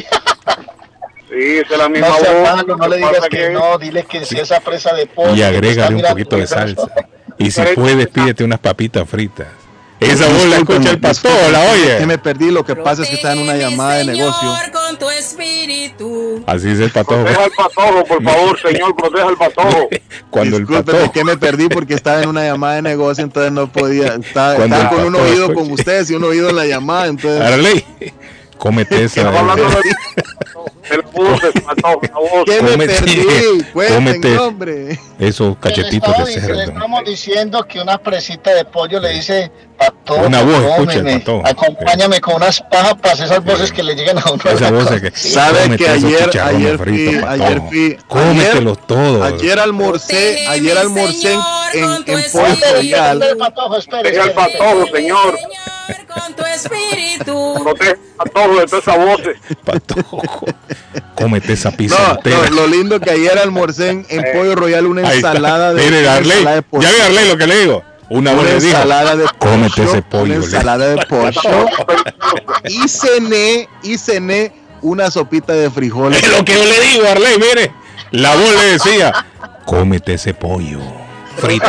Sí, 1.27 1.57
esa 1.57 1.73
es 1.73 1.77
la 1.79 1.89
misma 1.89 2.07
No 2.09 2.15
sea 2.17 2.31
voz. 2.33 2.43
malo, 2.55 2.77
no 2.77 2.87
le 2.87 2.95
que 2.97 3.07
digas 3.07 3.27
que 3.29 3.49
no, 3.49 3.77
dile 3.77 4.03
que 4.03 4.23
si 4.23 4.37
esa 4.39 4.59
presa 4.59 4.93
de 4.93 5.07
pollo. 5.07 5.35
Y 5.35 5.41
agrégale 5.41 5.95
está 5.97 6.07
un 6.07 6.11
poquito 6.11 6.37
de 6.37 6.47
salsa. 6.47 6.87
Y 7.37 7.51
si 7.51 7.61
puedes, 7.75 8.07
pídete 8.07 8.43
unas 8.43 8.59
papitas 8.59 9.07
fritas. 9.09 9.47
Esa 9.99 10.27
voz 10.27 10.45
la 10.47 10.57
escucha 10.57 10.91
el 10.91 10.99
Disculpen, 11.01 11.51
la 11.53 11.61
Que 11.61 11.71
oye. 11.97 12.05
me 12.05 12.17
perdí, 12.17 12.51
lo 12.51 12.65
que 12.65 12.75
pasa 12.75 13.03
es 13.03 13.09
que 13.09 13.15
está 13.15 13.31
en 13.31 13.39
una 13.39 13.55
llamada 13.55 13.95
de 13.95 14.05
negocio. 14.05 14.53
con 14.73 14.97
tu 14.99 15.09
espíritu. 15.09 16.43
Así 16.45 16.69
es 16.69 16.79
el 16.79 16.91
patojo. 16.91 17.23
Proteja 17.23 17.43
al 17.45 17.51
patojo, 17.51 18.03
por 18.03 18.23
favor, 18.31 18.59
señor, 18.59 18.95
proteja 18.95 19.27
al 19.29 19.37
patojo. 19.37 19.87
Cuando 20.29 20.57
el 20.57 20.65
patojo. 20.67 21.11
que 21.13 21.23
me 21.23 21.37
perdí 21.37 21.69
porque 21.69 21.93
estaba 21.93 22.21
en 22.21 22.29
una 22.29 22.43
llamada 22.45 22.75
de 22.75 22.81
negocio, 22.81 23.23
entonces 23.23 23.53
no 23.53 23.71
podía. 23.71 24.15
Estaba, 24.15 24.55
con 24.89 25.05
un 25.05 25.15
oído 25.15 25.45
escucha. 25.45 25.53
con 25.53 25.71
ustedes 25.71 26.09
y 26.11 26.15
un 26.15 26.25
oído 26.25 26.49
en 26.49 26.57
la 26.57 26.65
llamada, 26.65 27.07
entonces. 27.07 27.41
Arley, 27.41 27.85
cómete 28.57 29.03
esa. 29.05 29.31
El 30.89 31.01
patojo, 31.03 32.01
la 32.03 32.19
voz. 32.19 32.45
¿Qué 32.45 32.61
me 32.61 32.71
Cómete- 32.71 32.93
perdí? 32.99 33.63
Cuenten, 33.73 34.37
hombre. 34.39 34.99
esos 35.19 35.57
cachetitos 35.57 36.15
de 36.17 36.23
dic- 36.23 36.35
Le 36.35 36.41
cerdo. 36.41 36.61
estamos 36.61 37.03
diciendo 37.05 37.63
que 37.67 37.79
una 37.79 37.97
presita 37.97 38.53
de 38.53 38.65
pollo 38.65 38.99
le 38.99 39.09
dice 39.13 39.51
patojo, 39.77 40.25
Una 40.27 40.43
voz, 40.43 40.63
escucha 40.63 40.99
el 40.99 41.23
acompáñame 41.45 42.21
con 42.21 42.35
unas 42.35 42.61
papas, 42.61 43.19
esas 43.19 43.43
voces 43.43 43.71
que 43.71 43.81
le 43.83 43.95
llegan 43.95 44.19
a 44.19 44.31
uno. 44.31 44.43
Esa 44.45 44.71
voz 44.71 44.89
que 45.01 45.11
Sabe 45.11 45.75
que 45.75 45.87
ayer, 45.89 46.29
ayer 46.39 46.77
fui, 46.77 47.21
ayer 47.27 47.61
fui, 47.67 47.97
Cómetelos 48.07 48.85
todos. 48.87 49.23
Ayer 49.33 49.59
almorcé, 49.59 50.45
ayer 50.47 50.77
almorcé 50.77 51.33
en, 51.33 51.39
en, 51.83 51.93
en 52.05 52.31
Pollo 52.31 52.55
Royal. 52.75 53.21
espere, 53.23 53.35
patojo, 53.35 54.85
señor. 54.93 55.37
Con 56.07 56.33
tu 56.35 56.43
espíritu. 56.43 57.53
Proteja 57.63 57.91
al 58.17 58.29
patojo 58.31 58.59
de 58.59 58.65
todas 58.67 58.87
esas 58.87 58.97
voces. 59.05 59.37
Patojo. 59.65 60.21
Cómete 61.15 61.53
esa 61.53 61.71
pizza 61.71 61.97
No, 61.97 62.15
entera. 62.15 62.49
no, 62.49 62.55
lo 62.55 62.67
lindo 62.67 62.99
que 62.99 63.11
ayer 63.11 63.37
almorcé 63.37 63.89
en, 63.89 64.05
en 64.09 64.23
Pollo 64.33 64.55
Royal 64.55 64.85
una 64.85 65.07
Ahí 65.07 65.17
está. 65.17 65.29
ensalada 65.31 65.73
de, 65.73 65.83
Mire, 65.83 66.01
una 66.01 66.13
Arley, 66.15 66.31
ensalada 66.31 66.55
de 66.55 66.61
pollo. 66.61 66.83
ya 66.83 66.91
ve 66.91 67.01
Arley 67.01 67.27
lo 67.29 67.37
que 67.37 67.47
le 67.47 67.57
digo. 67.59 67.83
Una 68.09 68.31
Una 68.33 68.43
dijo, 68.43 68.53
ensalada 68.67 69.15
de 69.15 69.25
cómete 69.39 69.83
ese 69.83 70.01
pollo. 70.03 70.23
Una 70.23 70.35
ensalada 70.35 70.87
de 70.89 71.05
pollo. 71.07 71.41
y 72.65 72.87
cené, 72.87 73.67
y 73.83 73.97
cené 73.97 74.53
una 74.81 75.09
sopita 75.09 75.53
de 75.53 75.69
frijoles. 75.71 76.21
Es 76.21 76.29
lo 76.29 76.45
que 76.45 76.53
yo 76.53 76.63
le 76.65 76.79
digo, 76.81 77.07
Arley, 77.07 77.37
mire. 77.39 77.71
La 78.11 78.35
voz 78.35 78.53
le 78.55 78.63
decía, 78.73 79.25
cómete 79.65 80.13
ese 80.13 80.33
pollo. 80.33 80.79
Frito. 81.37 81.65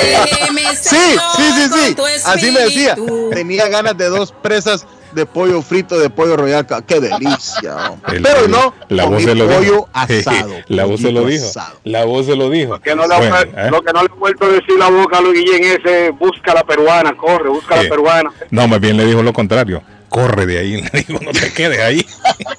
Sí, 0.75 0.97
sí, 1.37 1.43
sí, 1.57 1.69
sí. 1.73 1.97
Así 2.27 2.51
me 2.53 2.61
decía. 2.61 2.95
Tenía 3.33 3.69
ganas 3.69 3.97
de 3.97 4.09
dos 4.09 4.33
presas 4.43 4.87
de 5.17 5.27
pollo 5.27 5.61
frito 5.63 5.99
de 5.99 6.09
pollo 6.11 6.37
royal. 6.37 6.65
Qué 6.87 7.01
delicia. 7.01 7.75
hombre. 7.91 8.19
El 8.19 8.23
Pero 8.23 8.47
no, 8.47 8.73
la 8.89 9.05
voz 9.09 9.23
se 9.25 9.35
lo 9.35 9.47
pollo 9.47 9.61
dijo. 9.61 9.89
asado. 9.93 10.55
La 10.69 10.85
voz 10.85 11.01
se 11.01 11.11
lo 11.11 11.25
dijo. 11.25 11.45
asado. 11.47 11.81
La 11.83 12.05
voz 12.05 12.27
se 12.27 12.37
lo 12.37 12.49
dijo. 12.51 12.79
Que 12.81 12.95
no 12.95 13.07
le 13.09 13.15
ha- 13.15 13.19
Bueno, 13.19 13.37
¿eh? 13.37 13.69
Lo 13.71 13.83
que 13.83 13.93
no 13.93 14.03
le 14.03 14.07
he 14.15 14.19
vuelto 14.19 14.45
a 14.45 14.49
decir 14.51 14.77
la 14.79 14.89
boca 14.91 15.19
a 15.19 15.21
Luis 15.23 15.41
Guillén 15.41 15.65
es 15.65 15.79
eh, 15.85 16.11
busca 16.17 16.55
la 16.55 16.63
peruana, 16.63 17.17
corre, 17.17 17.49
busca 17.49 17.77
Sí. 17.79 17.83
la 17.85 17.89
peruana. 17.91 18.31
No, 18.51 18.69
más 18.69 18.79
bien 18.79 18.97
le 18.97 19.05
dijo 19.07 19.23
lo 19.23 19.33
contrario. 19.33 19.83
Corre 20.09 20.47
de 20.47 20.59
ahí, 20.61 20.83
le 20.93 21.03
dijo, 21.03 21.19
no 21.21 21.33
te 21.33 21.53
quedes 21.53 21.81
ahí. 21.81 22.07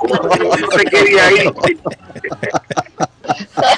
No 0.04 0.68
te 0.70 0.84
quería 0.86 1.26
ahí. 1.28 1.46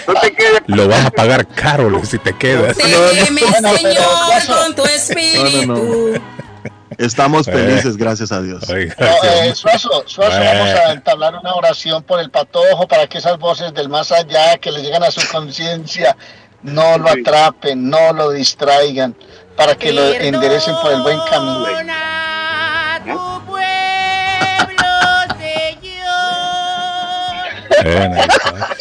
No 0.08 0.14
te 0.22 0.32
quedes. 0.34 0.62
Lo 0.68 0.88
vas 0.88 1.06
a 1.06 1.12
pagar 1.12 1.48
caro 1.48 2.02
si 2.04 2.18
te 2.18 2.34
quedas. 2.34 2.76
Protégeme, 2.78 3.42
Bueno, 3.42 3.70
pero 3.82 3.94
Señor, 3.94 4.64
con 4.66 4.76
tu 4.76 4.84
espíritu. 4.86 6.14
Estamos 7.00 7.48
Eh. 7.48 7.52
felices, 7.54 7.96
gracias 7.96 8.30
a 8.34 8.42
Dios. 8.42 8.70
Ay, 8.70 8.88
No, 8.88 8.94
gracias. 8.98 9.34
eh, 9.46 9.56
Suazo, 9.56 10.04
Suazo, 10.06 10.38
Bueno. 10.38 10.46
vamos 10.60 10.80
a 10.82 10.92
entablar 10.92 11.34
una 11.36 11.54
oración 11.56 12.04
por 12.04 12.20
el 12.20 12.30
patojo 12.30 12.88
para 12.90 13.08
que 13.08 13.20
esas 13.20 13.38
voces 13.40 13.74
del 13.74 13.88
más 13.88 14.12
allá 14.12 14.58
que 14.58 14.70
le 14.70 14.82
llegan 14.82 15.04
a 15.04 15.10
su 15.10 15.26
conciencia 15.32 16.18
no 16.62 16.98
lo 16.98 17.10
atrapen, 17.10 17.90
no 17.90 18.12
lo 18.12 18.32
distraigan, 18.32 19.16
para 19.56 19.76
que 19.76 19.94
lo 19.94 20.06
enderecen 20.14 20.76
por 20.82 20.92
el 20.92 21.02
buen 21.02 21.18
camino. 21.32 21.66
tu 23.06 23.46
pueblo, 23.46 24.86
Bueno, 27.82 28.16
ahí 28.16 28.28
está. 28.28 28.76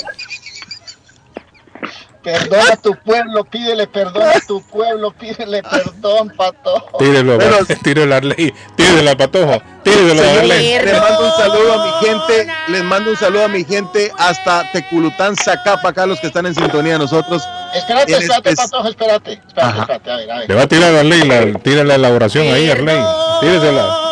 Perdona 2.33 2.73
a 2.73 2.77
tu 2.77 2.95
pueblo, 2.95 3.43
pídele 3.45 3.87
perdón 3.87 4.23
a 4.35 4.41
tu 4.47 4.61
pueblo, 4.63 5.13
pídele 5.13 5.63
perdón, 5.63 6.31
patojo. 6.37 6.99
Tírelo, 6.99 7.39
Pero- 7.39 7.65
tírelo 7.83 8.15
a 8.15 8.19
Arley. 8.19 8.55
Tírelo 8.77 9.11
al 9.11 9.17
patojo. 9.17 9.63
Tírelo 9.83 10.23
a 10.23 10.33
Arley. 10.33 10.79
Les 10.85 11.01
mando 11.01 11.25
un 11.25 11.33
saludo 11.33 11.73
a 11.73 11.87
mi 11.87 12.07
gente, 12.07 12.47
les 12.69 12.85
mando 12.85 13.11
un 13.13 13.17
saludo 13.17 13.45
a 13.45 13.49
mi 13.49 13.65
gente 13.65 14.13
hasta 14.19 14.71
Teculután, 14.73 15.37
Zacapa, 15.37 15.89
acá 15.89 16.05
los 16.05 16.21
que 16.21 16.27
están 16.27 16.45
en 16.45 16.55
sintonía 16.55 16.95
de 16.95 16.99
nosotros. 16.99 17.43
Espérate, 17.75 18.13
espérate, 18.13 18.55
patojo, 18.57 18.89
espérate. 18.89 19.33
Espérate, 19.33 19.61
Ajá. 19.61 19.81
espérate, 19.81 20.11
a 20.11 20.17
ver, 20.17 20.31
a 20.31 20.39
ver. 20.41 20.49
Le 20.51 20.55
va 20.55 20.63
a 20.63 20.67
tirar 20.67 20.95
a 20.95 21.01
Arley. 21.01 21.23
La, 21.23 21.59
tírale 21.61 21.97
la 21.97 22.11
oración 22.11 22.47
ahí, 22.53 22.71
Arley. 22.71 23.01
Tíresela. 23.41 24.05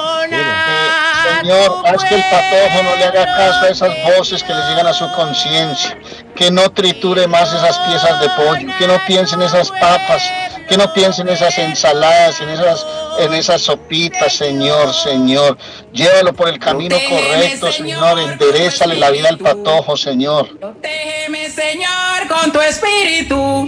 Señor, 1.41 1.83
haz 1.87 2.05
que 2.05 2.15
el 2.15 2.23
patojo 2.23 2.83
no 2.83 2.97
le 2.97 3.05
haga 3.05 3.25
caso 3.37 3.67
a 3.67 3.69
esas 3.69 3.91
voces 4.17 4.43
que 4.43 4.53
le 4.55 4.61
llegan 4.69 4.87
a 4.87 4.93
su 4.93 5.11
conciencia, 5.13 5.97
que 6.37 6.51
no 6.51 6.71
triture 6.71 7.27
más 7.27 7.53
esas 7.53 7.79
piezas 7.79 8.21
de 8.21 8.29
pollo, 8.31 8.79
que 8.79 8.87
no 8.87 9.01
piense 9.07 9.35
en 9.35 9.43
esas 9.43 9.71
papas, 9.71 10.23
que 10.69 10.77
no 10.77 10.93
piense 10.93 11.23
en 11.23 11.31
esas 11.31 11.57
ensaladas, 11.59 12.41
en 12.41 12.51
esas, 12.51 12.87
en 13.19 13.33
esas 13.33 13.63
sopitas, 13.63 14.35
Señor, 14.35 14.93
Señor. 14.95 15.57
Llévalo 15.93 16.35
por 16.35 16.49
el 16.49 16.59
camino 16.59 16.97
correcto, 17.09 17.73
Señor, 17.73 18.19
enderezale 18.19 18.97
la 18.97 19.11
vida 19.11 19.31
al 19.31 19.39
patojo, 19.39 19.97
Señor. 19.97 20.59
Protégeme, 20.59 21.51
Señor, 21.51 22.29
con 22.29 22.53
tu 22.53 22.61
espíritu. 22.61 23.67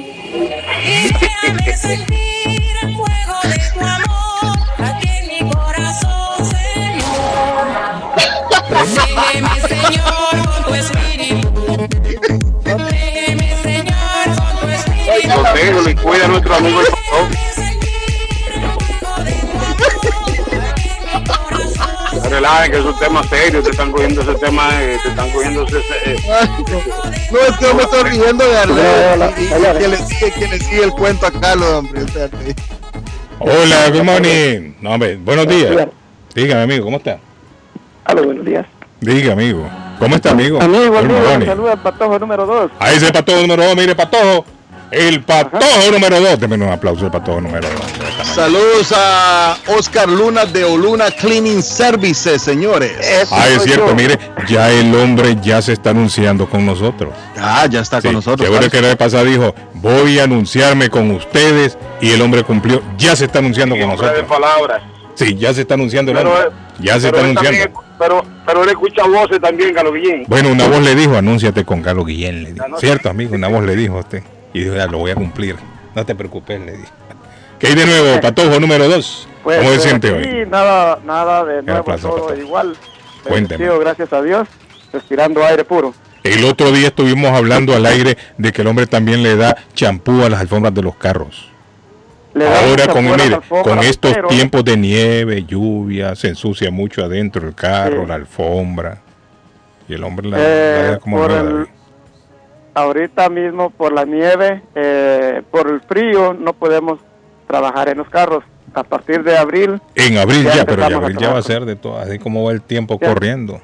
Y 0.85 1.13
déjame 1.15 1.77
sentir 1.77 2.77
el 2.83 2.95
fuego 2.95 3.41
de 3.45 3.59
tu 3.73 3.81
amor 3.81 4.59
aquí 4.79 5.09
en 5.09 5.47
mi 5.47 5.51
corazón, 5.51 6.45
Señor. 6.45 7.69
Protégeme, 8.69 9.61
Señor, 9.69 10.49
con 10.49 10.65
tu 10.65 10.75
espíritu. 10.75 12.38
Protégelo 15.59 15.91
y 15.91 15.95
cuida 15.97 16.25
a 16.27 16.29
nuestro 16.29 16.55
amigo 16.55 16.81
el 16.81 16.87
relajen, 22.31 22.71
que 22.71 22.79
es 22.79 22.85
un 22.85 22.99
tema 22.99 23.23
serio, 23.25 23.63
te 23.63 23.71
están 23.71 23.91
cogiendo 23.91 24.21
ese 24.21 24.35
tema, 24.37 24.69
eh, 24.81 24.99
te 25.03 25.09
están 25.09 25.31
cogiendo 25.31 25.67
ese... 25.67 25.79
eh, 26.05 26.17
No, 27.33 27.39
es 27.41 27.57
que 27.57 27.65
yo 27.65 27.75
me 27.75 27.83
estoy 27.83 28.03
riendo 28.05 28.47
de 28.49 28.57
Arley 28.59 29.79
que, 29.79 29.89
le 29.89 29.97
sigue, 29.97 30.31
que 30.33 30.47
le 30.49 30.59
sigue 30.61 30.85
el 30.85 30.91
cuento 30.93 31.27
a 31.27 31.31
Carlos, 31.33 31.69
hombre. 31.73 32.03
Hola, 33.41 33.89
good 33.91 34.03
morning. 34.05 34.75
No, 34.81 34.93
hombre, 34.93 35.17
buenos 35.17 35.49
días. 35.49 35.89
Dígame, 36.35 36.63
amigo, 36.63 36.85
¿cómo 36.85 36.99
está? 36.99 37.19
Aló, 38.05 38.23
buenos 38.25 38.45
días. 38.45 38.67
Diga, 39.01 39.33
amigo. 39.33 39.69
¿Cómo 39.99 40.15
está, 40.17 40.31
amigo? 40.31 40.61
Amigo, 40.63 41.03
morning. 41.03 41.47
Saluda 41.47 41.73
al 41.73 41.83
patojo 41.83 42.19
número 42.19 42.47
2. 42.47 42.71
Ahí 42.79 42.97
ese 42.97 43.13
patojo 43.13 43.41
número 43.41 43.65
dos, 43.65 43.75
mire, 43.77 43.97
patojo. 43.97 44.45
El 44.91 45.23
patojo 45.23 45.93
número 45.93 46.21
dos. 46.21 46.41
Deme 46.41 46.55
un 46.57 46.63
aplauso 46.65 47.05
al 47.07 47.11
patojo 47.11 47.41
número 47.41 47.69
dos. 47.69 48.27
Saludos 48.35 48.93
a 48.97 49.57
Oscar 49.77 50.09
Luna 50.09 50.45
de 50.47 50.65
Oluna 50.65 51.11
Cleaning 51.11 51.63
Services, 51.63 52.41
señores. 52.41 52.93
Ah, 53.31 53.49
es 53.49 53.63
cierto, 53.65 53.95
mire, 53.95 54.19
ya 54.49 54.71
el 54.71 54.95
hombre 54.95 55.37
ya 55.43 55.61
se 55.61 55.73
está 55.73 55.91
anunciando 55.91 56.49
con 56.49 56.65
nosotros. 56.65 57.13
Ah, 57.37 57.67
ya 57.69 57.81
está 57.81 58.01
con 58.01 58.13
nosotros. 58.15 58.49
Seguro 58.49 58.71
que 58.71 58.81
la 58.81 58.89
vez 58.89 58.97
pasada 58.97 59.25
dijo, 59.25 59.55
voy 59.75 60.19
a 60.19 60.25
anunciarme 60.25 60.89
con 60.89 61.11
ustedes 61.11 61.77
y 62.01 62.11
el 62.13 62.23
hombre 62.23 62.43
cumplió, 62.45 62.83
ya 62.97 63.15
se 63.17 63.27
está 63.27 63.41
anunciando 63.41 63.75
con 63.77 63.91
hombre 63.91 64.07
de 64.09 64.23
nosotros. 64.23 64.39
palabras. 64.41 64.83
Sí, 65.15 65.35
ya 65.35 65.53
se 65.53 65.63
está 65.63 65.75
anunciando 65.75 66.13
el 66.13 66.19
Pero, 66.19 66.31
hombre. 66.33 66.51
Ya 66.79 67.01
se 67.01 67.09
está 67.09 67.21
también- 67.21 67.39
anunciando. 67.39 67.83
pero, 67.99 68.25
pero 68.47 68.63
él 68.63 68.69
escucha 68.71 69.05
voces 69.05 69.41
también, 69.41 69.75
Carlos 69.75 69.95
Guillén. 69.95 70.25
Bueno, 70.29 70.51
una 70.51 70.69
voz 70.69 70.81
le 70.81 70.95
dijo, 70.95 71.17
anúnciate 71.17 71.65
con 71.65 71.83
Carlos 71.83 72.07
Guillén, 72.07 72.45
le 72.45 72.53
dijo. 72.53 72.65
Cierto, 72.79 73.11
amigo, 73.11 73.35
una 73.35 73.49
voz 73.49 73.65
le 73.65 73.75
dijo 73.75 73.97
a 73.97 74.01
usted. 74.01 74.23
Y 74.59 74.65
dijo, 74.65 74.75
ya 74.75 74.87
lo 74.89 74.99
voy 74.99 75.13
a 75.13 75.15
cumplir. 75.15 75.55
No 75.95 76.05
te 76.05 76.15
preocupes, 76.17 76.61
le 76.61 76.73
dije. 76.73 76.89
¿Qué 77.61 77.69
hay 77.69 77.75
de 77.77 77.87
nuevo, 77.87 78.21
patojo 78.21 78.59
número 78.59 78.89
dos? 78.89 79.29
Pues, 79.45 79.59
¿Cómo 79.59 79.71
se 79.71 79.77
eh, 79.77 79.81
siente 79.81 80.09
sí, 80.09 80.15
hoy? 80.15 80.47
nada, 80.47 80.99
nada 81.05 81.45
de 81.45 81.63
nuevo, 81.63 81.85
plaza, 81.85 82.09
todo 82.09 82.27
pastor? 82.27 82.39
igual. 82.39 82.77
Cuénteme. 83.23 83.41
Bendecido, 83.59 83.79
gracias 83.79 84.13
a 84.13 84.21
Dios, 84.23 84.49
respirando 84.93 85.45
aire 85.45 85.65
puro. 85.65 85.95
El 86.25 86.45
otro 86.45 86.73
día 86.73 86.89
estuvimos 86.89 87.31
hablando 87.31 87.73
al 87.75 87.87
aire 87.87 88.19
de 88.37 88.53
que 88.53 88.63
el 88.63 88.69
hombre 88.69 88.87
también 88.89 89.23
le 89.23 89.37
da 89.37 89.57
champú 89.75 90.25
a 90.25 90.29
las 90.29 90.41
alfombras 90.41 90.75
de 90.75 90.83
los 90.83 90.97
carros. 90.97 91.51
Le 92.35 92.45
da 92.45 92.61
Ahora 92.69 92.87
con, 92.89 93.05
mire, 93.05 93.39
estos 93.89 94.13
pero- 94.15 94.29
tiempos 94.29 94.65
de 94.65 94.77
nieve, 94.77 95.45
lluvia, 95.45 96.17
se 96.17 96.29
ensucia 96.29 96.71
mucho 96.73 97.05
adentro 97.05 97.47
el 97.47 97.55
carro, 97.55 98.03
Sí. 98.03 98.09
la 98.09 98.15
alfombra. 98.17 98.99
Y 99.89 99.95
el 99.95 100.03
hombre 100.05 100.29
la, 100.29 100.37
Eh, 100.39 100.41
la 100.41 100.83
deja 100.89 100.99
como 100.99 101.17
por 101.19 101.31
nueva. 101.31 101.49
el- 101.61 101.69
ahorita 102.75 103.29
mismo 103.29 103.71
por 103.71 103.93
la 103.93 104.05
nieve, 104.05 104.63
eh, 104.75 105.43
por 105.51 105.69
el 105.69 105.81
frío, 105.83 106.35
no 106.35 106.53
podemos 106.53 106.99
trabajar 107.47 107.89
en 107.89 107.99
los 107.99 108.09
carros. 108.09 108.45
A 108.75 108.83
partir 108.85 109.23
de 109.25 109.37
abril, 109.37 109.81
En 109.95 110.19
abril 110.19 110.45
ya 110.45 110.57
ya, 110.57 110.65
pero 110.65 110.83
en 110.83 110.93
empezamos 110.93 110.95
a 111.03 111.07
abril 111.07 111.19
ya 111.19 111.33
va 111.33 111.39
a 111.39 111.43
ser 111.43 111.65
de 111.65 111.75
todo, 111.77 111.99
así 111.99 112.19
como 112.19 112.45
va 112.45 112.53
el 112.53 112.61
tiempo 112.63 112.99
Ya. 113.01 113.09
corriendo. 113.09 113.61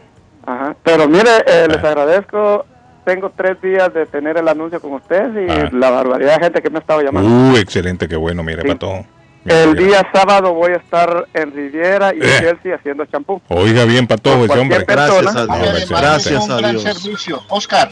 Ajá. 0.46 0.74
Pero 0.82 1.06
mire, 1.08 1.30
eh, 1.46 1.64
Ah. 1.64 1.66
les 1.68 1.84
agradezco. 1.84 2.66
Tengo 3.04 3.30
tres 3.36 3.60
días 3.60 3.92
de 3.92 4.06
tener 4.06 4.38
el 4.38 4.48
anuncio 4.48 4.80
con 4.80 4.94
ustedes 4.94 5.30
y 5.46 5.50
Ah. 5.50 5.68
la 5.72 5.90
barbaridad 5.90 6.38
de 6.38 6.44
gente 6.44 6.62
que 6.62 6.70
me 6.70 6.78
ha 6.78 6.80
estado 6.80 7.02
llamando. 7.02 7.28
Uh, 7.28 7.56
excelente, 7.58 8.08
qué 8.08 8.16
bueno, 8.16 8.42
mire, 8.42 8.62
Sí. 8.62 8.68
para 8.68 8.78
todo. 8.78 9.04
el 9.44 9.76
día 9.76 10.08
sábado 10.10 10.54
voy 10.54 10.72
a 10.72 10.76
estar 10.76 11.26
en 11.34 11.52
Riviera 11.52 12.14
y 12.14 12.18
Eh. 12.20 12.36
Chelsea 12.40 12.74
haciendo 12.76 13.04
champú. 13.04 13.42
Oiga 13.48 13.84
bien, 13.84 14.06
para 14.06 14.22
todo 14.22 14.46
ese 14.46 14.58
hombre. 14.58 14.80
persona. 14.86 15.20
Gracias 15.20 15.36
a 15.36 15.46
No, 15.46 15.54
Dios. 15.62 15.90
Gracias 15.90 16.44
un 16.46 16.50
a 16.50 16.56
gran 16.56 16.70
Dios. 16.70 16.82
servicio. 16.82 17.42
Oscar, 17.50 17.90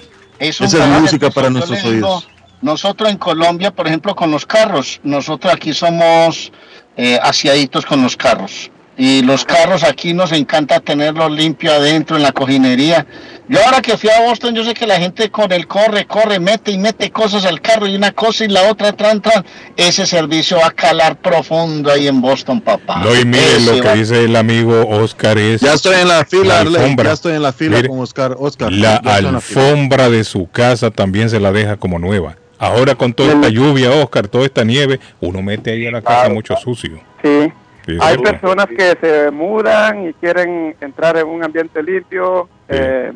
es 0.48 0.60
Esa 0.60 0.84
es 0.84 1.00
música 1.00 1.30
para 1.30 1.50
nuestros 1.50 1.82
oídos. 1.84 2.28
Nosotros 2.60 3.10
en 3.10 3.18
Colombia, 3.18 3.72
por 3.72 3.86
ejemplo, 3.86 4.14
con 4.14 4.30
los 4.30 4.46
carros, 4.46 5.00
nosotros 5.02 5.52
aquí 5.52 5.72
somos 5.72 6.52
eh, 6.96 7.18
aseaditos 7.22 7.84
con 7.84 8.02
los 8.02 8.16
carros. 8.16 8.70
Y 8.96 9.22
los 9.22 9.44
carros 9.46 9.84
aquí 9.84 10.12
nos 10.12 10.32
encanta 10.32 10.78
tenerlos 10.80 11.30
limpio 11.32 11.72
adentro 11.72 12.16
en 12.16 12.22
la 12.22 12.32
cojinería. 12.32 13.06
Yo 13.48 13.58
ahora 13.64 13.80
que 13.80 13.96
fui 13.96 14.10
a 14.10 14.20
Boston, 14.20 14.54
yo 14.54 14.64
sé 14.64 14.74
que 14.74 14.86
la 14.86 14.98
gente 14.98 15.30
con 15.30 15.50
el 15.50 15.66
corre, 15.66 16.06
corre, 16.06 16.38
mete 16.38 16.70
y 16.70 16.78
mete 16.78 17.10
cosas 17.10 17.44
al 17.46 17.60
carro 17.60 17.86
y 17.86 17.96
una 17.96 18.12
cosa 18.12 18.44
y 18.44 18.48
la 18.48 18.70
otra, 18.70 18.92
tran, 18.92 19.20
tran. 19.22 19.44
Ese 19.76 20.06
servicio 20.06 20.58
va 20.58 20.66
a 20.68 20.70
calar 20.70 21.16
profundo 21.16 21.90
ahí 21.90 22.06
en 22.06 22.20
Boston, 22.20 22.60
papá. 22.60 22.98
No, 23.02 23.14
y 23.18 23.24
mire 23.24 23.56
Ese 23.56 23.76
lo 23.78 23.82
va- 23.84 23.92
que 23.92 23.98
dice 23.98 24.24
el 24.24 24.36
amigo 24.36 24.86
Oscar 24.86 25.38
es. 25.38 25.62
Ya 25.62 25.72
estoy 25.72 25.96
en 26.00 26.08
la 26.08 26.24
fila, 26.24 26.60
Arley, 26.60 26.76
alfombra. 26.76 27.04
ya 27.06 27.12
estoy 27.14 27.32
en 27.34 27.42
la 27.42 27.52
fila 27.52 27.76
Mire, 27.76 27.88
con 27.88 27.98
Oscar. 28.00 28.36
Oscar 28.38 28.70
La 28.72 29.00
la 29.02 29.14
alfombra 29.16 30.10
de 30.10 30.22
su 30.24 30.48
casa 30.50 30.90
también 30.90 31.30
se 31.30 31.40
la 31.40 31.50
deja 31.50 31.76
como 31.78 31.98
nueva. 31.98 32.36
Ahora 32.58 32.94
con 32.94 33.12
toda 33.12 33.32
esta 33.32 33.48
lluvia, 33.48 33.90
Oscar, 33.90 34.28
toda 34.28 34.44
esta 34.44 34.62
nieve, 34.64 35.00
uno 35.20 35.42
mete 35.42 35.72
ahí 35.72 35.86
a 35.86 35.90
la 35.90 36.02
casa 36.02 36.28
mucho 36.28 36.54
sucio. 36.56 37.00
Sí. 37.22 37.52
Hay 38.00 38.18
personas 38.18 38.66
que 38.66 38.96
se 39.00 39.30
mudan 39.30 40.08
y 40.08 40.12
quieren 40.14 40.76
entrar 40.80 41.16
en 41.16 41.26
un 41.26 41.44
ambiente 41.44 41.82
limpio. 41.82 42.48
eh, 42.68 43.12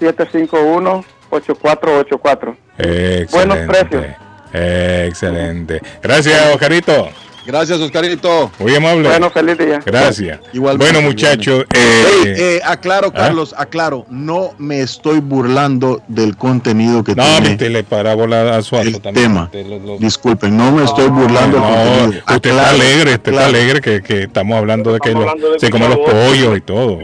617-751-8484. 0.00 2.56
Excelente. 2.78 3.26
Buenos 3.32 3.58
precios. 3.66 4.04
Excelente. 4.52 5.80
Gracias, 6.02 6.54
Oscarito. 6.54 7.08
Gracias, 7.46 7.78
Oscarito. 7.80 8.50
Muy 8.58 8.74
amable. 8.74 9.08
Bueno, 9.08 9.30
feliz 9.30 9.56
día. 9.58 9.80
Gracias. 9.84 10.40
Igualmente, 10.52 10.92
bueno, 10.92 11.06
muchachos. 11.08 11.64
Ey, 11.72 11.80
eh, 12.28 12.34
eh, 12.56 12.60
aclaro, 12.64 13.08
¿Ah? 13.08 13.18
Carlos, 13.18 13.54
aclaro. 13.56 14.04
No 14.10 14.50
me 14.58 14.80
estoy 14.80 15.20
burlando 15.20 16.02
del 16.08 16.36
contenido 16.36 17.04
que 17.04 17.14
no, 17.14 17.22
tiene 17.24 17.50
métele 17.50 17.84
parábola 17.84 18.56
a 18.56 18.62
su 18.62 18.76
el 18.76 19.00
también. 19.00 19.32
tema. 19.32 19.50
Disculpen, 19.98 20.56
no 20.56 20.72
me 20.72 20.84
estoy 20.84 21.08
burlando 21.08 21.58
No, 21.58 21.66
del 21.66 21.74
contenido. 21.76 22.08
usted 22.08 22.16
está 22.18 22.34
Aclaro, 22.34 22.68
alegre, 22.68 22.98
usted 22.98 23.12
está 23.12 23.30
aclaro. 23.30 23.48
alegre 23.48 23.80
que, 23.80 24.02
que 24.02 24.22
estamos 24.24 24.58
hablando 24.58 24.92
de 24.92 24.98
que 25.00 25.08
Estamos 25.10 25.24
lo- 25.26 25.30
hablando 25.30 25.52
de 25.52 25.60
se 25.60 25.70
comen 25.70 25.88
los 25.90 25.98
pollos 25.98 26.56
y 26.56 26.60
todo. 26.60 26.98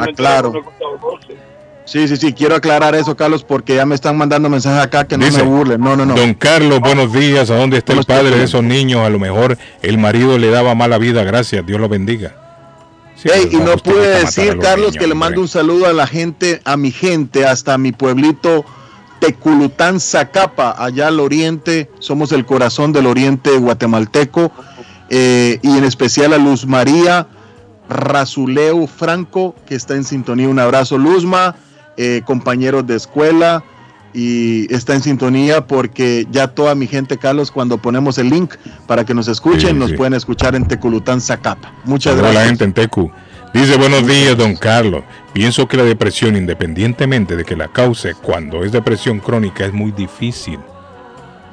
Aclaro. 0.00 0.52
Sí, 1.88 2.06
sí, 2.06 2.18
sí, 2.18 2.34
quiero 2.34 2.54
aclarar 2.54 2.94
eso, 2.94 3.16
Carlos, 3.16 3.44
porque 3.44 3.74
ya 3.76 3.86
me 3.86 3.94
están 3.94 4.14
mandando 4.18 4.50
mensajes 4.50 4.84
acá 4.84 5.06
que 5.06 5.16
no 5.16 5.24
Dice, 5.24 5.42
me 5.42 5.48
burlen. 5.48 5.80
No, 5.80 5.96
no, 5.96 6.04
no. 6.04 6.14
Don 6.14 6.34
Carlos, 6.34 6.80
buenos 6.80 7.14
días. 7.14 7.48
¿A 7.50 7.56
dónde 7.56 7.78
está 7.78 7.94
el 7.94 8.04
padre 8.04 8.36
de 8.36 8.44
esos 8.44 8.62
niños? 8.62 9.00
A 9.06 9.08
lo 9.08 9.18
mejor 9.18 9.56
el 9.80 9.96
marido 9.96 10.36
le 10.36 10.50
daba 10.50 10.74
mala 10.74 10.98
vida. 10.98 11.24
Gracias. 11.24 11.64
Dios 11.64 11.80
lo 11.80 11.88
bendiga. 11.88 12.36
Sí, 13.16 13.30
Ey, 13.32 13.48
pero 13.50 13.62
y 13.62 13.64
no 13.64 13.76
pude 13.78 14.20
decir, 14.20 14.56
los 14.56 14.64
Carlos, 14.64 14.88
niños, 14.88 15.00
que 15.00 15.06
le 15.08 15.14
mando 15.14 15.40
un 15.40 15.48
saludo 15.48 15.86
a 15.86 15.94
la 15.94 16.06
gente, 16.06 16.60
a 16.66 16.76
mi 16.76 16.90
gente, 16.90 17.46
hasta 17.46 17.78
mi 17.78 17.92
pueblito 17.92 18.66
Teculután, 19.18 19.98
Zacapa, 19.98 20.74
allá 20.78 21.08
al 21.08 21.20
oriente. 21.20 21.90
Somos 22.00 22.32
el 22.32 22.44
corazón 22.44 22.92
del 22.92 23.06
oriente 23.06 23.50
guatemalteco. 23.52 24.52
eh, 25.08 25.58
y 25.62 25.78
en 25.78 25.84
especial 25.84 26.34
a 26.34 26.38
Luz 26.38 26.66
María 26.66 27.28
Razuleu 27.88 28.86
Franco, 28.86 29.56
que 29.66 29.74
está 29.74 29.94
en 29.94 30.04
sintonía. 30.04 30.50
Un 30.50 30.58
abrazo, 30.58 30.98
Luzma, 30.98 31.56
eh, 31.98 32.22
compañeros 32.24 32.86
de 32.86 32.96
escuela. 32.96 33.62
Y 34.14 34.72
está 34.74 34.94
en 34.94 35.02
sintonía 35.02 35.66
porque 35.66 36.26
ya 36.30 36.48
toda 36.48 36.74
mi 36.74 36.86
gente, 36.86 37.18
Carlos, 37.18 37.50
cuando 37.50 37.76
ponemos 37.76 38.16
el 38.16 38.30
link 38.30 38.54
para 38.86 39.04
que 39.04 39.12
nos 39.12 39.28
escuchen, 39.28 39.68
Sí, 39.72 39.74
nos 39.74 39.90
sí. 39.90 39.96
pueden 39.96 40.14
escuchar 40.14 40.54
en 40.54 40.66
Teculután, 40.66 41.20
Zacapa. 41.20 41.70
Muchas 41.84 42.14
Saludos 42.14 42.30
a 42.30 42.32
la 42.32 42.40
gracias. 42.40 42.48
gente 42.48 42.64
en 42.64 42.72
Tecu. 42.72 43.12
Dice 43.52 43.76
buenos 43.76 44.06
días, 44.06 44.36
don 44.36 44.56
Carlos. 44.56 45.02
Pienso 45.34 45.68
que 45.68 45.76
la 45.76 45.84
depresión, 45.84 46.36
independientemente 46.36 47.36
de 47.36 47.44
que 47.44 47.54
la 47.54 47.68
cause, 47.68 48.14
cuando 48.14 48.64
es 48.64 48.72
depresión 48.72 49.20
crónica, 49.20 49.66
es 49.66 49.74
muy 49.74 49.92
difícil. 49.92 50.58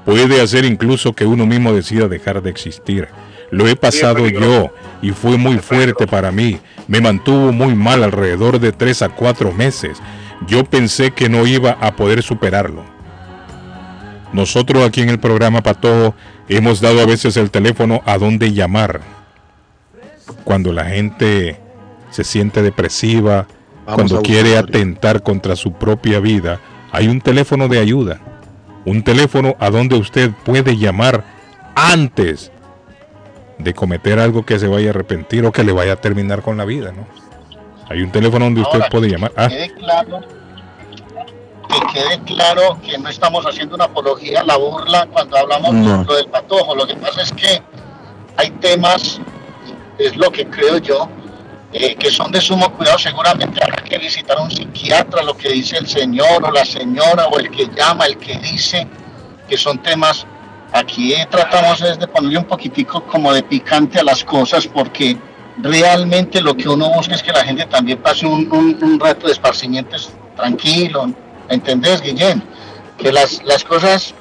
Puede 0.06 0.42
hacer 0.42 0.66
incluso 0.66 1.14
que 1.14 1.26
uno 1.26 1.46
mismo 1.46 1.74
decida 1.74 2.08
dejar 2.08 2.42
de 2.42 2.52
existir. 2.52 3.08
Lo 3.52 3.68
he 3.68 3.76
pasado 3.76 4.28
yo 4.28 4.72
y 5.02 5.12
fue 5.12 5.38
muy 5.38 5.58
fuerte 5.58 6.08
para 6.08 6.32
mí. 6.32 6.58
Me 6.88 7.02
mantuvo 7.02 7.52
muy 7.52 7.76
mal 7.76 8.04
alrededor 8.04 8.60
de 8.60 8.72
tres 8.72 9.02
a 9.02 9.10
cuatro 9.10 9.52
meses. 9.52 9.98
Yo 10.48 10.64
pensé 10.64 11.12
que 11.12 11.30
no 11.30 11.48
iba 11.48 11.72
a 11.72 11.96
poder 11.96 12.24
superarlo. 12.24 12.84
Nosotros 14.34 14.84
aquí 14.84 15.02
en 15.02 15.10
el 15.10 15.20
programa 15.20 15.62
Patojo 15.62 16.14
hemos 16.50 16.82
dado 16.82 17.00
a 17.02 17.06
veces 17.06 17.38
el 17.38 17.52
teléfono 17.52 18.02
a 18.06 18.18
dónde 18.18 18.54
llamar 18.54 19.02
cuando 20.44 20.72
la 20.72 20.86
gente 20.86 21.60
se 22.12 22.24
siente 22.24 22.62
depresiva, 22.62 23.48
Vamos 23.86 23.96
cuando 23.96 24.22
quiere 24.22 24.58
atentar 24.58 25.22
contra 25.24 25.56
su 25.56 25.74
propia 25.74 26.20
vida, 26.20 26.60
hay 26.92 27.08
un 27.08 27.22
teléfono 27.22 27.68
de 27.68 27.80
ayuda, 27.80 28.20
un 28.86 29.04
teléfono 29.04 29.56
a 29.60 29.70
donde 29.70 29.96
usted 29.96 30.32
puede 30.44 30.78
llamar 30.78 31.24
antes 31.76 32.52
de 33.58 33.74
cometer 33.74 34.20
algo 34.20 34.46
que 34.46 34.60
se 34.60 34.68
vaya 34.68 34.88
a 34.88 34.90
arrepentir 34.92 35.46
o 35.46 35.52
que 35.52 35.64
le 35.64 35.72
vaya 35.72 35.94
a 35.94 36.02
terminar 36.02 36.42
con 36.42 36.58
la 36.58 36.66
vida, 36.66 36.92
¿no? 36.92 37.06
Hay 37.90 38.02
un 38.02 38.12
teléfono 38.12 38.46
donde 38.46 38.62
usted 38.62 38.80
Ahora, 38.80 38.90
puede 38.90 39.10
llamar. 39.10 39.32
Ah, 39.36 39.48
Que 39.48 39.56
quede 39.58 39.74
claro, 39.76 40.22
que 41.70 41.94
quede 41.94 42.20
claro 42.26 42.80
que 42.82 42.98
no 42.98 43.10
estamos 43.10 43.46
haciendo 43.46 43.76
una 43.76 43.86
apología 43.86 44.42
a 44.42 44.44
la 44.44 44.58
burla 44.58 45.08
cuando 45.12 45.38
hablamos 45.38 45.74
No. 45.74 46.00
de 46.00 46.06
lo 46.06 46.16
del 46.16 46.28
patojo. 46.28 46.76
Lo 46.76 46.88
que 46.88 46.96
pasa 46.96 47.22
es 47.22 47.32
que 47.32 47.62
hay 48.38 48.50
temas, 48.52 49.20
es 49.98 50.16
lo 50.18 50.32
que 50.32 50.48
creo 50.48 50.78
yo, 50.78 51.08
eh, 51.74 51.96
que 51.96 52.10
son 52.10 52.32
de 52.32 52.42
sumo 52.42 52.72
cuidado. 52.72 52.98
Seguramente 52.98 53.64
habrá 53.64 53.84
que 53.84 53.98
visitar 53.98 54.38
a 54.38 54.42
un 54.42 54.52
psiquiatra, 54.52 55.22
lo 55.24 55.36
que 55.38 55.50
dice 55.50 55.78
el 55.78 55.88
señor 55.88 56.44
o 56.44 56.52
la 56.52 56.66
señora 56.66 57.28
o 57.28 57.38
el 57.40 57.50
que 57.52 57.68
llama, 57.76 58.06
el 58.06 58.18
que 58.18 58.38
dice, 58.38 58.88
que 59.48 59.58
son 59.58 59.78
temas. 59.80 60.26
Aquí 60.74 61.14
tratamos 61.30 61.82
es 61.82 62.00
de 62.00 62.08
ponerle 62.08 62.40
un 62.40 62.46
poquitico 62.46 63.04
como 63.06 63.32
de 63.32 63.44
picante 63.44 64.00
a 64.00 64.04
las 64.04 64.24
cosas 64.26 64.68
porque 64.68 65.16
realmente 65.62 66.42
lo 66.42 66.56
que 66.56 66.68
uno 66.70 66.90
busca 66.90 67.16
es 67.16 67.24
que 67.24 67.32
la 67.32 67.44
gente 67.44 67.66
también 67.66 67.98
pase 68.00 68.26
un, 68.26 68.50
un- 68.52 68.78
un 68.82 69.00
rato 69.00 69.28
de 69.28 69.34
esparcimiento 69.34 69.96
es 69.96 70.10
tranquilo. 70.36 71.12
¿Entendés, 71.50 72.02
Guillén? 72.02 72.44
Que 72.98 73.12
las, 73.12 73.42
las 73.44 73.64
cosas, 73.64 74.14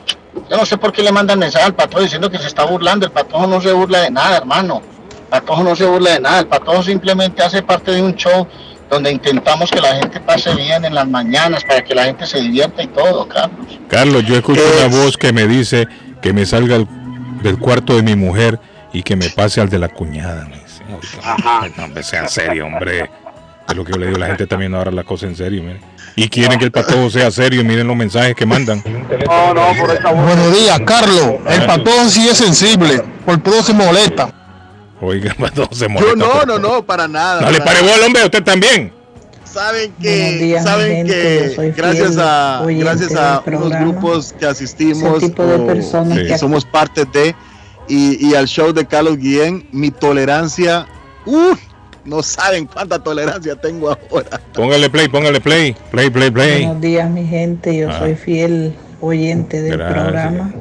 yo 0.50 0.56
no 0.56 0.66
sé 0.66 0.76
por 0.76 0.92
qué 0.92 1.02
le 1.02 1.12
mandan 1.12 1.38
mensaje 1.38 1.64
al 1.64 1.74
patrón 1.74 2.04
diciendo 2.04 2.30
que 2.30 2.38
se 2.38 2.46
está 2.46 2.64
burlando. 2.64 3.06
El 3.06 3.12
patrón 3.12 3.50
no 3.50 3.60
se 3.60 3.72
burla 3.72 4.00
de 4.00 4.10
nada, 4.10 4.36
hermano. 4.38 4.82
Patojo 5.30 5.64
no 5.64 5.74
se 5.74 5.84
burla 5.84 6.12
de 6.12 6.20
nada, 6.20 6.38
el 6.40 6.46
Patojo 6.46 6.82
simplemente 6.84 7.42
hace 7.42 7.60
parte 7.62 7.90
de 7.90 8.00
un 8.00 8.14
show 8.14 8.46
donde 8.88 9.10
intentamos 9.10 9.68
que 9.68 9.80
la 9.80 9.96
gente 9.96 10.20
pase 10.20 10.54
bien 10.54 10.84
en 10.84 10.94
las 10.94 11.08
mañanas 11.08 11.64
para 11.64 11.82
que 11.82 11.92
la 11.92 12.04
gente 12.04 12.24
se 12.26 12.40
divierta 12.40 12.82
y 12.84 12.86
todo, 12.88 13.26
Carlos. 13.26 13.66
Carlos, 13.88 14.22
yo 14.26 14.36
escucho 14.36 14.60
una 14.78 14.86
voz 14.96 15.16
que 15.16 15.32
me 15.32 15.48
dice 15.48 15.88
que 16.22 16.32
me 16.32 16.46
salga 16.46 16.76
el- 16.76 16.86
del 17.42 17.58
cuarto 17.58 17.96
de 17.96 18.02
mi 18.02 18.14
mujer 18.14 18.60
y 18.92 19.02
que 19.02 19.16
me 19.16 19.28
pase 19.30 19.60
al 19.60 19.68
de 19.70 19.78
la 19.80 19.88
cuñada. 19.88 20.46
Oiga, 20.94 21.70
No, 21.76 21.84
hombre, 21.84 22.02
sea 22.02 22.28
serio, 22.28 22.66
hombre. 22.66 23.10
Es 23.68 23.74
lo 23.74 23.84
que 23.84 23.92
yo 23.92 23.98
le 23.98 24.06
digo, 24.06 24.18
la 24.18 24.26
gente 24.26 24.46
también 24.46 24.74
ahora 24.74 24.90
la 24.90 25.04
cosa 25.04 25.26
en 25.26 25.34
serio, 25.36 25.62
mire. 25.62 25.80
Y 26.16 26.28
quieren 26.28 26.58
que 26.58 26.66
el 26.66 26.70
patojo 26.70 27.08
sea 27.10 27.30
serio, 27.30 27.60
y 27.62 27.64
miren 27.64 27.86
los 27.86 27.96
mensajes 27.96 28.34
que 28.34 28.44
mandan. 28.46 28.82
No, 29.26 29.54
no, 29.54 29.62
por 29.80 29.90
esta 29.90 30.12
Buenos 30.12 30.52
días, 30.54 30.78
Carlos. 30.86 31.34
El 31.48 31.66
patón 31.66 32.10
sí 32.10 32.28
es 32.28 32.36
sensible, 32.36 33.02
por 33.24 33.38
todo 33.42 33.62
se 33.62 33.72
molesta. 33.72 34.30
Oiga, 35.00 35.30
el 35.30 35.36
patojo 35.36 35.74
se 35.74 35.88
molesta. 35.88 36.10
Yo 36.10 36.16
no, 36.16 36.30
por- 36.32 36.46
no, 36.46 36.58
no, 36.58 36.84
para 36.86 37.08
nada. 37.08 37.40
No 37.40 37.50
le 37.50 37.58
para 37.58 37.64
pare 37.72 37.80
nada. 37.82 37.92
bola, 37.94 38.06
hombre, 38.06 38.24
usted 38.24 38.42
también. 38.44 38.92
Saben 39.44 39.92
que, 40.00 40.32
días, 40.38 40.64
saben 40.64 40.96
gente, 41.06 41.54
que 41.56 41.70
gracias 41.76 42.16
a, 42.18 42.62
gracias 42.66 43.14
a 43.14 43.40
unos 43.46 43.70
grupos 43.70 44.32
que 44.38 44.46
asistimos, 44.46 45.18
Ese 45.18 45.28
tipo 45.30 45.46
de 45.46 45.54
o 45.54 45.66
personas 45.66 46.18
que 46.18 46.26
que- 46.26 46.38
somos 46.38 46.64
parte 46.64 47.04
de, 47.04 47.34
y, 47.88 48.28
y 48.30 48.34
al 48.34 48.46
show 48.46 48.72
de 48.72 48.86
Carlos 48.86 49.18
Guillén, 49.18 49.66
mi 49.72 49.90
tolerancia, 49.90 50.86
uy, 51.26 51.56
no 52.04 52.22
saben 52.22 52.66
cuánta 52.66 52.98
tolerancia 53.02 53.56
tengo 53.56 53.90
ahora. 54.10 54.40
Póngale 54.52 54.90
play, 54.90 55.08
póngale 55.08 55.40
play. 55.40 55.74
Play, 55.90 56.10
play, 56.10 56.30
play. 56.30 56.64
Buenos 56.66 56.82
días, 56.82 57.10
mi 57.10 57.26
gente. 57.26 57.76
Yo 57.76 57.88
Ah. 57.90 57.98
soy 57.98 58.14
fiel 58.14 58.74
oyente 59.00 59.62
del 59.62 59.78
programa. 59.78 60.52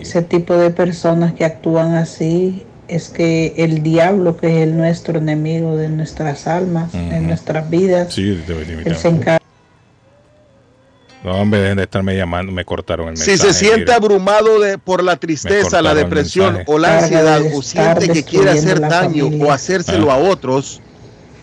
Ese 0.00 0.22
tipo 0.22 0.54
de 0.56 0.70
personas 0.70 1.32
que 1.34 1.44
actúan 1.44 1.94
así 1.94 2.64
es 2.88 3.08
que 3.08 3.54
el 3.56 3.82
diablo, 3.82 4.36
que 4.36 4.48
es 4.48 4.62
el 4.68 4.76
nuestro 4.76 5.18
enemigo 5.18 5.76
de 5.76 5.88
nuestras 5.88 6.46
almas, 6.46 6.92
en 6.94 7.26
nuestras 7.26 7.68
vidas, 7.70 8.12
Sí, 8.14 8.42
él 8.84 8.96
se 8.96 9.08
encarga. 9.08 9.41
No, 11.24 11.32
hombre, 11.32 11.60
dejen 11.60 11.76
de 11.76 11.84
estarme 11.84 12.16
llamando, 12.16 12.50
me 12.50 12.64
cortaron 12.64 13.06
el 13.08 13.12
mensaje. 13.12 13.36
Si 13.36 13.42
se 13.42 13.52
siente 13.52 13.78
mire. 13.80 13.94
abrumado 13.94 14.58
de, 14.58 14.76
por 14.76 15.04
la 15.04 15.16
tristeza, 15.16 15.80
la 15.80 15.94
depresión 15.94 16.58
o 16.66 16.78
la 16.78 16.98
ansiedad, 16.98 17.40
o 17.54 17.62
siente 17.62 18.08
que 18.08 18.24
quiere 18.24 18.50
hacer 18.50 18.80
daño 18.80 19.26
familia. 19.26 19.46
o 19.46 19.52
hacérselo 19.52 20.10
Ah. 20.10 20.14
a 20.14 20.18
otros, 20.18 20.80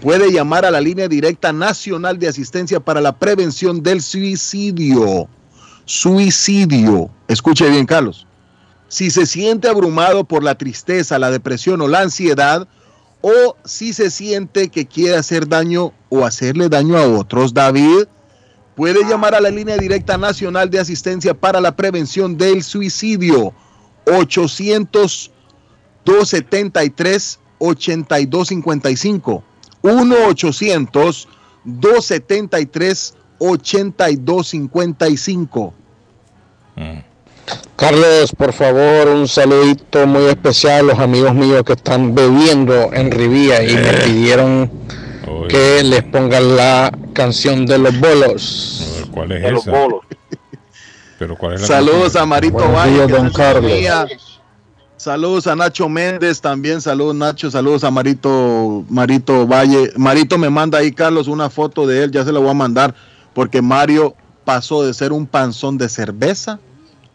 puede 0.01 0.31
llamar 0.31 0.65
a 0.65 0.71
la 0.71 0.81
línea 0.81 1.07
directa 1.07 1.53
nacional 1.53 2.19
de 2.19 2.27
asistencia 2.27 2.79
para 2.81 2.99
la 2.99 3.13
prevención 3.17 3.81
del 3.81 4.01
suicidio. 4.01 5.29
Suicidio. 5.85 7.09
Escuche 7.27 7.69
bien, 7.69 7.85
Carlos. 7.85 8.27
Si 8.89 9.11
se 9.11 9.25
siente 9.25 9.67
abrumado 9.69 10.23
por 10.23 10.43
la 10.43 10.55
tristeza, 10.55 11.19
la 11.19 11.31
depresión 11.31 11.79
o 11.81 11.87
la 11.87 12.01
ansiedad, 12.01 12.67
o 13.21 13.55
si 13.65 13.93
se 13.93 14.09
siente 14.09 14.69
que 14.69 14.85
quiere 14.87 15.15
hacer 15.17 15.47
daño 15.47 15.93
o 16.09 16.25
hacerle 16.25 16.69
daño 16.69 16.97
a 16.97 17.07
otros, 17.07 17.53
David, 17.53 18.07
puede 18.79 19.03
llamar 19.03 19.35
a 19.35 19.41
la 19.41 19.49
línea 19.49 19.75
directa 19.75 20.17
nacional 20.17 20.69
de 20.69 20.79
asistencia 20.79 21.33
para 21.33 21.59
la 21.59 21.75
prevención 21.75 22.37
del 22.37 22.63
suicidio. 22.63 23.53
800 24.05 25.31
273 26.05 27.39
8255 27.57 29.43
1 29.81 30.15
800 30.29 31.27
273 31.65 33.15
8255 33.37 35.73
Carlos, 37.75 38.31
por 38.37 38.53
favor, 38.53 39.09
un 39.09 39.27
saludito 39.27 40.07
muy 40.07 40.27
especial 40.27 40.79
a 40.79 40.83
los 40.93 40.99
amigos 40.99 41.35
míos 41.35 41.63
que 41.65 41.73
están 41.73 42.15
bebiendo 42.15 42.93
en 42.93 43.11
Rivía 43.11 43.61
y 43.61 43.75
me 43.75 43.91
pidieron 44.05 44.71
que 45.49 45.83
les 45.83 46.03
pongan 46.03 46.55
la 46.55 46.91
canción 47.13 47.65
de 47.65 47.77
los 47.77 47.99
bolos. 47.99 49.05
¿Cuál 49.11 49.31
es 49.33 49.41
De 49.41 49.51
los 49.51 49.61
esa? 49.67 49.71
bolos. 49.71 50.01
Pero 51.17 51.35
¿cuál 51.35 51.55
es 51.55 51.61
la 51.61 51.67
Saludos 51.67 52.01
canción? 52.03 52.23
a 52.23 52.25
Marito 52.27 52.53
Buenos 52.57 52.75
Valle. 52.75 52.93
días, 52.93 53.07
don 53.09 53.29
Carlos. 53.31 53.71
sintonía. 53.71 54.07
Saludos 54.97 55.47
a 55.47 55.55
Nacho 55.55 55.87
Méndez 55.87 56.41
también. 56.41 56.81
Saludos 56.81 57.15
Nacho. 57.15 57.49
Saludos 57.51 57.83
a 57.83 57.91
Marito, 57.91 58.83
Marito 58.89 59.47
Valle. 59.47 59.91
Marito 59.95 60.37
me 60.37 60.49
manda 60.49 60.77
ahí, 60.79 60.91
Carlos, 60.91 61.27
una 61.27 61.49
foto 61.49 61.87
de 61.87 62.03
él. 62.03 62.11
Ya 62.11 62.23
se 62.25 62.31
la 62.31 62.39
voy 62.39 62.49
a 62.49 62.53
mandar 62.53 62.93
porque 63.33 63.61
Mario 63.61 64.13
pasó 64.45 64.83
de 64.83 64.93
ser 64.93 65.11
un 65.13 65.25
panzón 65.25 65.77
de 65.77 65.87
cerveza 65.89 66.59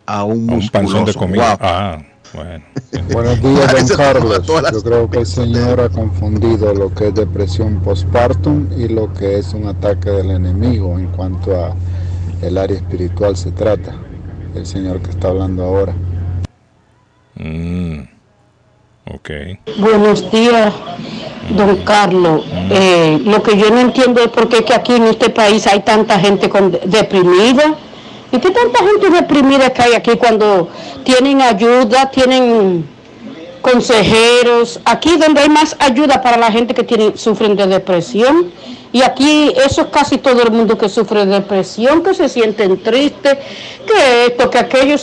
a 0.07 0.24
un, 0.24 0.51
Un 0.51 0.69
panzón 0.69 1.05
de 1.05 1.12
musculoso. 1.12 1.19
comida. 1.19 1.49
Wow. 1.51 1.59
Ah, 1.61 1.99
bueno. 2.35 2.65
Buenos 3.12 3.40
días, 3.40 3.89
don 3.89 3.97
Carlos. 3.97 4.47
Yo 4.47 4.82
creo 4.82 5.11
que 5.11 5.19
el 5.19 5.27
señor 5.27 5.81
ha 5.81 5.89
confundido 5.89 6.74
lo 6.74 6.93
que 6.93 7.09
es 7.09 7.15
depresión 7.15 7.81
postpartum 7.81 8.69
y 8.77 8.89
lo 8.89 9.12
que 9.12 9.39
es 9.39 9.55
un 9.55 9.66
ataque 9.66 10.11
del 10.11 10.31
enemigo 10.31 10.98
en 10.98 11.06
cuanto 11.09 11.55
a 11.55 11.74
el 12.43 12.59
área 12.59 12.77
espiritual 12.77 13.36
se 13.36 13.51
trata. 13.52 13.94
El 14.55 14.66
señor 14.66 15.01
que 15.01 15.11
está 15.11 15.28
hablando 15.28 15.65
ahora. 15.65 15.94
Mm, 17.36 18.01
ok. 19.12 19.31
Buenos 19.78 20.31
días, 20.31 20.73
don 21.56 21.77
Carlos. 21.85 22.44
Eh, 22.70 23.20
lo 23.24 23.43
que 23.43 23.56
yo 23.59 23.70
no 23.70 23.81
entiendo 23.81 24.23
es 24.23 24.28
por 24.28 24.48
qué 24.48 24.65
que 24.65 24.74
aquí 24.74 24.94
en 24.94 25.05
este 25.05 25.31
país 25.31 25.66
hay 25.66 25.81
tanta 25.81 26.19
gente 26.20 26.48
con, 26.48 26.70
deprimida. 26.70 27.77
¿Y 28.33 28.39
qué 28.39 28.51
tanta 28.51 28.79
gente 28.81 29.11
deprimida 29.11 29.71
que 29.71 29.83
hay 29.83 29.95
aquí 29.95 30.17
cuando 30.17 30.69
tienen 31.05 31.41
ayuda, 31.41 32.11
tienen 32.11 32.85
consejeros? 33.61 34.81
Aquí 34.85 35.17
donde 35.17 35.43
hay 35.43 35.49
más 35.49 35.77
ayuda 35.79 36.21
para 36.21 36.37
la 36.37 36.51
gente 36.51 36.75
que 36.75 36.83
tiene, 36.83 37.17
sufren 37.17 37.57
de 37.57 37.67
depresión. 37.67 38.51
Y 38.93 39.03
aquí 39.03 39.53
eso 39.57 39.83
es 39.83 39.89
casi 39.89 40.19
todo 40.19 40.43
el 40.43 40.53
mundo 40.53 40.79
que 40.79 40.89
sufre 40.89 41.27
de 41.27 41.33
depresión, 41.33 42.03
que 42.03 42.15
se 42.15 42.29
sienten 42.29 42.81
tristes, 42.83 43.39
que 43.87 44.27
esto, 44.27 44.51
que 44.51 44.59
aquello. 44.59 44.97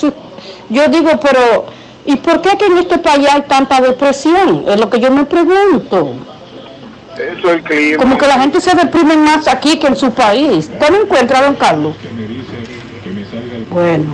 Yo 0.70 0.88
digo, 0.88 1.10
pero 1.22 1.66
¿y 2.06 2.16
por 2.16 2.42
qué 2.42 2.58
que 2.58 2.68
en 2.68 2.78
este 2.78 2.98
país 3.00 3.28
hay 3.30 3.42
tanta 3.42 3.82
depresión? 3.82 4.64
Es 4.68 4.80
lo 4.80 4.90
que 4.90 5.00
yo 5.00 5.12
me 5.12 5.26
pregunto. 5.26 6.14
Eso 7.16 7.50
es 7.50 7.56
el 7.56 7.64
clima. 7.64 7.98
Como 7.98 8.18
que 8.18 8.28
la 8.28 8.40
gente 8.40 8.62
se 8.62 8.74
deprime 8.76 9.18
más 9.18 9.48
aquí 9.48 9.78
que 9.78 9.88
en 9.88 9.96
su 9.98 10.12
país. 10.12 10.70
¿Usted 10.72 10.90
no 10.90 11.02
encuentra, 11.02 11.42
don 11.42 11.56
Carlos? 11.56 11.96
Bueno, 13.72 14.14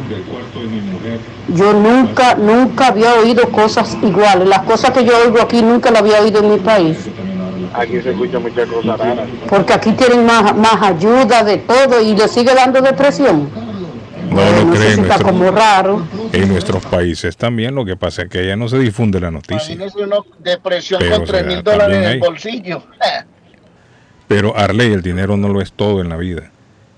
yo 1.48 1.74
nunca, 1.74 2.36
nunca 2.36 2.88
había 2.88 3.16
oído 3.16 3.50
cosas 3.52 3.98
iguales. 4.04 4.48
Las 4.48 4.60
cosas 4.60 4.92
que 4.92 5.04
yo 5.04 5.14
oigo 5.26 5.42
aquí 5.42 5.62
nunca 5.64 5.90
las 5.90 6.02
había 6.04 6.22
oído 6.22 6.40
en 6.44 6.52
mi 6.52 6.58
país. 6.60 6.98
Aquí 7.74 8.00
se 8.02 8.12
escuchan 8.12 8.44
muchas 8.44 8.70
cosas 8.70 8.98
raras. 9.00 9.28
Porque 9.50 9.74
aquí 9.74 9.92
tienen 9.94 10.26
más, 10.26 10.56
más 10.56 10.82
ayuda 10.82 11.44
de 11.44 11.58
todo 11.58 12.00
y 12.02 12.16
le 12.16 12.28
sigue 12.28 12.54
dando 12.54 12.82
depresión. 12.82 13.50
No, 14.30 14.36
no 14.46 14.66
No 14.66 14.72
cree 14.74 14.82
sé 14.90 14.94
si 14.96 15.00
en, 15.00 15.06
está 15.06 15.18
nuestro- 15.18 15.28
como 15.28 15.52
raro. 15.52 16.08
en 16.34 16.50
nuestros 16.50 16.86
países 16.86 17.36
también. 17.38 17.74
Lo 17.74 17.84
que 17.86 17.96
pasa 17.96 18.24
es 18.24 18.30
que 18.30 18.40
allá 18.40 18.56
no 18.56 18.68
se 18.70 18.78
difunde 18.78 19.20
la 19.20 19.32
noticia. 19.32 19.76
Uno 19.96 20.26
depresión 20.40 21.00
Pero 21.00 21.18
con 21.18 21.26
se 21.26 21.32
3 21.34 21.44
da 21.44 21.48
mil 21.50 21.64
dólares 21.64 21.98
en 21.98 22.04
el 22.04 22.20
bolsillo. 22.20 22.84
Pero 24.28 24.56
Arley, 24.58 24.92
el 24.94 25.02
dinero 25.02 25.38
no 25.38 25.48
lo 25.48 25.62
es 25.62 25.72
todo 25.72 26.02
en 26.02 26.10
la 26.10 26.18
vida. 26.18 26.52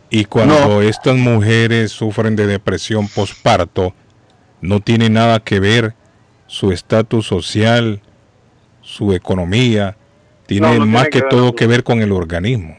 Y 0.09 0.25
cuando 0.25 0.81
estas 0.81 1.15
mujeres 1.17 1.91
sufren 1.91 2.35
de 2.35 2.47
depresión 2.47 3.07
postparto, 3.07 3.93
no 4.61 4.79
tiene 4.79 5.09
nada 5.09 5.39
que 5.39 5.59
ver 5.59 5.93
su 6.47 6.71
estatus 6.71 7.27
social, 7.27 8.01
su 8.81 9.13
economía, 9.13 9.97
tiene 10.47 10.67
No, 10.67 10.73
no 10.73 10.79
tiene 10.79 10.91
más 10.91 11.09
que 11.09 11.21
todo 11.21 11.53
que 11.53 11.67
ver 11.67 11.83
con 11.83 12.01
el 12.01 12.11
organismo, 12.11 12.75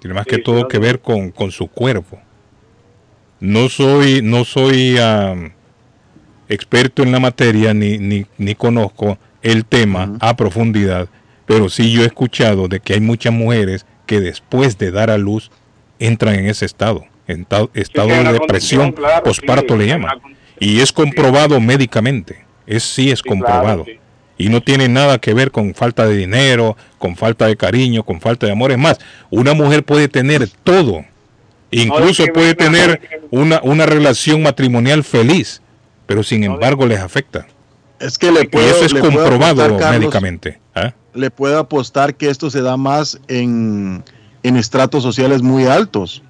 tiene 0.00 0.14
más 0.14 0.26
que 0.26 0.38
todo 0.38 0.66
que 0.66 0.78
ver 0.78 1.00
con, 1.00 1.30
con 1.30 1.52
su 1.52 1.68
cuerpo. 1.68 2.18
No 3.38 3.68
soy, 3.68 4.20
no 4.20 4.44
soy 4.44 4.96
experto 6.48 7.04
en 7.04 7.12
la 7.12 7.20
materia 7.20 7.72
ni, 7.72 7.98
ni, 7.98 8.26
ni 8.36 8.54
conozco 8.56 9.16
el 9.42 9.64
tema 9.64 10.16
a 10.20 10.34
profundidad, 10.34 11.08
pero 11.46 11.68
sí 11.68 11.92
yo 11.92 12.02
he 12.02 12.06
escuchado 12.06 12.66
de 12.66 12.80
que 12.80 12.94
hay 12.94 13.00
muchas 13.00 13.32
mujeres 13.32 13.86
que 14.06 14.20
después 14.20 14.76
de 14.76 14.90
dar 14.90 15.10
a 15.10 15.18
luz 15.18 15.52
entran 16.06 16.34
en 16.36 16.46
ese 16.46 16.64
estado, 16.66 17.04
en 17.26 17.44
ta- 17.44 17.68
estado 17.74 18.08
de 18.08 18.32
depresión 18.32 18.92
claro, 18.92 19.24
posparto 19.24 19.74
sí, 19.74 19.80
le 19.80 19.86
llaman. 19.88 20.18
Y 20.60 20.80
es 20.80 20.92
comprobado 20.92 21.60
médicamente, 21.60 22.44
es 22.66 22.82
sí 22.84 23.10
es 23.10 23.22
comprobado. 23.22 23.84
sí. 23.84 23.98
Y 24.36 24.48
no 24.48 24.60
tiene 24.60 24.88
nada 24.88 25.18
que 25.18 25.32
ver 25.32 25.52
con 25.52 25.74
falta 25.74 26.08
de 26.08 26.16
dinero, 26.16 26.76
con 26.98 27.14
falta 27.14 27.46
de 27.46 27.56
cariño, 27.56 28.02
con 28.02 28.20
falta 28.20 28.46
de 28.46 28.52
amor. 28.52 28.72
Es 28.72 28.78
más, 28.78 28.98
una 29.30 29.54
mujer 29.54 29.84
puede 29.84 30.08
tener 30.08 30.48
todo. 30.64 31.04
Incluso 31.70 32.24
puede 32.34 32.54
tener 32.54 33.00
una, 33.30 33.60
una 33.62 33.86
relación 33.86 34.42
matrimonial 34.42 35.04
feliz, 35.04 35.62
pero 36.06 36.22
sin 36.24 36.42
embargo 36.44 36.84
les 36.86 36.98
afecta. 36.98 37.46
Es 38.00 38.18
que 38.18 38.32
le 38.32 38.42
y 38.42 38.46
puedo, 38.48 38.66
eso 38.68 38.84
es 38.84 38.92
le 38.92 39.00
puedo 39.00 39.14
comprobado 39.14 39.62
apostar, 39.62 39.80
Carlos, 39.80 40.00
médicamente. 40.00 40.60
¿ah? 40.74 40.92
Le 41.14 41.30
puedo 41.30 41.58
apostar 41.58 42.16
que 42.16 42.28
esto 42.28 42.50
se 42.50 42.60
da 42.60 42.76
más 42.76 43.20
en, 43.28 44.02
en 44.44 44.56
estratos 44.56 45.02
sociales 45.02 45.42
muy 45.42 45.64
altos. 45.66 46.22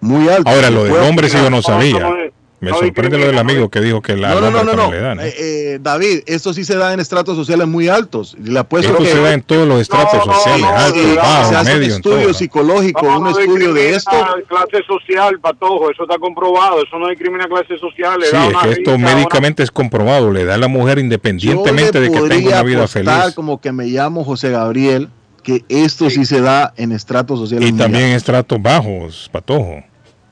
Muy 0.00 0.28
altos. 0.28 0.52
Ahora, 0.52 0.68
lo 0.68 0.84
del 0.84 0.96
hombre 0.96 1.28
sí 1.30 1.38
yo 1.38 1.48
no 1.48 1.62
sabía. 1.62 2.30
Me 2.60 2.72
sorprende 2.72 3.16
lo 3.16 3.26
del 3.26 3.38
amigo 3.38 3.70
que 3.70 3.80
dijo 3.80 4.02
que 4.02 4.16
la 4.18 4.34
No, 4.34 4.50
no, 4.50 4.62
no, 4.64 4.74
no, 4.74 4.90
le 4.90 5.00
dan. 5.00 5.18
Eh, 5.20 5.32
eh, 5.38 5.78
David, 5.80 6.24
esto 6.26 6.52
sí 6.52 6.62
se 6.62 6.76
da 6.76 6.92
en 6.92 7.00
estratos 7.00 7.34
sociales 7.34 7.66
muy 7.66 7.88
altos. 7.88 8.36
Le 8.42 8.58
apuesto 8.58 8.92
Esto 8.92 9.02
que 9.02 9.10
se 9.10 9.18
da 9.18 9.32
en 9.32 9.40
todos 9.40 9.66
los 9.66 9.80
estratos 9.80 10.22
sociales, 10.22 10.66
altos, 10.66 11.00
Sí, 11.02 11.16
bajos, 11.16 11.48
se 11.48 11.56
hace 11.56 11.72
un 11.72 11.78
medios, 11.78 11.94
en 11.94 11.96
estudio 12.00 12.22
todo. 12.24 12.34
psicológico, 12.34 13.06
un 13.18 13.26
estudio 13.28 13.72
de 13.72 13.94
esto. 13.94 14.10
clase 14.46 14.84
social, 14.86 15.40
patojo, 15.40 15.90
eso 15.90 16.02
está 16.02 16.18
comprobado, 16.18 16.82
eso 16.84 16.98
no 16.98 17.08
discrimina 17.08 17.46
clase 17.48 17.78
social. 17.78 18.20
Sí, 18.22 18.36
es 18.36 18.58
que 18.62 18.70
esto 18.72 18.98
médicamente 18.98 19.62
es 19.62 19.70
comprobado, 19.70 20.30
le 20.30 20.44
da 20.44 20.56
a 20.56 20.58
la 20.58 20.68
mujer 20.68 20.98
independientemente 20.98 21.98
de 21.98 22.10
que 22.12 22.20
tenga 22.28 22.48
una 22.50 22.62
vida 22.62 22.78
apostar, 22.80 23.22
feliz. 23.22 23.34
como 23.34 23.58
que 23.58 23.72
me 23.72 23.86
llamo 23.86 24.22
José 24.22 24.50
Gabriel, 24.50 25.08
que 25.40 25.64
esto 25.68 26.08
sí, 26.10 26.24
se 26.24 26.40
da 26.40 26.72
en 26.76 26.92
estratos 26.92 27.38
sociales 27.38 27.68
Y 27.70 27.72
también 27.76 28.04
en 28.04 28.12
estratos 28.16 28.60
bajos, 28.60 29.28
patojo. 29.32 29.82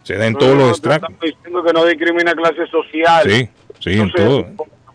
Se 0.03 0.15
da 0.17 0.27
en 0.27 0.33
No, 0.35 0.39
todos 0.39 0.55
no, 0.57 0.61
los 0.69 0.73
estratos. 0.77 1.11
Estamos 1.11 1.21
diciendo 1.37 1.63
que 1.65 1.73
no 1.73 1.85
discrimina 1.85 2.33
clase 2.35 2.67
social. 2.71 3.31
Sí, 3.31 3.49
sí, 3.81 3.99
en 4.01 4.11
todo. 4.13 4.47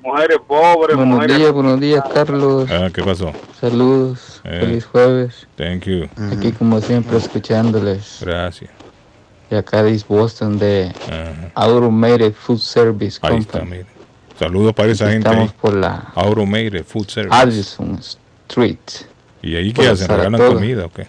Mujeres 0.01 0.37
pobres, 0.45 0.97
Buenos 0.97 1.15
mujeres... 1.15 1.37
días, 1.37 1.51
buenos 1.53 1.79
días, 1.79 2.03
Carlos. 2.13 2.69
Ah, 2.69 2.89
¿qué 2.93 3.01
pasó? 3.03 3.31
Saludos, 3.61 4.41
Eh. 4.43 4.59
feliz 4.59 4.85
jueves. 4.85 5.47
Thank 5.55 5.83
you. 5.85 6.09
Aquí 6.35 6.51
como 6.51 6.81
siempre 6.81 7.17
escuchándoles. 7.17 8.17
Gracias. 8.21 8.69
De 9.49 9.57
acá 9.57 9.81
de 9.83 9.91
East 9.91 10.07
Boston 10.07 10.57
de 10.59 10.91
Ajá. 11.07 11.51
Automated 11.53 12.33
Food 12.33 12.57
Service 12.59 13.19
Ahí 13.21 13.37
está, 13.37 13.59
Company. 13.59 13.77
mire. 13.83 13.89
Saludos 14.37 14.73
para 14.73 14.91
esa 14.91 15.05
Aquí 15.05 15.13
gente. 15.13 15.29
Estamos 15.29 15.53
por 15.53 15.73
la 15.75 16.11
Automated 16.15 16.83
Food 16.83 17.07
Service. 17.07 17.35
Addison 17.35 17.99
Street. 17.99 18.79
¿Y 19.43 19.55
ahí 19.55 19.71
qué 19.73 19.87
hacen? 19.89 20.07
¿Regalan 20.07 20.41
comida 20.53 20.85
o 20.85 20.89
qué? 20.89 21.05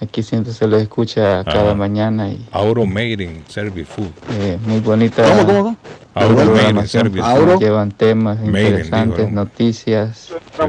Aquí 0.00 0.22
siempre 0.22 0.52
se 0.52 0.66
lo 0.66 0.76
escucha 0.76 1.42
cada 1.44 1.74
mañana 1.74 2.28
y 2.28 2.44
Automated 2.52 3.30
Service 3.48 3.86
Food. 3.86 4.10
eh, 4.32 4.58
muy 4.66 4.80
bonita 4.80 5.22
¿Cómo, 5.22 5.46
cómo, 5.46 5.76
cómo? 6.14 6.86
Service 6.86 7.20
Auro. 7.26 7.58
llevan 7.58 7.90
temas 7.92 8.38
Maiden, 8.40 8.66
interesantes, 8.72 9.28
¿no? 9.30 9.44
noticias, 9.44 10.32
eh, 10.32 10.66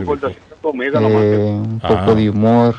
un 0.64 1.80
poco 1.82 1.94
Ah. 2.12 2.14
de 2.16 2.30
humor. 2.30 2.76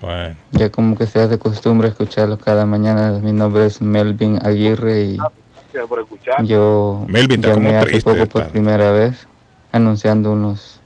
Bueno, 0.00 0.36
Ya 0.52 0.70
como 0.70 0.96
que 0.96 1.06
se 1.06 1.20
hace 1.20 1.38
costumbre 1.38 1.88
escucharlos 1.88 2.38
cada 2.38 2.64
mañana. 2.64 3.18
Mi 3.22 3.32
nombre 3.32 3.66
es 3.66 3.82
Melvin 3.82 4.38
Aguirre 4.44 5.02
y 5.02 5.16
Gracias 5.16 5.88
por 5.88 6.00
escuchar. 6.00 6.42
yo 6.44 7.04
Melvin 7.08 7.42
llamé 7.42 7.76
hace 7.76 8.00
poco 8.00 8.26
por 8.26 8.48
primera 8.48 8.90
vez 8.92 9.26
anunciando 9.72 10.32
unos 10.32 10.79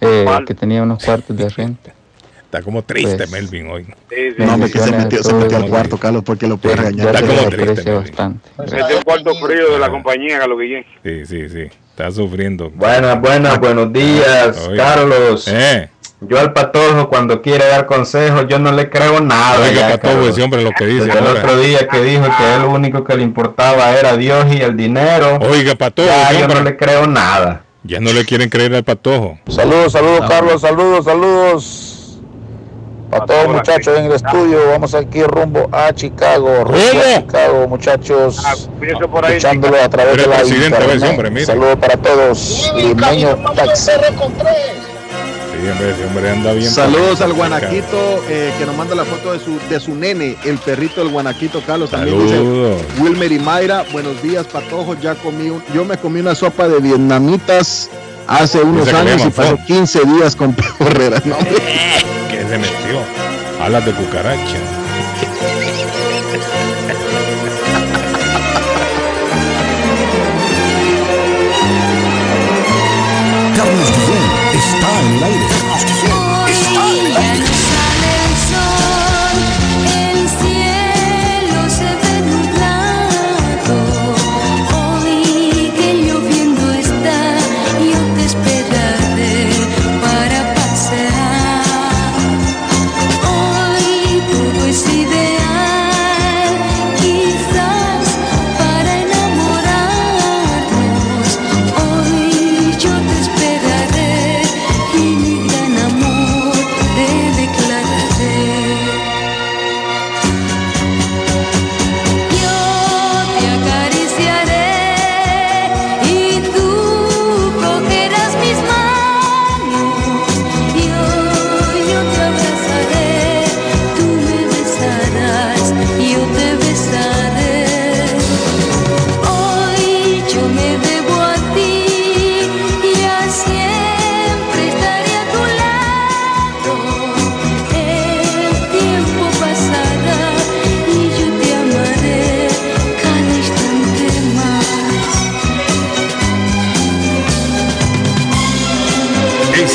eh, 0.00 0.26
que 0.46 0.54
tenía 0.54 0.82
unos 0.82 1.04
cuartos 1.04 1.36
de 1.36 1.48
renta. 1.48 1.92
está 2.44 2.62
como 2.62 2.82
triste 2.82 3.16
Pues- 3.16 3.30
Melvin 3.30 3.70
hoy. 3.70 3.84
Sí, 4.08 4.16
sí. 4.36 4.42
No, 4.44 4.54
hombre, 4.54 4.70
que 4.70 4.78
se 4.78 4.90
metió, 4.92 5.22
se 5.22 5.34
metió 5.34 5.56
al 5.58 5.66
cuarto, 5.68 5.98
Carlos, 5.98 6.22
porque 6.24 6.46
lo 6.46 6.56
puede 6.56 6.76
Ya 6.76 6.82
regañar. 6.82 7.14
Está 7.14 7.18
se 7.18 7.36
como 7.36 7.48
triste, 7.50 7.92
bastante. 7.92 8.50
Ese 8.64 8.80
es 8.80 8.90
el 8.90 9.04
cuarto 9.04 9.34
frío 9.34 9.72
de 9.72 9.78
la 9.78 9.90
compañía, 9.90 10.38
Carlos 10.38 10.58
Guillén. 10.58 10.84
Sí, 11.04 11.26
sí, 11.26 11.48
sí. 11.48 11.68
Está 11.90 12.10
sufriendo. 12.10 12.70
Buenas, 12.70 13.20
buenas, 13.20 13.58
buenos 13.58 13.92
días, 13.92 14.66
Oiga. 14.68 14.94
Carlos. 14.94 15.46
Eh, 15.48 15.90
Yo 16.20 16.38
al 16.40 16.52
patojo 16.52 17.08
cuando 17.08 17.42
quiere 17.42 17.66
dar 17.66 17.86
consejos, 17.86 18.46
yo 18.48 18.58
no 18.58 18.72
le 18.72 18.88
creo 18.88 19.20
nada. 19.20 19.60
oiga, 19.60 19.88
ya, 19.90 19.98
patojo, 19.98 20.28
ese 20.28 20.42
hombre 20.42 20.62
lo 20.62 20.70
que 20.72 20.86
dice 20.86 21.04
Desde 21.06 21.18
el 21.18 21.26
otro 21.26 21.56
día 21.58 21.86
que 21.86 22.02
dijo 22.02 22.24
que 22.24 22.54
él 22.54 22.62
lo 22.62 22.70
único 22.70 23.04
que 23.04 23.16
le 23.16 23.22
importaba 23.22 23.94
era 23.96 24.16
Dios 24.16 24.46
y 24.52 24.58
el 24.60 24.76
dinero, 24.76 25.38
Oiga, 25.40 25.74
patojo, 25.74 26.08
ya 26.08 26.32
yo 26.32 26.48
no 26.48 26.62
le 26.62 26.76
creo 26.76 27.06
nada. 27.06 27.62
Ya 27.88 28.00
no 28.00 28.12
le 28.12 28.24
quieren 28.24 28.50
creer 28.50 28.74
al 28.74 28.84
patojo. 28.84 29.38
Saludos, 29.48 29.92
saludos, 29.92 30.28
Carlos, 30.28 30.60
saludos, 30.60 31.04
saludos. 31.06 31.94
Para 33.10 33.24
todos 33.24 33.44
los 33.44 33.52
muchachos 33.54 33.98
en 33.98 34.04
el 34.04 34.12
estudio, 34.12 34.68
vamos 34.68 34.94
aquí 34.94 35.22
rumbo 35.22 35.66
a 35.72 35.94
Chicago, 35.94 36.64
rumbo 36.64 36.76
a 36.76 37.20
Chicago, 37.22 37.66
muchachos, 37.66 38.68
Cuídense 38.78 39.08
por 39.08 39.24
ahí. 39.24 39.36
escuchándolo 39.36 39.82
a 39.82 39.88
través 39.88 40.16
de 40.18 40.26
la 40.26 40.44
internet. 40.44 41.46
Saludos 41.46 41.76
para 41.76 41.96
todos, 41.96 42.70
limeño 42.76 43.34
taxi. 43.56 43.92
Sí, 45.60 45.68
hombre, 45.68 45.90
ese 45.90 46.04
hombre 46.06 46.30
anda 46.30 46.52
bien. 46.52 46.70
Saludos 46.70 47.20
al. 47.20 47.32
Guanaquito 47.32 48.22
eh, 48.28 48.52
que 48.58 48.66
nos 48.66 48.76
manda 48.76 48.94
la 48.94 49.04
foto 49.04 49.32
de 49.32 49.40
su, 49.40 49.58
de 49.68 49.80
su 49.80 49.94
nene, 49.94 50.36
el 50.44 50.58
perrito 50.58 51.00
del 51.02 51.12
Guanaquito, 51.12 51.62
Carlos. 51.66 51.90
También 51.90 52.28
Saludos. 52.28 52.80
dice 52.80 53.02
Wilmer 53.02 53.32
y 53.32 53.38
Mayra, 53.38 53.84
buenos 53.92 54.22
días, 54.22 54.46
Patojo. 54.46 54.94
Ya 55.00 55.14
comí, 55.16 55.50
un- 55.50 55.62
yo 55.74 55.84
me 55.84 55.96
comí 55.96 56.20
una 56.20 56.34
sopa 56.34 56.68
de 56.68 56.78
vietnamitas 56.80 57.90
hace 58.26 58.60
unos 58.60 58.88
años 58.92 59.22
y 59.26 59.30
pasó 59.30 59.56
pho. 59.56 59.64
15 59.66 60.00
días 60.04 60.36
con 60.36 60.54
Herrera. 60.80 61.20
No. 61.24 61.36
Que 61.38 62.40
se 62.48 62.58
metió. 62.58 63.00
Alas 63.62 63.84
de 63.84 63.92
cucaracha. 63.92 64.38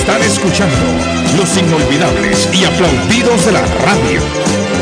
Están 0.04 0.22
escuchando 0.22 0.76
los 1.38 1.58
inolvidables 1.58 2.50
y 2.52 2.66
aplaudidos 2.66 3.46
de 3.46 3.54
la 3.54 3.62
radio. 3.62 4.73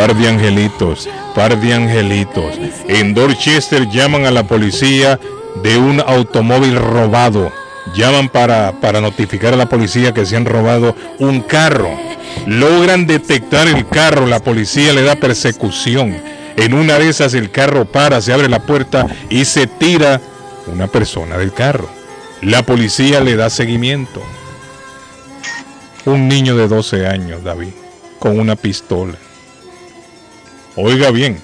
Par 0.00 0.16
de 0.16 0.28
angelitos, 0.28 1.10
par 1.34 1.60
de 1.60 1.74
angelitos. 1.74 2.58
En 2.88 3.12
Dorchester 3.12 3.86
llaman 3.86 4.24
a 4.24 4.30
la 4.30 4.44
policía 4.44 5.20
de 5.62 5.76
un 5.76 6.00
automóvil 6.00 6.76
robado. 6.76 7.52
Llaman 7.94 8.30
para, 8.30 8.80
para 8.80 9.02
notificar 9.02 9.52
a 9.52 9.58
la 9.58 9.68
policía 9.68 10.14
que 10.14 10.24
se 10.24 10.38
han 10.38 10.46
robado 10.46 10.96
un 11.18 11.42
carro. 11.42 11.90
Logran 12.46 13.06
detectar 13.06 13.68
el 13.68 13.86
carro, 13.88 14.24
la 14.24 14.40
policía 14.40 14.94
le 14.94 15.02
da 15.02 15.16
persecución. 15.16 16.16
En 16.56 16.72
una 16.72 16.98
de 16.98 17.10
esas 17.10 17.34
el 17.34 17.50
carro 17.50 17.84
para, 17.84 18.22
se 18.22 18.32
abre 18.32 18.48
la 18.48 18.60
puerta 18.60 19.06
y 19.28 19.44
se 19.44 19.66
tira 19.66 20.18
una 20.66 20.86
persona 20.86 21.36
del 21.36 21.52
carro. 21.52 21.90
La 22.40 22.62
policía 22.62 23.20
le 23.20 23.36
da 23.36 23.50
seguimiento. 23.50 24.22
Un 26.06 26.26
niño 26.26 26.56
de 26.56 26.68
12 26.68 27.06
años, 27.06 27.44
David, 27.44 27.74
con 28.18 28.40
una 28.40 28.56
pistola. 28.56 29.18
Oiga 30.76 31.10
bien, 31.10 31.38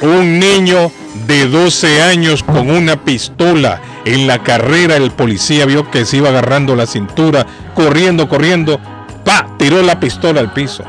un 0.00 0.38
niño 0.38 0.92
de 1.26 1.48
12 1.48 2.02
años 2.02 2.42
con 2.42 2.70
una 2.70 3.04
pistola. 3.04 3.80
En 4.04 4.26
la 4.26 4.42
carrera 4.42 4.96
el 4.96 5.10
policía 5.10 5.66
vio 5.66 5.90
que 5.90 6.04
se 6.04 6.18
iba 6.18 6.28
agarrando 6.28 6.76
la 6.76 6.86
cintura, 6.86 7.44
corriendo, 7.74 8.28
corriendo. 8.28 8.80
¡Pa! 9.24 9.48
Tiró 9.58 9.82
la 9.82 9.98
pistola 9.98 10.40
al 10.40 10.52
piso. 10.52 10.84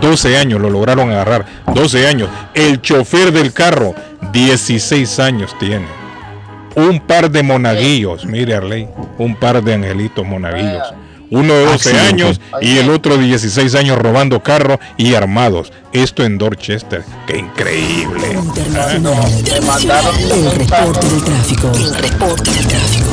12 0.00 0.36
años 0.36 0.60
lo 0.60 0.68
lograron 0.68 1.10
agarrar. 1.10 1.46
12 1.74 2.06
años. 2.06 2.28
El 2.54 2.82
chofer 2.82 3.32
del 3.32 3.52
carro, 3.52 3.94
16 4.32 5.18
años 5.18 5.56
tiene. 5.58 5.86
Un 6.74 7.00
par 7.00 7.30
de 7.30 7.42
monaguillos, 7.42 8.26
mire 8.26 8.54
Arley, 8.54 8.88
un 9.16 9.34
par 9.34 9.62
de 9.62 9.74
angelitos 9.74 10.26
monaguillos. 10.26 10.92
Uno 11.30 11.54
de 11.54 11.64
12 11.64 11.74
Accidente. 11.74 12.08
años 12.08 12.40
y 12.60 12.78
el 12.78 12.90
otro 12.90 13.16
de 13.16 13.24
16 13.24 13.74
años 13.74 13.98
robando 13.98 14.42
carro 14.42 14.78
y 14.96 15.14
armados. 15.14 15.72
Esto 15.92 16.24
en 16.24 16.38
Dorchester. 16.38 17.04
¡Qué 17.26 17.38
increíble! 17.38 18.32
El 18.32 18.42
reporte 20.52 21.06
del 21.06 21.24
tráfico. 21.24 21.72
El 21.74 21.94
reporte 21.94 22.50
del 22.50 22.66
tráfico. 22.66 23.06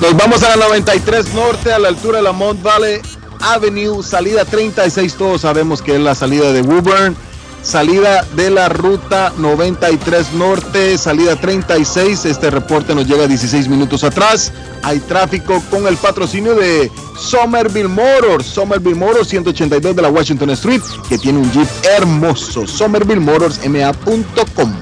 Nos 0.00 0.16
vamos 0.16 0.42
a 0.42 0.56
la 0.56 0.68
93 0.68 1.34
Norte, 1.34 1.72
a 1.72 1.78
la 1.78 1.88
altura 1.88 2.18
de 2.18 2.24
la 2.24 2.32
Mount 2.32 2.62
Valley 2.62 3.00
Avenue, 3.40 4.02
salida 4.02 4.44
36. 4.44 5.14
Todos 5.14 5.42
sabemos 5.42 5.82
que 5.82 5.94
es 5.94 6.00
la 6.00 6.14
salida 6.14 6.52
de 6.52 6.62
Woburn. 6.62 7.16
Salida 7.62 8.24
de 8.36 8.50
la 8.50 8.68
ruta 8.68 9.32
93 9.36 10.32
Norte, 10.32 10.96
salida 10.96 11.36
36. 11.36 12.24
Este 12.24 12.50
reporte 12.50 12.94
nos 12.94 13.06
llega 13.06 13.26
16 13.26 13.68
minutos 13.68 14.02
atrás. 14.02 14.52
Hay 14.82 14.98
tráfico 15.00 15.62
con 15.70 15.86
el 15.86 15.96
patrocinio 15.96 16.54
de 16.54 16.90
Somerville 17.18 17.88
Motors. 17.88 18.46
Somerville 18.46 18.96
Motors 18.96 19.28
182 19.28 19.94
de 19.94 20.02
la 20.02 20.08
Washington 20.08 20.50
Street, 20.50 20.80
que 21.08 21.18
tiene 21.18 21.38
un 21.38 21.52
Jeep 21.52 21.68
hermoso. 21.96 22.66
SomervilleMotorsMA.com. 22.66 24.72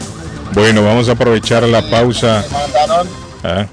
Bueno, 0.54 0.82
vamos 0.82 1.08
a 1.08 1.12
aprovechar 1.12 1.64
la 1.64 1.88
pausa. 1.90 2.44
Ah, 3.42 3.66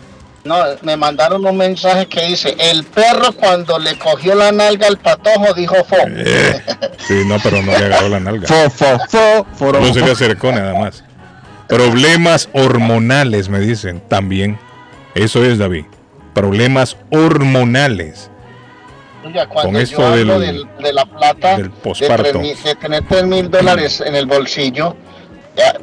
no, 0.46 0.64
me 0.84 0.96
mandaron 0.96 1.46
un 1.46 1.58
mensaje 1.58 2.06
que 2.08 2.26
dice, 2.28 2.56
el 2.60 2.84
perro 2.86 3.34
cuando 3.34 3.78
le 3.80 3.98
cogió 3.98 4.36
la 4.36 4.52
nalga 4.52 4.88
al 4.88 4.98
patojo 4.98 5.54
dijo 5.54 5.76
fo. 5.84 5.98
Eh, 6.08 6.62
sí, 7.08 7.24
no, 7.26 7.38
pero 7.44 7.62
no 7.62 7.72
le 7.72 7.86
agarró 7.86 8.10
la 8.10 8.20
nalga. 8.20 8.48
Fo, 8.48 8.70
fo, 8.70 8.98
fo, 9.10 9.46
foro. 9.56 9.80
No 9.82 9.94
se 9.94 10.02
le 10.02 10.12
acercó 10.12 10.52
nada 10.52 10.74
más. 10.74 11.04
Problemas 11.68 12.48
hormonales, 12.54 13.50
me 13.50 13.60
dicen, 13.60 14.02
también. 14.08 14.58
Eso 15.16 15.44
es, 15.44 15.58
David. 15.58 15.86
Problemas 16.34 16.96
hormonales. 17.12 18.30
Cuando 19.24 19.72
Con 19.72 19.76
esto 19.78 19.98
yo 19.98 20.06
hablo 20.08 20.40
del- 20.40 20.58
del- 20.58 20.84
de 20.84 20.94
la 20.94 21.06
plata, 21.06 21.58
del 21.58 21.70
de, 21.72 21.78
posparto. 21.78 22.24
tres 22.24 22.36
mil- 22.36 22.64
de 22.64 22.76
tener 22.76 23.04
3 23.08 23.24
mil 23.26 23.50
dólares 23.50 24.04
en 24.06 24.16
el 24.16 24.28
bolsillo, 24.28 24.96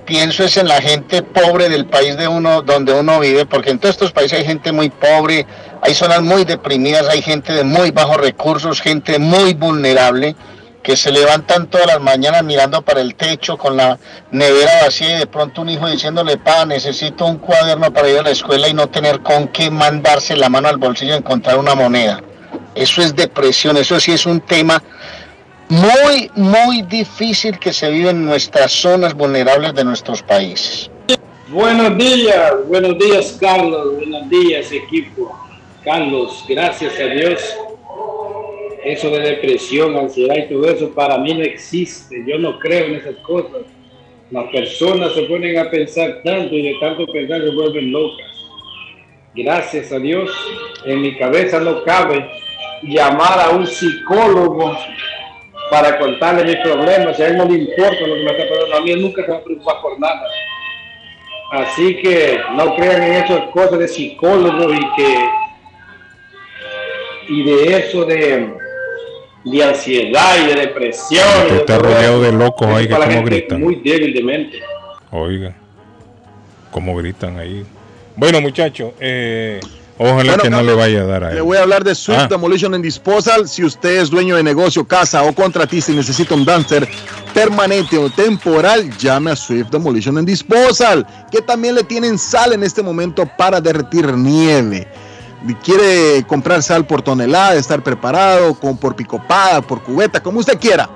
pienso 0.05 0.45
es 0.45 0.57
en 0.57 0.69
la 0.69 0.81
gente 0.81 1.23
pobre 1.23 1.69
del 1.69 1.87
país 1.87 2.17
de 2.17 2.29
uno, 2.29 2.63
donde 2.63 2.93
uno 2.93 3.21
vive, 3.21 3.47
porque 3.47 3.71
en 3.71 3.79
todos 3.79 3.95
estos 3.95 4.13
países 4.13 4.41
hay 4.41 4.45
gente 4.45 4.73
muy 4.73 4.91
pobre, 4.91 5.47
hay 5.81 5.95
zonas 5.95 6.23
muy 6.23 6.45
deprimidas, 6.45 7.09
hay 7.09 7.23
gente 7.23 7.53
de 7.53 7.65
muy 7.65 7.91
bajos 7.91 8.19
recursos, 8.19 8.81
gente 8.81 9.19
muy 9.19 9.55
vulnerable, 9.55 10.37
que 10.83 10.97
se 10.97 11.13
levantan 11.13 11.69
todas 11.69 11.87
las 11.87 12.01
mañanas 12.01 12.43
mirando 12.43 12.83
para 12.83 13.01
el 13.01 13.15
techo 13.15 13.57
con 13.57 13.77
la 13.77 13.99
nevera 14.33 14.83
vacía 14.83 15.17
y 15.17 15.19
de 15.21 15.27
pronto 15.27 15.63
un 15.63 15.69
hijo 15.69 15.89
diciéndole, 15.89 16.37
pa, 16.39 16.67
necesito 16.67 17.25
un 17.25 17.39
cuaderno 17.39 17.93
para 17.93 18.09
ir 18.11 18.19
a 18.19 18.23
la 18.23 18.31
escuela 18.31 18.69
y 18.69 18.75
no 18.75 18.89
tener 18.89 19.21
con 19.21 19.49
qué 19.49 19.71
mandarse 19.71 20.37
la 20.37 20.49
mano 20.49 20.69
al 20.69 20.79
bolsillo 20.79 21.15
y 21.15 21.19
encontrar 21.19 21.59
una 21.59 21.75
moneda. 21.75 22.21
Eso 22.75 23.01
es 23.01 23.15
depresión, 23.15 23.77
eso 23.77 24.01
sí 24.01 24.13
es 24.13 24.27
un 24.27 24.41
tema 24.41 24.83
muy, 25.73 26.31
muy 26.37 26.83
difícil 26.83 27.59
que 27.59 27.73
se 27.73 27.91
vive 27.91 28.11
en 28.11 28.27
nuestras 28.27 28.73
zonas 28.73 29.15
vulnerables 29.15 29.73
de 29.75 29.85
nuestros 29.85 30.23
países. 30.23 30.91
Buenos 31.49 31.97
días, 31.97 32.53
buenos 32.69 32.99
días 32.99 33.39
Carlos, 33.41 33.95
buenos 33.97 34.29
días 34.29 34.71
equipo. 34.71 35.35
Carlos, 35.83 36.45
gracias 36.47 37.01
a 37.01 37.05
Dios. 37.05 37.57
Eso 38.85 39.09
de 39.11 39.21
depresión, 39.21 39.97
ansiedad 39.97 40.35
y 40.37 40.53
todo 40.53 40.69
eso 40.69 40.91
para 40.91 41.17
mí 41.17 41.33
no 41.33 41.43
existe. 41.43 42.23
Yo 42.27 42.39
no 42.39 42.59
creo 42.59 42.87
en 42.87 42.97
esas 42.97 43.17
cosas. 43.27 43.63
Las 44.31 44.51
personas 44.51 45.15
se 45.15 45.23
ponen 45.23 45.59
a 45.59 45.71
pensar 45.71 46.21
tanto 46.23 46.55
y 46.55 46.63
de 46.63 46.75
tanto 46.81 47.07
pensar 47.07 47.41
se 47.41 47.51
vuelven 47.51 47.93
locas. 47.93 48.27
Gracias 49.35 49.91
a 49.91 49.99
Dios, 49.99 50.31
en 50.85 51.01
mi 51.01 51.17
cabeza 51.17 51.61
no 51.61 51.83
cabe 51.85 52.29
llamar 52.83 53.41
a 53.41 53.51
un 53.51 53.67
psicólogo 53.67 54.77
para 55.73 55.99
contarle 55.99 56.45
mis 56.45 56.57
problemas. 56.57 57.19
A 57.19 57.27
él 57.29 57.39
no 57.39 57.47
le 57.47 57.55
importa 57.55 58.07
lo 58.07 58.15
que 58.15 58.25
me 58.25 58.31
está 58.31 58.47
pasando 58.47 58.77
a 58.77 58.81
mí, 58.83 58.91
él 58.91 59.01
nunca 59.01 59.25
se 59.25 59.31
va 59.31 59.39
a 59.39 59.43
preocupar 59.43 59.81
por 59.81 59.99
nada. 59.99 60.29
Así 61.51 61.97
que 61.97 62.39
no 62.55 62.77
crean 62.77 63.03
en 63.03 63.13
esas 63.25 63.49
cosas 63.53 63.79
de 63.79 63.89
psicólogo 63.89 64.75
y 64.75 64.81
que 64.97 65.29
y 67.29 67.45
de 67.45 67.79
eso 67.79 68.05
de, 68.05 68.53
de 69.45 69.65
ansiedad 69.65 70.37
y 70.43 70.49
de 70.49 70.61
depresión. 70.61 71.25
y 71.25 71.43
Usted 71.43 71.55
de 71.55 71.61
está 71.61 71.79
rodeado 71.79 72.21
de 72.21 72.33
locos 72.33 72.69
la 72.69 72.99
como 72.99 73.11
gente 73.11 73.31
gritan. 73.31 73.61
Muy 73.63 73.77
débil 73.77 74.13
de 74.13 74.23
mente. 74.23 74.63
Oiga, 75.11 75.55
cómo 76.71 76.95
gritan 76.97 77.39
ahí. 77.39 77.65
Bueno, 78.15 78.43
muchachos, 78.43 78.93
eh, 79.01 79.59
ojalá 79.99 80.33
Bueno, 80.33 80.43
que 80.43 80.51
no 80.51 80.63
le 80.63 80.75
vaya 80.75 81.01
a 81.03 81.05
dar 81.05 81.25
a 81.25 81.31
Le 81.31 81.37
él. 81.39 81.43
voy 81.43 81.57
a 81.57 81.63
hablar 81.63 81.85
de 81.85 81.95
Swift 81.95 82.19
Ah. 82.23 82.27
Demolition 82.29 82.75
and 82.75 82.83
Disposal. 82.85 83.49
Si 83.49 83.65
usted 83.65 84.01
es 84.01 84.11
dueño 84.11 84.37
de 84.37 84.43
negocio, 84.43 84.87
casa 84.87 85.23
o 85.23 85.35
contratista 85.35 85.93
y 85.93 85.97
necesita 85.97 86.35
un 86.35 86.45
dumpster 86.45 86.89
permanente 87.35 87.97
o 87.99 88.11
temporal, 88.11 88.91
llame 88.99 89.31
a 89.31 89.37
Swift 89.37 89.71
Demolition 89.71 90.19
and 90.19 90.27
Disposal, 90.27 91.07
que 91.31 91.41
también 91.43 91.75
le 91.75 91.85
tienen 91.85 92.19
sal 92.19 92.53
en 92.53 92.63
este 92.63 92.83
momento 92.83 93.29
para 93.37 93.61
derretir 93.61 94.07
nieve. 94.17 94.89
Quiere 95.65 96.25
comprar 96.27 96.63
sal 96.63 96.87
por 96.87 97.03
tonelada, 97.03 97.55
estar 97.57 97.83
preparado, 97.83 98.55
con, 98.55 98.77
por 98.77 98.95
picopada, 98.95 99.61
por 99.61 99.83
cubeta, 99.83 100.23
como 100.23 100.39
usted 100.41 100.59
quiera. 100.59 100.89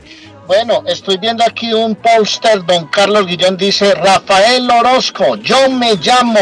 Bueno, 0.46 0.84
estoy 0.86 1.16
viendo 1.16 1.42
aquí 1.44 1.72
un 1.72 1.96
póster, 1.96 2.64
don 2.64 2.86
Carlos 2.86 3.26
Guillón 3.26 3.56
dice, 3.56 3.94
Rafael 3.94 4.70
Orozco, 4.70 5.34
yo 5.36 5.68
me 5.70 5.96
llamo, 5.96 6.38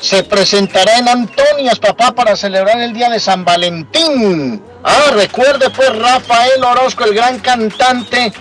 se 0.00 0.24
presentará 0.24 0.98
en 0.98 1.08
Antonias, 1.08 1.78
papá, 1.78 2.12
para 2.12 2.34
celebrar 2.34 2.80
el 2.80 2.92
día 2.92 3.08
de 3.10 3.20
San 3.20 3.44
Valentín. 3.44 4.60
Ah, 4.82 5.12
recuerde 5.14 5.70
pues 5.70 5.96
Rafael 5.96 6.64
Orozco, 6.64 7.04
el 7.04 7.14
gran 7.14 7.38
cantante 7.38 8.32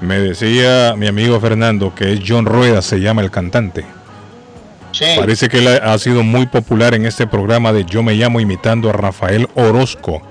me 0.00 0.18
decía 0.18 0.94
mi 0.96 1.06
amigo 1.06 1.40
Fernando 1.40 1.94
que 1.94 2.12
es 2.12 2.20
John 2.26 2.46
Rueda, 2.46 2.82
se 2.82 3.00
llama 3.00 3.22
el 3.22 3.30
cantante. 3.30 3.84
Sí. 4.92 5.04
Parece 5.16 5.48
que 5.48 5.58
él 5.58 5.68
ha 5.68 5.98
sido 5.98 6.22
muy 6.22 6.46
popular 6.46 6.94
en 6.94 7.04
este 7.04 7.26
programa 7.26 7.72
de 7.72 7.84
Yo 7.84 8.02
me 8.02 8.14
llamo 8.14 8.40
imitando 8.40 8.90
a 8.90 8.92
Rafael 8.92 9.48
Orozco. 9.54 10.22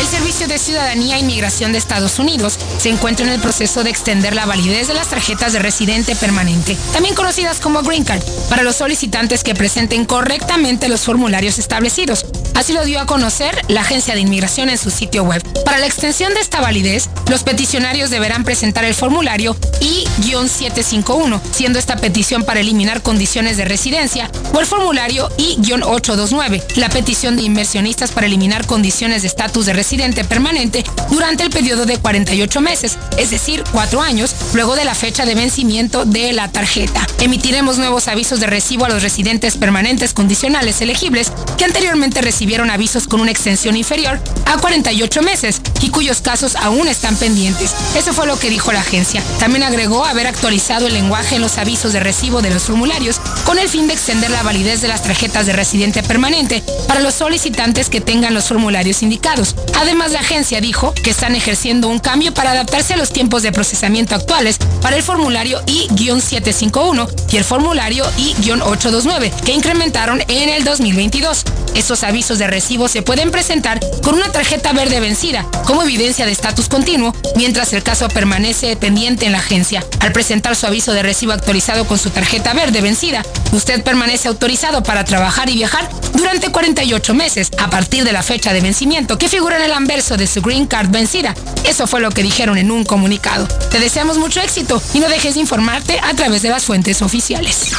El 0.00 0.06
Servicio 0.06 0.48
de 0.48 0.58
Ciudadanía 0.58 1.16
e 1.16 1.20
Inmigración 1.20 1.72
de 1.72 1.78
Estados 1.78 2.18
Unidos 2.18 2.58
se 2.78 2.88
encuentra 2.88 3.26
en 3.26 3.32
el 3.32 3.40
proceso 3.40 3.84
de 3.84 3.90
extender 3.90 4.34
la 4.34 4.46
validez 4.46 4.88
de 4.88 4.94
las 4.94 5.08
tarjetas 5.08 5.52
de 5.52 5.58
residente 5.58 6.16
permanente, 6.16 6.76
también 6.92 7.14
conocidas 7.14 7.58
como 7.58 7.82
Green 7.82 8.04
Card, 8.04 8.22
para 8.48 8.62
los 8.62 8.76
solicitantes 8.76 9.42
que 9.42 9.54
presenten 9.54 10.06
correctamente 10.06 10.88
los 10.88 11.02
formularios 11.02 11.58
establecidos. 11.58 12.24
Así 12.54 12.72
lo 12.72 12.84
dio 12.84 13.00
a 13.00 13.06
conocer 13.06 13.60
la 13.68 13.80
Agencia 13.80 14.14
de 14.14 14.20
Inmigración 14.20 14.68
en 14.68 14.78
su 14.78 14.90
sitio 14.90 15.24
web. 15.24 15.42
Para 15.64 15.78
la 15.78 15.86
extensión 15.86 16.32
de 16.34 16.40
esta 16.40 16.60
validez, 16.60 17.08
los 17.28 17.42
peticionarios 17.42 18.10
deberán 18.10 18.44
presentar 18.44 18.84
el 18.84 18.94
formulario 18.94 19.56
I-751, 19.80 21.40
siendo 21.52 21.78
esta 21.80 21.96
petición 21.96 22.44
para 22.44 22.60
eliminar 22.60 23.02
condiciones 23.02 23.56
de 23.56 23.64
residencia, 23.64 24.30
o 24.52 24.60
el 24.60 24.66
formulario 24.66 25.28
I-829, 25.38 26.76
la 26.76 26.90
petición 26.90 27.36
de 27.36 27.42
inversionistas 27.42 28.12
para 28.12 28.26
eliminar 28.26 28.66
condiciones 28.66 29.22
de 29.22 29.28
estatus 29.28 29.66
de 29.66 29.72
residente 29.72 30.22
permanente 30.24 30.84
durante 31.10 31.42
el 31.42 31.50
periodo 31.50 31.86
de 31.86 31.96
48 31.96 32.60
meses, 32.60 32.98
es 33.16 33.30
decir, 33.30 33.64
4 33.72 34.02
años, 34.02 34.36
luego 34.52 34.76
de 34.76 34.84
la 34.84 34.94
fecha 34.94 35.24
de 35.24 35.34
vencimiento 35.34 36.04
de 36.04 36.34
la 36.34 36.48
tarjeta. 36.48 37.06
Emitiremos 37.18 37.78
nuevos 37.78 38.08
avisos 38.08 38.40
de 38.40 38.46
recibo 38.46 38.84
a 38.84 38.90
los 38.90 39.02
residentes 39.02 39.56
permanentes 39.56 40.12
condicionales 40.12 40.80
elegibles 40.82 41.32
que 41.56 41.64
anteriormente 41.64 42.20
recibieron 42.20 42.70
avisos 42.70 43.08
con 43.08 43.20
una 43.20 43.30
extensión 43.30 43.76
inferior 43.76 44.20
a 44.44 44.58
48 44.58 45.22
meses 45.22 45.62
y 45.80 45.88
cuyos 45.88 46.20
casos 46.20 46.56
aún 46.56 46.88
están 46.88 47.16
pendientes. 47.16 47.72
Eso 47.96 48.12
fue 48.12 48.26
lo 48.26 48.38
que 48.38 48.50
dijo 48.50 48.70
la 48.70 48.80
agencia. 48.80 49.22
También 49.38 49.62
agregó 49.62 50.04
haber 50.04 50.26
actualizado 50.26 50.86
el 50.86 50.92
lenguaje 50.92 51.36
en 51.36 51.40
los 51.40 51.56
avisos 51.56 51.69
de 51.70 52.00
recibo 52.00 52.42
de 52.42 52.50
los 52.50 52.64
formularios 52.64 53.20
con 53.44 53.56
el 53.56 53.68
fin 53.68 53.86
de 53.86 53.94
extender 53.94 54.28
la 54.28 54.42
validez 54.42 54.80
de 54.80 54.88
las 54.88 55.04
tarjetas 55.04 55.46
de 55.46 55.52
residente 55.52 56.02
permanente 56.02 56.64
para 56.88 56.98
los 56.98 57.14
solicitantes 57.14 57.88
que 57.88 58.00
tengan 58.00 58.34
los 58.34 58.48
formularios 58.48 59.04
indicados. 59.04 59.54
Además, 59.80 60.10
la 60.10 60.18
agencia 60.18 60.60
dijo 60.60 60.92
que 60.92 61.10
están 61.10 61.36
ejerciendo 61.36 61.86
un 61.86 62.00
cambio 62.00 62.34
para 62.34 62.50
adaptarse 62.50 62.94
a 62.94 62.96
los 62.96 63.12
tiempos 63.12 63.44
de 63.44 63.52
procesamiento 63.52 64.16
actuales 64.16 64.58
para 64.82 64.96
el 64.96 65.04
formulario 65.04 65.62
I-751 65.68 67.08
y 67.30 67.36
el 67.36 67.44
formulario 67.44 68.04
I-829 68.18 69.30
que 69.44 69.52
incrementaron 69.52 70.20
en 70.26 70.48
el 70.48 70.64
2022. 70.64 71.44
Estos 71.76 72.02
avisos 72.02 72.40
de 72.40 72.48
recibo 72.48 72.88
se 72.88 73.02
pueden 73.02 73.30
presentar 73.30 73.78
con 74.02 74.16
una 74.16 74.32
tarjeta 74.32 74.72
verde 74.72 74.98
vencida 74.98 75.46
como 75.64 75.84
evidencia 75.84 76.26
de 76.26 76.32
estatus 76.32 76.68
continuo 76.68 77.14
mientras 77.36 77.72
el 77.72 77.84
caso 77.84 78.08
permanece 78.08 78.74
pendiente 78.74 79.26
en 79.26 79.32
la 79.32 79.38
agencia. 79.38 79.86
Al 80.00 80.10
presentar 80.10 80.56
su 80.56 80.66
aviso 80.66 80.92
de 80.92 81.04
recibo 81.04 81.32
actualizado 81.32 81.59
con 81.86 81.98
su 81.98 82.08
tarjeta 82.08 82.54
verde 82.54 82.80
vencida, 82.80 83.22
usted 83.52 83.82
permanece 83.82 84.28
autorizado 84.28 84.82
para 84.82 85.04
trabajar 85.04 85.50
y 85.50 85.54
viajar 85.54 85.90
durante 86.14 86.50
48 86.50 87.12
meses 87.12 87.50
a 87.58 87.68
partir 87.68 88.02
de 88.02 88.12
la 88.12 88.22
fecha 88.22 88.54
de 88.54 88.62
vencimiento 88.62 89.18
que 89.18 89.28
figura 89.28 89.58
en 89.58 89.64
el 89.64 89.72
anverso 89.72 90.16
de 90.16 90.26
su 90.26 90.40
Green 90.40 90.66
Card 90.66 90.90
vencida. 90.90 91.34
Eso 91.64 91.86
fue 91.86 92.00
lo 92.00 92.10
que 92.10 92.22
dijeron 92.22 92.56
en 92.56 92.70
un 92.70 92.84
comunicado. 92.84 93.46
Te 93.70 93.78
deseamos 93.78 94.16
mucho 94.16 94.40
éxito 94.40 94.82
y 94.94 95.00
no 95.00 95.08
dejes 95.08 95.34
de 95.34 95.40
informarte 95.40 96.00
a 96.00 96.14
través 96.14 96.40
de 96.40 96.48
las 96.48 96.64
fuentes 96.64 97.02
oficiales. 97.02 97.72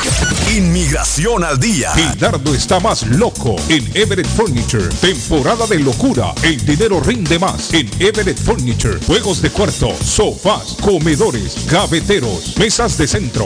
Inmigración 0.56 1.44
al 1.44 1.60
día. 1.60 1.92
Gildardo 1.96 2.54
está 2.54 2.80
más 2.80 3.02
loco 3.04 3.56
en 3.68 3.90
Everett 3.96 4.28
Furniture. 4.28 4.90
Temporada 5.02 5.66
de 5.66 5.80
locura. 5.80 6.34
El 6.44 6.64
dinero 6.66 7.00
rinde 7.00 7.40
más 7.40 7.74
en 7.74 7.90
Everett 8.00 8.38
Furniture. 8.38 9.00
Juegos 9.08 9.42
de 9.42 9.50
cuarto, 9.50 9.92
sofás, 10.04 10.76
comedores, 10.82 11.56
gaveteros, 11.68 12.56
mesas 12.58 12.98
de 12.98 13.08
centro, 13.08 13.46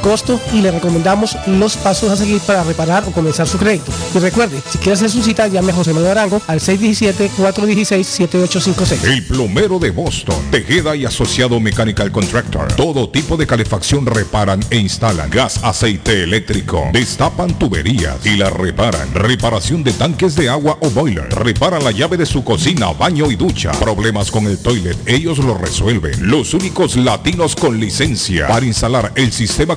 costo 0.00 0.40
y 0.52 0.60
le 0.60 0.70
recomendamos 0.70 1.36
los 1.46 1.76
pasos 1.76 2.10
a 2.10 2.16
seguir 2.16 2.40
para 2.40 2.64
reparar 2.64 3.04
o 3.06 3.12
comenzar 3.12 3.46
su 3.46 3.58
crédito. 3.58 3.92
Y 4.14 4.18
recuerde, 4.18 4.60
si 4.70 4.78
quiere 4.78 4.94
hacer 4.94 5.10
su 5.10 5.22
cita, 5.22 5.46
llame 5.48 5.72
José 5.72 5.92
Manuel 5.92 6.12
Arango 6.12 6.40
al 6.46 6.60
617-416-7856. 6.60 9.04
El 9.04 9.24
plomero 9.24 9.78
de 9.78 9.90
Boston, 9.90 10.36
Tejeda 10.50 10.96
y 10.96 11.04
Asociado 11.04 11.60
Mechanical 11.60 12.10
Contractor. 12.12 12.72
Todo 12.74 13.10
tipo 13.10 13.36
de 13.36 13.46
calefacción 13.46 14.06
reparan 14.06 14.60
e 14.70 14.78
instalan. 14.78 15.28
Gas, 15.30 15.60
aceite 15.62 16.22
eléctrico. 16.22 16.88
Destapan 16.92 17.58
tuberías 17.58 18.24
y 18.24 18.36
la 18.36 18.50
reparan. 18.50 19.12
Reparación 19.14 19.84
de 19.84 19.92
tanques 19.92 20.36
de 20.36 20.48
agua 20.48 20.78
o 20.80 20.90
boiler. 20.90 21.28
Reparan 21.30 21.84
la 21.84 21.90
llave 21.90 22.16
de 22.16 22.26
su 22.26 22.44
cocina, 22.44 22.92
baño 22.92 23.30
y 23.30 23.36
ducha. 23.36 23.72
Problemas 23.72 24.30
con 24.30 24.46
el 24.46 24.58
toilet, 24.58 24.96
ellos 25.06 25.38
lo 25.38 25.56
resuelven. 25.56 26.28
Los 26.28 26.54
únicos 26.54 26.96
latinos 26.96 27.56
con 27.56 27.78
licencia 27.78 28.46
para 28.46 28.66
instalar 28.66 29.12
el 29.14 29.32
sistema 29.32 29.76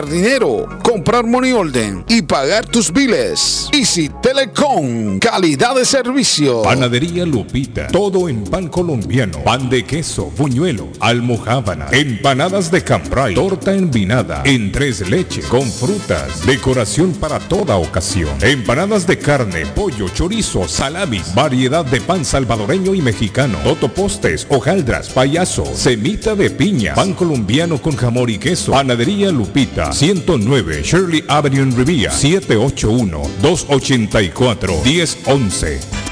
dinero, 0.00 0.66
comprar 0.82 1.26
money 1.26 1.52
orden 1.52 2.04
y 2.08 2.22
pagar 2.22 2.64
tus 2.64 2.90
biles. 2.90 3.68
Easy 3.72 4.10
Telecom. 4.22 5.18
Calidad 5.18 5.74
de 5.74 5.84
servicio. 5.84 6.62
Panadería 6.62 7.26
Lupita. 7.26 7.88
Todo 7.88 8.28
en 8.30 8.44
pan 8.44 8.68
colombiano. 8.68 9.44
Pan 9.44 9.68
de 9.68 9.84
queso, 9.84 10.32
buñuelo, 10.38 10.88
almojábana, 11.00 11.88
empanadas 11.92 12.70
de 12.70 12.82
cambray, 12.82 13.34
torta 13.34 13.74
envinada, 13.74 14.42
en 14.46 14.72
tres 14.72 15.06
leches, 15.08 15.44
con 15.46 15.70
frutas, 15.70 16.46
decoración 16.46 17.12
para 17.12 17.38
toda 17.38 17.76
ocasión. 17.76 18.30
Empanadas 18.40 19.06
de 19.06 19.18
carne, 19.18 19.66
pollo, 19.66 20.08
chorizo, 20.08 20.66
salamis, 20.68 21.34
variedad 21.34 21.84
de 21.84 22.00
pan 22.00 22.24
salvadoreño 22.24 22.94
y 22.94 23.02
mexicano, 23.02 23.58
totopostes, 23.64 24.46
hojaldras, 24.48 25.10
payaso, 25.10 25.66
semita 25.74 26.34
de 26.34 26.48
piña, 26.48 26.94
pan 26.94 27.12
colombiano 27.12 27.80
con 27.80 27.94
jamón 27.96 28.30
y 28.30 28.38
queso. 28.38 28.72
Panadería 28.72 29.30
Lupita. 29.30 29.81
109 29.90 30.82
Shirley 30.84 31.24
Avenue 31.28 31.62
en 31.62 31.76
Rivia. 31.76 32.10
781 32.10 33.22
284 33.42 34.82
1011. 34.84 36.11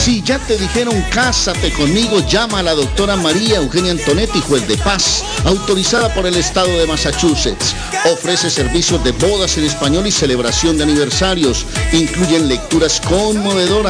Si 0.03 0.23
ya 0.23 0.39
te 0.39 0.57
dijeron 0.57 0.99
cásate 1.11 1.71
conmigo, 1.73 2.25
llama 2.27 2.57
a 2.57 2.63
la 2.63 2.73
doctora 2.73 3.15
María 3.17 3.57
Eugenia 3.57 3.91
Antonetti, 3.91 4.41
juez 4.41 4.67
de 4.67 4.75
paz, 4.77 5.23
autorizada 5.45 6.11
por 6.15 6.25
el 6.25 6.35
estado 6.37 6.75
de 6.79 6.87
Massachusetts. 6.87 7.75
Ofrece 8.11 8.49
servicios 8.49 9.03
de 9.03 9.11
bodas 9.11 9.59
en 9.59 9.65
español 9.65 10.07
y 10.07 10.11
celebración 10.11 10.75
de 10.75 10.85
aniversarios. 10.85 11.67
Incluyen 11.93 12.47
lecturas 12.47 12.99
conmovedoras, 13.01 13.80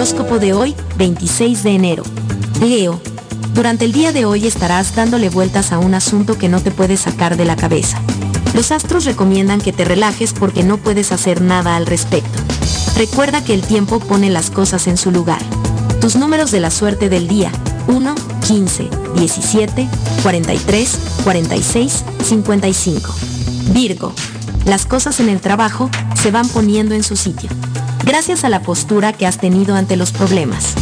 Horóscopo 0.00 0.38
de 0.38 0.54
hoy, 0.54 0.74
26 0.96 1.62
de 1.62 1.74
enero. 1.74 2.04
Leo, 2.62 2.98
durante 3.52 3.84
el 3.84 3.92
día 3.92 4.12
de 4.12 4.24
hoy 4.24 4.46
estarás 4.46 4.94
dándole 4.94 5.28
vueltas 5.28 5.72
a 5.72 5.78
un 5.78 5.92
asunto 5.92 6.38
que 6.38 6.48
no 6.48 6.62
te 6.62 6.70
puedes 6.70 7.00
sacar 7.00 7.36
de 7.36 7.44
la 7.44 7.54
cabeza. 7.54 8.00
Los 8.54 8.70
astros 8.70 9.04
recomiendan 9.04 9.60
que 9.60 9.74
te 9.74 9.84
relajes 9.84 10.32
porque 10.32 10.62
no 10.62 10.78
puedes 10.78 11.12
hacer 11.12 11.42
nada 11.42 11.76
al 11.76 11.84
respecto. 11.84 12.38
Recuerda 12.96 13.44
que 13.44 13.52
el 13.52 13.60
tiempo 13.60 14.00
pone 14.00 14.30
las 14.30 14.48
cosas 14.50 14.86
en 14.86 14.96
su 14.96 15.10
lugar. 15.10 15.42
Tus 16.00 16.16
números 16.16 16.50
de 16.50 16.60
la 16.60 16.70
suerte 16.70 17.10
del 17.10 17.28
día, 17.28 17.52
1, 17.86 18.14
15, 18.46 18.88
17, 19.18 19.86
43, 20.22 20.98
46, 21.24 22.04
55. 22.24 23.14
Virgo, 23.74 24.14
las 24.64 24.86
cosas 24.86 25.20
en 25.20 25.28
el 25.28 25.42
trabajo 25.42 25.90
se 26.14 26.30
van 26.30 26.48
poniendo 26.48 26.94
en 26.94 27.02
su 27.02 27.16
sitio. 27.16 27.50
Gracias 28.04 28.44
a 28.44 28.48
la 28.48 28.62
postura 28.62 29.12
que 29.12 29.26
has 29.26 29.38
tenido 29.38 29.76
ante 29.76 29.96
los 29.96 30.12
problemas. 30.12 30.74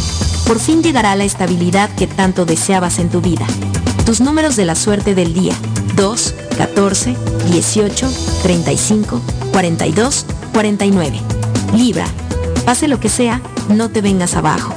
Por 0.47 0.59
fin 0.59 0.81
llegará 0.81 1.15
la 1.15 1.25
estabilidad 1.25 1.89
que 1.95 2.07
tanto 2.07 2.45
deseabas 2.45 2.99
en 2.99 3.09
tu 3.09 3.21
vida. 3.21 3.45
Tus 4.05 4.21
números 4.21 4.55
de 4.55 4.65
la 4.65 4.75
suerte 4.75 5.13
del 5.15 5.33
día, 5.33 5.53
2, 5.95 6.35
14, 6.57 7.15
18, 7.51 8.11
35, 8.41 9.21
42, 9.51 10.25
49. 10.53 11.19
Libra, 11.75 12.05
pase 12.65 12.87
lo 12.87 12.99
que 12.99 13.09
sea, 13.09 13.41
no 13.69 13.89
te 13.89 14.01
vengas 14.01 14.35
abajo. 14.35 14.73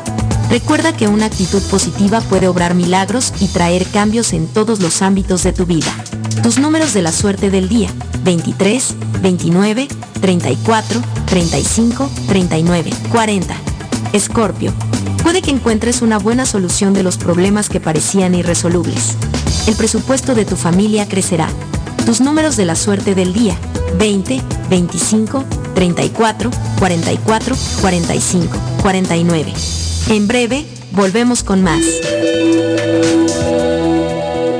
Recuerda 0.50 0.94
que 0.94 1.08
una 1.08 1.26
actitud 1.26 1.62
positiva 1.70 2.20
puede 2.20 2.48
obrar 2.48 2.74
milagros 2.74 3.32
y 3.40 3.46
traer 3.46 3.86
cambios 3.86 4.34
en 4.34 4.46
todos 4.48 4.80
los 4.80 5.00
ámbitos 5.00 5.44
de 5.44 5.52
tu 5.52 5.64
vida. 5.64 5.94
Tus 6.42 6.58
números 6.58 6.92
de 6.92 7.00
la 7.00 7.12
suerte 7.12 7.50
del 7.50 7.70
día, 7.70 7.88
23, 8.24 8.94
29, 9.22 9.88
34, 10.22 11.00
35, 11.26 12.10
39, 12.28 12.90
40. 13.10 13.54
Escorpio, 14.14 14.72
puede 15.22 15.42
que 15.42 15.50
encuentres 15.50 16.00
una 16.00 16.18
buena 16.18 16.46
solución 16.46 16.94
de 16.94 17.02
los 17.02 17.18
problemas 17.18 17.68
que 17.68 17.80
parecían 17.80 18.34
irresolubles. 18.34 19.16
El 19.66 19.74
presupuesto 19.74 20.34
de 20.34 20.44
tu 20.44 20.56
familia 20.56 21.06
crecerá. 21.08 21.48
Tus 22.06 22.20
números 22.20 22.56
de 22.56 22.64
la 22.64 22.76
suerte 22.76 23.14
del 23.14 23.32
día, 23.32 23.56
20, 23.98 24.40
25, 24.70 25.44
34, 25.74 26.50
44, 26.78 27.56
45, 27.80 28.56
49. 28.80 29.52
En 30.08 30.28
breve, 30.28 30.64
volvemos 30.92 31.42
con 31.42 31.62
más. 31.62 31.82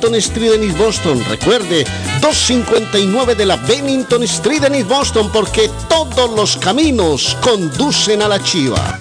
Bennington 0.00 0.14
Street 0.14 0.52
en 0.54 0.62
East 0.62 0.78
Boston. 0.78 1.24
Recuerde, 1.28 1.84
259 2.22 3.34
de 3.34 3.44
la 3.44 3.56
Bennington 3.56 4.22
Street 4.22 4.64
en 4.64 4.74
East 4.74 4.88
Boston 4.88 5.30
porque 5.30 5.70
todos 5.90 6.30
los 6.34 6.56
caminos 6.56 7.36
conducen 7.42 8.22
a 8.22 8.28
la 8.28 8.42
chiva. 8.42 8.96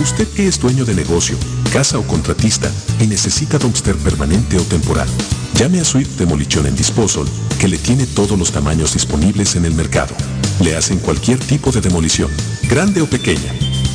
Usted 0.00 0.28
que 0.28 0.46
es 0.46 0.60
dueño 0.60 0.84
de 0.84 0.94
negocio, 0.94 1.36
casa 1.72 1.98
o 1.98 2.06
contratista 2.06 2.70
y 3.00 3.08
necesita 3.08 3.58
dumpster 3.58 3.96
permanente 3.96 4.56
o 4.56 4.62
temporal, 4.62 5.08
llame 5.54 5.80
a 5.80 5.84
Swift 5.84 6.16
Demolition 6.16 6.66
and 6.66 6.76
Disposal 6.76 7.24
que 7.58 7.66
le 7.66 7.78
tiene 7.78 8.06
todos 8.06 8.38
los 8.38 8.52
tamaños 8.52 8.92
disponibles 8.92 9.56
en 9.56 9.64
el 9.64 9.74
mercado. 9.74 10.14
Le 10.60 10.76
hacen 10.76 11.00
cualquier 11.00 11.40
tipo 11.40 11.72
de 11.72 11.80
demolición, 11.80 12.30
grande 12.68 13.00
o 13.00 13.06
pequeña. 13.06 13.52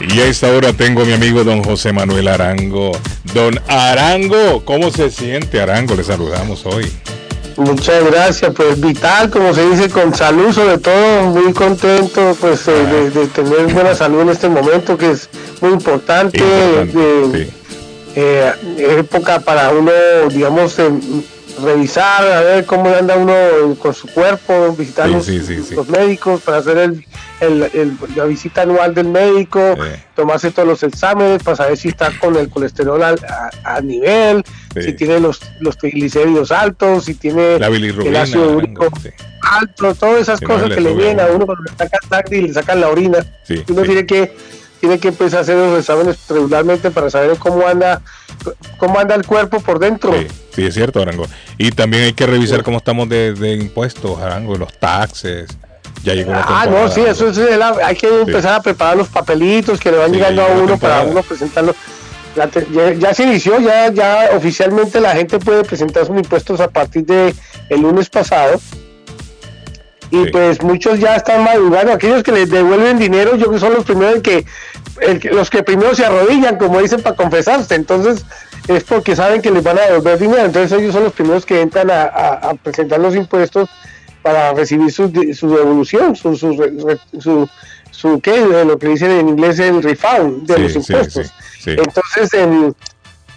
Y 0.00 0.20
a 0.20 0.26
esta 0.26 0.50
hora 0.50 0.72
tengo 0.72 1.02
a 1.02 1.04
mi 1.04 1.12
amigo 1.12 1.42
don 1.44 1.62
José 1.62 1.92
Manuel 1.92 2.28
Arango. 2.28 2.92
Don 3.34 3.58
Arango, 3.68 4.64
¿cómo 4.64 4.90
se 4.90 5.10
siente 5.10 5.60
Arango? 5.60 5.94
Le 5.94 6.04
saludamos 6.04 6.64
hoy. 6.66 6.90
Muchas 7.56 8.04
gracias, 8.04 8.52
pues 8.54 8.78
vital, 8.78 9.30
como 9.30 9.54
se 9.54 9.66
dice, 9.70 9.88
con 9.88 10.14
salud 10.14 10.52
sobre 10.52 10.76
todo, 10.76 11.22
muy 11.30 11.54
contento 11.54 12.36
pues 12.38 12.68
eh, 12.68 12.72
de, 12.72 13.10
de 13.10 13.26
tener 13.28 13.72
buena 13.72 13.94
salud 13.94 14.20
en 14.20 14.28
este 14.28 14.46
momento 14.50 14.98
que 14.98 15.12
es 15.12 15.30
muy 15.62 15.72
importante, 15.72 16.38
de- 16.38 17.50
eh, 18.14 18.52
época 18.78 19.40
para 19.40 19.70
uno, 19.70 19.90
digamos, 20.30 20.78
eh, 20.78 20.90
revisar, 21.62 22.26
a 22.30 22.40
ver 22.42 22.64
cómo 22.66 22.88
anda 22.94 23.16
uno 23.16 23.74
con 23.78 23.94
su 23.94 24.06
cuerpo, 24.08 24.74
visitar 24.76 25.06
Sí, 25.08 25.12
los, 25.14 25.24
sí, 25.26 25.40
sí, 25.40 25.62
sí. 25.62 25.74
los 25.74 25.88
médicos 25.88 26.40
para 26.42 26.58
hacer 26.58 26.78
el, 26.78 27.04
el- 27.40 27.62
el- 27.74 27.96
la 28.14 28.24
visita 28.24 28.62
anual 28.62 28.94
del 28.94 29.08
médico, 29.08 29.74
tomarse 30.14 30.50
todos 30.50 30.68
los 30.68 30.82
exámenes 30.82 31.42
para 31.42 31.56
saber 31.56 31.76
si 31.76 31.88
está 31.88 32.10
con 32.18 32.36
el 32.36 32.48
colesterol 32.48 33.02
al- 33.02 33.20
a, 33.24 33.50
a 33.76 33.80
nivel, 33.80 34.42
si 34.80 34.92
tiene 34.92 35.20
los, 35.20 35.40
los 35.60 35.76
triglicéridos 35.78 36.52
altos, 36.52 37.04
si 37.06 37.14
tiene 37.14 37.58
La 37.58 37.68
el 37.68 38.16
ácido 38.16 38.50
úrico 38.52 38.88
alto, 39.42 39.94
todas 39.94 40.22
esas 40.22 40.40
Que 40.40 40.46
cosas 40.46 40.68
que 40.70 40.80
le 40.80 40.92
vienen 40.94 41.20
a 41.20 41.26
uno. 41.26 41.46
cuando 41.46 41.64
le 41.64 41.70
sacan 41.76 42.00
sangre 42.08 42.36
y 42.38 42.42
le 42.48 42.52
sacan 42.52 42.80
la 42.80 42.88
orina. 42.88 43.18
Uno 43.68 43.82
tiene 43.82 44.04
que 44.04 44.34
tiene 44.86 45.00
que 45.00 45.08
empezar 45.08 45.40
a 45.40 45.42
hacer 45.42 45.56
los 45.56 45.78
exámenes 45.80 46.16
regularmente 46.28 46.90
para 46.92 47.10
saber 47.10 47.36
cómo 47.38 47.66
anda 47.66 48.00
cómo 48.78 48.98
anda 49.00 49.14
el 49.16 49.26
cuerpo 49.26 49.58
por 49.60 49.78
dentro. 49.80 50.12
Sí, 50.54 50.64
es 50.66 50.74
cierto, 50.74 51.02
Arango. 51.02 51.26
Y 51.58 51.72
también 51.72 52.04
hay 52.04 52.12
que 52.12 52.26
revisar 52.26 52.62
cómo 52.62 52.78
estamos 52.78 53.08
de, 53.08 53.32
de 53.34 53.54
impuestos, 53.54 54.18
Arango, 54.20 54.56
los 54.56 54.72
taxes. 54.78 55.48
Ya 56.04 56.14
llegó 56.14 56.30
la 56.32 56.44
Ah, 56.46 56.66
no, 56.70 56.88
sí, 56.88 57.00
eso 57.00 57.28
es 57.30 57.38
el- 57.38 57.60
hay 57.62 57.96
que 57.96 58.06
empezar 58.20 58.54
a 58.54 58.62
preparar 58.62 58.96
los 58.96 59.08
papelitos 59.08 59.80
que 59.80 59.90
le 59.90 59.96
van 59.98 60.12
llegando 60.12 60.42
a 60.42 60.46
uno 60.48 60.78
para 60.78 61.02
uno 61.02 61.22
presentarlo. 61.22 61.74
La 62.36 62.46
te- 62.46 62.66
ya, 62.72 62.92
ya 62.92 63.14
se 63.14 63.24
inició, 63.24 63.58
ya, 63.60 63.90
ya 63.90 64.28
oficialmente 64.36 65.00
la 65.00 65.12
gente 65.16 65.38
puede 65.40 65.64
presentar 65.64 66.06
sus 66.06 66.16
impuestos 66.16 66.60
a 66.60 66.68
partir 66.68 67.04
de 67.06 67.34
el 67.70 67.80
lunes 67.80 68.08
pasado. 68.10 68.60
Y 70.10 70.26
pues 70.30 70.62
muchos 70.62 70.98
ya 71.00 71.16
están 71.16 71.42
madurando, 71.42 71.92
aquellos 71.92 72.22
que 72.22 72.32
les 72.32 72.48
devuelven 72.48 72.98
dinero, 72.98 73.32
yo 73.36 73.46
creo 73.46 73.52
que 73.52 73.58
son 73.58 73.74
los 73.74 73.84
primeros 73.84 74.22
que, 74.22 74.44
el 75.00 75.20
los 75.32 75.50
que 75.50 75.62
primero 75.62 75.94
se 75.94 76.04
arrodillan, 76.06 76.56
como 76.58 76.80
dicen, 76.80 77.02
para 77.02 77.16
confesarse. 77.16 77.74
Entonces 77.74 78.24
es 78.68 78.84
porque 78.84 79.16
saben 79.16 79.42
que 79.42 79.50
les 79.50 79.62
van 79.64 79.78
a 79.78 79.82
devolver 79.82 80.18
dinero. 80.18 80.44
Entonces 80.44 80.78
ellos 80.78 80.92
son 80.94 81.04
los 81.04 81.12
primeros 81.12 81.44
que 81.44 81.60
entran 81.60 81.90
a, 81.90 82.02
a- 82.04 82.50
a 82.50 82.54
presentar 82.54 83.00
los 83.00 83.14
impuestos 83.16 83.68
para 84.22 84.52
recibir 84.54 84.90
su, 84.92 85.08
su 85.34 85.50
devolución, 85.56 86.14
su, 86.16 86.36
su, 86.36 86.54
su, 87.20 87.48
su 87.90 88.20
¿qué? 88.20 88.40
lo 88.64 88.78
que 88.78 88.88
dicen 88.88 89.10
en 89.10 89.28
inglés 89.28 89.58
el 89.58 89.82
refund 89.82 90.46
de 90.46 90.54
Sí, 90.56 90.62
los 90.62 90.74
impuestos. 90.76 91.32
sí. 91.60 91.70
Entonces, 91.70 92.32
el- 92.34 92.74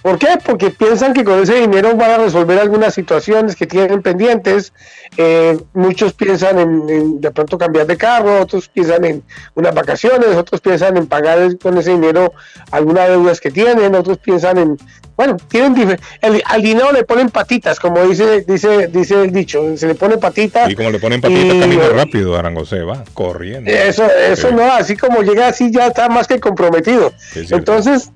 ¿por 0.01 0.17
qué? 0.17 0.27
Porque 0.43 0.69
piensan 0.71 1.13
que 1.13 1.23
con 1.23 1.41
ese 1.41 1.55
dinero 1.55 1.95
van 1.95 2.11
a 2.11 2.17
resolver 2.17 2.59
algunas 2.59 2.93
situaciones 2.93 3.55
que 3.55 3.65
tienen 3.67 4.01
pendientes. 4.01 4.73
Eh, 5.17 5.57
muchos 5.73 6.13
piensan 6.13 6.59
en, 6.59 6.89
en 6.89 7.21
de 7.21 7.31
pronto 7.31 7.57
cambiar 7.57 7.87
de 7.87 7.97
carro, 7.97 8.39
otros 8.41 8.69
piensan 8.69 9.03
en 9.05 9.23
unas 9.55 9.73
vacaciones, 9.73 10.35
otros 10.35 10.61
piensan 10.61 10.97
en 10.97 11.07
pagar 11.07 11.57
con 11.57 11.77
ese 11.77 11.91
dinero 11.91 12.33
algunas 12.71 13.07
deudas 13.09 13.39
que 13.41 13.49
tienen, 13.51 13.95
otros 13.95 14.19
piensan 14.19 14.57
en, 14.59 14.77
bueno, 15.17 15.35
tienen 15.49 15.97
el- 16.21 16.43
al 16.45 16.61
dinero 16.61 16.91
le 16.91 17.03
ponen 17.03 17.29
patitas, 17.29 17.79
como 17.79 18.01
dice 18.05 18.45
dice 18.47 18.87
dice 18.87 19.23
el 19.23 19.31
dicho, 19.31 19.75
se 19.75 19.87
le 19.87 19.95
pone 19.95 20.17
patita. 20.17 20.69
Y 20.69 20.75
como 20.75 20.91
le 20.91 20.99
ponen 20.99 21.19
patita, 21.21 21.55
y- 21.55 21.59
camina 21.59 21.89
rápido, 21.89 22.37
Arango 22.37 22.63
se 22.65 22.81
va 22.83 23.03
corriendo. 23.15 23.69
eso, 23.69 24.05
eso 24.05 24.49
Sí. 24.49 24.53
no, 24.55 24.71
así 24.71 24.95
como 24.95 25.21
llega 25.23 25.47
así 25.47 25.71
ya 25.71 25.87
está 25.87 26.07
más 26.07 26.27
que 26.27 26.39
comprometido. 26.39 27.11
Entonces, 27.35 28.11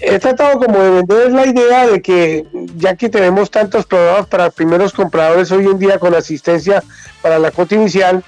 he 0.00 0.18
tratado 0.18 0.58
como 0.58 0.78
de 0.78 0.90
vender 0.90 1.32
la 1.32 1.46
idea 1.46 1.86
de 1.86 2.00
que 2.00 2.46
ya 2.76 2.94
que 2.94 3.08
tenemos 3.08 3.50
tantos 3.50 3.84
programas 3.84 4.26
para 4.26 4.50
primeros 4.50 4.92
compradores 4.92 5.50
hoy 5.50 5.66
en 5.66 5.78
día 5.78 5.98
con 5.98 6.14
asistencia 6.14 6.82
para 7.20 7.38
la 7.38 7.50
cuota 7.50 7.74
inicial, 7.74 8.22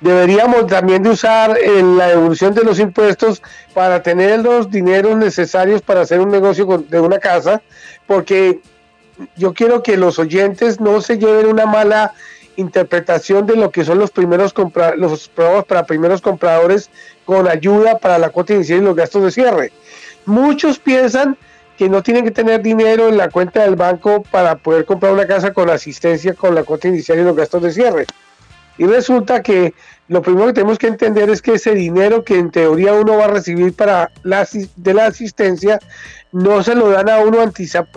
deberíamos 0.00 0.66
también 0.66 1.02
de 1.02 1.10
usar 1.10 1.58
eh, 1.58 1.82
la 1.82 2.08
devolución 2.08 2.54
de 2.54 2.62
los 2.62 2.78
impuestos 2.78 3.42
para 3.74 4.02
tener 4.02 4.40
los 4.40 4.70
dineros 4.70 5.16
necesarios 5.16 5.82
para 5.82 6.02
hacer 6.02 6.20
un 6.20 6.30
negocio 6.30 6.66
de 6.88 7.00
una 7.00 7.18
casa, 7.18 7.60
porque 8.06 8.60
yo 9.36 9.52
quiero 9.52 9.82
que 9.82 9.96
los 9.96 10.18
oyentes 10.18 10.80
no 10.80 11.00
se 11.00 11.18
lleven 11.18 11.46
una 11.46 11.66
mala 11.66 12.14
interpretación 12.56 13.46
de 13.46 13.56
lo 13.56 13.70
que 13.70 13.84
son 13.84 13.98
los 13.98 14.10
primeros 14.10 14.52
compra 14.52 14.96
los 14.96 15.28
programas 15.28 15.64
para 15.64 15.86
primeros 15.86 16.20
compradores 16.20 16.90
con 17.24 17.46
ayuda 17.46 17.98
para 17.98 18.18
la 18.18 18.30
cuota 18.30 18.54
inicial 18.54 18.80
y 18.80 18.82
los 18.82 18.96
gastos 18.96 19.22
de 19.22 19.30
cierre. 19.30 19.72
Muchos 20.28 20.78
piensan 20.78 21.38
que 21.78 21.88
no 21.88 22.02
tienen 22.02 22.22
que 22.22 22.30
tener 22.30 22.60
dinero 22.60 23.08
en 23.08 23.16
la 23.16 23.30
cuenta 23.30 23.62
del 23.62 23.76
banco 23.76 24.22
para 24.30 24.56
poder 24.56 24.84
comprar 24.84 25.14
una 25.14 25.26
casa 25.26 25.54
con 25.54 25.70
asistencia 25.70 26.34
con 26.34 26.54
la 26.54 26.64
cuota 26.64 26.86
inicial 26.86 27.18
y 27.18 27.22
los 27.22 27.34
gastos 27.34 27.62
de 27.62 27.72
cierre. 27.72 28.04
Y 28.76 28.84
resulta 28.84 29.42
que 29.42 29.72
lo 30.08 30.20
primero 30.20 30.48
que 30.48 30.52
tenemos 30.52 30.76
que 30.76 30.88
entender 30.88 31.30
es 31.30 31.40
que 31.40 31.54
ese 31.54 31.74
dinero 31.74 32.24
que 32.24 32.38
en 32.38 32.50
teoría 32.50 32.92
uno 32.92 33.16
va 33.16 33.24
a 33.24 33.28
recibir 33.28 33.72
para 33.72 34.10
la, 34.22 34.46
de 34.76 34.94
la 34.94 35.06
asistencia 35.06 35.78
no 36.30 36.62
se 36.62 36.74
lo 36.74 36.90
dan 36.90 37.08
a 37.08 37.20
uno 37.20 37.38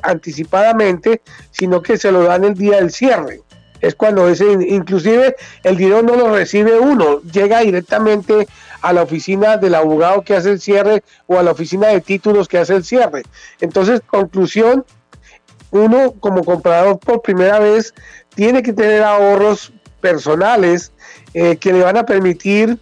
anticipadamente, 0.02 1.22
sino 1.52 1.82
que 1.82 1.98
se 1.98 2.14
lo 2.14 2.24
dan 2.24 2.46
el 2.46 2.54
día 2.54 2.78
del 2.78 2.92
cierre. 2.92 3.42
Es 3.82 3.96
cuando 3.96 4.30
ese, 4.30 4.52
inclusive 4.52 5.36
el 5.64 5.78
dinero 5.78 6.02
no 6.04 6.16
lo 6.16 6.34
recibe 6.36 6.80
uno, 6.80 7.22
llega 7.22 7.60
directamente 7.60 8.48
a 8.82 8.94
la 8.94 9.04
oficina 9.04 9.58
del 9.58 9.76
abogado 9.76 10.22
que 10.22 10.36
hace 10.36 10.52
el 10.52 10.62
cierre 10.62 11.04
o 11.28 11.38
a 11.38 11.44
la 11.44 11.52
oficina 11.52 11.88
de 11.88 12.02
títulos 12.02 12.48
que 12.48 12.58
hace 12.58 12.76
el 12.76 12.84
cierre. 12.84 13.24
Entonces, 13.60 14.02
conclusión, 14.06 14.86
uno 15.72 16.14
como 16.20 16.44
comprador 16.44 17.00
por 17.00 17.22
primera 17.22 17.60
vez 17.60 17.94
tiene 18.36 18.62
que 18.64 18.74
tener 18.74 19.04
ahorros 19.04 19.72
personales 20.00 20.92
eh, 21.34 21.58
que 21.58 21.72
le 21.72 21.84
van 21.84 21.98
a 21.98 22.06
permitir 22.06 22.78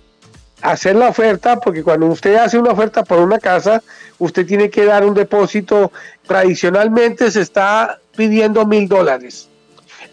hacer 0.62 0.96
la 0.96 1.10
oferta, 1.10 1.60
porque 1.60 1.84
cuando 1.84 2.08
usted 2.08 2.36
hace 2.36 2.58
una 2.58 2.72
oferta 2.72 3.04
por 3.04 3.20
una 3.20 3.40
casa, 3.40 3.82
usted 4.18 4.46
tiene 4.46 4.70
que 4.70 4.86
dar 4.86 5.06
un 5.06 5.14
depósito, 5.14 5.92
tradicionalmente 6.28 7.32
se 7.32 7.42
está 7.42 8.00
pidiendo 8.16 8.66
mil 8.66 8.88
dólares. 8.88 9.49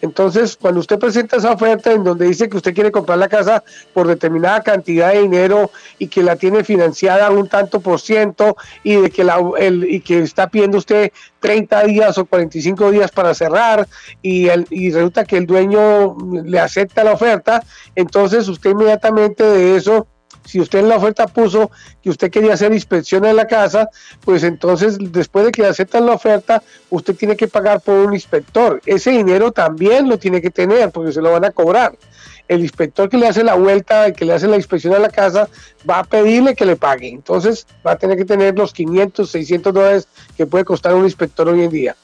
Entonces, 0.03 0.57
cuando 0.57 0.81
usted 0.81 0.99
presenta 0.99 1.37
esa 1.37 1.53
oferta 1.53 1.93
en 1.93 2.05
donde 2.05 2.27
dice 2.27 2.49
que 2.49 2.57
usted 2.57 2.75
quiere 2.75 2.93
comprar 2.93 3.19
la 3.19 3.29
casa 3.29 3.65
por 3.95 4.07
determinada 4.07 4.63
cantidad 4.63 5.13
de 5.13 5.23
dinero 5.23 5.71
y 5.99 6.09
que 6.09 6.23
la 6.23 6.37
tiene 6.37 6.65
financiada 6.65 7.31
un 7.31 7.49
tanto 7.49 7.81
por 7.81 8.01
ciento 8.01 8.57
y 8.83 8.97
de 8.97 9.11
que 9.11 9.25
la, 9.25 9.39
el, 9.59 9.85
y 9.89 10.01
que 10.01 10.21
está 10.21 10.49
pidiendo 10.49 10.79
usted 10.79 11.13
30 11.41 11.85
días 11.85 12.19
o 12.19 12.27
45 12.27 12.91
días 12.91 13.11
para 13.11 13.35
cerrar 13.35 13.87
y, 14.23 14.49
resulta 14.91 15.25
que 15.25 15.37
el 15.37 15.47
dueño 15.47 16.17
le 16.45 16.59
acepta 16.59 17.05
la 17.05 17.13
oferta, 17.13 17.63
entonces 17.95 18.49
usted 18.49 18.71
inmediatamente 18.71 19.45
de 19.45 19.77
eso 19.77 20.07
si 20.47 20.61
usted 20.61 20.79
en 20.81 20.89
la 20.89 20.97
oferta 20.97 21.27
puso 21.27 21.71
que 22.03 22.11
usted 22.11 22.31
quería 22.31 22.55
hacer 22.55 22.73
inspección 22.73 23.25
en 23.25 23.37
la 23.37 23.47
casa, 23.47 23.89
pues 24.25 24.43
entonces 24.43 24.97
después 24.99 25.45
de 25.45 25.53
que 25.53 25.67
aceptan 25.67 26.07
la 26.07 26.13
oferta, 26.13 26.63
usted 26.91 27.15
tiene 27.15 27.37
que 27.37 27.49
pagar 27.49 27.81
por 27.81 27.95
un 27.95 28.15
inspector. 28.15 28.81
Ese 28.87 29.11
dinero 29.11 29.53
también 29.53 30.09
lo 30.09 30.19
tiene 30.19 30.41
que 30.41 30.51
tener 30.51 30.91
porque 30.91 31.13
se 31.13 31.21
lo 31.21 31.33
van 31.33 31.45
a 31.45 31.51
cobrar. 31.51 31.97
El 32.49 32.61
inspector 32.61 33.09
que 33.09 33.19
le 33.19 33.27
hace 33.27 33.43
la 33.43 33.55
vuelta, 33.55 34.13
que 34.13 34.25
le 34.25 34.33
hace 34.33 34.47
la 34.47 34.57
inspección 34.57 34.95
a 34.95 35.01
la 35.01 35.09
casa, 35.09 35.49
va 35.89 35.99
a 35.99 36.05
pedirle 36.05 36.55
que 36.55 36.65
le 36.65 36.77
pague. 36.77 37.09
Entonces 37.09 37.67
va 37.85 37.93
a 37.93 37.99
tener 37.99 38.17
que 38.17 38.25
tener 38.25 38.57
los 38.57 38.73
500, 38.73 39.29
600 39.29 39.75
dólares 39.75 40.09
que 40.37 40.47
puede 40.47 40.65
costar 40.65 40.95
un 40.95 41.05
inspector 41.05 41.49
hoy 41.49 41.63
en 41.63 41.71
día. 41.71 41.97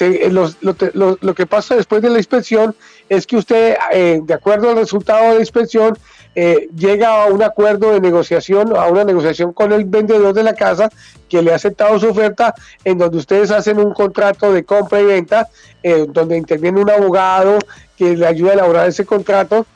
Eh, 0.00 0.30
lo, 0.30 1.34
que 1.34 1.46
pasa 1.46 1.76
después 1.76 2.00
de 2.00 2.08
la 2.08 2.16
inspección 2.16 2.74
es 3.12 3.26
que 3.26 3.36
usted, 3.36 3.76
eh, 3.92 4.20
de 4.22 4.32
acuerdo 4.32 4.70
al 4.70 4.76
resultado 4.76 5.34
de 5.34 5.40
inspección, 5.40 5.98
eh, 6.34 6.70
llega 6.74 7.22
a 7.22 7.26
un 7.26 7.42
acuerdo 7.42 7.92
de 7.92 8.00
negociación, 8.00 8.74
a 8.74 8.86
una 8.86 9.04
negociación 9.04 9.52
con 9.52 9.70
el 9.70 9.84
vendedor 9.84 10.32
de 10.32 10.42
la 10.42 10.54
casa 10.54 10.88
que 11.28 11.42
le 11.42 11.52
ha 11.52 11.56
aceptado 11.56 12.00
su 12.00 12.08
oferta, 12.08 12.54
en 12.82 12.96
donde 12.96 13.18
ustedes 13.18 13.50
hacen 13.50 13.78
un 13.78 13.92
contrato 13.92 14.50
de 14.50 14.64
compra 14.64 15.02
y 15.02 15.04
venta, 15.04 15.50
eh, 15.82 16.06
donde 16.08 16.38
interviene 16.38 16.80
un 16.80 16.88
abogado 16.88 17.58
que 17.98 18.16
le 18.16 18.26
ayuda 18.26 18.52
a 18.52 18.54
elaborar 18.54 18.88
ese 18.88 19.04
contrato 19.04 19.66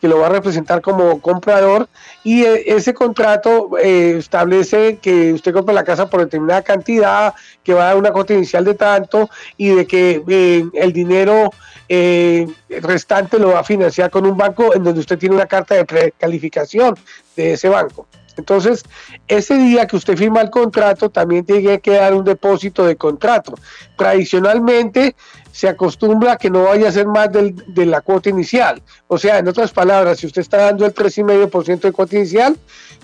que 0.00 0.08
lo 0.08 0.18
va 0.18 0.26
a 0.26 0.30
representar 0.30 0.80
como 0.82 1.20
comprador 1.20 1.88
y 2.22 2.44
eh, 2.44 2.64
ese 2.66 2.92
contrato 2.92 3.78
establece 3.78 4.98
que 5.00 5.32
usted 5.32 5.52
compra 5.52 5.74
la 5.74 5.84
casa 5.84 6.10
por 6.10 6.20
determinada 6.20 6.62
cantidad, 6.62 7.34
que 7.62 7.74
va 7.74 7.84
a 7.84 7.86
dar 7.86 7.96
una 7.96 8.12
cuota 8.12 8.34
inicial 8.34 8.64
de 8.64 8.74
tanto 8.74 9.30
y 9.56 9.70
de 9.70 9.86
que 9.86 10.70
el 10.74 10.92
dinero 10.92 11.50
eh, 11.88 12.46
restante 12.68 13.38
lo 13.38 13.48
va 13.48 13.60
a 13.60 13.64
financiar 13.64 14.10
con 14.10 14.24
un 14.26 14.36
banco 14.36 14.74
en 14.74 14.84
donde 14.84 15.00
usted 15.00 15.18
tiene 15.18 15.34
una 15.34 15.46
carta 15.46 15.74
de 15.74 15.84
precalificación 15.84 16.96
de 17.36 17.52
ese 17.52 17.68
banco. 17.68 18.06
Entonces, 18.36 18.82
ese 19.28 19.56
día 19.56 19.86
que 19.86 19.96
usted 19.96 20.16
firma 20.16 20.40
el 20.40 20.50
contrato, 20.50 21.10
también 21.10 21.44
tiene 21.44 21.80
que 21.80 21.92
dar 21.92 22.14
un 22.14 22.24
depósito 22.24 22.84
de 22.84 22.96
contrato. 22.96 23.54
Tradicionalmente, 23.96 25.14
se 25.54 25.68
acostumbra 25.68 26.32
a 26.32 26.36
que 26.36 26.50
no 26.50 26.64
vaya 26.64 26.88
a 26.88 26.92
ser 26.92 27.06
más 27.06 27.30
del, 27.30 27.54
de 27.68 27.86
la 27.86 28.00
cuota 28.00 28.28
inicial. 28.28 28.82
O 29.06 29.18
sea, 29.18 29.38
en 29.38 29.46
otras 29.46 29.70
palabras, 29.70 30.18
si 30.18 30.26
usted 30.26 30.40
está 30.40 30.56
dando 30.56 30.84
el 30.84 30.92
3,5% 30.92 31.78
de 31.78 31.92
cuota 31.92 32.16
inicial, 32.16 32.56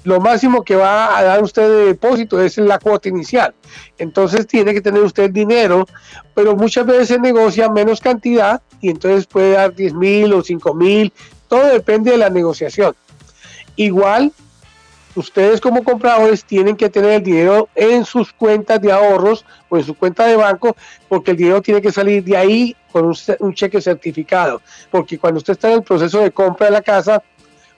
lo 0.03 0.21
máximo 0.21 0.65
que 0.65 0.75
va 0.75 1.17
a 1.17 1.23
dar 1.23 1.45
usted 1.45 1.63
de 1.63 1.85
depósito 1.87 2.43
es 2.43 2.59
la 2.59 2.81
cuota 2.81 3.09
inicial. 3.09 3.55
Entonces 3.99 4.49
tiene 4.49 4.75
que 4.75 4.81
tener 4.81 5.01
usted 5.01 5.31
dinero, 5.31 5.87
pero 6.35 6.57
muchas 6.57 6.87
veces 6.87 7.07
se 7.07 7.21
negocia 7.21 7.69
menos 7.69 8.01
cantidad 8.01 8.61
y 8.81 8.91
entonces 8.91 9.27
puede 9.27 9.53
dar 9.53 9.73
10 9.73 9.95
mil 9.95 10.33
o 10.33 10.43
5 10.43 10.75
mil, 10.75 11.13
todo 11.47 11.67
depende 11.67 12.11
de 12.11 12.17
la 12.17 12.31
negociación. 12.31 12.97
Igual 13.77 14.33
ustedes 15.15 15.61
como 15.61 15.83
compradores 15.83 16.45
tienen 16.45 16.77
que 16.77 16.89
tener 16.89 17.13
el 17.13 17.23
dinero 17.23 17.69
en 17.75 18.05
sus 18.05 18.33
cuentas 18.33 18.81
de 18.81 18.93
ahorros 18.93 19.45
o 19.69 19.77
en 19.77 19.85
su 19.85 19.95
cuenta 19.95 20.27
de 20.27 20.37
banco, 20.37 20.77
porque 21.09 21.33
el 21.33 21.37
dinero 21.37 21.63
tiene 21.63 21.81
que 21.81 21.93
salir 21.93 22.23
de 22.25 22.37
ahí 22.37 22.77
con 22.93 23.13
un, 23.41 23.55
cheque 23.55 23.81
certificado, 23.81 24.61
porque 24.91 25.19
cuando 25.19 25.39
usted 25.39 25.53
está 25.53 25.69
en 25.69 25.79
el 25.79 25.83
proceso 25.83 26.21
de 26.21 26.31
compra 26.31 26.67
de 26.67 26.73
la 26.73 26.83
casa, 26.83 27.23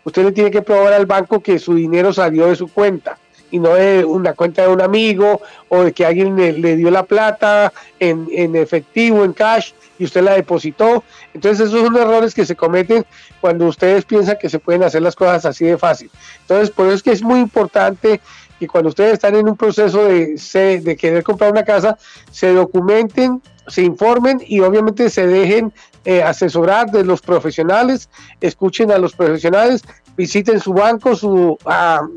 usted 0.04 0.24
le 0.24 0.32
tiene 0.32 0.50
que 0.50 0.62
probar 0.62 0.92
al 0.92 1.06
banco 1.06 1.40
que 1.40 1.58
su 1.58 1.74
dinero 1.74 2.12
salió 2.12 2.46
de 2.46 2.56
su 2.56 2.68
cuenta 2.68 3.18
y 3.52 3.60
no 3.60 3.74
de 3.74 4.04
una 4.04 4.32
cuenta 4.32 4.62
de 4.62 4.68
un 4.68 4.80
amigo 4.80 5.40
o 5.68 5.84
de 5.84 5.92
que 5.92 6.04
alguien 6.04 6.34
le, 6.34 6.76
dio 6.76 6.90
la 6.90 7.04
plata 7.04 7.72
en, 8.00 8.26
en 8.32 8.56
efectivo, 8.56 9.24
en 9.24 9.32
cash, 9.32 9.72
y 10.02 10.04
usted 10.04 10.22
la 10.22 10.34
depositó. 10.34 11.04
Entonces 11.32 11.68
esos 11.68 11.80
son 11.80 11.96
errores 11.96 12.34
que 12.34 12.44
se 12.44 12.56
cometen 12.56 13.06
cuando 13.40 13.66
ustedes 13.66 14.04
piensan 14.04 14.36
que 14.40 14.48
se 14.48 14.58
pueden 14.58 14.82
hacer 14.82 15.00
las 15.00 15.14
cosas 15.14 15.44
así 15.44 15.64
de 15.64 15.78
fácil. 15.78 16.10
Entonces 16.40 16.70
por 16.70 16.86
eso 16.86 16.96
es 16.96 17.02
que 17.04 17.12
es 17.12 17.22
muy 17.22 17.38
importante 17.38 18.20
que 18.62 18.68
cuando 18.68 18.90
ustedes 18.90 19.14
están 19.14 19.34
en 19.34 19.48
un 19.48 19.56
proceso 19.56 20.04
de, 20.04 20.36
de 20.84 20.96
querer 20.96 21.24
comprar 21.24 21.50
una 21.50 21.64
casa, 21.64 21.98
se 22.30 22.52
documenten, 22.52 23.42
se 23.66 23.82
informen 23.82 24.40
y 24.46 24.60
obviamente 24.60 25.10
se 25.10 25.26
dejen 25.26 25.72
eh, 26.04 26.22
asesorar 26.22 26.88
de 26.92 27.02
los 27.02 27.20
profesionales, 27.20 28.08
escuchen 28.40 28.92
a 28.92 28.98
los 28.98 29.14
profesionales, 29.14 29.82
visiten 30.16 30.60
su 30.60 30.74
banco, 30.74 31.16
su, 31.16 31.58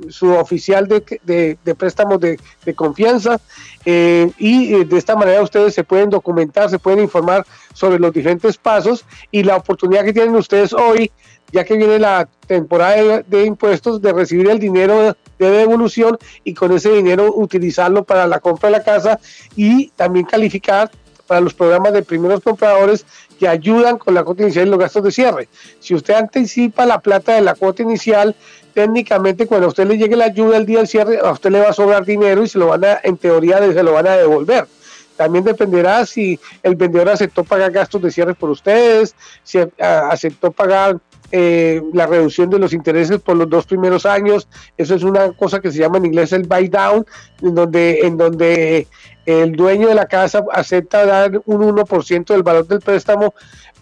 su 0.10 0.34
oficial 0.34 0.88
de, 0.88 1.58
de, 1.64 1.76
préstamos 1.76 2.20
de, 2.20 2.38
confianza 2.76 3.42
eh, 3.84 4.30
y 4.38 4.76
eh, 4.76 4.86
de 4.86 4.98
esta 5.00 5.16
manera 5.16 5.42
ustedes 5.42 5.74
se 5.74 5.84
pueden 5.84 6.12
documentar, 6.12 6.70
se 6.70 6.78
pueden 6.78 7.00
informar 7.00 7.44
sobre 7.74 7.98
los 7.98 8.14
diferentes 8.14 8.56
pasos 8.58 9.04
y 9.32 9.42
la 9.42 9.56
oportunidad 9.56 10.04
que 10.04 10.14
tienen 10.14 10.36
ustedes 10.36 10.74
hoy, 10.74 11.12
ya 11.52 11.64
que 11.64 11.76
viene 11.76 11.98
la 11.98 12.28
temporada 12.46 13.24
de, 13.26 13.46
impuestos, 13.46 14.00
de 14.00 14.14
recibir 14.14 14.48
el 14.48 14.60
dinero 14.60 15.16
de 15.40 15.50
devolución 15.50 16.18
y 16.44 16.54
con 16.54 16.72
ese 16.72 16.92
dinero 16.92 17.34
utilizarlo 17.36 18.04
para 18.04 18.28
la 18.28 18.40
compra 18.40 18.70
de 18.70 18.78
la 18.78 18.84
casa 18.84 19.20
y 19.56 19.90
también 19.90 20.26
calificar 20.26 20.92
para 21.28 21.42
los 21.42 21.54
programas 21.54 21.94
de 21.94 22.04
primeros 22.04 22.42
compradores 22.42 23.06
que 23.40 23.48
ayudan 23.48 23.98
con 23.98 24.14
la 24.14 24.24
cuota 24.24 24.44
inicial 24.44 24.68
y 24.68 24.70
los 24.70 24.80
gastos 24.80 25.04
de 25.04 25.12
cierre. 25.12 25.50
Si 25.80 25.96
usted 25.96 26.14
anticipa 26.14 26.86
la 26.86 27.00
plata 27.00 27.34
de 27.34 27.42
la 27.42 27.56
cuota 27.56 27.82
inicial, 27.84 28.36
técnicamente 28.74 29.48
cuando 29.48 29.68
a 29.68 29.70
usted 29.70 29.88
le 29.88 29.98
llegue 29.98 30.16
la 30.16 30.26
ayuda 30.26 30.58
el 30.58 30.66
día 30.66 30.80
del 30.80 30.88
cierre, 30.88 31.20
a 31.20 31.32
usted 31.32 31.50
le 31.50 31.60
va 31.60 31.70
a 31.70 31.74
sobrar 31.74 32.06
dinero 32.06 32.44
y 32.44 32.48
se 32.48 32.60
lo 32.60 32.68
van 32.68 32.86
a, 32.86 33.00
en 33.04 33.18
teoría, 33.18 33.58
se 33.58 33.84
lo 33.84 33.94
van 33.94 34.08
a 34.08 34.18
devolver. 34.18 34.68
También 35.16 35.46
dependerá 35.46 36.06
si 36.06 36.40
el 36.62 36.76
vendedor 36.76 37.10
aceptó 37.10 37.44
pagar 37.44 37.72
gastos 37.72 38.02
de 38.02 38.12
cierre 38.12 38.36
por 38.36 38.50
ustedes, 38.50 39.16
si 39.44 39.60
aceptó 39.80 40.52
pagar 40.52 41.00
eh, 41.38 41.82
la 41.92 42.08
reducción 42.08 42.50
de 42.50 42.60
los 42.60 42.72
intereses 42.72 43.20
por 43.20 43.36
los 43.36 43.50
dos 43.50 43.66
primeros 43.66 44.06
años. 44.06 44.48
Eso 44.78 44.96
es 44.96 45.04
una 45.04 45.34
cosa 45.34 45.60
que 45.60 45.70
se 45.70 45.80
llama 45.80 45.98
en 45.98 46.06
inglés 46.06 46.32
el 46.32 46.44
buy 46.44 46.70
down, 46.70 47.06
en 47.42 47.54
donde, 47.54 48.00
en 48.04 48.16
donde 48.16 48.88
el 49.26 49.52
dueño 49.52 49.90
de 49.90 49.96
la 49.96 50.06
casa 50.06 50.46
acepta 50.54 51.06
dar 51.06 51.42
un 51.46 51.76
1% 51.76 52.26
del 52.28 52.42
valor 52.42 52.66
del 52.68 52.80
préstamo 52.80 53.34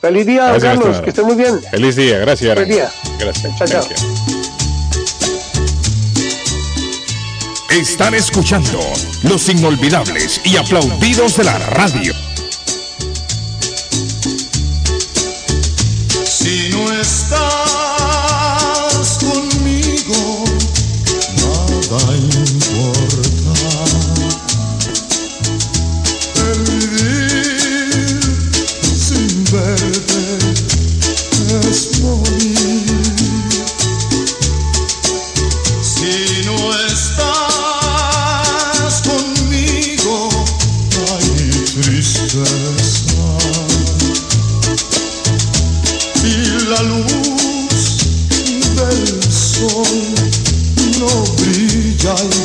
Feliz 0.02 0.26
día, 0.26 0.46
Gracias, 0.50 0.64
Carlos, 0.64 0.86
estimado. 0.86 1.04
que 1.04 1.10
esté 1.10 1.24
muy 1.24 1.36
bien. 1.36 1.60
Feliz 1.72 1.96
día. 1.96 2.20
Gracias, 2.20 2.54
Feliz 2.58 2.76
Arango. 2.76 2.76
día. 2.76 2.90
Gracias. 3.20 3.56
Chao, 3.58 3.68
chao. 3.68 3.84
Están 7.72 8.14
escuchando 8.14 8.80
los 9.24 9.50
inolvidables 9.50 10.40
y 10.46 10.56
aplaudidos 10.56 11.36
de 11.36 11.44
la 11.44 11.58
radio. 11.58 12.14
Si 16.46 16.70
no 16.70 16.92
estás 16.92 17.58
conmigo, 19.18 20.44
nada 21.42 21.98
joy 52.06 52.45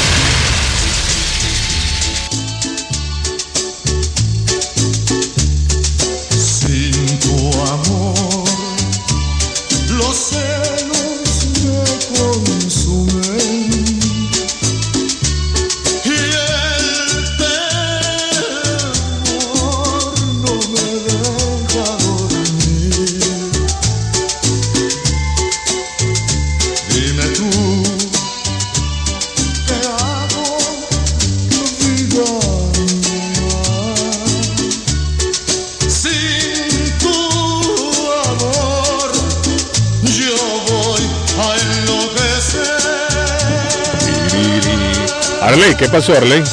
Arley, 45.61 45.75
¿qué 45.75 45.87
pasó, 45.89 46.13
Arley? 46.13 46.43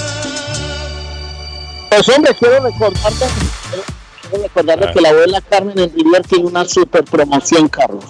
Pues 1.88 2.08
hombre, 2.10 2.36
quiero 2.38 2.60
recordarle, 2.60 3.26
quiero 4.20 4.42
recordarle 4.42 4.92
que 4.92 5.00
la 5.00 5.08
abuela 5.08 5.40
Carmen 5.40 5.78
en 5.78 5.94
Rivier 5.94 6.22
tiene 6.26 6.44
una 6.44 6.68
super 6.68 7.04
promoción, 7.04 7.68
Carlos. 7.68 8.04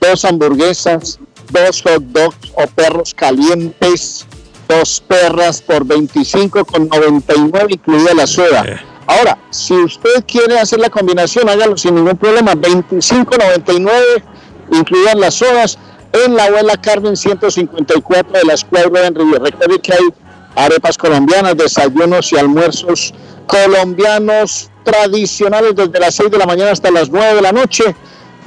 Dos 0.00 0.24
hamburguesas, 0.24 1.18
dos 1.50 1.82
hot 1.82 2.02
dogs 2.04 2.52
o 2.54 2.66
perros 2.68 3.12
calientes, 3.12 4.24
dos 4.66 5.02
perras 5.06 5.60
por 5.60 5.84
25,99 5.84 7.66
incluida 7.68 8.14
la 8.14 8.26
soda. 8.26 8.64
Ahora, 9.06 9.36
si 9.50 9.74
usted 9.74 10.24
quiere 10.26 10.58
hacer 10.58 10.78
la 10.78 10.88
combinación, 10.88 11.50
hágalo 11.50 11.76
sin 11.76 11.96
ningún 11.96 12.16
problema. 12.16 12.54
25.99 12.54 14.22
incluidas 14.72 15.16
las 15.16 15.34
sodas 15.34 15.78
en 16.12 16.36
la 16.36 16.44
abuela 16.44 16.76
Carmen 16.76 17.16
154 17.16 18.32
de 18.32 18.44
la 18.44 18.54
escuadra 18.54 19.06
en 19.06 19.14
Rivier. 19.14 19.42
Recuerde 19.42 19.78
que 19.80 19.92
hay 19.92 20.08
arepas 20.56 20.98
colombianas, 20.98 21.56
desayunos 21.56 22.32
y 22.32 22.38
almuerzos 22.38 23.14
colombianos 23.46 24.68
tradicionales 24.84 25.76
desde 25.76 26.00
las 26.00 26.14
6 26.14 26.30
de 26.30 26.38
la 26.38 26.46
mañana 26.46 26.70
hasta 26.70 26.90
las 26.90 27.10
9 27.10 27.34
de 27.34 27.42
la 27.42 27.52
noche. 27.52 27.94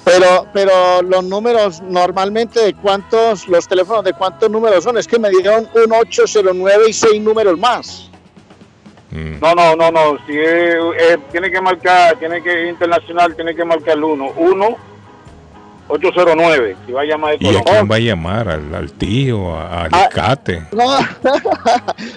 Pero, 0.06 0.46
pero 0.54 1.02
los 1.02 1.24
números 1.24 1.82
normalmente 1.82 2.60
de 2.64 2.74
cuántos, 2.76 3.48
los 3.48 3.68
teléfonos 3.68 4.04
de 4.04 4.14
cuántos 4.14 4.50
números 4.52 4.84
son, 4.84 4.98
es 5.00 5.08
que 5.08 5.18
me 5.20 5.30
dieron 5.32 5.68
un 5.74 5.92
809 5.94 6.84
y 6.90 6.94
seis 6.94 7.20
números 7.20 7.58
más. 7.60 8.10
Mm. 9.10 9.40
No, 9.42 9.56
no, 9.56 9.76
no, 9.76 9.92
no. 9.92 10.18
Si 10.28 10.38
es- 10.38 10.76
es- 11.00 11.30
tiene 11.32 11.50
que 11.52 11.60
marcar, 11.60 12.18
tiene 12.20 12.42
que 12.44 12.68
internacional, 12.70 13.36
tiene 13.36 13.56
que 13.56 13.66
marcar 13.66 13.98
el 13.98 14.04
1. 14.04 14.32
1 14.38 14.78
809. 15.88 16.76
Si 16.86 16.92
va 16.92 17.02
a 17.02 17.06
llamar 17.06 17.38
de 17.38 17.46
¿Y 17.46 17.48
a 17.50 17.52
Colombia. 17.64 17.74
quién 17.74 17.92
va 17.92 17.96
a 17.96 18.00
llamar? 18.00 18.50
¿Al, 18.50 18.76
al 18.76 18.92
tío? 18.94 19.56
¿A, 19.56 19.68
a 19.72 19.84
Alicate? 19.86 20.64
No, 20.72 20.98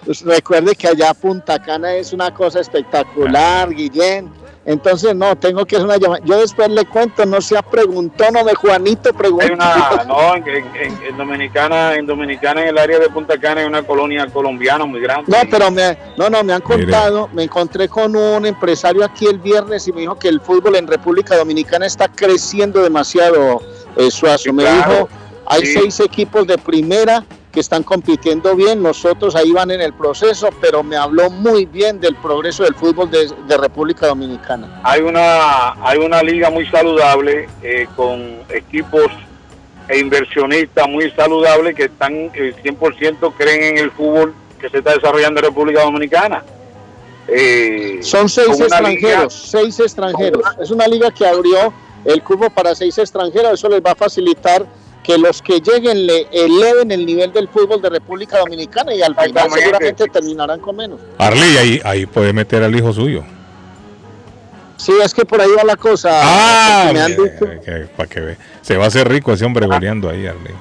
Pues 0.05 0.23
recuerde 0.25 0.75
que 0.75 0.89
allá 0.89 1.13
Punta 1.15 1.59
Cana 1.63 1.95
es 1.95 2.13
una 2.13 2.33
cosa 2.33 2.61
espectacular, 2.61 3.71
Guillén. 3.71 4.31
Entonces, 4.69 5.17
no, 5.17 5.35
tengo 5.35 5.65
que 5.65 5.77
hacer 5.77 5.87
una 5.87 5.97
llamada. 5.97 6.21
Yo 6.27 6.39
después 6.39 6.69
le 6.69 6.85
cuento, 6.85 7.25
no 7.25 7.41
sea 7.41 7.63
preguntón, 7.63 8.35
no 8.35 8.45
me 8.45 8.55
Juanito 8.55 9.15
preguntó. 9.15 9.47
Hay 9.47 9.53
una, 9.53 10.05
no, 10.07 10.35
en, 10.35 10.47
en- 10.47 11.17
Dominicana, 11.17 11.95
en 11.95 12.05
Dominicana, 12.05 12.61
en 12.61 12.69
el 12.69 12.77
área 12.79 12.99
de 12.99 13.09
Punta 13.09 13.39
Cana, 13.41 13.63
hay 13.63 13.67
una 13.67 13.83
colonia 13.83 14.27
colombiana 14.27 14.85
muy 14.85 15.01
grande. 15.01 15.25
No, 15.35 15.39
pero 15.51 15.71
me, 15.71 15.97
no, 16.19 16.29
no, 16.29 16.45
me 16.45 16.53
han 16.53 16.61
contado, 16.61 17.31
me 17.33 17.45
encontré 17.45 17.89
con 17.89 18.15
un 18.15 18.45
empresario 18.45 19.07
aquí 19.07 19.25
el 19.25 19.39
viernes 19.39 19.89
y 19.89 19.93
me 19.95 20.03
dijo 20.03 20.19
que 20.19 20.29
el 20.29 20.39
fútbol 20.39 20.77
en 20.77 20.87
República 20.87 21.35
Dominicana 21.35 21.87
está 21.87 22.07
creciendo 22.09 22.83
demasiado, 22.83 23.63
eh, 23.97 24.11
Suazo. 24.11 24.53
Me 24.53 24.65
claro, 24.65 24.93
dijo, 24.93 25.09
hay 25.47 25.63
sí. 25.65 25.79
seis 25.81 26.01
equipos 26.01 26.47
de 26.47 26.59
primera 26.59 27.25
que 27.53 27.61
están 27.61 27.83
compitiendo 27.83 28.55
bien, 28.55 28.83
nosotros 28.83 29.35
ahí 29.35 29.53
van 29.53 29.71
en 29.71 29.81
el 29.81 29.93
proceso, 29.95 30.49
pero 30.61 30.83
me 30.83 30.97
habló 30.97 31.31
muy 31.31 31.65
bien 31.67 32.01
del 32.01 32.15
progreso 32.17 32.65
del 32.65 32.75
fútbol 32.75 33.11
de, 33.11 33.33
de 33.47 33.57
República 33.57 34.07
Dominicana. 34.07 34.81
Hay 34.85 35.01
una, 35.01 35.73
hay 35.83 35.99
una 35.99 36.23
liga 36.23 36.51
muy 36.51 36.67
saludable 36.67 37.49
eh, 37.63 37.89
con 37.97 38.39
equipos 38.51 39.07
e 39.89 39.99
inversionistas 39.99 40.87
muy 40.89 41.11
saludables 41.13 41.75
que 41.75 41.85
están 41.85 42.13
eh, 42.35 42.55
100% 42.63 43.33
creen 43.37 43.77
en 43.77 43.85
el 43.85 43.91
fútbol 43.91 44.35
que 44.61 44.69
se 44.69 44.79
está 44.79 44.95
desarrollando 44.95 45.41
en 45.41 45.47
República 45.47 45.83
Dominicana. 45.83 46.43
Eh, 47.29 47.99
Son 48.03 48.29
seis 48.29 48.49
una 48.49 48.65
extranjeros, 48.67 49.35
seis 49.51 49.81
extranjeros. 49.81 50.43
Es 50.61 50.71
una 50.71 50.87
liga 50.87 51.11
que 51.11 51.27
abrió 51.27 51.73
el 52.05 52.23
cubo 52.23 52.51
para 52.51 52.75
seis 52.75 52.97
extranjeros, 52.99 53.55
eso 53.55 53.69
les 53.69 53.81
va 53.81 53.93
a 53.93 53.95
facilitar 53.95 54.67
que 55.09 55.17
los 55.17 55.41
que 55.41 55.59
lleguen 55.61 56.07
le 56.07 56.27
eleven 56.31 56.91
el 56.93 57.07
nivel 57.07 57.33
del 57.33 57.49
fútbol 57.49 57.81
de 57.81 57.89
República 57.89 58.41
Dominicana 58.41 58.95
y 58.95 59.01
al 59.01 59.17
final 59.17 59.51
seguramente 59.51 60.07
terminarán 60.09 60.61
con 60.61 60.77
menos. 60.77 61.01
Arley, 61.17 61.57
ahí, 61.57 61.81
ahí 61.83 62.05
puede 62.05 62.35
meter 62.35 62.63
al 62.63 62.77
hijo 62.77 62.93
suyo. 62.93 63.25
Sí, 64.77 64.93
es 65.03 65.15
que 65.15 65.25
por 65.25 65.41
ahí 65.41 65.49
va 65.57 65.65
la 65.65 65.77
cosa. 65.77 66.11
Ah, 66.13 66.91
me 66.93 67.01
han 67.01 67.17
dicho- 67.17 67.47
para 67.97 68.07
que 68.07 68.21
ve. 68.21 68.37
Se 68.61 68.77
va 68.77 68.85
a 68.85 68.89
hacer 68.89 69.09
rico 69.09 69.33
ese 69.33 69.47
hombre 69.47 69.67
goleando 69.67 70.11
ahí, 70.11 70.27
Arley. 70.27 70.53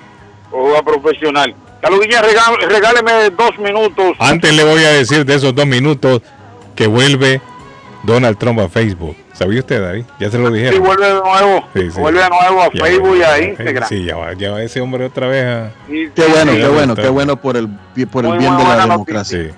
jugador 0.49 0.85
profesional. 1.01 1.53
Carlos 1.81 1.99
Guillén, 1.99 2.21
regáleme 2.69 3.29
dos 3.31 3.59
minutos. 3.59 4.15
Antes 4.17 4.53
le 4.53 4.63
voy 4.63 4.81
a 4.85 4.91
decir 4.93 5.25
de 5.25 5.35
esos 5.35 5.53
dos 5.53 5.67
minutos 5.67 6.21
que 6.73 6.87
vuelve 6.87 7.41
Donald 8.03 8.37
Trump 8.37 8.61
a 8.61 8.69
Facebook. 8.69 9.17
¿Sabía 9.37 9.59
usted, 9.59 9.81
David? 9.81 10.05
Ya 10.19 10.31
se 10.31 10.39
lo 10.39 10.47
Sí, 10.47 10.53
dijeron. 10.55 10.83
vuelve 10.83 11.05
de 11.05 11.13
nuevo. 11.13 11.63
Sí, 11.75 11.91
sí. 11.91 11.99
Vuelve 11.99 12.21
de 12.23 12.29
nuevo 12.29 12.61
a 12.63 12.69
Ya 12.73 12.83
Facebook 12.85 13.17
y 13.17 13.21
a 13.21 13.41
Instagram. 13.43 13.89
Sí, 13.89 14.03
ya 14.03 14.15
va, 14.17 14.33
ya 14.33 14.51
va 14.51 14.63
ese 14.63 14.81
hombre 14.81 15.05
otra 15.05 15.27
vez 15.27 15.45
a... 15.45 15.71
Qué 15.87 16.11
bueno, 16.27 16.51
sí, 16.53 16.57
qué 16.57 16.67
bueno, 16.67 16.95
qué 16.95 17.09
bueno 17.09 17.35
por 17.39 17.55
el, 17.57 17.67
por 18.11 18.25
el 18.25 18.31
Muy 18.31 18.39
bien 18.39 18.57
de 18.57 18.63
la 18.63 18.77
democracia. 18.87 19.43
Sí. 19.43 19.49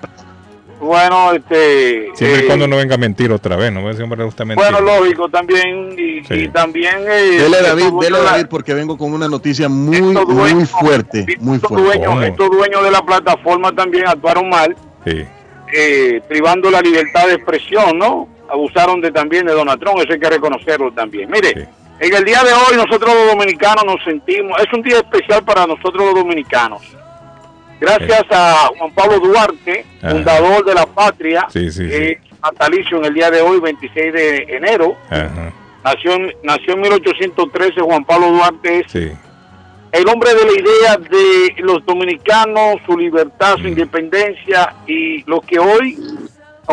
Bueno, 0.80 1.32
este. 1.34 2.08
Siempre 2.14 2.40
y 2.40 2.42
eh, 2.44 2.46
cuando 2.46 2.66
no 2.66 2.76
venga 2.76 2.94
a 2.94 2.98
mentir 2.98 3.30
otra 3.32 3.54
vez, 3.54 3.70
¿no? 3.70 3.90
Ese 3.90 4.02
hombre 4.02 4.18
le 4.20 4.24
gusta 4.24 4.46
mentir. 4.46 4.64
Bueno, 4.64 4.80
lógico, 4.80 5.28
también. 5.28 5.92
Y, 5.98 6.24
Sí. 6.24 6.34
y 6.44 6.48
también. 6.48 6.96
Eh, 7.06 7.38
Dele 7.38 7.60
David, 7.62 7.84
dele 8.00 8.10
la- 8.18 8.30
David 8.30 8.46
porque 8.48 8.72
vengo 8.72 8.96
con 8.96 9.12
una 9.12 9.28
noticia 9.28 9.68
muy, 9.68 10.00
muy 10.00 10.64
fuerte, 10.64 11.26
muy 11.38 11.56
estos 11.56 11.68
fuerte. 11.70 11.98
dueños, 11.98 12.24
estos 12.24 12.50
dueños 12.50 12.82
de 12.82 12.90
la 12.92 13.02
plataforma 13.02 13.72
también 13.72 14.08
actuaron 14.08 14.48
mal, 14.48 14.74
Sí. 15.06 15.22
eh, 15.76 16.22
privando 16.26 16.70
la 16.70 16.80
libertad 16.80 17.26
de 17.26 17.34
expresión, 17.34 17.98
¿no? 17.98 18.26
Abusaron 18.50 19.00
de 19.00 19.10
también 19.12 19.46
de 19.46 19.52
Donald 19.52 19.80
Trump, 19.80 19.98
eso 20.00 20.12
hay 20.12 20.18
que 20.20 20.30
reconocerlo 20.30 20.90
también. 20.92 21.30
Mire, 21.30 21.68
en 22.00 22.14
el 22.14 22.24
día 22.24 22.42
de 22.42 22.52
hoy 22.52 22.76
nosotros 22.76 23.14
los 23.14 23.32
dominicanos 23.32 23.84
nos 23.84 24.02
sentimos, 24.04 24.58
es 24.60 24.72
un 24.72 24.82
día 24.82 24.96
especial 24.98 25.44
para 25.44 25.66
nosotros 25.66 26.04
los 26.06 26.14
dominicanos. 26.14 26.82
Gracias 27.80 28.24
a 28.30 28.68
Juan 28.78 28.90
Pablo 28.92 29.18
Duarte, 29.20 29.86
Ajá. 30.02 30.10
fundador 30.10 30.64
de 30.64 30.74
la 30.74 30.86
patria, 30.86 31.46
Sí, 31.50 31.68
eh, 31.80 32.20
natalicio 32.42 32.98
en 32.98 33.04
el 33.06 33.14
día 33.14 33.30
de 33.30 33.40
hoy, 33.40 33.58
26 33.60 34.12
de 34.12 34.36
enero. 34.48 34.96
Ajá. 35.08 35.52
Nació 35.82 36.12
en, 36.12 36.32
nació 36.42 36.74
en 36.74 36.80
1813 36.82 37.80
Juan 37.80 38.04
Pablo 38.04 38.32
Duarte, 38.32 38.80
es 38.80 38.94
el 39.92 40.08
hombre 40.08 40.34
de 40.34 40.44
la 40.44 40.52
idea 40.52 40.96
de 40.98 41.54
los 41.62 41.84
dominicanos, 41.86 42.76
su 42.84 42.98
libertad, 42.98 43.56
Mm. 43.56 43.62
su 43.62 43.68
independencia 43.68 44.74
y 44.86 45.22
lo 45.24 45.40
que 45.40 45.58
hoy 45.58 45.98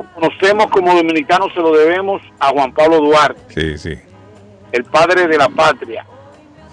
nos 0.01 0.05
conocemos 0.13 0.67
como 0.67 0.93
dominicanos 0.95 1.51
se 1.53 1.59
lo 1.59 1.71
debemos 1.75 2.21
a 2.39 2.49
Juan 2.49 2.71
Pablo 2.73 2.99
Duarte, 2.99 3.39
Sí, 3.49 3.77
sí. 3.77 3.99
el 4.71 4.83
padre 4.85 5.27
de 5.27 5.37
la 5.37 5.49
patria, 5.49 6.05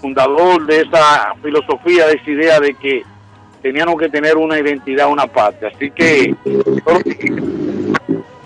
fundador 0.01 0.65
de 0.65 0.81
esa 0.81 1.33
filosofía, 1.41 2.07
de 2.07 2.13
esa 2.13 2.29
idea 2.31 2.59
de 2.59 2.73
que 2.75 3.03
teníamos 3.61 3.95
que 3.97 4.09
tener 4.09 4.37
una 4.37 4.59
identidad, 4.59 5.09
una 5.09 5.25
patria. 5.27 5.71
Así 5.73 5.89
que 5.91 6.35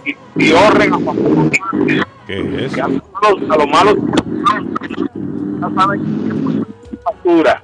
y, 0.06 0.16
y 0.38 0.52
honren 0.54 0.94
a 0.94 0.98
Juan 0.98 1.16
Pablo 1.18 1.30
Duarte. 1.30 1.60
¿Qué 2.28 2.66
es? 2.66 2.78
Y 2.78 2.80
a 2.80 2.88
los 2.88 3.02
malos, 3.12 3.50
a 3.52 3.56
los 3.58 3.68
malos 3.68 3.96
ya 5.60 5.70
saben 5.76 6.66
que 6.86 6.98
factura. 7.04 7.64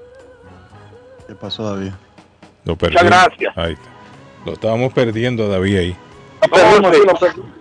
¿Qué 1.28 1.36
pasó, 1.36 1.76
David? 1.76 1.92
Lo 2.66 2.76
perdimos. 2.76 3.04
gracias. 3.04 3.58
Ahí 3.58 3.74
está. 3.74 3.90
Lo 4.46 4.54
estábamos 4.54 4.94
perdiendo, 4.94 5.48
David, 5.48 5.78
ahí. 5.78 5.96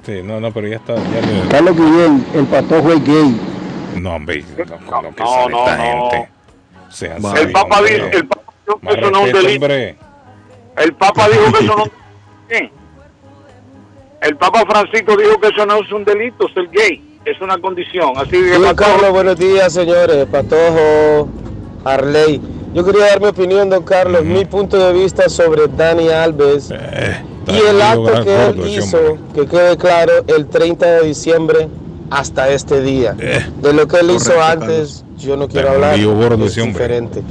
Sí, 0.05 0.20
no, 0.23 0.40
no, 0.40 0.52
pero 0.52 0.69
ya 0.69 0.77
está. 0.77 0.94
Ya 0.94 1.20
le- 1.20 1.48
Carlos 1.48 1.77
Guillén, 1.77 2.27
el 2.35 2.45
patojo 2.46 2.93
es 2.93 3.04
gay. 3.04 3.40
No, 3.96 4.14
hombre, 4.16 4.45
no, 4.90 5.03
lo 5.03 5.14
que 5.14 5.22
No, 5.22 5.29
sale 5.29 5.51
no, 5.53 5.59
esta 5.59 5.77
no. 5.77 6.11
gente. 6.11 6.29
Sean 6.90 7.16
El 7.16 7.22
serios, 7.22 7.53
Papa 7.53 7.77
hombre. 7.79 7.95
dijo, 7.95 8.06
el 8.13 8.27
Papa 8.27 8.43
dijo 8.66 8.80
que 8.80 8.88
eso 9.01 9.11
no 9.11 9.19
es 9.19 9.35
un 9.35 9.40
delito. 9.43 9.64
hombre. 9.64 9.96
El 10.77 10.93
Papa 10.95 11.29
dijo 11.29 11.53
que 11.53 11.64
eso 11.64 11.77
no 11.77 11.85
Sí. 12.51 12.71
El 14.21 14.37
Papa 14.37 14.64
Francisco 14.66 15.16
dijo 15.16 15.38
que 15.40 15.48
eso 15.48 15.66
no 15.66 15.77
es 15.82 15.93
un 15.93 16.04
delito, 16.04 16.48
ser 16.54 16.69
gay, 16.71 17.19
es 17.24 17.40
una 17.40 17.59
condición. 17.59 18.13
Así 18.16 18.30
que 18.30 18.54
Sí, 18.54 18.61
Patojo, 18.63 18.74
Carlos, 18.77 19.11
buenos 19.13 19.37
días, 19.37 19.72
señores. 19.72 20.27
Patojo, 20.27 21.29
Arley. 21.85 22.40
Yo 22.72 22.85
quería 22.85 23.06
dar 23.06 23.21
mi 23.21 23.27
opinión, 23.29 23.71
don 23.71 23.82
Carlos, 23.85 24.24
mi 24.24 24.45
punto 24.46 24.77
de 24.79 24.93
vista 24.93 25.29
sobre 25.29 25.69
Dani 25.69 26.09
Alves 26.09 26.71
y 27.47 27.56
el 27.56 27.82
acto 27.82 28.24
que 28.24 28.47
él 28.47 28.66
hizo, 28.69 28.98
que 29.35 29.47
quede 29.47 29.77
claro, 29.77 30.13
el 30.27 30.47
30 30.47 30.87
de 30.87 31.06
diciembre 31.06 31.69
hasta 32.11 32.48
este 32.48 32.81
día. 32.81 33.13
De 33.14 33.73
lo 33.73 33.87
que 33.89 34.01
él 34.01 34.11
hizo 34.11 34.40
antes, 34.43 35.05
yo 35.19 35.37
no 35.37 35.48
quiero 35.48 35.71
hablar, 35.71 36.03
gordo 36.05 36.47
es 36.47 36.55
diferente. 36.55 37.23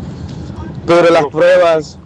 Pero 0.85 1.09
las 1.11 1.25
pruebas, 1.27 1.97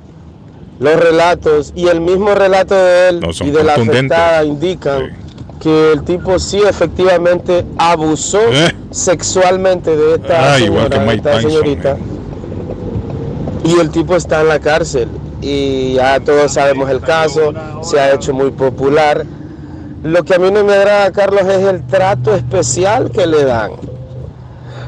los 0.79 0.95
relatos 0.99 1.73
y 1.75 1.87
el 1.87 2.01
mismo 2.01 2.35
relato 2.35 2.75
de 2.75 3.09
él 3.09 3.19
No, 3.19 3.29
y 3.31 3.49
de 3.49 3.63
la 3.63 3.73
afectada 3.75 4.43
indican 4.45 5.17
que 5.59 5.93
el 5.93 6.03
tipo 6.03 6.37
sí 6.37 6.61
efectivamente 6.67 7.65
abusó 7.77 8.39
sexualmente 8.91 9.95
de 9.95 10.15
esta 10.15 10.53
Ah, 10.53 10.59
igual 10.59 10.83
señora, 10.83 10.89
que 10.89 10.99
de 10.99 11.05
Mike 11.05 11.17
esta 11.17 11.31
Tyson, 11.31 11.51
señorita. 11.51 11.97
Y 13.63 13.79
el 13.79 13.89
tipo 13.89 14.15
está 14.15 14.41
en 14.41 14.47
la 14.49 14.59
cárcel. 14.59 15.09
Y 15.41 15.93
ya 15.93 16.19
todos 16.19 16.53
sabemos 16.53 16.89
el 16.89 17.01
caso, 17.01 17.53
se 17.83 17.99
ha 17.99 18.13
hecho 18.13 18.33
muy 18.33 18.51
popular. 18.51 19.25
Lo 20.03 20.23
que 20.23 20.35
a 20.35 20.39
mí 20.39 20.49
no 20.51 20.63
me 20.63 20.73
agrada, 20.73 21.11
Carlos, 21.11 21.41
es 21.41 21.63
el 21.65 21.85
trato 21.87 22.33
especial 22.33 23.11
que 23.11 23.27
le 23.27 23.43
dan. 23.43 23.71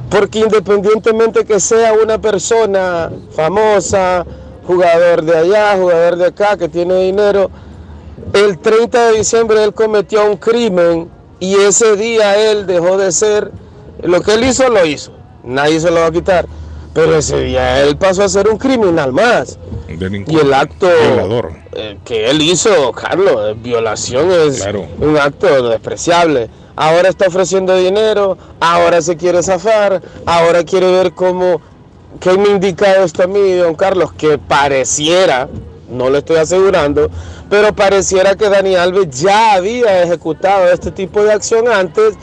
Porque 0.10 0.40
independientemente 0.40 1.46
que 1.46 1.60
sea 1.60 1.94
una 1.94 2.20
persona 2.20 3.12
famosa, 3.32 4.26
jugador 4.66 5.24
de 5.24 5.38
allá, 5.38 5.78
jugador 5.78 6.16
de 6.16 6.26
acá, 6.28 6.58
que 6.58 6.68
tiene 6.68 6.96
dinero, 7.04 7.52
el 8.34 8.60
30 8.60 9.08
de 9.08 9.18
diciembre 9.18 9.64
él 9.64 9.74
cometió 9.74 10.30
un 10.30 10.38
crimen 10.38 11.10
y 11.40 11.56
ese 11.56 11.96
día 11.96 12.52
él 12.52 12.68
dejó 12.68 12.98
de 12.98 13.12
ser, 13.12 13.52
lo 14.04 14.22
que 14.22 14.34
él 14.34 14.44
hizo 14.44 14.70
lo 14.70 14.86
hizo, 14.86 15.12
nadie 15.44 15.80
se 15.80 15.90
lo 15.90 16.02
va 16.02 16.08
a 16.08 16.12
quitar. 16.12 16.46
Pero 16.94 17.16
ese 17.18 17.40
día 17.42 17.82
él 17.82 17.98
pasó 17.98 18.24
a 18.24 18.30
ser 18.30 18.48
un 18.48 18.58
criminal 18.58 19.12
más. 19.14 19.58
Y 19.88 20.38
el 20.38 20.54
acto 20.54 20.88
Violador. 20.88 21.52
eh, 21.74 21.98
que 22.06 22.30
él 22.30 22.42
hizo, 22.42 22.92
Carlos, 22.92 23.36
eh, 23.50 23.56
violación 23.62 24.32
es 24.32 24.62
Claro. 24.62 24.86
un 25.00 25.18
acto 25.18 25.70
despreciable. 25.70 26.50
Ahora 26.76 27.10
está 27.10 27.28
ofreciendo 27.28 27.76
dinero, 27.76 28.38
ahora 28.60 29.02
se 29.02 29.18
quiere 29.18 29.44
zafar, 29.44 30.02
ahora 30.26 30.64
quiere 30.64 30.90
ver 30.92 31.12
cómo, 31.14 31.60
¿qué 32.22 32.38
me 32.38 32.50
indica 32.50 33.04
esto 33.04 33.24
a 33.24 33.28
mí, 33.28 33.54
don 33.56 33.76
Carlos? 33.76 34.14
Que 34.14 34.38
pareciera, 34.38 35.50
no 35.90 36.10
le 36.10 36.20
estoy 36.20 36.38
asegurando, 36.38 37.10
pero 37.50 37.74
pareciera 37.74 38.36
que 38.36 38.48
Dani 38.48 38.76
Alves 38.76 39.20
ya 39.20 39.54
había 39.56 40.04
ejecutado 40.04 40.68
este 40.72 40.92
tipo 40.92 41.22
de 41.24 41.34
acción 41.34 41.68
antes 41.68 42.14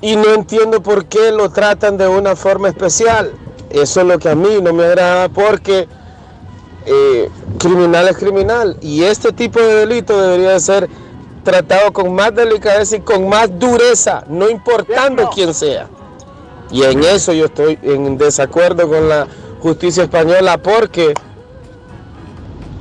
y 0.00 0.16
no 0.16 0.32
entiendo 0.34 0.82
por 0.82 1.04
qué 1.06 1.30
lo 1.32 1.50
tratan 1.50 1.98
de 1.98 2.08
una 2.08 2.34
forma 2.36 2.68
especial. 2.68 3.32
Eso 3.76 4.00
es 4.00 4.06
lo 4.06 4.18
que 4.18 4.30
a 4.30 4.34
mí 4.34 4.58
no 4.62 4.72
me 4.72 4.84
agrada 4.84 5.28
porque 5.28 5.86
eh, 6.86 7.28
criminal 7.58 8.08
es 8.08 8.16
criminal. 8.16 8.76
Y 8.80 9.02
este 9.02 9.32
tipo 9.32 9.60
de 9.60 9.86
delito 9.86 10.20
debería 10.20 10.52
de 10.52 10.60
ser 10.60 10.88
tratado 11.44 11.92
con 11.92 12.14
más 12.14 12.34
delicadeza 12.34 12.96
y 12.96 13.00
con 13.00 13.28
más 13.28 13.50
dureza, 13.58 14.24
no 14.28 14.48
importando 14.48 15.28
quién 15.34 15.52
sea. 15.52 15.88
Y 16.70 16.82
en 16.84 17.04
eso 17.04 17.32
yo 17.32 17.44
estoy 17.44 17.78
en 17.82 18.16
desacuerdo 18.16 18.88
con 18.88 19.08
la 19.08 19.28
justicia 19.60 20.04
española 20.04 20.58
porque 20.58 21.12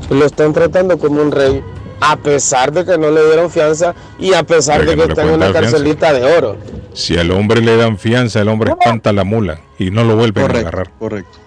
lo 0.09 0.25
están 0.25 0.53
tratando 0.53 0.98
como 0.98 1.22
un 1.22 1.32
rey, 1.32 1.64
a 2.01 2.17
pesar 2.17 2.72
de 2.72 2.85
que 2.85 2.98
no 2.98 3.09
le 3.11 3.25
dieron 3.25 3.49
fianza 3.49 3.93
y 4.19 4.33
a 4.33 4.43
pesar 4.43 4.82
de 4.82 4.88
que 4.88 4.91
que 4.91 4.98
no 4.98 5.03
está 5.06 5.22
en 5.24 5.30
una 5.30 5.45
fianza. 5.48 5.61
carcelita 5.61 6.14
de 6.14 6.24
oro. 6.24 6.57
Si 6.93 7.17
al 7.17 7.32
hombre 7.32 7.61
le 7.61 7.75
dan 7.77 7.98
fianza, 7.98 8.41
el 8.41 8.48
hombre 8.49 8.72
espanta 8.72 9.11
la 9.14 9.24
mula 9.24 9.59
y 9.80 9.91
no 9.91 10.03
lo 10.03 10.15
vuelven 10.15 10.43
a 10.56 10.59
agarrar. 10.59 10.90
Correcto. 10.98 11.38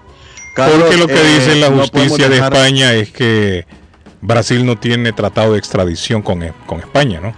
Porque 0.56 0.96
lo 0.96 1.06
que 1.06 1.14
eh, 1.14 1.34
dice 1.38 1.54
la 1.56 1.70
no 1.70 1.78
justicia 1.78 2.28
de 2.28 2.38
España 2.38 2.92
es 2.94 3.10
que 3.12 3.64
Brasil 4.20 4.66
no 4.66 4.76
tiene 4.76 5.12
tratado 5.12 5.52
de 5.52 5.58
extradición 5.58 6.20
con, 6.22 6.42
e- 6.42 6.52
con 6.66 6.80
España, 6.80 7.20
¿no? 7.20 7.32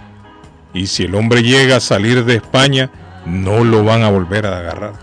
Y 0.73 0.87
si 0.87 1.03
el 1.03 1.13
hombre 1.15 1.43
llega 1.43 1.75
a 1.75 1.79
salir 1.79 2.25
de 2.25 2.35
España, 2.37 2.89
no 3.25 3.63
lo 3.63 3.83
van 3.83 4.01
a 4.03 4.09
volver 4.09 4.47
a 4.47 4.57
agarrar. 4.57 4.93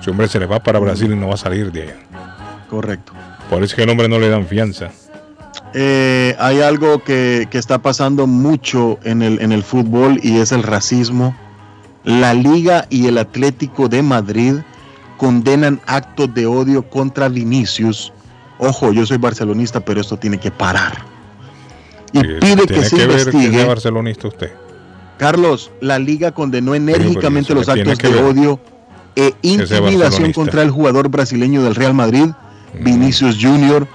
Si 0.00 0.04
el 0.04 0.10
hombre 0.10 0.28
se 0.28 0.38
le 0.38 0.46
va 0.46 0.60
para 0.62 0.78
Brasil 0.78 1.10
y 1.12 1.16
no 1.16 1.28
va 1.28 1.34
a 1.34 1.38
salir 1.38 1.72
de 1.72 1.82
allá. 1.82 1.96
Correcto. 2.70 3.12
Por 3.50 3.58
eso 3.58 3.72
es 3.72 3.74
que 3.74 3.82
al 3.82 3.90
hombre 3.90 4.08
no 4.08 4.18
le 4.20 4.28
dan 4.28 4.46
fianza. 4.46 4.90
Eh, 5.78 6.34
hay 6.38 6.62
algo 6.62 7.04
que, 7.04 7.48
que 7.50 7.58
está 7.58 7.76
pasando 7.82 8.26
mucho 8.26 8.98
en 9.04 9.20
el, 9.20 9.40
en 9.42 9.52
el 9.52 9.62
fútbol 9.62 10.18
y 10.22 10.38
es 10.38 10.50
el 10.50 10.62
racismo. 10.62 11.36
La 12.02 12.32
Liga 12.32 12.86
y 12.88 13.08
el 13.08 13.18
Atlético 13.18 13.86
de 13.88 14.02
Madrid 14.02 14.54
condenan 15.18 15.80
actos 15.86 16.32
de 16.32 16.46
odio 16.46 16.82
contra 16.88 17.28
Vinicius. 17.28 18.10
Ojo, 18.58 18.90
yo 18.92 19.04
soy 19.04 19.18
barcelonista, 19.18 19.80
pero 19.80 20.00
esto 20.00 20.16
tiene 20.16 20.38
que 20.38 20.50
parar. 20.50 20.94
Y 22.12 22.20
Eh, 22.20 22.38
pide 22.40 22.62
que 22.62 22.66
tiene 22.68 22.84
se 22.88 22.96
que 22.96 23.06
ver 23.06 23.24
que 23.30 23.36
investigue. 23.36 23.64
barcelonista 23.66 24.28
usted. 24.28 24.52
Carlos, 25.18 25.70
la 25.82 25.98
liga 25.98 26.32
condenó 26.32 26.74
enérgicamente 26.74 27.54
los 27.54 27.68
actos 27.68 27.98
de 27.98 28.08
ver. 28.08 28.22
odio 28.24 28.60
e 29.14 29.34
intimidación 29.42 30.32
contra 30.32 30.62
el 30.62 30.70
jugador 30.70 31.10
brasileño 31.10 31.62
del 31.62 31.74
Real 31.74 31.92
Madrid, 31.92 32.28
Vinicius 32.80 33.36
Junior, 33.40 33.86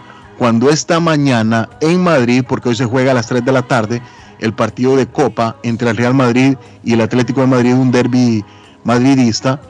cuando 0.42 0.72
esta 0.72 1.00
mañana 1.00 1.70
en 1.82 2.02
Madrid, 2.02 2.44
porque 2.48 2.70
hoy 2.70 2.76
se 2.76 2.86
juega 2.86 3.12
a 3.12 3.14
las 3.14 3.28
3 3.28 3.46
de 3.46 3.52
la 3.52 3.62
tarde, 3.62 4.02
el 4.40 4.56
partido 4.56 4.96
de 4.96 5.06
Copa 5.06 5.56
entre 5.62 5.92
el 5.92 5.98
Real 5.98 6.16
Madrid 6.16 6.56
y 6.84 6.94
el 6.94 7.02
Atlético 7.02 7.42
de 7.42 7.46
Madrid, 7.46 7.76
un 7.76 7.92
derby 7.92 8.44
madridista, 8.84 9.62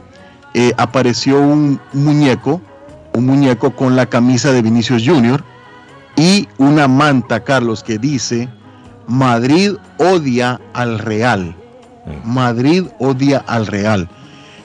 eh, 0.53 0.71
apareció 0.77 1.41
un 1.41 1.77
muñeco, 1.91 2.61
un 3.11 3.25
muñeco 3.25 3.75
con 3.75 3.97
la 3.97 4.05
camisa 4.05 4.53
de 4.53 4.61
Vinicius 4.61 5.03
Junior 5.05 5.43
y 6.15 6.47
una 6.57 6.87
manta, 6.87 7.43
Carlos, 7.43 7.83
que 7.83 7.97
dice 7.97 8.47
Madrid 9.07 9.73
odia 9.97 10.61
al 10.71 10.99
Real. 10.99 11.53
Madrid 12.23 12.85
odia 12.97 13.43
al 13.45 13.67
Real. 13.67 14.07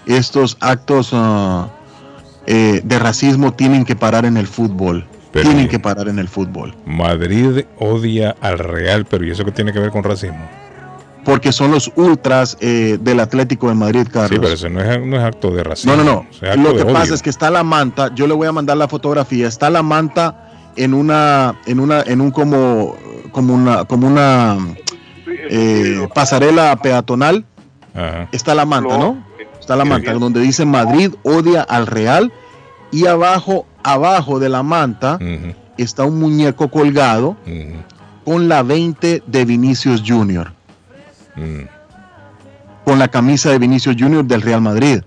Estos 0.06 0.56
actos 0.60 1.10
ah, 1.12 1.68
eh, 2.46 2.80
de 2.84 2.98
racismo 3.00 3.52
tienen 3.54 3.84
que 3.84 3.96
parar 3.96 4.24
en 4.24 4.36
el 4.36 4.46
fútbol. 4.46 5.04
Pero- 5.36 5.48
tienen 5.50 5.68
que 5.68 5.78
parar 5.78 6.08
en 6.08 6.18
el 6.18 6.28
fútbol. 6.28 6.74
Madrid 6.86 7.64
odia 7.78 8.34
al 8.40 8.58
Real, 8.58 9.04
pero 9.04 9.24
¿y 9.24 9.30
eso 9.30 9.44
qué 9.44 9.52
tiene 9.52 9.72
que 9.72 9.78
ver 9.78 9.90
con 9.90 10.02
racismo? 10.04 10.48
Porque 11.24 11.50
son 11.50 11.72
los 11.72 11.90
ultras 11.96 12.56
eh, 12.60 12.98
del 13.00 13.18
Atlético 13.18 13.68
de 13.68 13.74
Madrid, 13.74 14.06
Carlos. 14.12 14.30
Sí, 14.30 14.38
pero 14.40 14.54
eso 14.54 14.68
no 14.68 14.80
es, 14.80 15.04
no 15.04 15.16
es 15.16 15.22
acto 15.24 15.50
de 15.50 15.64
racismo. 15.64 15.96
No, 15.96 16.04
no, 16.04 16.26
no. 16.40 16.56
Lo 16.62 16.74
que 16.76 16.82
odio. 16.82 16.92
pasa 16.92 17.14
es 17.14 17.22
que 17.22 17.30
está 17.30 17.50
la 17.50 17.64
manta, 17.64 18.14
yo 18.14 18.28
le 18.28 18.34
voy 18.34 18.46
a 18.46 18.52
mandar 18.52 18.76
la 18.76 18.86
fotografía, 18.86 19.48
está 19.48 19.68
la 19.68 19.82
manta 19.82 20.50
en 20.76 20.94
una, 20.94 21.56
en 21.66 21.80
una, 21.80 22.02
en 22.02 22.20
un 22.20 22.30
como, 22.30 22.94
como 23.32 23.54
una, 23.54 23.84
como 23.86 24.06
una 24.06 24.56
eh, 25.26 26.06
pasarela 26.14 26.76
peatonal. 26.76 27.44
Está 28.30 28.54
la 28.54 28.66
manta, 28.66 28.96
¿no? 28.98 29.24
Está 29.58 29.74
la 29.74 29.84
manta, 29.84 30.12
donde 30.12 30.40
dice 30.40 30.64
Madrid 30.64 31.14
odia 31.24 31.62
al 31.62 31.86
Real 31.86 32.30
y 32.92 33.06
abajo, 33.06 33.66
abajo 33.86 34.40
de 34.40 34.48
la 34.48 34.62
manta 34.62 35.18
está 35.78 36.04
un 36.04 36.18
muñeco 36.18 36.68
colgado 36.68 37.36
con 38.24 38.48
la 38.48 38.62
20 38.62 39.22
de 39.26 39.44
Vinicius 39.44 40.02
Junior. 40.04 40.52
Con 42.84 42.98
la 42.98 43.08
camisa 43.08 43.50
de 43.50 43.58
Vinicius 43.58 43.96
Junior 43.98 44.24
del 44.24 44.42
Real 44.42 44.60
Madrid. 44.60 45.00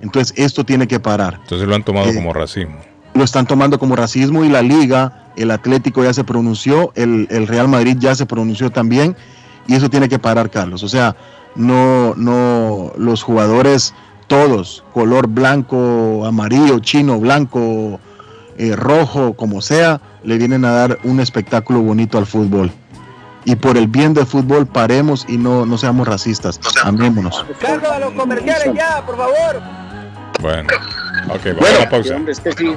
Entonces 0.00 0.36
esto 0.36 0.64
tiene 0.64 0.86
que 0.86 1.00
parar. 1.00 1.38
Entonces 1.42 1.66
lo 1.66 1.74
han 1.74 1.82
tomado 1.84 2.10
Eh, 2.10 2.14
como 2.14 2.32
racismo. 2.32 2.76
Lo 3.14 3.22
están 3.24 3.46
tomando 3.46 3.78
como 3.78 3.94
racismo 3.94 4.44
y 4.44 4.48
la 4.48 4.60
liga, 4.62 5.30
el 5.36 5.50
Atlético 5.52 6.02
ya 6.02 6.12
se 6.12 6.24
pronunció, 6.24 6.92
el, 6.96 7.28
el 7.30 7.46
Real 7.46 7.68
Madrid 7.68 7.96
ya 7.98 8.14
se 8.16 8.26
pronunció 8.26 8.70
también 8.70 9.16
y 9.68 9.74
eso 9.74 9.88
tiene 9.88 10.08
que 10.08 10.18
parar, 10.18 10.50
Carlos. 10.50 10.82
O 10.82 10.88
sea, 10.88 11.14
no, 11.54 12.14
no, 12.16 12.92
los 12.98 13.22
jugadores 13.22 13.94
todos, 14.26 14.82
color 14.92 15.28
blanco, 15.28 16.24
amarillo, 16.26 16.80
chino, 16.80 17.20
blanco, 17.20 18.00
eh, 18.58 18.76
rojo, 18.76 19.34
como 19.34 19.60
sea, 19.60 20.00
le 20.22 20.38
vienen 20.38 20.64
a 20.64 20.72
dar 20.72 20.98
un 21.04 21.20
espectáculo 21.20 21.80
bonito 21.80 22.18
al 22.18 22.26
fútbol. 22.26 22.70
Y 23.44 23.56
por 23.56 23.76
el 23.76 23.88
bien 23.88 24.14
del 24.14 24.26
fútbol, 24.26 24.66
paremos 24.66 25.26
y 25.28 25.36
no, 25.36 25.66
no 25.66 25.76
seamos 25.76 26.08
racistas. 26.08 26.58
Amémonos. 26.82 27.44
Carlos, 27.60 27.90
a 27.90 27.98
los 27.98 28.12
comerciales 28.12 28.72
ya, 28.74 29.04
por 29.04 29.16
favor. 29.16 29.60
Bueno, 30.40 30.68
ok, 31.28 31.44
vamos 31.54 31.68
a 31.70 31.78
la 31.78 31.90
pausa. 31.90 32.14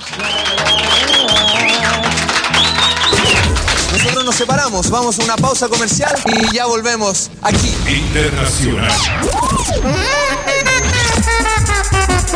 Nosotros 3.92 4.25
nos 4.25 4.34
separamos, 4.34 4.89
vamos 4.89 5.18
a 5.18 5.25
una 5.25 5.36
pausa 5.36 5.68
comercial 5.68 6.16
y 6.25 6.55
ya 6.55 6.65
volvemos 6.65 7.31
aquí. 7.42 7.75
Internacional. 7.86 8.91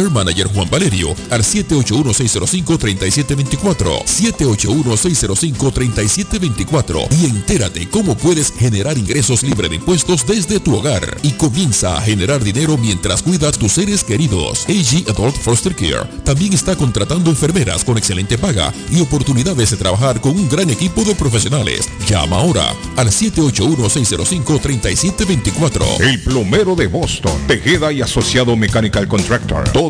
Care 0.00 0.08
Manager 0.08 0.48
Juan 0.54 0.70
Valerio 0.70 1.14
al 1.28 1.42
781-605-3724. 1.42 4.04
781-605-3724 4.06 7.06
y 7.20 7.26
entérate 7.26 7.86
cómo 7.90 8.16
puedes 8.16 8.50
generar 8.52 8.96
ingresos 8.96 9.42
libres 9.42 9.68
de 9.68 9.76
impuestos 9.76 10.26
desde 10.26 10.58
tu 10.58 10.74
hogar 10.74 11.18
y 11.22 11.32
comienza 11.32 11.98
a 11.98 12.00
generar 12.00 12.42
dinero 12.42 12.78
mientras 12.78 13.22
cuidas 13.22 13.58
tus 13.58 13.72
seres 13.72 14.02
queridos. 14.02 14.64
AG 14.68 15.10
Adult 15.10 15.36
Foster 15.36 15.76
Care 15.76 16.08
también 16.24 16.54
está 16.54 16.74
contratando 16.76 17.28
enfermeras 17.28 17.84
con 17.84 17.98
excelente 17.98 18.38
paga 18.38 18.72
y 18.90 19.02
oportunidades 19.02 19.70
de 19.70 19.76
trabajar 19.76 20.22
con 20.22 20.32
un 20.32 20.48
gran 20.48 20.70
equipo 20.70 21.04
de 21.04 21.14
profesionales. 21.14 21.90
Llama 22.08 22.38
ahora 22.38 22.74
al 22.96 23.08
781-605-3724. 23.08 26.00
El 26.00 26.22
plomero 26.22 26.74
de 26.74 26.86
Boston, 26.86 27.38
Tejeda 27.46 27.92
y 27.92 28.00
Asociado 28.00 28.56
Mechanical 28.56 29.06
Contractor. 29.06 29.68
Todo 29.72 29.89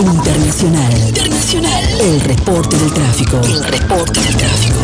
Internacional. 0.00 0.96
Internacional. 1.08 2.00
El 2.00 2.20
reporte 2.22 2.78
del 2.78 2.92
tráfico. 2.94 3.40
El 3.44 3.62
reporte 3.62 4.20
del 4.20 4.36
tráfico. 4.36 4.78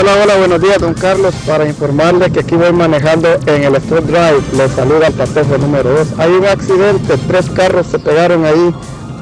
Hola, 0.00 0.12
hola, 0.22 0.36
buenos 0.36 0.62
días, 0.62 0.78
don 0.78 0.94
Carlos. 0.94 1.34
Para 1.44 1.66
informarle 1.66 2.30
que 2.30 2.40
aquí 2.40 2.54
voy 2.54 2.72
manejando 2.72 3.28
en 3.46 3.64
el 3.64 3.76
Stroke 3.82 4.06
Drive. 4.06 4.42
Le 4.56 4.68
saluda 4.68 5.08
el 5.08 5.14
patejo 5.14 5.58
número 5.58 5.90
2. 5.90 6.08
Hay 6.18 6.30
un 6.30 6.46
accidente, 6.46 7.18
tres 7.26 7.50
carros 7.50 7.88
se 7.88 7.98
pegaron 7.98 8.44
ahí 8.44 8.72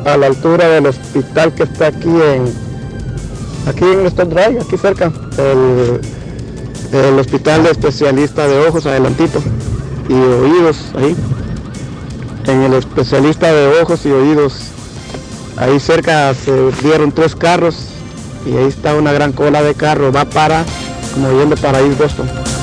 a 0.04 0.16
la 0.18 0.26
altura 0.26 0.68
del 0.68 0.86
hospital 0.86 1.54
que 1.54 1.62
está 1.62 1.86
aquí 1.86 2.08
en 2.08 2.52
aquí 3.66 3.84
en 3.84 4.00
el 4.00 4.10
Stroke 4.10 4.34
Drive, 4.34 4.60
aquí 4.60 4.76
cerca. 4.76 5.10
El, 5.38 6.00
el 6.92 7.18
hospital 7.18 7.62
de 7.62 7.70
especialista 7.70 8.46
de 8.46 8.66
ojos, 8.68 8.84
adelantito. 8.84 9.42
Y 10.08 10.14
oídos, 10.14 10.76
ahí. 10.94 11.14
En 12.46 12.62
el 12.62 12.74
especialista 12.74 13.52
de 13.52 13.80
ojos 13.80 14.06
y 14.06 14.10
oídos. 14.10 14.54
Ahí 15.56 15.78
cerca 15.80 16.32
se 16.34 16.70
dieron 16.82 17.12
tres 17.12 17.34
carros 17.34 17.88
y 18.46 18.56
ahí 18.56 18.66
está 18.66 18.94
una 18.94 19.12
gran 19.12 19.32
cola 19.32 19.62
de 19.62 19.74
carro, 19.74 20.12
va 20.12 20.24
para, 20.24 20.64
como 21.14 21.56
para 21.56 21.80
East 21.80 21.98
Boston. 21.98 22.57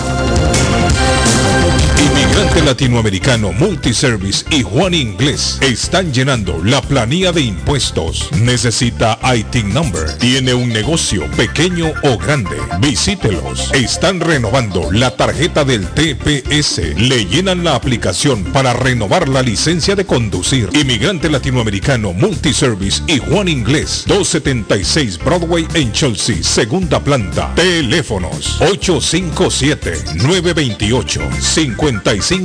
Latinoamericano 2.61 3.51
Multiservice 3.51 4.45
y 4.49 4.63
Juan 4.63 4.93
Inglés 4.93 5.57
están 5.61 6.13
llenando 6.13 6.63
la 6.63 6.81
planilla 6.81 7.31
de 7.31 7.41
impuestos. 7.41 8.29
Necesita 8.41 9.19
IT 9.35 9.65
number. 9.65 10.17
Tiene 10.17 10.53
un 10.53 10.69
negocio 10.69 11.29
pequeño 11.31 11.91
o 12.03 12.17
grande. 12.17 12.57
Visítelos. 12.79 13.71
Están 13.73 14.19
renovando 14.19 14.91
la 14.91 15.11
tarjeta 15.11 15.63
del 15.65 15.85
TPS. 15.87 16.97
Le 16.97 17.25
llenan 17.25 17.63
la 17.63 17.75
aplicación 17.75 18.43
para 18.45 18.73
renovar 18.73 19.27
la 19.27 19.41
licencia 19.41 19.95
de 19.95 20.05
conducir. 20.05 20.69
Inmigrante 20.73 21.29
latinoamericano 21.29 22.13
Multiservice 22.13 23.03
y 23.07 23.19
Juan 23.19 23.47
Inglés. 23.47 24.03
276 24.07 25.19
Broadway 25.19 25.67
en 25.73 25.91
Chelsea, 25.91 26.41
segunda 26.41 26.99
planta. 26.99 27.53
Teléfonos 27.55 28.61
857 28.61 30.15
928 30.15 31.21
55 31.39 32.44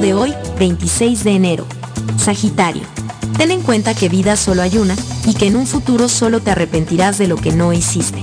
De 0.00 0.12
hoy, 0.12 0.34
26 0.58 1.24
de 1.24 1.30
enero. 1.30 1.66
Sagitario. 2.18 2.82
Ten 3.38 3.50
en 3.50 3.62
cuenta 3.62 3.94
que 3.94 4.10
vida 4.10 4.36
solo 4.36 4.60
hay 4.60 4.76
una 4.76 4.94
y 5.24 5.32
que 5.32 5.46
en 5.46 5.56
un 5.56 5.66
futuro 5.66 6.10
solo 6.10 6.40
te 6.40 6.50
arrepentirás 6.50 7.16
de 7.16 7.26
lo 7.26 7.36
que 7.36 7.50
no 7.52 7.72
hiciste. 7.72 8.22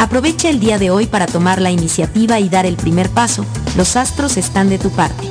Aprovecha 0.00 0.50
el 0.50 0.58
día 0.58 0.78
de 0.78 0.90
hoy 0.90 1.06
para 1.06 1.28
tomar 1.28 1.60
la 1.60 1.70
iniciativa 1.70 2.40
y 2.40 2.48
dar 2.48 2.66
el 2.66 2.74
primer 2.74 3.08
paso. 3.08 3.46
Los 3.76 3.94
astros 3.94 4.36
están 4.36 4.68
de 4.68 4.80
tu 4.80 4.90
parte. 4.90 5.28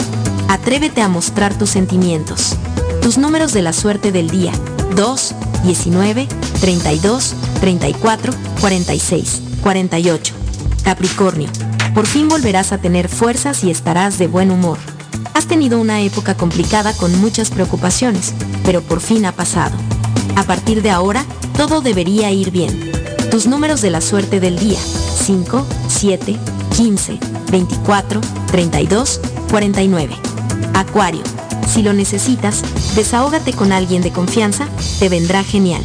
Atrévete 0.48 1.02
a 1.02 1.10
mostrar 1.10 1.58
tus 1.58 1.72
sentimientos. 1.72 2.56
Tus 3.02 3.18
números 3.18 3.52
de 3.52 3.62
la 3.62 3.74
suerte 3.74 4.14
del 4.14 4.30
día. 4.30 4.54
2, 4.96 5.36
19, 5.66 6.28
32, 6.62 7.36
34, 7.60 8.34
46, 8.62 9.42
48. 9.62 10.34
Capricornio. 10.86 11.50
Por 11.94 12.08
fin 12.08 12.30
volverás 12.30 12.72
a 12.72 12.78
tener 12.78 13.10
fuerzas 13.10 13.66
y 13.66 13.72
estarás 13.72 14.18
de 14.18 14.28
buen 14.28 14.52
humor. 14.52 14.78
Has 15.34 15.48
tenido 15.48 15.80
una 15.80 16.02
época 16.02 16.36
complicada 16.36 16.94
con 16.94 17.20
muchas 17.20 17.50
preocupaciones, 17.50 18.34
pero 18.64 18.82
por 18.82 19.02
fin 19.02 19.26
ha 19.26 19.32
pasado. 19.32 19.76
A 20.36 20.44
partir 20.44 20.82
de 20.82 20.92
ahora, 20.92 21.26
todo 21.56 21.82
debería 21.82 22.32
ir 22.32 22.52
bien. 22.52 22.92
Tus 23.30 23.48
números 23.48 23.82
de 23.82 23.92
la 23.92 24.02
suerte 24.02 24.40
del 24.40 24.60
día. 24.60 24.80
5, 24.80 25.66
7, 25.88 26.38
15, 26.76 27.20
24, 27.52 28.22
32, 28.48 29.22
49. 29.50 30.16
Acuario. 30.74 31.22
Si 31.68 31.82
lo 31.82 31.94
necesitas, 31.94 32.62
desahógate 32.96 33.54
con 33.54 33.72
alguien 33.72 34.02
de 34.02 34.12
confianza, 34.12 34.68
te 35.00 35.08
vendrá 35.08 35.44
genial. 35.44 35.82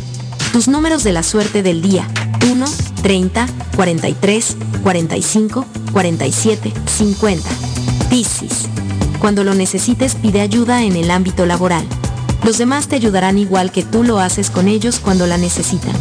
Tus 0.52 0.66
números 0.66 1.05
de 1.05 1.12
la 1.12 1.23
suerte 1.23 1.62
del 1.62 1.83
día. 1.83 2.08
1, 2.50 2.65
30, 3.02 3.47
43, 3.76 4.57
45, 4.83 5.66
47, 5.92 6.73
50. 6.86 7.49
Piscis. 8.10 8.68
Cuando 9.26 9.42
lo 9.42 9.55
necesites 9.55 10.14
pide 10.14 10.40
ayuda 10.40 10.84
en 10.84 10.94
el 10.94 11.10
ámbito 11.10 11.46
laboral. 11.46 11.84
Los 12.44 12.58
demás 12.58 12.86
te 12.86 12.94
ayudarán 12.94 13.38
igual 13.38 13.72
que 13.72 13.82
tú 13.82 14.05
lo 14.05 14.20
haces 14.20 14.50
con 14.50 14.68
ellos 14.68 15.00
cuando 15.00 15.26
la 15.26 15.36
necesitan. 15.36 15.96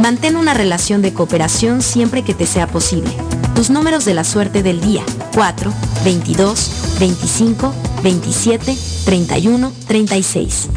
Mantén 0.00 0.36
una 0.36 0.54
relación 0.54 1.02
de 1.02 1.12
cooperación 1.12 1.82
siempre 1.82 2.22
que 2.22 2.32
te 2.32 2.46
sea 2.46 2.66
posible. 2.66 3.10
Tus 3.54 3.68
números 3.68 4.06
de 4.06 4.14
la 4.14 4.24
suerte 4.24 4.62
del 4.62 4.80
día. 4.80 5.02
4, 5.34 5.70
22, 6.02 6.96
25, 6.98 7.74
27, 8.02 8.78
31, 9.04 9.70
36. 9.86 10.68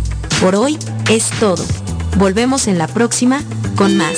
Por 0.41 0.55
hoy 0.55 0.77
es 1.09 1.29
todo. 1.39 1.63
Volvemos 2.17 2.67
en 2.67 2.77
la 2.77 2.87
próxima 2.87 3.41
con 3.77 3.95
más. 3.95 4.17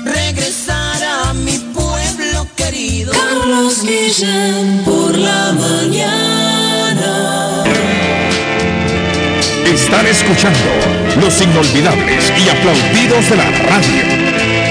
regresar 0.04 1.02
a 1.04 1.34
mi 1.34 1.58
pueblo 1.74 2.46
querido. 2.56 3.12
Carlos 3.12 3.82
Guillén 3.82 4.82
por 4.84 5.16
la 5.16 5.52
mañana. 5.52 7.12
Están 9.66 10.06
escuchando 10.06 10.58
los 11.20 11.40
inolvidables 11.42 12.32
y 12.42 12.48
aplaudidos 12.48 13.30
de 13.30 13.36
la 13.36 13.50
radio. 13.50 14.65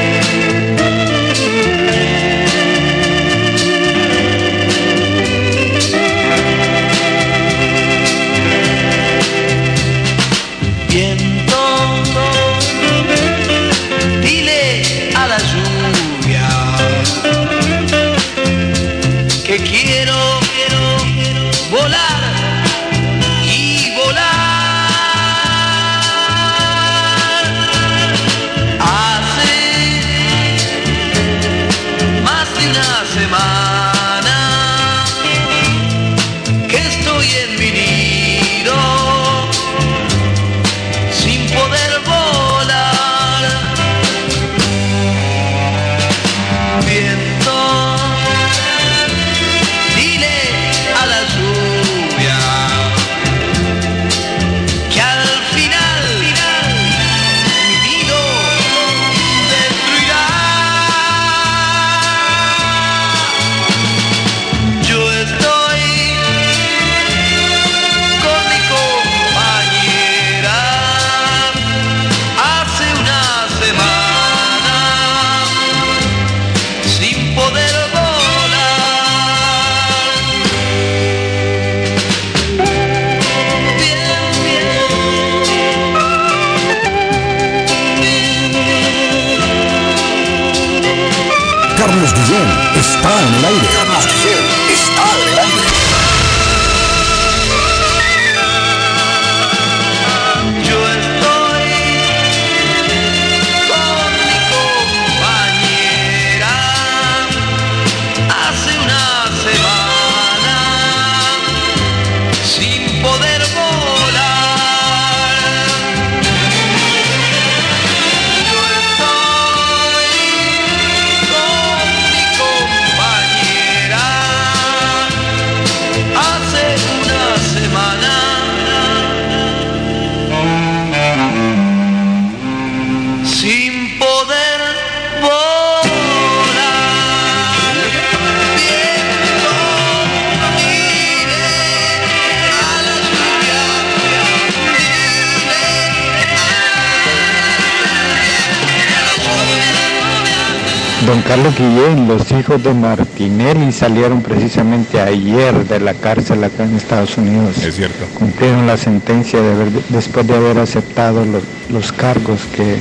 Carlos 151.27 151.55
Guillén, 151.57 152.07
los 152.07 152.31
hijos 152.31 152.61
de 152.63 152.73
Martinelli 152.73 153.71
salieron 153.71 154.21
precisamente 154.21 155.01
ayer 155.01 155.67
de 155.67 155.79
la 155.79 155.95
cárcel 155.95 156.43
acá 156.43 156.63
en 156.63 156.75
Estados 156.75 157.17
Unidos. 157.17 157.57
Es 157.57 157.75
cierto. 157.75 158.05
Cumplieron 158.13 158.67
la 158.67 158.77
sentencia 158.77 159.41
de 159.41 159.51
haber- 159.53 159.83
después 159.89 160.27
de 160.27 160.35
haber 160.35 160.59
aceptado 160.59 161.25
los, 161.25 161.41
los 161.69 161.91
cargos 161.91 162.41
que, 162.55 162.77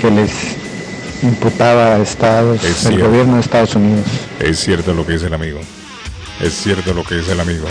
que 0.00 0.10
les 0.10 0.32
imputaba 1.22 1.94
a 1.94 1.98
Estados, 2.02 2.64
Es 2.64 2.84
el 2.86 2.92
cierto. 2.92 3.08
gobierno 3.08 3.34
de 3.36 3.40
Estados 3.40 3.74
Unidos. 3.76 4.04
Es 4.40 4.58
cierto 4.58 4.92
lo 4.92 5.06
que 5.06 5.12
dice 5.12 5.26
el 5.26 5.34
amigo. 5.34 5.60
Es 6.40 6.54
cierto 6.54 6.92
lo 6.92 7.04
que 7.04 7.16
dice 7.16 7.32
el 7.32 7.40
amigo. 7.40 7.66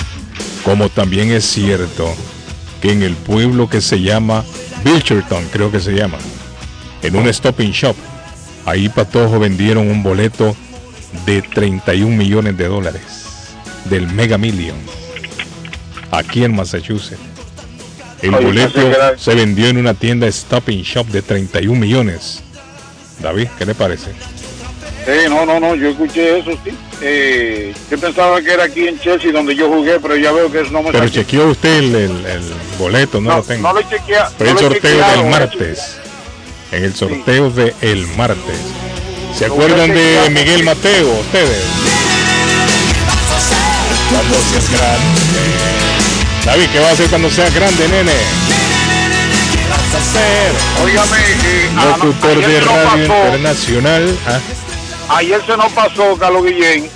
Como 0.64 0.88
también 0.90 1.30
es 1.32 1.44
cierto 1.46 2.14
que 2.82 2.94
en 2.94 3.04
el 3.04 3.16
pueblo 3.16 3.70
que 3.70 3.82
se 3.82 4.00
llama 4.02 4.46
Bilcherton, 4.86 5.44
creo 5.52 5.72
que 5.72 5.80
se 5.82 5.92
llama, 5.94 6.18
en 7.02 7.16
un 7.18 7.32
stopping 7.34 7.72
shop, 7.72 7.96
ahí 8.68 8.90
Patojo 8.90 9.40
vendieron 9.40 9.90
un 9.90 10.04
boleto 10.04 10.56
de 11.26 11.42
31 11.42 12.16
millones 12.16 12.58
de 12.58 12.68
dólares 12.68 13.02
del 13.86 14.08
Mega 14.08 14.38
Million 14.38 14.76
aquí 16.12 16.44
en 16.44 16.56
Massachusetts. 16.56 17.20
El 18.22 18.34
Oye, 18.34 18.46
boleto 18.46 18.82
era- 18.82 19.18
se 19.18 19.34
vendió 19.36 19.68
en 19.68 19.78
una 19.78 19.94
tienda 19.94 20.30
stopping 20.32 20.82
shop 20.84 21.08
de 21.08 21.22
31 21.22 21.80
millones. 21.80 22.42
David, 23.20 23.48
¿qué 23.58 23.66
le 23.66 23.74
parece? 23.76 24.12
Sí, 25.06 25.30
no, 25.30 25.46
no, 25.46 25.60
no, 25.60 25.76
yo 25.76 25.90
escuché 25.90 26.40
eso, 26.40 26.52
sí. 26.66 26.72
Eh, 27.02 27.74
yo 27.90 27.98
pensaba 27.98 28.42
que 28.42 28.52
era 28.54 28.66
aquí 28.66 28.88
en 28.88 29.00
Chelsea 29.00 29.32
donde 29.32 29.56
yo 29.56 29.70
jugué, 29.70 30.00
pero 30.02 30.18
ya 30.18 30.32
veo 30.32 30.52
que 30.52 30.62
eso 30.62 30.72
no 30.72 30.82
me 30.84 30.92
Pero 30.92 31.08
chequeó 31.08 31.48
usted 31.48 31.78
el, 31.78 31.96
el- 31.96 32.26
el 32.26 32.42
boleto, 32.78 33.22
no, 33.22 33.30
No, 33.30 33.38
lo 33.38 33.44
tengo. 33.44 33.62
no 33.68 33.74
lo 33.76 33.80
he 33.80 33.84
chequea- 33.88 34.30
Fue 34.38 34.48
el 34.50 34.54
no 34.56 34.60
sorteo 34.60 35.08
del 35.08 35.20
¿eh? 35.20 35.30
martes. 35.30 35.98
En 36.72 36.84
el 36.84 36.96
sorteo 36.96 37.50
de 37.50 37.74
el 37.82 38.06
martes. 38.18 38.60
¿Se 39.38 39.46
acuerdan 39.46 39.94
de. 39.94 40.30
Miguel 40.32 40.64
Mateo, 40.64 41.12
ustedes? 41.22 41.64
Cuando 44.12 44.36
seas 44.52 44.70
grande. 44.72 45.22
David, 46.46 46.70
¿qué 46.72 46.80
va 46.80 46.90
a 46.90 46.92
hacer 46.92 47.10
cuando 47.10 47.30
seas 47.30 47.54
grande, 47.54 47.88
nene? 47.88 48.12
Óigame, 50.84 51.18
eh, 51.18 51.70
a- 51.78 51.86
locutor 51.98 52.46
de 52.46 52.60
radio 52.62 53.04
internacional. 53.04 54.18
Ah, 54.28 54.40
Ayer 55.18 55.42
se 55.46 55.56
nos 55.56 55.72
pasó, 55.72 56.18
Carlos 56.18 56.44
Guillén, 56.46 56.90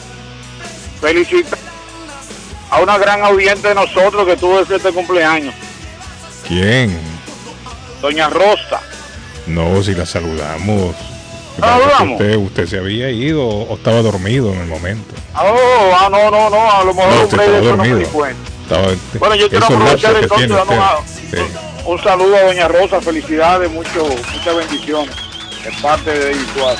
felicita 0.99 1.57
a 2.69 2.79
una 2.81 2.97
gran 2.97 3.23
audiente 3.23 3.69
de 3.69 3.75
nosotros 3.75 4.25
que 4.27 4.35
tuvo 4.35 4.59
este 4.61 4.91
cumpleaños, 4.91 5.53
¿Quién? 6.47 6.99
Doña 8.01 8.29
Rosa. 8.29 8.81
No, 9.47 9.81
si 9.83 9.93
la 9.93 10.05
saludamos. 10.05 10.95
Usted, 11.57 12.37
usted 12.37 12.67
se 12.67 12.77
había 12.77 13.09
ido 13.09 13.45
o 13.45 13.75
estaba 13.75 14.01
dormido 14.01 14.53
en 14.53 14.61
el 14.61 14.67
momento. 14.67 15.13
Oh, 15.35 15.91
ah, 15.99 16.07
no, 16.09 16.31
no, 16.31 16.49
no, 16.49 16.71
a 16.71 16.83
lo 16.83 16.93
mejor 16.93 17.13
No, 17.13 17.23
usted 17.23 17.39
estaba 17.39 17.59
dormido. 17.59 17.99
Estaba, 17.99 18.87
Bueno, 19.19 19.35
yo 19.35 19.49
quiero 19.49 19.65
aprovechar 19.65 20.15
entonces 20.15 20.51
Sí. 21.29 21.37
un 21.85 22.01
saludo 22.01 22.35
a 22.37 22.41
Doña 22.43 22.67
Rosa, 22.67 23.01
felicidades, 23.01 23.69
mucho, 23.69 24.05
muchas 24.33 24.55
bendiciones 24.55 25.15
de 25.63 25.71
parte 25.81 26.11
de 26.11 26.31
Igual. 26.31 26.77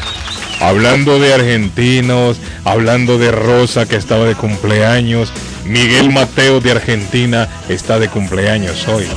Hablando 0.62 1.20
de 1.20 1.34
argentinos, 1.34 2.38
hablando 2.66 3.18
de 3.18 3.32
Rosa 3.32 3.88
que 3.88 3.96
estaba 3.98 4.26
de 4.26 4.36
cumpleaños, 4.36 5.32
Miguel 5.66 6.12
Mateo 6.12 6.60
de 6.60 6.72
Argentina 6.72 7.50
está 7.68 8.00
de 8.00 8.10
cumpleaños 8.10 8.88
hoy. 8.88 9.08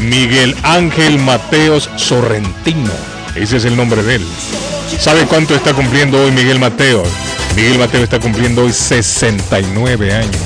Miguel 0.00 0.54
Ángel 0.62 1.18
Mateos 1.18 1.88
Sorrentino, 1.96 2.92
ese 3.34 3.56
es 3.56 3.64
el 3.64 3.76
nombre 3.76 4.02
de 4.02 4.16
él. 4.16 4.26
¿Sabe 4.98 5.26
cuánto 5.26 5.54
está 5.54 5.72
cumpliendo 5.72 6.22
hoy 6.22 6.30
Miguel 6.30 6.58
Mateo? 6.58 7.02
Miguel 7.56 7.78
Mateo 7.78 8.02
está 8.02 8.20
cumpliendo 8.20 8.64
hoy 8.64 8.72
69 8.72 10.12
años. 10.12 10.40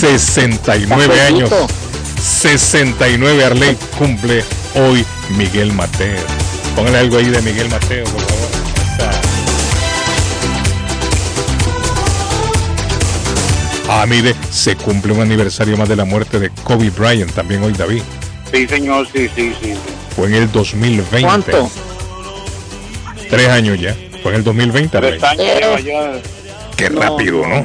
69 0.00 1.20
años. 1.22 1.50
69 2.20 3.44
Arley 3.44 3.76
cumple 3.98 4.44
hoy 4.74 5.04
Miguel 5.36 5.72
Mateo. 5.72 6.20
Póngale 6.76 6.98
algo 6.98 7.18
ahí 7.18 7.26
de 7.26 7.42
Miguel 7.42 7.68
Mateo, 7.68 8.04
por 8.04 8.20
favor. 8.20 8.41
Ah, 13.94 14.06
mire, 14.06 14.34
se 14.50 14.74
cumple 14.74 15.12
un 15.12 15.20
aniversario 15.20 15.76
más 15.76 15.86
de 15.88 15.96
la 15.96 16.04
muerte 16.06 16.38
de 16.40 16.48
Kobe 16.64 16.88
Bryant 16.90 17.30
también 17.32 17.62
hoy, 17.62 17.72
David. 17.74 18.02
Sí, 18.50 18.66
señor, 18.66 19.06
sí, 19.12 19.28
sí, 19.36 19.52
sí. 19.62 19.74
Fue 20.16 20.28
en 20.28 20.34
el 20.34 20.50
2020. 20.50 21.20
¿Cuánto? 21.26 21.70
Tres 23.28 23.48
años 23.48 23.78
ya. 23.78 23.94
Fue 24.22 24.32
en 24.32 24.38
el 24.38 24.44
2020. 24.44 24.96
Arley. 24.96 25.10
Tres 25.18 25.24
años 25.24 25.44
lleva 25.46 25.80
ya. 25.80 26.12
Qué 26.76 26.88
No, 26.90 27.00
rápido, 27.02 27.46
¿no? 27.46 27.54
La 27.56 27.64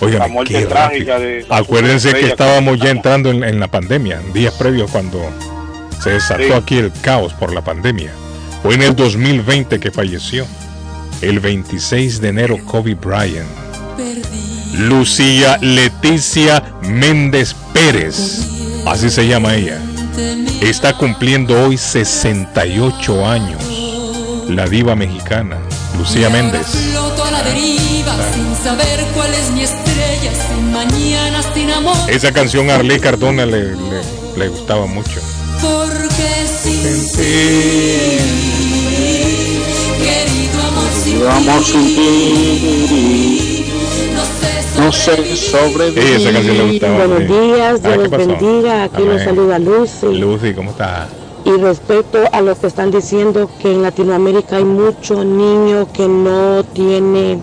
Oigan, 0.00 0.30
muerte 0.32 0.54
qué 0.54 0.66
trágica 0.66 1.12
rápido. 1.14 1.20
de... 1.20 1.46
Acuérdense 1.48 2.12
que 2.14 2.26
estábamos 2.26 2.78
ya 2.78 2.90
entrando 2.90 3.30
en, 3.30 3.44
en 3.44 3.60
la 3.60 3.68
pandemia, 3.68 4.20
días 4.34 4.54
previos 4.54 4.90
cuando 4.90 5.20
se 6.02 6.10
desató 6.10 6.42
Sí. 6.42 6.52
aquí 6.52 6.78
el 6.78 6.92
caos 7.00 7.32
por 7.32 7.54
la 7.54 7.62
pandemia. 7.62 8.12
Fue 8.62 8.74
en 8.74 8.82
el 8.82 8.96
2020 8.96 9.78
que 9.78 9.90
falleció. 9.92 10.46
El 11.22 11.38
26 11.40 12.20
de 12.20 12.28
enero, 12.28 12.58
Kobe 12.66 12.94
Bryant. 12.96 13.48
Lucía 14.78 15.58
Leticia 15.60 16.62
Méndez 16.82 17.54
Pérez, 17.72 18.40
así 18.86 19.08
se 19.10 19.26
llama 19.26 19.54
ella. 19.54 19.78
Está 20.60 20.96
cumpliendo 20.96 21.54
hoy 21.64 21.76
68 21.78 23.26
años. 23.26 23.60
La 24.48 24.66
diva 24.66 24.94
mexicana, 24.94 25.58
Lucía 25.98 26.28
Méndez. 26.28 26.66
Esa 32.08 32.32
canción 32.32 32.70
a 32.70 32.76
Arley 32.76 32.98
Cardona 33.00 33.46
le, 33.46 33.72
le- 33.74 34.02
le 34.36 34.48
gustaba 34.48 34.86
mucho. 34.86 35.20
Porque 35.60 36.46
sin 36.62 37.10
ti, 37.12 38.18
querido 40.02 41.30
amor, 41.30 41.64
sin 41.64 41.86
ti, 41.96 43.53
no 44.78 44.92
sé 44.92 45.36
sobrevivir. 45.36 46.02
Sí, 46.02 46.22
esa 46.22 46.32
canción 46.32 46.56
le 46.58 46.70
gustaba. 46.72 47.06
Buenos 47.06 47.28
días, 47.28 47.80
Ah, 47.84 47.88
Dios 47.88 48.08
¿qué 48.08 48.08
los 48.08 48.10
bendiga. 48.40 48.82
Aquí 48.84 49.02
nos 49.02 49.22
saluda 49.22 49.58
Lucy. 49.58 50.18
Lucy, 50.18 50.54
¿cómo 50.54 50.70
está? 50.70 51.08
Y 51.44 51.50
respecto 51.60 52.18
a 52.32 52.40
lo 52.40 52.58
que 52.58 52.66
están 52.66 52.90
diciendo 52.90 53.50
que 53.60 53.70
en 53.72 53.82
Latinoamérica 53.82 54.56
hay 54.56 54.64
muchos 54.64 55.24
niños 55.26 55.88
que 55.92 56.08
no 56.08 56.64
tienen 56.64 57.40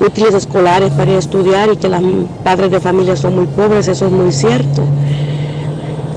útiles 0.00 0.34
escolares 0.34 0.92
para 0.92 1.18
estudiar 1.18 1.72
y 1.72 1.76
que 1.76 1.88
los 1.88 2.00
padres 2.44 2.70
de 2.70 2.80
familia 2.80 3.16
son 3.16 3.34
muy 3.36 3.46
pobres, 3.46 3.88
eso 3.88 4.06
es 4.06 4.12
muy 4.12 4.30
cierto. 4.32 4.82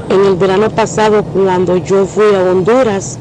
En 0.09 0.25
el 0.25 0.35
verano 0.35 0.69
pasado, 0.69 1.23
cuando 1.23 1.77
yo 1.77 2.05
fui 2.05 2.33
a 2.35 2.43
Honduras, 2.51 3.17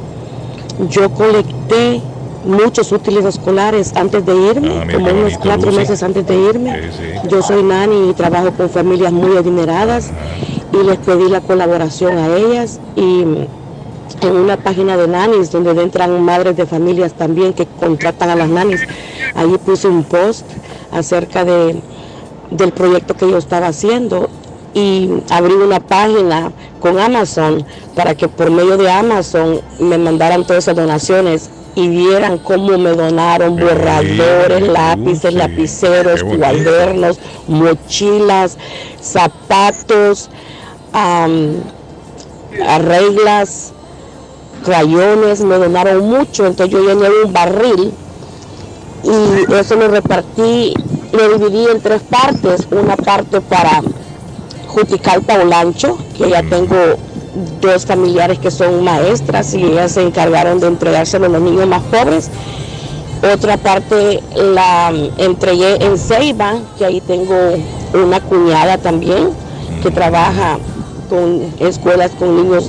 yo 0.91 1.11
colecté 1.11 2.01
muchos 2.47 2.93
útiles 2.93 3.25
escolares 3.25 3.93
antes 3.97 4.25
de 4.25 4.35
irme, 4.35 4.79
Ah, 4.81 4.85
mira 4.85 4.99
como 4.99 5.11
unos 5.11 5.39
cuatro 5.39 5.73
meses 5.73 6.03
antes 6.03 6.27
de 6.27 6.37
irme. 6.37 6.83
Sí, 6.83 6.99
sí. 6.99 7.29
Yo 7.29 7.43
soy 7.43 7.63
nani 7.63 8.11
y 8.11 8.15
trabajo 8.15 8.51
con 8.53 8.71
familias 8.71 9.13
muy 9.13 9.37
adineradas 9.37 10.11
y 10.73 10.85
les 10.87 10.99
pedí 10.99 11.29
la 11.29 11.41
colaboración 11.41 12.19
a 12.19 12.37
ellas 12.37 12.81
y 12.97 13.01
mm, 13.25 13.47
en 14.23 14.37
una 14.37 14.57
página 14.57 14.97
de 14.97 15.09
nanis 15.09 15.51
donde 15.51 15.71
entran 15.83 16.21
madres 16.23 16.57
de 16.57 16.67
familias 16.67 17.13
también 17.15 17.53
que 17.53 17.67
contratan 17.67 18.31
a 18.31 18.37
las 18.37 18.49
nanis, 18.49 18.83
allí 19.35 19.59
puse 19.59 19.89
un 19.89 20.05
post 20.05 20.47
acerca 20.93 21.45
de, 21.45 21.81
del 22.51 22.73
proyecto 22.73 23.15
que 23.15 23.29
yo 23.31 23.37
estaba 23.37 23.69
haciendo 23.69 24.29
y 24.75 25.11
abrí 25.31 25.55
una 25.55 25.81
página 25.81 26.53
con 26.81 26.99
Amazon 26.99 27.65
para 27.95 28.15
que 28.15 28.29
por 28.29 28.51
medio 28.51 28.77
de 28.77 28.91
Amazon 28.91 29.61
me 29.81 29.99
mandaran 29.99 30.47
todas 30.47 30.65
esas 30.65 30.77
donaciones 30.77 31.51
y 31.77 31.89
vieran 31.89 32.39
cómo 32.39 32.79
me 32.79 32.91
donaron 32.91 33.57
borradores, 33.57 34.67
lápices, 34.67 35.35
lapiceros, 35.35 36.25
cuadernos, 36.25 37.21
mochilas, 37.47 38.57
zapatos, 39.01 40.31
am, 40.95 41.61
reglas, 42.81 43.73
crayones, 44.65 45.43
me 45.43 45.57
donaron 45.57 46.09
mucho, 46.09 46.47
entonces 46.47 46.73
yo 46.73 46.81
llené 46.83 47.09
un 47.25 47.33
barril 47.33 47.93
y 49.05 49.53
eso 49.53 49.77
lo 49.77 49.89
repartí, 49.89 50.73
lo 51.13 51.39
dividí 51.39 51.67
en 51.71 51.81
tres 51.83 52.01
partes, 52.03 52.67
una 52.71 52.97
parte 52.97 53.43
para 53.43 53.83
Juticalpa 54.67 55.35
Olancho, 55.35 55.99
que 56.17 56.31
ya 56.31 56.43
tengo 56.43 56.97
dos 57.61 57.87
familiares 57.87 58.39
que 58.39 58.51
son 58.51 58.83
maestras 58.83 59.55
y 59.55 59.65
ellas 59.65 59.93
se 59.93 60.03
encargaron 60.03 60.61
de 60.61 60.69
entregárselo 60.69 61.27
a 61.27 61.29
los 61.29 61.43
niños 61.43 61.67
más 61.67 61.83
pobres. 61.83 62.31
Otra 63.33 63.57
parte 63.57 64.23
la 64.35 64.93
mm, 64.93 65.21
entregué 65.21 65.85
en 65.85 65.99
Ceiba, 65.99 66.55
que 66.79 66.85
ahí 66.85 67.01
tengo 67.01 67.35
una 67.95 68.21
cuñada 68.21 68.79
también 68.79 69.31
que 69.83 69.91
trabaja 69.91 70.59
con 71.09 71.55
escuelas 71.61 72.11
con 72.19 72.37
niños 72.37 72.69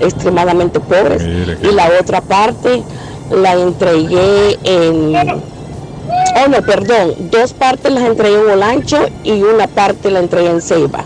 extremadamente 0.00 0.80
pobres. 0.80 1.22
Y 1.62 1.74
la 1.74 1.90
otra 2.00 2.20
parte 2.20 2.82
la 3.30 3.54
entregué 3.54 4.58
en... 4.64 5.14
Oh, 5.16 6.48
no, 6.48 6.62
perdón. 6.62 7.14
Dos 7.30 7.52
partes 7.52 7.92
las 7.92 8.04
entregué 8.04 8.40
en 8.40 8.50
Olancho 8.50 8.98
y 9.24 9.42
una 9.42 9.66
parte 9.66 10.10
la 10.10 10.20
entregué 10.20 10.50
en 10.50 10.60
Ceiba 10.60 11.04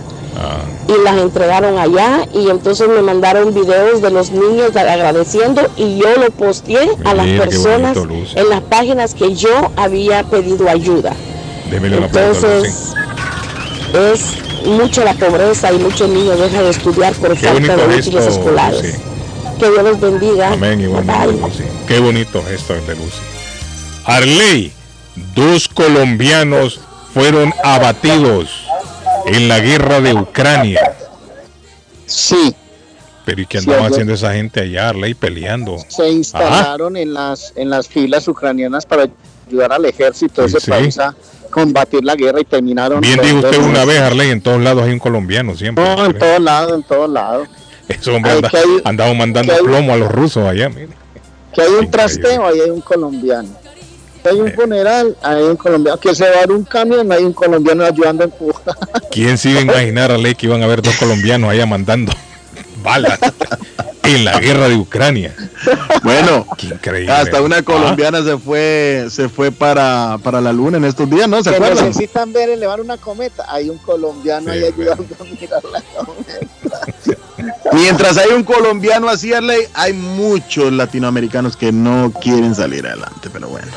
y 0.89 1.05
las 1.05 1.19
entregaron 1.19 1.78
allá 1.78 2.27
y 2.35 2.49
entonces 2.49 2.89
me 2.89 3.02
mandaron 3.02 3.55
videos 3.55 4.02
de 4.02 4.11
los 4.11 4.31
niños 4.31 4.75
agradeciendo 4.77 5.62
y 5.77 5.99
yo 5.99 6.09
lo 6.17 6.31
posteé 6.31 6.91
a 7.05 7.15
las 7.15 7.27
personas 7.27 7.97
bonito, 7.97 8.39
en 8.39 8.49
las 8.49 8.61
páginas 8.62 9.15
que 9.15 9.35
yo 9.35 9.70
había 9.77 10.25
pedido 10.25 10.69
ayuda. 10.69 11.12
Démele. 11.70 11.99
Entonces 11.99 12.94
es 13.94 14.67
mucha 14.67 15.05
la 15.05 15.15
pobreza 15.15 15.73
y 15.73 15.78
muchos 15.78 16.09
niños 16.09 16.39
dejan 16.39 16.65
de 16.65 16.70
estudiar 16.70 17.12
por 17.15 17.36
Qué 17.36 17.47
falta 17.49 17.77
de 17.77 17.97
útiles 17.99 18.27
escolares. 18.27 18.83
Lucy. 18.83 18.99
Que 19.59 19.70
Dios 19.70 19.85
los 19.85 20.01
bendiga. 20.01 20.52
Amén, 20.52 20.81
igualmente, 20.81 21.27
Lucy. 21.27 21.65
Qué 21.86 22.01
bonito 22.01 22.43
gesto 22.43 22.75
de 22.75 22.97
Lucy. 22.97 23.20
Arley, 24.05 24.73
dos 25.35 25.69
colombianos 25.69 26.81
fueron 27.15 27.52
abatidos 27.62 28.61
en 29.26 29.49
la 29.49 29.60
guerra 29.60 30.01
de 30.01 30.15
Ucrania. 30.15 30.94
Sí. 32.07 32.55
Pero 33.25 33.41
¿y 33.41 33.47
qué 33.47 33.59
Sí, 33.60 33.65
andaba 33.65 33.83
ayer- 33.86 33.92
haciendo 33.92 34.15
esa 34.15 34.33
gente 34.34 34.60
allá, 34.60 34.89
Arley, 34.89 35.15
peleando? 35.15 35.76
Se 35.89 36.09
instalaron 36.09 36.97
en 36.97 37.15
las 37.15 37.52
en 37.57 37.70
las 37.70 37.86
filas 37.89 38.26
ucranianas 38.26 38.84
para 38.84 39.07
ayudar 39.49 39.73
al 39.73 39.84
ejército 39.84 40.42
de 40.42 40.49
ese 40.49 40.60
Sí. 40.60 40.70
país 40.70 40.99
a 40.99 41.15
combatir 41.51 42.02
la 42.05 42.17
guerra 42.17 42.41
y 42.41 42.44
terminaron. 42.44 43.01
Bien 43.01 43.20
dijo 43.23 43.36
usted 43.39 43.59
una 43.59 43.84
vez, 43.84 44.01
Arley, 44.01 44.31
en 44.31 44.41
todos 44.41 44.60
lados 44.60 44.83
hay 44.84 44.91
un 44.92 44.99
colombiano 44.99 45.55
siempre. 45.55 45.84
No, 45.84 46.05
en 46.07 46.18
todos 46.18 46.41
lados, 46.41 46.73
en 46.75 46.83
todos 46.83 47.10
lados. 47.10 47.49
Esos 47.89 48.09
hombres 48.17 48.41
andaban 48.84 49.17
mandando 49.18 49.52
hay- 49.52 49.60
plomo 49.62 49.92
a 49.92 49.97
los 49.97 50.10
rusos 50.10 50.44
allá, 50.47 50.68
mire. 50.68 50.89
Que 51.55 51.62
hay 51.62 51.70
un 51.78 51.91
trasteo, 51.91 52.47
ahí 52.47 52.59
hay 52.60 52.70
un 52.70 52.81
colombiano. 52.81 53.49
Hay 54.25 54.41
un 54.41 54.49
Eh. 54.49 54.52
funeral, 54.52 55.17
ahí 55.23 55.36
hay 55.36 55.42
un 55.44 55.57
colombiano. 55.57 55.99
Que 55.99 56.15
se 56.15 56.25
va 56.25 56.31
a 56.31 56.41
dar 56.41 56.52
un 56.52 56.65
camión, 56.65 57.10
hay 57.12 57.25
un 57.25 57.33
colombiano 57.33 57.84
ayudando 57.84 58.23
a 58.23 58.26
empujar. 58.26 58.76
¿Quién 59.10 59.36
se 59.39 59.51
iba 59.51 59.60
a 59.60 59.62
imaginar, 59.62 60.10
Arley, 60.12 60.34
que 60.34 60.47
iban 60.47 60.62
a 60.62 60.67
haber 60.67 60.83
dos 60.83 60.97
colombianos 60.97 61.51
allá 61.51 61.67
mandando 61.67 62.12
balas 62.83 63.18
en 64.05 64.25
la 64.25 64.41
guerra 64.41 64.68
de 64.68 64.75
Ucrania. 64.76 65.33
Bueno, 66.02 66.44
Qué 66.59 66.67
increíble. 66.67 67.12
hasta 67.12 67.41
una 67.41 67.59
Ah, 67.59 67.62
colombiana 67.62 68.23
se 68.25 68.36
fue 68.36 69.07
se 69.10 69.28
fue 69.28 69.52
para, 69.52 70.18
para 70.23 70.41
la 70.41 70.52
luna 70.52 70.78
en 70.78 70.84
estos 70.84 71.09
días, 71.09 71.28
¿no? 71.28 71.42
¿Se 71.42 71.51
Que 71.51 71.57
acuerdan? 71.57 71.86
necesitan 71.86 72.33
ver 72.33 72.51
elevar 72.51 72.81
una 72.81 72.97
cometa. 72.97 73.44
Hay 73.49 73.70
un 73.70 73.78
colombiano 73.78 74.51
ahí 74.51 74.65
ayudando 74.65 75.07
a 75.20 75.25
mirar 75.25 75.62
la 75.65 75.81
cometa. 76.05 76.86
Mientras 77.73 78.18
hay 78.18 78.31
un 78.31 78.42
colombiano 78.44 79.09
así, 79.09 79.31
ley, 79.41 79.62
hay 79.75 79.92
muchos 79.92 80.73
latinoamericanos 80.73 81.57
que 81.57 81.70
no 81.73 82.12
quieren 82.20 82.55
salir 82.55 82.86
adelante, 82.86 83.31
pero 83.33 83.49
bueno. 83.49 83.68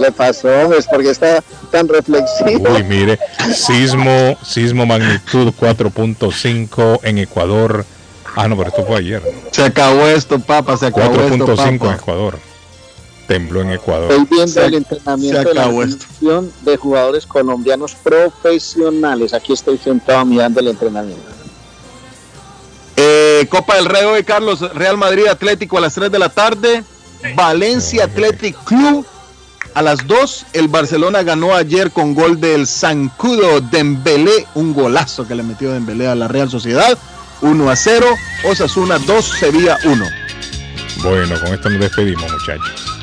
Le 0.00 0.10
pasó, 0.12 0.72
es 0.74 0.86
porque 0.86 1.10
está 1.10 1.42
tan 1.70 1.86
reflexivo. 1.86 2.70
Uy, 2.74 2.82
mire, 2.84 3.18
sismo, 3.54 4.36
sismo 4.42 4.86
magnitud 4.86 5.52
4.5 5.60 7.00
en 7.02 7.18
Ecuador. 7.18 7.84
Ah, 8.34 8.48
no, 8.48 8.56
pero 8.56 8.70
esto 8.70 8.84
fue 8.86 8.96
ayer. 8.98 9.22
Se 9.50 9.62
acabó 9.64 10.06
esto, 10.06 10.38
papa, 10.38 10.76
se 10.76 10.86
acabó 10.86 11.20
esto, 11.20 11.46
4.5 11.46 11.86
en. 11.88 11.94
Ecuador. 11.94 12.38
Tembló 13.26 13.60
en 13.60 13.72
Ecuador. 13.72 14.10
Estoy 14.10 14.26
viendo 14.30 14.52
Se- 14.52 14.64
el 14.64 14.74
entrenamiento 14.74 15.42
se 15.42 15.48
de 15.48 15.54
la 15.54 15.64
selección 15.64 16.52
de 16.62 16.76
jugadores 16.76 17.26
colombianos 17.26 17.94
profesionales. 17.94 19.34
Aquí 19.34 19.52
estoy 19.52 19.78
sentado 19.78 20.24
mirando 20.24 20.60
el 20.60 20.68
entrenamiento. 20.68 21.22
Eh, 22.96 23.46
Copa 23.48 23.76
del 23.76 23.86
Rey 23.86 24.04
hoy, 24.04 24.24
Carlos, 24.24 24.60
Real 24.74 24.96
Madrid 24.96 25.26
Atlético 25.26 25.78
a 25.78 25.80
las 25.82 25.94
3 25.94 26.10
de 26.10 26.18
la 26.18 26.28
tarde, 26.28 26.82
Valencia 27.34 28.04
Athletic 28.04 28.56
Club 28.64 29.06
a 29.74 29.82
las 29.82 30.06
2, 30.06 30.46
el 30.54 30.68
Barcelona 30.68 31.22
ganó 31.22 31.54
ayer 31.54 31.90
con 31.90 32.14
gol 32.14 32.40
del 32.40 32.66
Zancudo 32.66 33.60
Dembélé, 33.60 34.46
un 34.54 34.74
golazo 34.74 35.26
que 35.26 35.34
le 35.34 35.42
metió 35.42 35.72
Dembélé 35.72 36.08
a 36.08 36.14
la 36.14 36.28
Real 36.28 36.50
Sociedad, 36.50 36.98
1 37.42 37.70
a 37.70 37.76
0, 37.76 38.06
Osasuna 38.44 38.98
2, 38.98 39.24
Sevilla 39.24 39.78
1. 39.84 40.04
Bueno, 41.02 41.40
con 41.40 41.54
esto 41.54 41.70
nos 41.70 41.80
despedimos, 41.80 42.30
muchachos. 42.30 42.99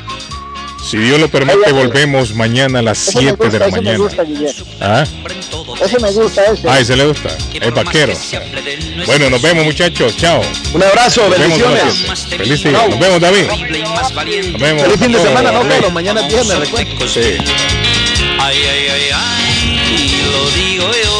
Si 0.90 0.96
Dios 0.96 1.20
lo 1.20 1.28
permite, 1.28 1.70
volvemos 1.72 2.34
mañana 2.34 2.78
a 2.78 2.82
las 2.82 3.08
Ese 3.08 3.16
me 3.18 3.22
7 3.36 3.48
de 3.50 3.58
la 3.58 3.66
ese 3.66 3.76
me 3.76 3.82
mañana. 3.82 3.98
gusta, 4.04 4.22
Guillermo. 4.24 4.64
¿Ah? 4.80 5.04
Ese 5.84 5.98
me 6.00 6.10
gusta, 6.12 6.44
ese. 6.46 6.68
Ah, 6.68 6.80
ese 6.80 6.96
le 6.96 7.06
gusta. 7.06 7.28
El 7.52 7.70
vaquero. 7.72 8.14
Bueno, 9.06 9.28
nos 9.28 9.42
vemos, 9.42 9.64
muchachos. 9.66 10.16
Chao. 10.16 10.40
Un 10.72 10.82
abrazo, 10.82 11.28
Nos 11.28 11.38
vemos 11.38 11.58
bendiciones. 11.60 11.94
siete. 12.16 12.36
Feliz 12.38 12.62
día. 12.62 12.72
Nos 12.88 12.98
vemos, 12.98 13.20
David. 13.20 13.44
Nos 13.46 14.60
vemos. 14.60 14.82
Feliz 14.82 14.98
fin 15.00 15.12
de 15.12 15.18
semana, 15.20 15.52
no. 15.52 15.68
Carlos, 15.68 15.92
mañana 15.92 16.20
es 16.22 16.28
viernes, 16.28 16.58
recuerda. 16.58 17.08
Sí. 17.08 17.20
Ay, 18.40 18.56
ay, 18.56 18.88
ay, 18.88 19.10
ay, 19.12 20.22
lo 20.32 20.50
digo 20.50 20.90
yo. 21.04 21.17